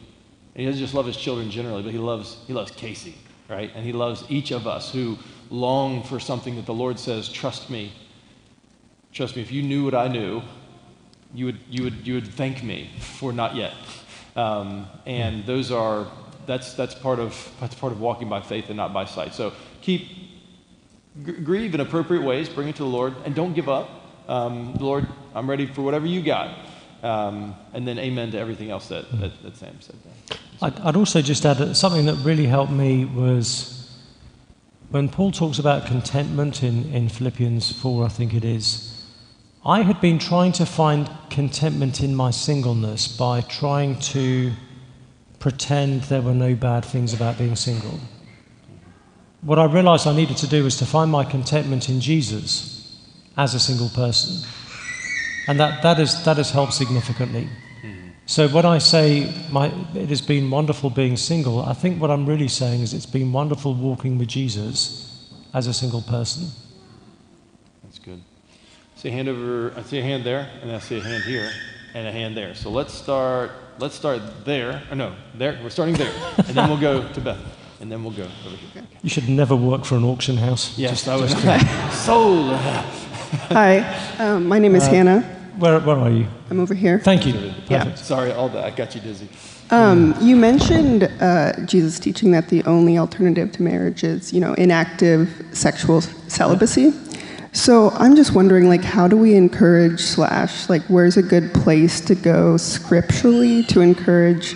And 0.55 0.61
he 0.61 0.65
doesn't 0.65 0.79
just 0.79 0.93
love 0.93 1.05
his 1.05 1.17
children 1.17 1.49
generally, 1.49 1.83
but 1.83 1.91
he 1.91 1.99
loves, 1.99 2.37
he 2.47 2.53
loves 2.53 2.71
Casey 2.71 3.15
right? 3.49 3.71
And 3.75 3.85
He 3.85 3.93
loves 3.93 4.23
each 4.29 4.51
of 4.51 4.67
us 4.67 4.91
who 4.91 5.17
long 5.49 6.03
for 6.03 6.19
something 6.19 6.55
that 6.57 6.65
the 6.65 6.73
Lord 6.73 6.99
says, 6.99 7.29
trust 7.29 7.69
me. 7.69 7.93
Trust 9.13 9.35
me, 9.35 9.41
if 9.41 9.51
you 9.51 9.63
knew 9.63 9.85
what 9.85 9.95
I 9.95 10.07
knew, 10.07 10.41
you 11.33 11.45
would, 11.45 11.59
you 11.69 11.83
would, 11.83 12.07
you 12.07 12.13
would 12.15 12.27
thank 12.27 12.63
me 12.63 12.89
for 12.99 13.31
not 13.31 13.55
yet. 13.55 13.73
Um, 14.35 14.87
and 15.05 15.45
those 15.45 15.71
are, 15.71 16.07
that's, 16.47 16.73
that's, 16.73 16.95
part 16.95 17.19
of, 17.19 17.51
that's 17.59 17.75
part 17.75 17.91
of 17.91 17.99
walking 17.99 18.29
by 18.29 18.41
faith 18.41 18.69
and 18.69 18.77
not 18.77 18.93
by 18.93 19.05
sight. 19.05 19.33
So 19.33 19.53
keep, 19.81 20.07
g- 21.25 21.33
grieve 21.43 21.75
in 21.75 21.81
appropriate 21.81 22.23
ways, 22.23 22.49
bring 22.49 22.69
it 22.69 22.75
to 22.77 22.83
the 22.83 22.89
Lord, 22.89 23.13
and 23.25 23.35
don't 23.35 23.53
give 23.53 23.69
up. 23.69 23.89
Um, 24.27 24.73
Lord, 24.75 25.05
I'm 25.35 25.49
ready 25.49 25.67
for 25.67 25.81
whatever 25.81 26.07
you 26.07 26.21
got. 26.21 26.57
Um, 27.03 27.55
and 27.73 27.87
then 27.87 27.99
amen 27.99 28.31
to 28.31 28.39
everything 28.39 28.71
else 28.71 28.87
that, 28.87 29.05
that, 29.19 29.43
that 29.43 29.55
Sam 29.55 29.79
said 29.79 29.95
there. 30.03 30.37
I'd, 30.61 30.79
I'd 30.79 30.95
also 30.95 31.21
just 31.21 31.45
add 31.45 31.57
that 31.57 31.75
something 31.75 32.05
that 32.05 32.15
really 32.15 32.47
helped 32.47 32.71
me 32.71 33.05
was 33.05 33.95
when 34.89 35.09
Paul 35.09 35.31
talks 35.31 35.59
about 35.59 35.85
contentment 35.85 36.63
in, 36.63 36.91
in 36.93 37.09
Philippians 37.09 37.73
4, 37.73 38.05
I 38.05 38.07
think 38.07 38.33
it 38.33 38.43
is. 38.43 39.03
I 39.65 39.81
had 39.81 39.99
been 39.99 40.17
trying 40.17 40.53
to 40.53 40.65
find 40.65 41.09
contentment 41.29 42.01
in 42.01 42.15
my 42.15 42.31
singleness 42.31 43.07
by 43.07 43.41
trying 43.41 43.99
to 43.99 44.53
pretend 45.39 46.03
there 46.03 46.21
were 46.21 46.33
no 46.33 46.55
bad 46.55 46.83
things 46.85 47.13
about 47.13 47.37
being 47.37 47.55
single. 47.55 47.99
What 49.41 49.59
I 49.59 49.65
realized 49.65 50.07
I 50.07 50.15
needed 50.15 50.37
to 50.37 50.47
do 50.47 50.63
was 50.63 50.77
to 50.77 50.85
find 50.85 51.11
my 51.11 51.23
contentment 51.23 51.89
in 51.89 52.01
Jesus 52.01 52.99
as 53.37 53.53
a 53.53 53.59
single 53.59 53.89
person. 53.89 54.47
And 55.47 55.59
that, 55.59 55.83
that, 55.83 55.99
is, 55.99 56.23
that 56.25 56.37
has 56.37 56.51
helped 56.51 56.73
significantly. 56.73 57.47
So 58.27 58.49
when 58.49 58.65
I 58.65 58.79
say 58.79 59.33
my, 59.49 59.67
it 59.95 60.09
has 60.09 60.19
been 60.19 60.49
wonderful 60.49 60.89
being 60.89 61.15
single, 61.15 61.61
I 61.61 61.71
think 61.71 62.01
what 62.01 62.11
I'm 62.11 62.25
really 62.25 62.49
saying 62.49 62.81
is 62.81 62.93
it's 62.93 63.05
been 63.05 63.31
wonderful 63.31 63.73
walking 63.73 64.17
with 64.17 64.27
Jesus 64.27 65.29
as 65.53 65.65
a 65.67 65.73
single 65.73 66.01
person. 66.01 66.49
That's 67.83 67.99
good. 67.99 68.21
I 68.97 68.99
see 68.99 69.07
a 69.07 69.11
hand 69.13 69.29
over, 69.29 69.73
I 69.77 69.81
see 69.83 69.99
a 69.99 70.03
hand 70.03 70.25
there, 70.25 70.49
and 70.61 70.73
I 70.73 70.79
see 70.79 70.97
a 70.97 71.01
hand 71.01 71.23
here, 71.23 71.49
and 71.97 72.07
a 72.07 72.11
hand 72.11 72.37
there. 72.37 72.53
So 72.53 72.69
let's 72.69 72.93
start, 72.93 73.51
let's 73.79 73.95
start 73.95 74.21
there. 74.45 74.83
Or 74.91 74.95
no, 74.95 75.15
there, 75.33 75.59
we're 75.63 75.71
starting 75.71 75.95
there. 75.95 76.13
and 76.37 76.55
then 76.55 76.69
we'll 76.69 76.79
go 76.79 77.07
to 77.13 77.21
Beth. 77.21 77.39
And 77.79 77.91
then 77.91 78.03
we'll 78.03 78.13
go 78.13 78.23
over 78.23 78.55
here. 78.55 78.83
You 79.03 79.09
should 79.09 79.29
never 79.29 79.55
work 79.55 79.85
for 79.85 79.95
an 79.95 80.03
auction 80.03 80.37
house. 80.37 80.77
Yes, 80.77 81.03
just, 81.03 81.07
I 81.07 81.15
was 81.15 81.31
sold. 82.05 82.55
Hi, 83.49 83.79
um, 84.17 84.47
my 84.47 84.57
name 84.57 84.75
is 84.75 84.83
uh, 84.83 84.89
Hannah. 84.89 85.21
Where, 85.57 85.79
where 85.79 85.97
are 85.97 86.09
you? 86.09 86.27
I'm 86.49 86.59
over 86.59 86.73
here. 86.73 86.99
Thank 86.99 87.25
you. 87.25 87.33
Perfect. 87.33 87.69
Yeah. 87.69 87.93
Sorry, 87.95 88.31
all 88.31 88.49
that. 88.49 88.63
I 88.63 88.71
got 88.71 88.95
you 88.95 89.01
dizzy. 89.01 89.27
Um, 89.69 90.15
you 90.21 90.35
mentioned 90.35 91.03
uh, 91.19 91.53
Jesus 91.65 91.99
teaching 91.99 92.31
that 92.31 92.47
the 92.49 92.63
only 92.63 92.97
alternative 92.97 93.51
to 93.53 93.63
marriage 93.63 94.03
is, 94.03 94.31
you 94.31 94.39
know, 94.39 94.53
inactive 94.53 95.29
sexual 95.51 96.01
celibacy. 96.01 96.93
So 97.57 97.89
I'm 97.89 98.15
just 98.15 98.33
wondering, 98.33 98.69
like, 98.69 98.83
how 98.83 99.07
do 99.07 99.17
we 99.17 99.33
encourage 99.33 99.99
slash 99.99 100.69
like, 100.69 100.83
where's 100.83 101.17
a 101.17 101.23
good 101.23 101.51
place 101.55 101.99
to 102.01 102.13
go 102.13 102.55
scripturally 102.55 103.63
to 103.63 103.81
encourage 103.81 104.55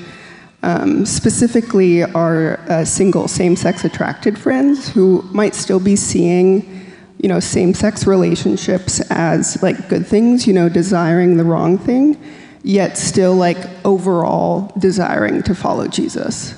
um, 0.62 1.08
specifically 1.08 2.04
our 2.04 2.60
uh, 2.70 2.86
single 2.86 3.28
same-sex 3.28 3.84
attracted 3.84 4.38
friends 4.38 4.88
who 4.88 5.24
might 5.34 5.56
still 5.56 5.80
be 5.80 5.96
seeing 5.96 6.94
you 7.18 7.28
know, 7.28 7.40
same-sex 7.40 8.06
relationships 8.06 9.02
as 9.10 9.62
like 9.64 9.90
good 9.90 10.06
things, 10.06 10.46
you 10.46 10.54
know, 10.54 10.70
desiring 10.70 11.38
the 11.38 11.44
wrong 11.44 11.80
thing, 11.80 12.24
yet 12.62 13.00
still 13.00 13.34
like 13.34 13.58
overall 13.84 14.72
desiring 14.78 15.42
to 15.42 15.56
follow 15.56 15.88
Jesus. 15.88 16.54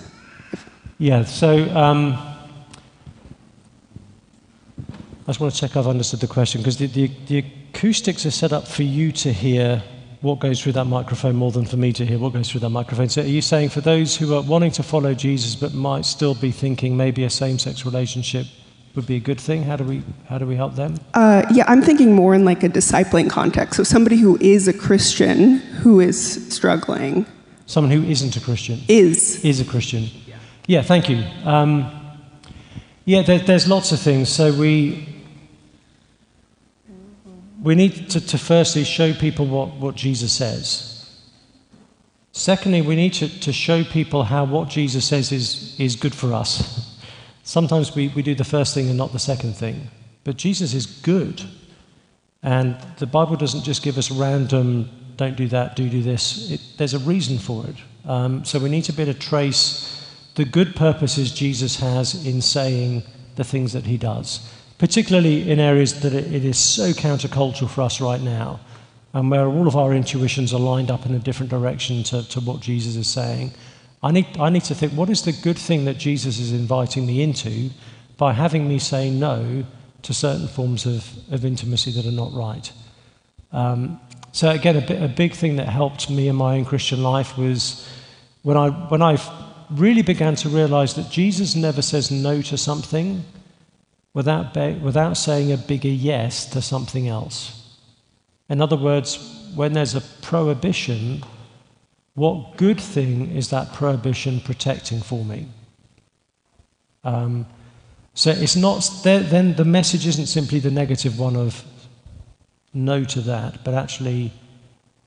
Yeah. 0.98 1.24
So 1.24 1.74
um, 1.74 2.18
I 5.24 5.28
just 5.28 5.40
want 5.40 5.54
to 5.54 5.60
check 5.60 5.78
I've 5.78 5.88
understood 5.88 6.20
the 6.20 6.28
question 6.28 6.62
because 6.62 6.78
the, 6.78 6.88
the, 6.88 7.10
the, 7.28 7.45
acoustics 7.74 8.26
are 8.26 8.32
set 8.32 8.52
up 8.52 8.68
for 8.68 8.84
you 8.84 9.12
to 9.14 9.32
hear 9.32 9.82
what 10.22 10.40
goes 10.40 10.62
through 10.62 10.74
that 10.74 10.86
microphone 10.86 11.36
more 11.36 11.52
than 11.52 11.66
for 11.66 11.78
me 11.78 11.94
to 11.94 12.06
hear 12.06 12.20
what 12.20 12.34
goes 12.34 12.50
through 12.50 12.60
that 12.60 12.70
microphone. 12.70 13.08
So, 13.10 13.22
are 13.22 13.26
you 13.26 13.41
saying 13.41 13.70
for 13.70 13.82
those 13.82 14.18
who 14.18 14.36
are 14.36 14.41
wanting 14.41 14.72
to 14.72 14.84
follow 14.84 15.14
Jesus 15.14 15.56
but 15.56 15.74
might 15.74 16.06
still 16.06 16.36
be 16.36 16.52
thinking 16.52 16.98
maybe 16.98 17.24
a 17.24 17.30
same 17.30 17.58
sex 17.58 17.86
relationship 17.86 18.45
would 18.95 19.08
be 19.08 19.16
a 19.16 19.20
good 19.20 19.40
thing? 19.40 19.64
How 19.64 19.78
do 19.78 19.86
we, 19.86 20.04
how 20.28 20.38
do 20.38 20.45
we 20.45 20.56
help 20.56 20.76
them? 20.76 21.00
Uh, 21.14 21.44
yeah, 21.52 21.64
I'm 21.68 21.82
thinking 21.82 22.14
more 22.14 22.36
in 22.36 22.44
like 22.44 22.64
a 22.64 22.70
discipling 22.70 23.30
context. 23.30 23.78
So 23.78 23.84
somebody 23.84 24.18
who 24.18 24.38
is 24.41 24.68
a 24.68 24.74
Christian 24.74 25.58
who 25.58 26.00
is 26.00 26.54
struggling 26.54 27.26
Someone 27.66 27.91
who 27.91 28.04
isn't 28.04 28.36
a 28.36 28.41
Christian 28.41 28.82
is. 28.88 29.44
is 29.44 29.62
a 29.62 29.66
Christian. 29.66 30.10
Yeah, 30.68 30.82
thank 30.82 31.10
you. 31.10 31.24
Um, 31.45 31.90
yeah, 33.06 33.22
there, 33.22 33.40
there's 33.40 33.68
lots 33.68 33.91
of 33.91 34.00
things. 34.00 34.30
So 34.30 34.54
we 34.54 35.12
we 37.64 37.76
need 37.76 38.10
to, 38.11 38.19
to 38.19 38.38
firstly 38.38 38.84
show 38.84 39.14
people 39.14 39.48
what, 39.48 39.69
what 39.76 39.95
Jesus 39.95 40.31
says. 40.34 40.90
Secondly, 42.34 42.81
we 42.81 42.95
need 42.95 43.14
to, 43.14 43.40
to 43.40 43.53
show 43.53 43.84
people 43.84 44.23
how 44.23 44.44
what 44.44 44.68
Jesus 44.68 45.06
says 45.06 45.31
is, 45.31 45.80
is 45.80 45.95
good 45.95 46.14
for 46.14 46.34
us. 46.34 46.99
Sometimes 47.44 47.95
we, 47.95 48.10
we 48.10 48.22
do 48.22 48.35
the 48.35 48.44
first 48.44 48.73
thing 48.73 48.90
and 48.90 48.98
not 48.98 49.14
the 49.14 49.19
second 49.19 49.53
thing. 49.53 49.90
But 50.23 50.38
Jesus 50.38 50.73
is 50.73 50.85
good. 50.85 51.41
And 52.41 52.77
the 52.98 53.06
Bible 53.06 53.38
doesn't 53.38 53.64
just 53.64 53.81
give 53.81 53.98
us 53.98 54.11
random, 54.11 54.90
don't 55.15 55.38
do 55.38 55.48
that, 55.48 55.76
do 55.76 55.90
do 55.90 56.02
this. 56.02 56.52
It, 56.52 56.61
there's 56.77 56.94
a 56.94 56.99
reason 56.99 57.38
for 57.38 57.65
it. 57.68 57.76
Um, 58.10 58.44
so 58.44 58.60
we 58.60 58.69
need 58.69 58.84
to 58.85 58.94
be 58.94 59.03
able 59.03 59.14
to 59.14 59.19
trace 59.19 59.90
the 60.35 60.44
good 60.44 60.76
purposes 60.76 61.31
Jesus 61.31 61.80
has 61.80 62.26
in 62.26 62.41
saying 62.41 63.03
the 63.35 63.44
things 63.44 63.72
that 63.73 63.85
he 63.85 63.98
does, 63.98 64.52
particularly 64.78 65.50
in 65.50 65.60
areas 65.60 66.02
that 66.02 66.14
it, 66.14 66.45
is 66.45 66.58
so 66.58 66.91
countercultural 66.91 67.70
for 67.70 67.82
us 67.82 68.02
right 68.02 68.22
now, 68.22 68.60
and 69.14 69.30
where 69.30 69.48
all 69.48 69.68
of 69.68 69.76
our 69.76 69.94
intuitions 69.94 70.54
are 70.54 70.60
lined 70.60 70.90
up 70.90 71.06
in 71.06 71.14
a 71.14 71.20
different 71.20 71.50
direction 71.50 72.04
to, 72.04 72.28
to 72.30 72.40
what 72.40 72.60
Jesus 72.60 72.95
is 72.95 73.08
saying. 73.08 73.52
I 74.02 74.12
need, 74.12 74.28
I 74.38 74.50
need 74.50 74.64
to 74.66 74.76
think 74.76 74.94
what 74.94 75.10
is 75.10 75.22
the 75.22 75.32
good 75.32 75.58
thing 75.58 75.86
that 75.86 75.98
Jesus 75.98 76.40
is 76.40 76.52
inviting 76.52 77.06
me 77.06 77.22
into 77.22 77.70
by 78.18 78.34
having 78.34 78.68
me 78.68 78.80
say 78.80 79.10
no 79.10 79.64
to 80.02 80.14
certain 80.14 80.48
forms 80.48 80.86
of, 80.86 81.10
of 81.32 81.45
intimacy 81.45 81.91
that 81.91 82.06
are 82.06 82.12
not 82.12 82.34
right. 82.34 82.72
Um, 83.52 84.00
so, 84.34 84.50
again, 84.50 84.76
a, 84.76 85.06
a 85.06 85.08
big 85.08 85.34
thing 85.34 85.56
that 85.58 85.70
helped 85.70 86.10
me 86.10 86.28
in 86.28 86.36
my 86.36 86.58
own 86.58 86.66
Christian 86.66 87.04
life 87.04 87.38
was 87.38 87.88
when 88.41 88.58
I, 88.58 88.70
when 88.70 89.02
I 89.02 89.18
really 89.70 90.02
began 90.02 90.36
to 90.36 90.50
realize 90.50 90.95
that 90.95 91.10
Jesus 91.10 91.56
never 91.56 91.82
says 91.82 92.12
no 92.12 92.41
to 92.41 92.58
something 92.58 93.24
without, 94.14 94.53
be, 94.53 94.73
without 94.73 95.18
saying 95.18 95.52
a 95.52 95.57
bigger 95.57 95.88
yes 95.88 96.45
to 96.48 96.61
something 96.61 97.07
else. 97.07 97.77
In 98.49 98.61
other 98.61 98.77
words, 98.77 99.18
when 99.56 99.73
there's 99.73 99.95
a 99.95 100.02
prohibition, 100.22 101.23
what 102.14 102.57
good 102.57 102.80
thing 102.80 103.35
is 103.35 103.49
that 103.49 103.73
prohibition 103.73 104.40
protecting 104.40 105.02
for 105.02 105.26
me? 105.26 105.48
Um, 107.03 107.45
so 108.14 108.30
it's 108.30 108.56
not, 108.56 108.88
then 109.03 109.56
the 109.56 109.65
message 109.65 110.06
isn't 110.06 110.27
simply 110.27 110.60
the 110.60 110.72
negative 110.72 111.19
one 111.19 111.35
of 111.35 111.64
no 112.73 113.03
to 113.06 113.22
that, 113.22 113.64
but 113.64 113.73
actually 113.73 114.31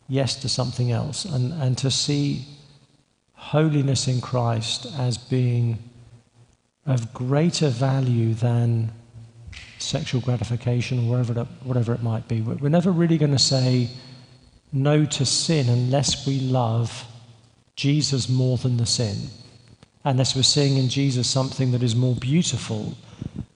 yes 0.08 0.34
to 0.36 0.48
something 0.48 0.90
else. 0.90 1.24
And, 1.24 1.52
and 1.52 1.78
to 1.78 1.90
see 1.90 2.44
holiness 3.34 4.08
in 4.08 4.20
Christ 4.20 4.86
as 4.98 5.18
being 5.18 5.78
of 6.86 7.12
greater 7.12 7.68
value 7.68 8.34
than 8.34 8.92
sexual 9.78 10.20
gratification 10.20 11.06
or 11.06 11.10
whatever 11.10 11.40
it, 11.40 11.46
whatever 11.64 11.92
it 11.92 12.02
might 12.02 12.28
be. 12.28 12.40
We're 12.40 12.68
never 12.68 12.90
really 12.90 13.18
going 13.18 13.32
to 13.32 13.38
say 13.38 13.90
no 14.72 15.04
to 15.04 15.26
sin 15.26 15.68
unless 15.68 16.26
we 16.26 16.40
love 16.40 17.04
Jesus 17.74 18.28
more 18.28 18.56
than 18.56 18.76
the 18.76 18.86
sin, 18.86 19.28
unless 20.04 20.34
we're 20.34 20.42
seeing 20.42 20.76
in 20.76 20.88
Jesus 20.88 21.28
something 21.28 21.72
that 21.72 21.82
is 21.82 21.94
more 21.94 22.14
beautiful 22.14 22.94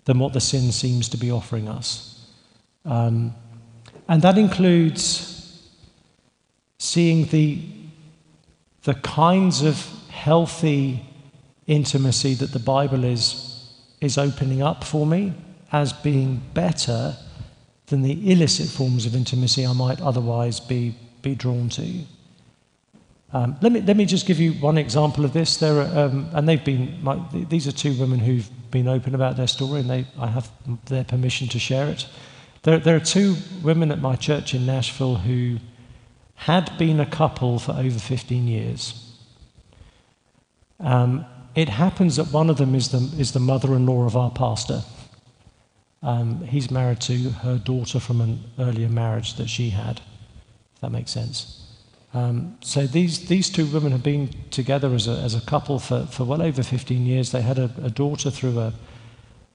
than 0.04 0.18
what 0.18 0.32
the 0.32 0.40
sin 0.40 0.72
seems 0.72 1.08
to 1.10 1.16
be 1.16 1.30
offering 1.30 1.68
us. 1.68 2.26
Um, 2.84 3.34
and 4.08 4.22
that 4.22 4.36
includes 4.38 5.68
seeing 6.78 7.26
the 7.26 7.60
the 8.84 8.94
kinds 8.94 9.60
of 9.62 9.86
healthy 10.08 11.04
intimacy 11.66 12.34
that 12.34 12.52
the 12.52 12.58
Bible 12.58 13.04
is, 13.04 13.70
is 14.00 14.18
opening 14.18 14.62
up 14.62 14.84
for 14.84 15.06
me 15.06 15.34
as 15.72 15.92
being 15.92 16.42
better 16.54 17.16
than 17.86 18.02
the 18.02 18.32
illicit 18.32 18.68
forms 18.68 19.06
of 19.06 19.14
intimacy 19.14 19.66
I 19.66 19.72
might 19.72 20.00
otherwise 20.00 20.60
be, 20.60 20.94
be 21.22 21.34
drawn 21.34 21.68
to. 21.70 22.04
Um, 23.32 23.56
let, 23.62 23.70
me, 23.70 23.80
let 23.82 23.96
me 23.96 24.06
just 24.06 24.26
give 24.26 24.40
you 24.40 24.52
one 24.54 24.76
example 24.76 25.24
of 25.24 25.32
this. 25.32 25.56
There 25.56 25.80
are, 25.80 26.06
um, 26.06 26.28
and 26.32 26.48
they've 26.48 26.64
been, 26.64 26.98
my, 27.02 27.20
these 27.32 27.68
are 27.68 27.72
two 27.72 27.94
women 27.94 28.18
who've 28.18 28.48
been 28.70 28.88
open 28.88 29.14
about 29.14 29.36
their 29.36 29.46
story, 29.46 29.80
and 29.80 29.90
they, 29.90 30.06
I 30.18 30.26
have 30.26 30.50
their 30.86 31.04
permission 31.04 31.46
to 31.48 31.58
share 31.58 31.88
it. 31.88 32.06
There, 32.62 32.78
there 32.78 32.96
are 32.96 33.00
two 33.00 33.36
women 33.62 33.92
at 33.92 34.00
my 34.00 34.16
church 34.16 34.52
in 34.52 34.66
Nashville 34.66 35.16
who 35.16 35.58
had 36.34 36.76
been 36.78 36.98
a 36.98 37.06
couple 37.06 37.58
for 37.58 37.72
over 37.72 37.98
15 37.98 38.48
years. 38.48 39.14
Um, 40.80 41.24
it 41.54 41.68
happens 41.68 42.16
that 42.16 42.32
one 42.32 42.50
of 42.50 42.58
them 42.58 42.74
is 42.74 42.88
the, 42.90 42.98
is 43.20 43.32
the 43.32 43.40
mother 43.40 43.74
in 43.74 43.86
law 43.86 44.04
of 44.06 44.16
our 44.16 44.30
pastor. 44.30 44.82
Um, 46.02 46.42
he's 46.44 46.70
married 46.70 47.00
to 47.02 47.30
her 47.30 47.58
daughter 47.58 48.00
from 48.00 48.20
an 48.20 48.40
earlier 48.58 48.88
marriage 48.88 49.34
that 49.34 49.48
she 49.48 49.70
had, 49.70 50.00
if 50.74 50.80
that 50.80 50.90
makes 50.90 51.10
sense. 51.10 51.56
Um, 52.12 52.56
so 52.60 52.86
these, 52.86 53.26
these 53.28 53.50
two 53.50 53.66
women 53.66 53.92
have 53.92 54.02
been 54.02 54.30
together 54.50 54.94
as 54.94 55.06
a, 55.06 55.12
as 55.12 55.34
a 55.34 55.40
couple 55.42 55.78
for, 55.78 56.06
for 56.06 56.24
well 56.24 56.42
over 56.42 56.62
15 56.62 57.06
years. 57.06 57.30
They 57.30 57.42
had 57.42 57.58
a, 57.58 57.70
a 57.82 57.90
daughter 57.90 58.30
through 58.30 58.58
a, 58.58 58.72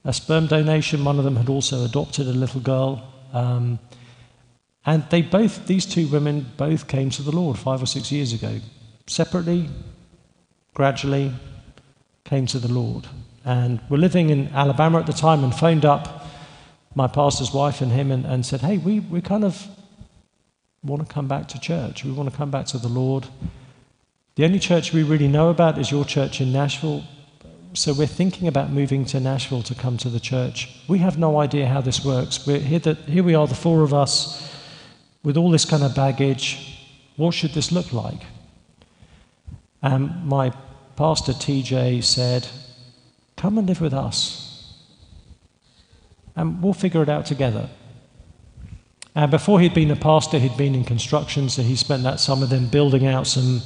a 0.03 0.13
sperm 0.13 0.47
donation. 0.47 1.03
One 1.03 1.17
of 1.17 1.26
them 1.26 1.35
had 1.35 1.49
also 1.49 1.84
adopted 1.84 2.27
a 2.27 2.34
little 2.34 2.61
girl. 2.61 3.11
Um, 3.34 3.80
and 4.85 5.03
they 5.09 5.22
both, 5.22 5.65
these 5.65 5.85
two 5.85 6.07
women 6.07 6.51
both 6.57 6.88
came 6.88 7.09
to 7.11 7.23
the 7.23 7.31
Lord 7.31 7.57
five 7.57 7.81
or 7.81 7.88
six 7.88 8.11
years 8.11 8.31
ago. 8.31 8.59
Separately, 9.07 9.67
gradually, 10.73 11.34
came 12.26 12.45
to 12.47 12.60
the 12.60 12.72
Lord. 12.72 13.07
And 13.45 13.80
were 13.89 13.97
living 13.97 14.30
in 14.31 14.47
Alabama 14.49 14.99
at 14.99 15.06
the 15.06 15.14
time 15.14 15.43
and 15.43 15.56
phoned 15.56 15.85
up 15.85 16.26
my 16.95 17.07
pastor's 17.07 17.53
wife 17.53 17.81
and 17.81 17.91
him 17.91 18.11
and, 18.11 18.26
and 18.26 18.45
said, 18.45 18.61
Hey, 18.61 18.77
we, 18.77 18.99
we 18.99 19.22
kind 19.22 19.43
of 19.43 19.68
want 20.84 21.07
to 21.07 21.14
come 21.14 21.27
back 21.27 21.47
to 21.49 21.60
church. 21.60 22.03
We 22.03 22.11
want 22.11 22.30
to 22.30 22.35
come 22.35 22.52
back 22.52 22.65
to 22.68 22.77
the 22.77 22.88
Lord. 22.88 23.27
The 24.35 24.45
only 24.45 24.60
church 24.60 24.91
we 24.91 25.03
really 25.03 25.27
know 25.27 25.49
about 25.49 25.77
is 25.77 25.91
your 25.91 26.03
church 26.03 26.41
in 26.41 26.52
Nashville. 26.52 27.03
So 27.73 27.93
we're 27.93 28.07
thinking 28.07 28.47
about 28.47 28.72
moving 28.72 29.06
to 29.06 29.19
Nashville 29.19 29.64
to 29.64 29.76
come 29.76 29.97
to 29.97 30.10
the 30.10 30.19
church. 30.19 30.81
We 30.88 30.99
have 30.99 31.18
no 31.18 31.39
idea 31.39 31.68
how 31.68 31.81
this 31.81 32.03
works. 32.03 32.45
We're 32.47 32.60
here, 32.60 32.80
that, 32.80 32.97
here 32.99 33.23
we 33.23 33.35
are, 33.35 33.47
the 33.47 33.56
four 33.56 33.84
of 33.84 33.93
us 33.93 34.52
with 35.23 35.38
all 35.38 35.52
this 35.52 35.65
kind 35.65 35.84
of 35.84 35.93
baggage, 35.95 36.80
what 37.18 37.34
should 37.34 37.52
this 37.52 37.72
look 37.72 37.91
like? 37.91 38.22
And 39.81 40.26
my 40.26 40.52
pastor 40.95 41.34
TJ 41.34 42.03
said, 42.03 42.47
Come 43.38 43.57
and 43.57 43.67
live 43.67 43.81
with 43.81 43.93
us, 43.93 44.73
and 46.35 46.61
we'll 46.61 46.73
figure 46.73 47.03
it 47.03 47.09
out 47.09 47.26
together. 47.26 47.69
And 49.13 49.31
before 49.31 49.59
he'd 49.59 49.73
been 49.73 49.91
a 49.91 49.95
pastor, 49.95 50.39
he'd 50.39 50.57
been 50.57 50.76
in 50.76 50.84
construction, 50.84 51.49
so 51.49 51.61
he 51.61 51.76
spent 51.76 52.03
that 52.03 52.19
summer 52.19 52.45
then 52.45 52.67
building 52.67 53.05
out 53.05 53.27
some 53.27 53.61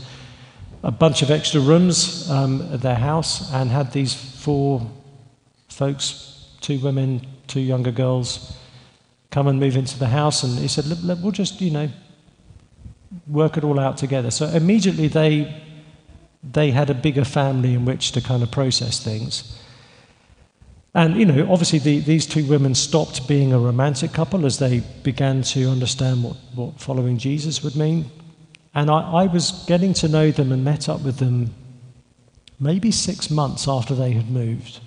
a 0.84 0.92
bunch 0.92 1.22
of 1.22 1.30
extra 1.30 1.60
rooms 1.60 2.30
um, 2.30 2.62
at 2.74 2.82
their 2.82 2.96
house, 2.96 3.52
and 3.54 3.70
had 3.70 3.92
these 3.92 4.14
four 4.14 4.90
folks, 5.68 6.56
two 6.62 6.80
women, 6.80 7.26
two 7.48 7.60
younger 7.60 7.92
girls, 7.92 8.56
come 9.32 9.48
and 9.48 9.60
move 9.60 9.76
into 9.76 10.00
the 10.00 10.08
house. 10.08 10.44
And 10.44 10.58
he 10.58 10.68
said, 10.68 10.86
look, 10.86 11.00
look, 11.04 11.20
we'll 11.22 11.32
just, 11.32 11.60
you 11.62 11.72
know, 11.72 11.90
work 13.28 13.58
it 13.58 13.64
all 13.64 13.80
out 13.80 13.98
together. 13.98 14.32
So 14.32 14.48
immediately 14.48 15.08
they, 15.08 15.64
they 16.44 16.72
had 16.72 16.90
a 16.90 16.94
bigger 16.94 17.26
family 17.26 17.74
in 17.74 17.86
which 17.86 18.12
to 18.14 18.22
kind 18.22 18.44
of 18.44 18.52
process 18.52 19.04
things. 19.04 19.60
And, 20.96 21.18
you 21.18 21.26
know, 21.26 21.52
obviously 21.52 21.80
the, 21.80 22.00
these 22.00 22.26
two 22.26 22.46
women 22.46 22.74
stopped 22.74 23.28
being 23.28 23.54
a 23.54 23.60
romantic 23.60 24.12
couple 24.12 24.46
as 24.46 24.58
they 24.58 24.80
began 25.04 25.44
to 25.44 25.70
understand 25.70 26.24
what, 26.24 26.38
what 26.56 26.80
following 26.80 27.18
Jesus 27.18 27.64
would 27.64 27.76
mean. 27.76 28.06
And 28.74 28.90
I, 28.90 29.24
I 29.24 29.26
was 29.28 29.64
getting 29.68 29.94
to 29.96 30.08
know 30.08 30.32
them 30.32 30.52
and 30.52 30.64
met 30.64 30.90
up 30.90 31.02
with 31.02 31.18
them 31.18 31.54
maybe 32.60 32.92
six 32.92 33.30
months 33.30 33.68
after 33.68 33.94
they 33.94 34.12
had 34.12 34.30
moved. 34.30 34.80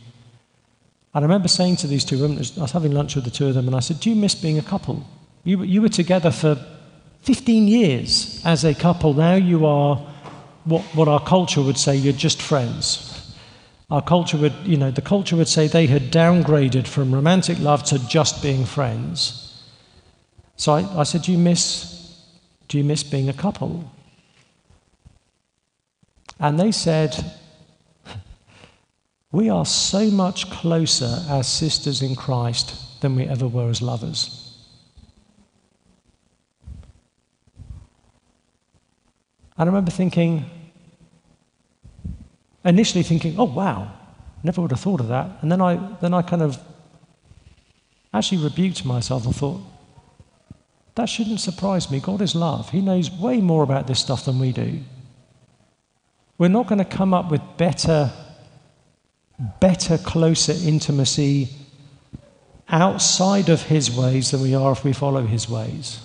And 1.15 1.25
I 1.25 1.27
remember 1.27 1.49
saying 1.49 1.77
to 1.77 1.87
these 1.87 2.05
two 2.05 2.21
women, 2.21 2.39
I 2.39 2.63
was 2.63 2.73
having 2.73 2.93
lunch 2.93 3.15
with 3.15 3.25
the 3.25 3.31
two 3.31 3.49
of 3.49 3.55
them, 3.55 3.67
and 3.67 3.77
I 3.77 3.81
said, 3.81 4.01
Do 4.01 4.11
you 4.11 4.17
miss 4.17 4.35
being 4.35 4.59
a 4.59 4.63
couple? 4.63 5.07
You, 5.45 5.63
you 5.63 5.83
were 5.83 5.89
together 5.89 6.31
for 6.31 6.57
15 7.23 7.69
years 7.69 8.43
as 8.45 8.65
a 8.65 8.75
couple. 8.75 9.15
Now 9.15 9.35
you 9.35 9.67
are 9.67 10.12
what, 10.65 10.83
what 10.95 11.09
our 11.09 11.21
culture 11.21 11.63
would 11.63 11.79
say 11.79 11.97
you're 11.97 12.13
just 12.13 12.41
friends. 12.41 13.09
Our 13.91 14.03
culture 14.03 14.39
would, 14.39 14.55
you 14.65 14.77
know, 14.77 14.91
the 14.91 15.03
culture 15.03 15.37
would 15.37 15.49
say 15.49 15.67
they 15.67 15.87
had 15.87 16.11
downgraded 16.11 16.87
from 16.87 17.15
romantic 17.15 17.59
love 17.59 17.83
to 17.85 17.99
just 18.09 18.43
being 18.43 18.65
friends. 18.65 19.63
So 20.57 20.73
I, 20.73 21.01
I 21.01 21.03
said, 21.03 21.23
do 21.23 21.33
you, 21.33 21.39
miss, 21.39 22.17
do 22.69 22.79
you 22.79 22.85
miss 22.85 23.03
being 23.03 23.29
a 23.29 23.35
couple? 23.35 23.91
And 26.41 26.59
they 26.59 26.73
said, 26.73 27.33
We 29.31 29.49
are 29.49 29.65
so 29.65 30.11
much 30.11 30.51
closer 30.51 31.25
as 31.29 31.47
sisters 31.47 32.03
in 32.03 32.17
Christ 32.17 33.01
than 33.01 33.15
we 33.15 33.25
ever 33.25 33.47
were 33.47 33.71
as 33.71 33.81
lovers. 33.81 34.42
I 39.57 39.65
remember 39.65 39.91
thinking, 39.91 40.45
initially 42.65 43.03
thinking, 43.03 43.39
oh 43.39 43.45
wow, 43.45 43.93
never 44.43 44.61
would 44.61 44.71
have 44.71 44.81
thought 44.81 45.01
of 45.01 45.09
that. 45.09 45.39
And 45.43 45.53
then 45.53 45.61
I, 45.61 45.97
then 46.01 46.15
I 46.15 46.23
kind 46.23 46.43
of 46.43 46.59
actually 48.15 48.43
rebuked 48.43 48.85
myself 48.85 49.25
and 49.25 49.35
thought, 49.35 49.61
that 50.95 51.07
shouldn't 51.07 51.41
surprise 51.41 51.91
me. 51.91 52.01
God 52.01 52.21
is 52.21 52.35
love. 52.35 52.71
He 52.71 52.81
knows 52.81 53.11
way 53.11 53.41
more 53.41 53.63
about 53.63 53.87
this 53.87 54.01
stuff 54.01 54.27
than 54.27 54.39
we 54.39 54.53
do. 54.53 54.81
We're 56.37 56.49
not 56.49 56.67
going 56.67 56.79
to 56.79 56.85
come 56.85 57.15
up 57.15 57.31
with 57.31 57.41
better, 57.57 58.13
better, 59.61 59.97
closer 59.99 60.53
intimacy 60.53 61.49
outside 62.69 63.49
of 63.49 63.63
His 63.63 63.91
ways 63.91 64.31
than 64.33 64.43
we 64.43 64.55
are 64.55 64.73
if 64.73 64.85
we 64.85 64.93
follow 64.93 65.25
His 65.25 65.49
ways. 65.49 66.01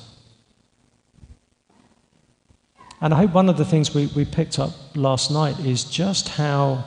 And 3.00 3.14
I 3.14 3.18
hope 3.18 3.34
one 3.34 3.48
of 3.48 3.58
the 3.58 3.66
things 3.66 3.94
we, 3.94 4.08
we 4.08 4.26
picked 4.26 4.58
up 4.58 4.72
last 4.96 5.30
night 5.30 5.60
is 5.60 5.84
just 5.84 6.30
how 6.30 6.84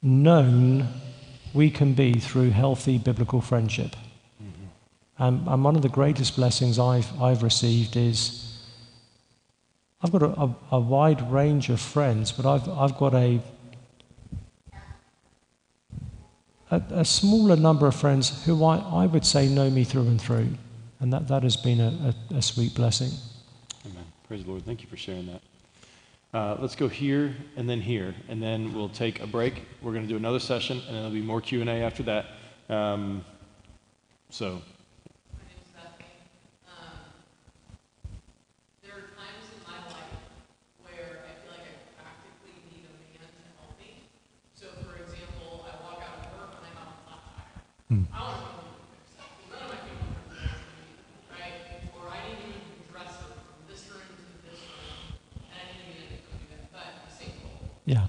known 0.00 0.88
we 1.52 1.70
can 1.70 1.92
be 1.94 2.14
through 2.14 2.50
healthy 2.50 2.96
biblical 2.96 3.40
friendship. 3.40 3.96
Mm-hmm. 4.42 5.22
Um, 5.22 5.48
and 5.48 5.64
one 5.64 5.74
of 5.74 5.82
the 5.82 5.88
greatest 5.88 6.36
blessings 6.36 6.78
I've, 6.78 7.20
I've 7.20 7.42
received 7.42 7.96
is 7.96 8.58
I've 10.02 10.12
got 10.12 10.22
a, 10.22 10.40
a, 10.40 10.54
a, 10.72 10.80
wide 10.80 11.30
range 11.30 11.68
of 11.68 11.80
friends, 11.80 12.30
but 12.30 12.46
I've, 12.46 12.68
I've 12.68 12.96
got 12.96 13.12
a, 13.14 13.40
a, 16.70 16.82
a, 16.90 17.04
smaller 17.04 17.56
number 17.56 17.86
of 17.86 17.96
friends 17.96 18.44
who 18.46 18.64
I, 18.64 18.78
I 18.78 19.06
would 19.06 19.26
say 19.26 19.48
know 19.48 19.68
me 19.68 19.82
through 19.82 20.06
and 20.06 20.20
through. 20.20 20.48
And 21.00 21.12
that, 21.12 21.28
that 21.28 21.42
has 21.42 21.56
been 21.56 21.80
a, 21.80 22.14
a 22.34 22.40
sweet 22.40 22.74
blessing. 22.74 23.10
Amen. 24.30 24.38
Praise 24.38 24.44
the 24.44 24.50
Lord. 24.50 24.64
Thank 24.64 24.82
you 24.82 24.88
for 24.88 24.96
sharing 24.96 25.26
that. 25.26 25.40
Uh, 26.32 26.56
let's 26.60 26.76
go 26.76 26.86
here 26.86 27.34
and 27.56 27.68
then 27.68 27.80
here, 27.80 28.14
and 28.28 28.40
then 28.40 28.72
we'll 28.72 28.88
take 28.88 29.20
a 29.20 29.26
break. 29.26 29.64
We're 29.82 29.92
going 29.92 30.04
to 30.04 30.08
do 30.08 30.16
another 30.16 30.38
session, 30.38 30.78
and 30.78 30.86
then 30.86 30.94
there'll 30.94 31.10
be 31.10 31.20
more 31.20 31.40
Q 31.40 31.60
and 31.60 31.68
A 31.68 31.82
after 31.82 32.04
that. 32.04 32.26
Um, 32.68 33.24
so 34.30 34.62
Mm. 47.92 48.49
Yeah. 57.90 58.06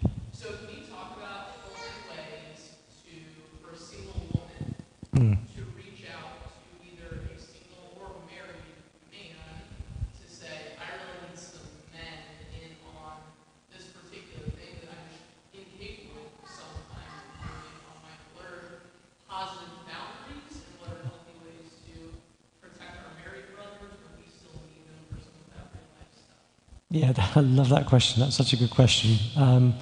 Yeah, 26.91 27.13
I 27.35 27.39
love 27.39 27.69
that 27.69 27.85
question. 27.87 28.21
That's 28.21 28.35
such 28.35 28.53
a 28.53 28.57
good 28.57 28.69
question. 28.69 29.17
Um, 29.37 29.73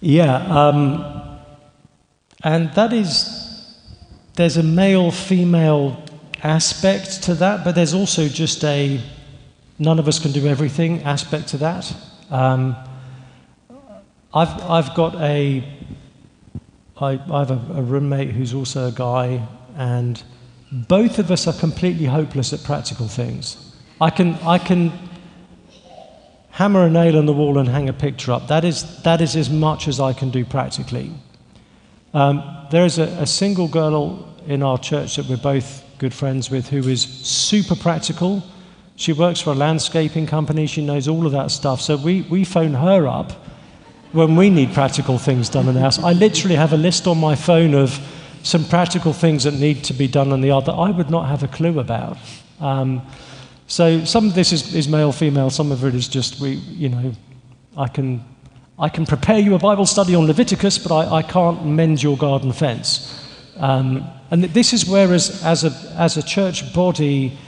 yeah, 0.00 0.36
um, 0.46 1.40
and 2.42 2.72
that 2.74 2.92
is, 2.92 3.74
there's 4.34 4.58
a 4.58 4.62
male 4.62 5.10
female 5.10 6.02
aspect 6.42 7.22
to 7.24 7.34
that, 7.34 7.64
but 7.64 7.74
there's 7.74 7.94
also 7.94 8.28
just 8.28 8.64
a 8.64 9.00
none 9.78 9.98
of 9.98 10.06
us 10.06 10.18
can 10.18 10.30
do 10.32 10.46
everything 10.46 11.02
aspect 11.04 11.48
to 11.48 11.56
that. 11.56 11.94
Um, 12.30 12.76
I've, 14.32 14.62
I've 14.62 14.94
got 14.94 15.14
a, 15.16 15.64
I, 16.98 17.20
I 17.30 17.38
have 17.38 17.50
a, 17.50 17.78
a 17.78 17.82
roommate 17.82 18.30
who's 18.30 18.52
also 18.52 18.88
a 18.88 18.92
guy, 18.92 19.46
and 19.76 20.22
both 20.70 21.18
of 21.18 21.30
us 21.30 21.46
are 21.46 21.58
completely 21.58 22.04
hopeless 22.04 22.52
at 22.52 22.62
practical 22.62 23.08
things. 23.08 23.74
I 24.00 24.10
can, 24.10 24.34
I 24.36 24.58
can 24.58 24.92
hammer 26.60 26.84
a 26.84 26.90
nail 26.90 27.16
on 27.16 27.24
the 27.24 27.32
wall 27.32 27.56
and 27.56 27.66
hang 27.66 27.88
a 27.88 27.92
picture 27.94 28.32
up. 28.32 28.48
That 28.48 28.66
is, 28.66 29.02
that 29.04 29.22
is 29.22 29.34
as 29.34 29.48
much 29.48 29.88
as 29.88 29.98
I 29.98 30.12
can 30.12 30.28
do 30.28 30.44
practically. 30.44 31.10
Um, 32.12 32.66
there 32.70 32.84
is 32.84 32.98
a, 32.98 33.04
a 33.04 33.26
single 33.26 33.66
girl 33.66 34.28
in 34.46 34.62
our 34.62 34.76
church 34.76 35.16
that 35.16 35.24
we're 35.24 35.38
both 35.38 35.82
good 35.96 36.12
friends 36.12 36.50
with 36.50 36.68
who 36.68 36.86
is 36.86 37.00
super 37.00 37.74
practical. 37.74 38.42
She 38.96 39.14
works 39.14 39.40
for 39.40 39.52
a 39.52 39.54
landscaping 39.54 40.26
company, 40.26 40.66
she 40.66 40.84
knows 40.84 41.08
all 41.08 41.24
of 41.24 41.32
that 41.32 41.50
stuff. 41.50 41.80
So 41.80 41.96
we, 41.96 42.22
we 42.28 42.44
phone 42.44 42.74
her 42.74 43.08
up 43.08 43.32
when 44.12 44.36
we 44.36 44.50
need 44.50 44.74
practical 44.74 45.16
things 45.16 45.48
done 45.48 45.66
in 45.66 45.72
the 45.74 45.80
house. 45.80 45.98
I 45.98 46.12
literally 46.12 46.56
have 46.56 46.74
a 46.74 46.76
list 46.76 47.06
on 47.06 47.16
my 47.16 47.36
phone 47.36 47.72
of 47.72 47.98
some 48.42 48.66
practical 48.66 49.14
things 49.14 49.44
that 49.44 49.54
need 49.54 49.82
to 49.84 49.94
be 49.94 50.08
done 50.08 50.30
in 50.30 50.42
the 50.42 50.48
yard 50.48 50.66
that 50.66 50.74
I 50.74 50.90
would 50.90 51.08
not 51.08 51.26
have 51.26 51.42
a 51.42 51.48
clue 51.48 51.78
about. 51.78 52.18
Um, 52.60 53.00
so 53.70 54.04
some 54.04 54.26
of 54.26 54.34
this 54.34 54.52
is, 54.52 54.74
is 54.74 54.88
male, 54.88 55.12
female, 55.12 55.48
some 55.48 55.70
of 55.70 55.84
it 55.84 55.94
is 55.94 56.08
just, 56.08 56.40
we, 56.40 56.54
you 56.54 56.88
know, 56.88 57.12
I 57.76 57.86
can, 57.86 58.24
I 58.76 58.88
can 58.88 59.06
prepare 59.06 59.38
you 59.38 59.54
a 59.54 59.60
Bible 59.60 59.86
study 59.86 60.12
on 60.16 60.26
Leviticus, 60.26 60.76
but 60.76 60.92
I, 60.92 61.18
I 61.18 61.22
can't 61.22 61.64
mend 61.64 62.02
your 62.02 62.16
garden 62.16 62.52
fence. 62.52 63.24
Um, 63.58 64.10
and 64.32 64.42
this 64.42 64.72
is 64.72 64.86
where, 64.86 65.14
as, 65.14 65.44
as, 65.44 65.62
a, 65.62 65.70
as 65.96 66.16
a 66.16 66.22
church 66.24 66.74
body, 66.74 67.38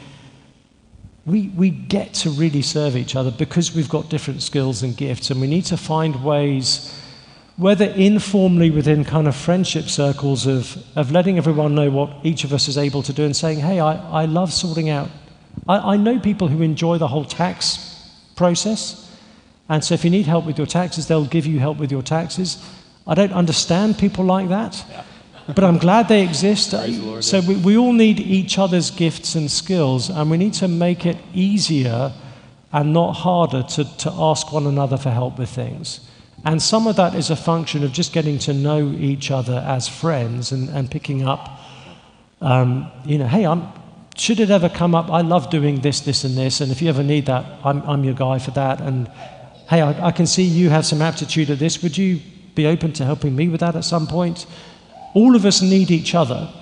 we, 1.27 1.49
we 1.57 1.71
get 1.71 2.15
to 2.15 2.31
really 2.31 2.63
serve 2.63 2.97
each 2.97 3.17
other 3.17 3.33
because 3.33 3.75
we've 3.75 3.89
got 3.89 4.09
different 4.09 4.43
skills 4.43 4.85
and 4.85 4.97
gifts, 4.97 5.31
and 5.31 5.41
we 5.41 5.49
need 5.49 5.65
to 5.65 5.77
find 5.77 6.23
ways, 6.23 6.97
whether 7.57 7.87
informally 7.87 8.71
within 8.71 9.05
kind 9.05 9.27
of 9.27 9.35
friendship 9.35 9.87
circles, 9.87 10.47
of, 10.47 10.77
of 10.95 11.11
letting 11.11 11.37
everyone 11.37 11.75
know 11.75 11.91
what 11.91 12.15
each 12.23 12.45
of 12.45 12.53
us 12.53 12.69
is 12.69 12.79
able 12.79 13.03
to 13.03 13.13
do 13.13 13.25
and 13.25 13.35
saying, 13.35 13.59
hey, 13.59 13.81
I, 13.81 14.23
I 14.23 14.27
love 14.27 14.53
sorting 14.53 14.89
out 14.89 15.11
I, 15.69 15.95
I 15.95 15.97
know 15.97 16.19
people 16.19 16.49
who 16.49 16.63
enjoy 16.63 16.99
the 16.99 17.09
whole 17.09 17.25
tax 17.25 18.11
process. 18.37 19.11
And 19.69 19.85
so 19.85 19.95
if 19.95 20.05
you 20.05 20.11
need 20.11 20.27
help 20.27 20.45
with 20.45 20.59
your 20.59 20.67
taxes, 20.67 21.07
they'll 21.07 21.25
give 21.25 21.47
you 21.47 21.59
help 21.59 21.79
with 21.79 21.91
your 21.91 22.03
taxes. 22.03 22.63
I 23.07 23.15
don't 23.15 23.33
understand 23.33 23.99
people 23.99 24.25
like 24.25 24.49
that, 24.49 24.85
yeah. 24.89 25.05
but 25.49 25.65
I'm 25.65 25.79
glad 25.79 26.09
they 26.09 26.23
exist. 26.23 26.75
So 27.23 27.41
we, 27.41 27.55
we 27.57 27.77
all 27.77 27.93
need 27.93 28.19
each 28.19 28.59
other's 28.59 28.91
gifts 28.91 29.37
and 29.37 29.49
skills, 29.49 30.11
and 30.11 30.29
we 30.31 30.37
need 30.37 30.55
to 30.55 30.69
make 30.69 31.07
it 31.07 31.17
easier 31.33 32.13
and 32.73 32.93
not 32.93 33.13
harder 33.13 33.63
to, 33.63 33.85
to 33.99 34.11
ask 34.13 34.53
one 34.53 34.67
another 34.67 34.97
for 34.97 35.11
help 35.11 35.39
with 35.39 35.51
things. 35.51 36.01
And 36.45 36.61
some 36.61 36.89
of 36.89 36.97
that 36.97 37.15
is 37.15 37.31
a 37.31 37.37
function 37.37 37.85
of 37.85 37.93
just 37.93 38.13
getting 38.13 38.39
to 38.41 38.53
know 38.53 38.91
each 38.99 39.31
other 39.31 39.65
as 39.67 39.89
friends 39.89 40.51
and, 40.51 40.69
and 40.71 40.91
picking 40.91 41.23
up, 41.23 41.61
um, 42.41 42.91
you 43.05 43.19
know, 43.19 43.29
hey, 43.29 43.47
I'm, 43.47 43.69
should 44.17 44.41
it 44.41 44.51
ever 44.51 44.69
come 44.69 44.95
up, 44.95 45.11
I 45.11 45.23
love 45.23 45.51
doing 45.51 45.81
this, 45.81 46.01
this, 46.01 46.25
and 46.25 46.37
this, 46.37 46.61
and 46.61 46.71
if 46.71 46.83
you 46.83 46.89
ever 46.89 47.03
need 47.03 47.27
that, 47.27 47.45
I'm, 47.65 47.83
I'm 47.83 48.05
your 48.05 48.15
guy 48.15 48.39
for 48.39 48.51
that. 48.53 48.81
And 48.81 49.09
hey, 49.69 49.81
I, 49.81 50.09
I, 50.09 50.13
can 50.13 50.27
see 50.27 50.43
you 50.43 50.71
have 50.71 50.85
some 50.85 51.01
aptitude 51.01 51.51
at 51.51 51.59
this. 51.59 51.83
Would 51.83 51.97
you 51.97 52.21
be 52.55 52.67
open 52.67 52.93
to 52.95 53.05
helping 53.05 53.35
me 53.35 53.49
with 53.49 53.61
that 53.61 53.75
at 53.75 53.85
some 53.85 54.07
point? 54.07 54.47
All 55.15 55.35
of 55.35 55.47
us 55.47 55.63
need 55.63 55.91
each 55.91 56.15
other. 56.15 56.53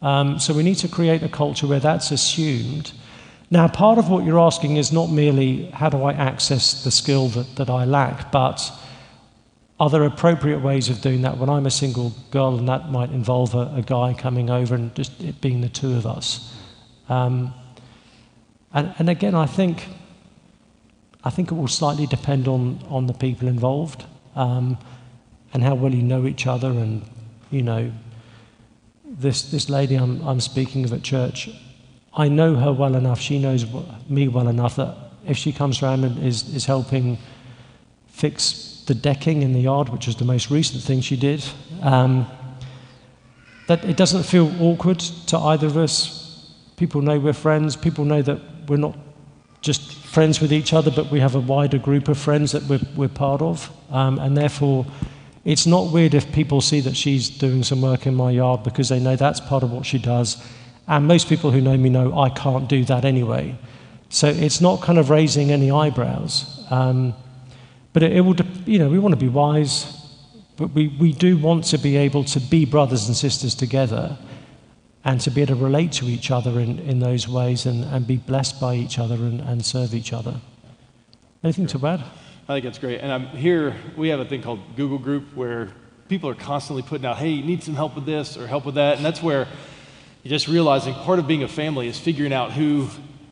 Um, 0.00 0.38
so 0.38 0.54
we 0.54 0.62
need 0.62 0.76
to 0.76 0.88
create 0.88 1.22
a 1.22 1.28
culture 1.28 1.66
where 1.66 1.80
that's 1.80 2.10
assumed. 2.10 2.92
Now, 3.50 3.66
part 3.68 3.98
of 3.98 4.08
what 4.08 4.24
you're 4.24 4.38
asking 4.38 4.76
is 4.76 4.92
not 4.92 5.10
merely 5.10 5.66
how 5.70 5.88
do 5.88 6.02
I 6.02 6.12
access 6.12 6.84
the 6.84 6.90
skill 6.90 7.28
that, 7.28 7.56
that 7.56 7.70
I 7.70 7.84
lack, 7.84 8.30
but 8.30 8.70
are 9.80 9.90
there 9.90 10.04
appropriate 10.04 10.60
ways 10.60 10.88
of 10.88 11.00
doing 11.00 11.22
that 11.22 11.38
when 11.38 11.48
I'm 11.48 11.66
a 11.66 11.70
single 11.70 12.12
girl 12.30 12.58
and 12.58 12.68
that 12.68 12.90
might 12.90 13.10
involve 13.10 13.54
a, 13.54 13.72
a 13.76 13.82
guy 13.82 14.14
coming 14.14 14.50
over 14.50 14.74
and 14.74 14.94
just 14.94 15.20
it 15.22 15.40
being 15.40 15.60
the 15.60 15.68
two 15.68 15.94
of 15.94 16.06
us? 16.06 16.54
Um, 17.08 17.54
and, 18.72 18.94
and 18.98 19.08
again, 19.08 19.34
I 19.34 19.46
think, 19.46 19.86
I 21.24 21.30
think 21.30 21.50
it 21.50 21.54
will 21.54 21.68
slightly 21.68 22.06
depend 22.06 22.48
on, 22.48 22.80
on 22.88 23.06
the 23.06 23.14
people 23.14 23.48
involved 23.48 24.04
um, 24.36 24.78
and 25.52 25.62
how 25.62 25.74
well 25.74 25.94
you 25.94 26.02
know 26.02 26.26
each 26.26 26.46
other. 26.46 26.68
And, 26.68 27.02
you 27.50 27.62
know, 27.62 27.90
this, 29.04 29.50
this 29.50 29.68
lady 29.68 29.96
I'm, 29.96 30.20
I'm 30.26 30.40
speaking 30.40 30.84
of 30.84 30.92
at 30.92 31.02
church, 31.02 31.48
I 32.14 32.28
know 32.28 32.56
her 32.56 32.72
well 32.72 32.94
enough, 32.94 33.20
she 33.20 33.38
knows 33.38 33.64
me 34.08 34.28
well 34.28 34.48
enough 34.48 34.76
that 34.76 34.96
if 35.26 35.36
she 35.36 35.52
comes 35.52 35.82
around 35.82 36.04
and 36.04 36.22
is, 36.24 36.54
is 36.54 36.66
helping 36.66 37.18
fix 38.08 38.82
the 38.86 38.94
decking 38.94 39.42
in 39.42 39.52
the 39.52 39.60
yard, 39.60 39.90
which 39.90 40.06
was 40.06 40.16
the 40.16 40.24
most 40.24 40.50
recent 40.50 40.82
thing 40.82 41.00
she 41.00 41.16
did, 41.16 41.44
um, 41.82 42.26
that 43.66 43.84
it 43.84 43.96
doesn't 43.96 44.24
feel 44.24 44.50
awkward 44.60 44.98
to 44.98 45.38
either 45.38 45.66
of 45.66 45.76
us. 45.76 46.17
People 46.78 47.02
know 47.02 47.18
we're 47.18 47.32
friends, 47.32 47.74
people 47.74 48.04
know 48.04 48.22
that 48.22 48.40
we're 48.68 48.76
not 48.76 48.96
just 49.62 49.94
friends 50.06 50.40
with 50.40 50.52
each 50.52 50.72
other, 50.72 50.92
but 50.92 51.10
we 51.10 51.18
have 51.18 51.34
a 51.34 51.40
wider 51.40 51.76
group 51.76 52.06
of 52.06 52.16
friends 52.16 52.52
that 52.52 52.62
we're, 52.62 52.80
we're 52.94 53.08
part 53.08 53.42
of. 53.42 53.68
Um, 53.90 54.20
and 54.20 54.36
therefore, 54.36 54.86
it's 55.44 55.66
not 55.66 55.92
weird 55.92 56.14
if 56.14 56.32
people 56.32 56.60
see 56.60 56.80
that 56.80 56.96
she's 56.96 57.28
doing 57.28 57.64
some 57.64 57.82
work 57.82 58.06
in 58.06 58.14
my 58.14 58.30
yard 58.30 58.62
because 58.62 58.88
they 58.88 59.00
know 59.00 59.16
that's 59.16 59.40
part 59.40 59.64
of 59.64 59.72
what 59.72 59.86
she 59.86 59.98
does. 59.98 60.36
And 60.86 61.08
most 61.08 61.28
people 61.28 61.50
who 61.50 61.60
know 61.60 61.76
me 61.76 61.88
know 61.88 62.16
I 62.16 62.30
can't 62.30 62.68
do 62.68 62.84
that 62.84 63.04
anyway. 63.04 63.58
So 64.08 64.28
it's 64.28 64.60
not 64.60 64.80
kind 64.80 64.98
of 64.98 65.10
raising 65.10 65.50
any 65.50 65.72
eyebrows. 65.72 66.64
Um, 66.70 67.12
but 67.92 68.04
it, 68.04 68.12
it 68.12 68.20
will, 68.20 68.36
you 68.66 68.78
know, 68.78 68.88
we 68.88 69.00
want 69.00 69.14
to 69.14 69.20
be 69.20 69.28
wise, 69.28 69.84
but 70.56 70.70
we, 70.70 70.88
we 71.00 71.12
do 71.12 71.36
want 71.36 71.64
to 71.64 71.78
be 71.78 71.96
able 71.96 72.22
to 72.24 72.38
be 72.38 72.64
brothers 72.64 73.08
and 73.08 73.16
sisters 73.16 73.56
together 73.56 74.16
and 75.04 75.20
to 75.20 75.30
be 75.30 75.42
able 75.42 75.56
to 75.56 75.62
relate 75.62 75.92
to 75.92 76.06
each 76.06 76.30
other 76.30 76.60
in, 76.60 76.78
in 76.80 76.98
those 76.98 77.28
ways 77.28 77.66
and, 77.66 77.84
and 77.84 78.06
be 78.06 78.16
blessed 78.16 78.60
by 78.60 78.74
each 78.74 78.98
other 78.98 79.14
and, 79.14 79.40
and 79.40 79.64
serve 79.64 79.94
each 79.94 80.12
other. 80.12 80.40
Anything 81.42 81.66
to 81.68 81.86
add? 81.86 82.00
I 82.48 82.54
think 82.54 82.64
it's 82.64 82.78
great. 82.78 83.00
And 83.00 83.12
I'm 83.12 83.26
here, 83.28 83.76
we 83.96 84.08
have 84.08 84.20
a 84.20 84.24
thing 84.24 84.42
called 84.42 84.60
Google 84.74 84.98
Group 84.98 85.34
where 85.34 85.68
people 86.08 86.30
are 86.30 86.34
constantly 86.34 86.82
putting 86.82 87.06
out, 87.06 87.18
hey, 87.18 87.28
you 87.28 87.44
need 87.44 87.62
some 87.62 87.74
help 87.74 87.94
with 87.94 88.06
this 88.06 88.36
or 88.36 88.46
help 88.46 88.64
with 88.64 88.74
that. 88.76 88.96
And 88.96 89.04
that's 89.04 89.22
where 89.22 89.46
you're 90.22 90.30
just 90.30 90.48
realizing 90.48 90.94
part 90.94 91.18
of 91.18 91.28
being 91.28 91.42
a 91.42 91.48
family 91.48 91.88
is 91.88 91.98
figuring 91.98 92.32
out 92.32 92.52
who 92.52 92.88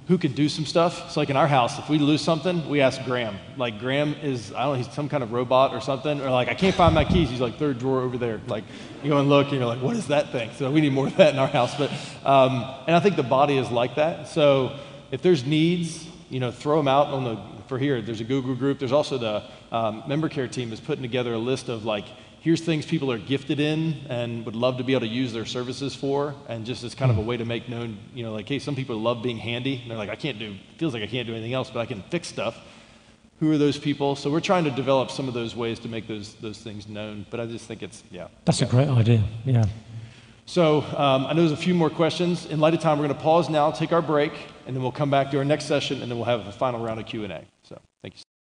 who 0.06 0.16
can 0.18 0.32
do 0.32 0.48
some 0.48 0.64
stuff. 0.64 1.10
So 1.10 1.20
like 1.20 1.30
in 1.30 1.36
our 1.36 1.48
house, 1.48 1.78
if 1.78 1.88
we 1.88 1.98
lose 1.98 2.22
something, 2.22 2.68
we 2.68 2.80
ask 2.80 3.02
Graham. 3.04 3.38
Like 3.56 3.80
Graham 3.80 4.14
is, 4.22 4.52
I 4.52 4.62
don't 4.62 4.72
know, 4.72 4.84
he's 4.84 4.94
some 4.94 5.08
kind 5.08 5.22
of 5.22 5.32
robot 5.32 5.72
or 5.74 5.80
something. 5.80 6.20
Or 6.20 6.30
like, 6.30 6.48
I 6.48 6.54
can't 6.54 6.76
find 6.76 6.94
my 6.94 7.04
keys. 7.04 7.28
He's 7.28 7.40
like 7.40 7.58
third 7.58 7.78
drawer 7.80 8.02
over 8.02 8.16
there. 8.16 8.40
Like 8.46 8.64
you 9.02 9.10
go 9.10 9.18
and 9.18 9.28
look 9.28 9.48
and 9.48 9.56
you're 9.56 9.66
like, 9.66 9.82
what 9.82 9.96
is 9.96 10.06
that 10.08 10.30
thing? 10.30 10.50
So 10.56 10.70
we 10.70 10.80
need 10.80 10.92
more 10.92 11.08
of 11.08 11.16
that 11.16 11.32
in 11.32 11.40
our 11.40 11.48
house. 11.48 11.74
But, 11.76 11.90
um, 12.24 12.64
and 12.86 12.94
I 12.94 13.00
think 13.00 13.16
the 13.16 13.24
body 13.24 13.58
is 13.58 13.70
like 13.70 13.96
that. 13.96 14.28
So 14.28 14.78
if 15.10 15.22
there's 15.22 15.44
needs, 15.44 16.06
you 16.30 16.38
know, 16.38 16.52
throw 16.52 16.76
them 16.76 16.88
out 16.88 17.08
on 17.08 17.24
the, 17.24 17.38
for 17.66 17.78
here. 17.78 18.00
There's 18.00 18.20
a 18.20 18.24
Google 18.24 18.54
group. 18.54 18.78
There's 18.78 18.92
also 18.92 19.18
the 19.18 19.42
um, 19.72 20.04
member 20.06 20.28
care 20.28 20.46
team 20.46 20.72
is 20.72 20.78
putting 20.78 21.02
together 21.02 21.32
a 21.32 21.38
list 21.38 21.68
of 21.68 21.84
like, 21.84 22.04
here's 22.46 22.60
things 22.60 22.86
people 22.86 23.10
are 23.10 23.18
gifted 23.18 23.58
in 23.58 23.92
and 24.08 24.46
would 24.46 24.54
love 24.54 24.76
to 24.76 24.84
be 24.84 24.92
able 24.92 25.00
to 25.00 25.12
use 25.12 25.32
their 25.32 25.44
services 25.44 25.96
for 25.96 26.32
and 26.48 26.64
just 26.64 26.84
as 26.84 26.94
kind 26.94 27.10
of 27.10 27.18
a 27.18 27.20
way 27.20 27.36
to 27.36 27.44
make 27.44 27.68
known 27.68 27.98
you 28.14 28.22
know 28.22 28.32
like 28.32 28.48
hey 28.48 28.60
some 28.60 28.76
people 28.76 28.94
love 29.00 29.20
being 29.20 29.36
handy 29.36 29.80
and 29.82 29.90
they're 29.90 29.98
like 29.98 30.10
i 30.10 30.14
can't 30.14 30.38
do 30.38 30.54
feels 30.78 30.94
like 30.94 31.02
i 31.02 31.08
can't 31.08 31.26
do 31.26 31.34
anything 31.34 31.54
else 31.54 31.70
but 31.70 31.80
i 31.80 31.86
can 31.86 32.02
fix 32.02 32.28
stuff. 32.28 32.56
Who 33.40 33.52
are 33.52 33.58
those 33.58 33.78
people? 33.78 34.16
So 34.16 34.30
we're 34.30 34.40
trying 34.40 34.64
to 34.64 34.70
develop 34.70 35.10
some 35.10 35.28
of 35.28 35.34
those 35.34 35.54
ways 35.54 35.78
to 35.80 35.88
make 35.88 36.06
those 36.06 36.34
those 36.34 36.58
things 36.58 36.86
known 36.86 37.26
but 37.30 37.40
i 37.40 37.46
just 37.46 37.66
think 37.66 37.82
it's 37.82 38.04
yeah. 38.12 38.28
That's 38.44 38.62
a 38.62 38.66
great 38.66 38.88
idea. 38.88 39.24
Yeah. 39.44 39.64
so 40.44 40.82
um, 40.96 41.26
i 41.26 41.32
know 41.32 41.40
there's 41.40 41.58
a 41.60 41.64
few 41.68 41.74
more 41.74 41.90
questions. 41.90 42.46
In 42.46 42.60
light 42.60 42.74
of 42.74 42.80
time 42.80 42.96
we're 42.96 43.08
going 43.08 43.18
to 43.18 43.24
pause 43.24 43.50
now 43.50 43.72
take 43.72 43.92
our 43.92 44.02
break 44.02 44.32
and 44.68 44.76
then 44.76 44.84
we'll 44.84 44.98
come 45.02 45.10
back 45.10 45.32
to 45.32 45.38
our 45.38 45.44
next 45.44 45.64
session 45.64 46.00
and 46.00 46.08
then 46.08 46.16
we'll 46.16 46.32
have 46.36 46.46
a 46.46 46.52
final 46.52 46.78
round 46.86 47.00
of 47.00 47.06
q&a 47.06 47.44
so 47.64 47.80
thank 48.02 48.14
you 48.14 48.35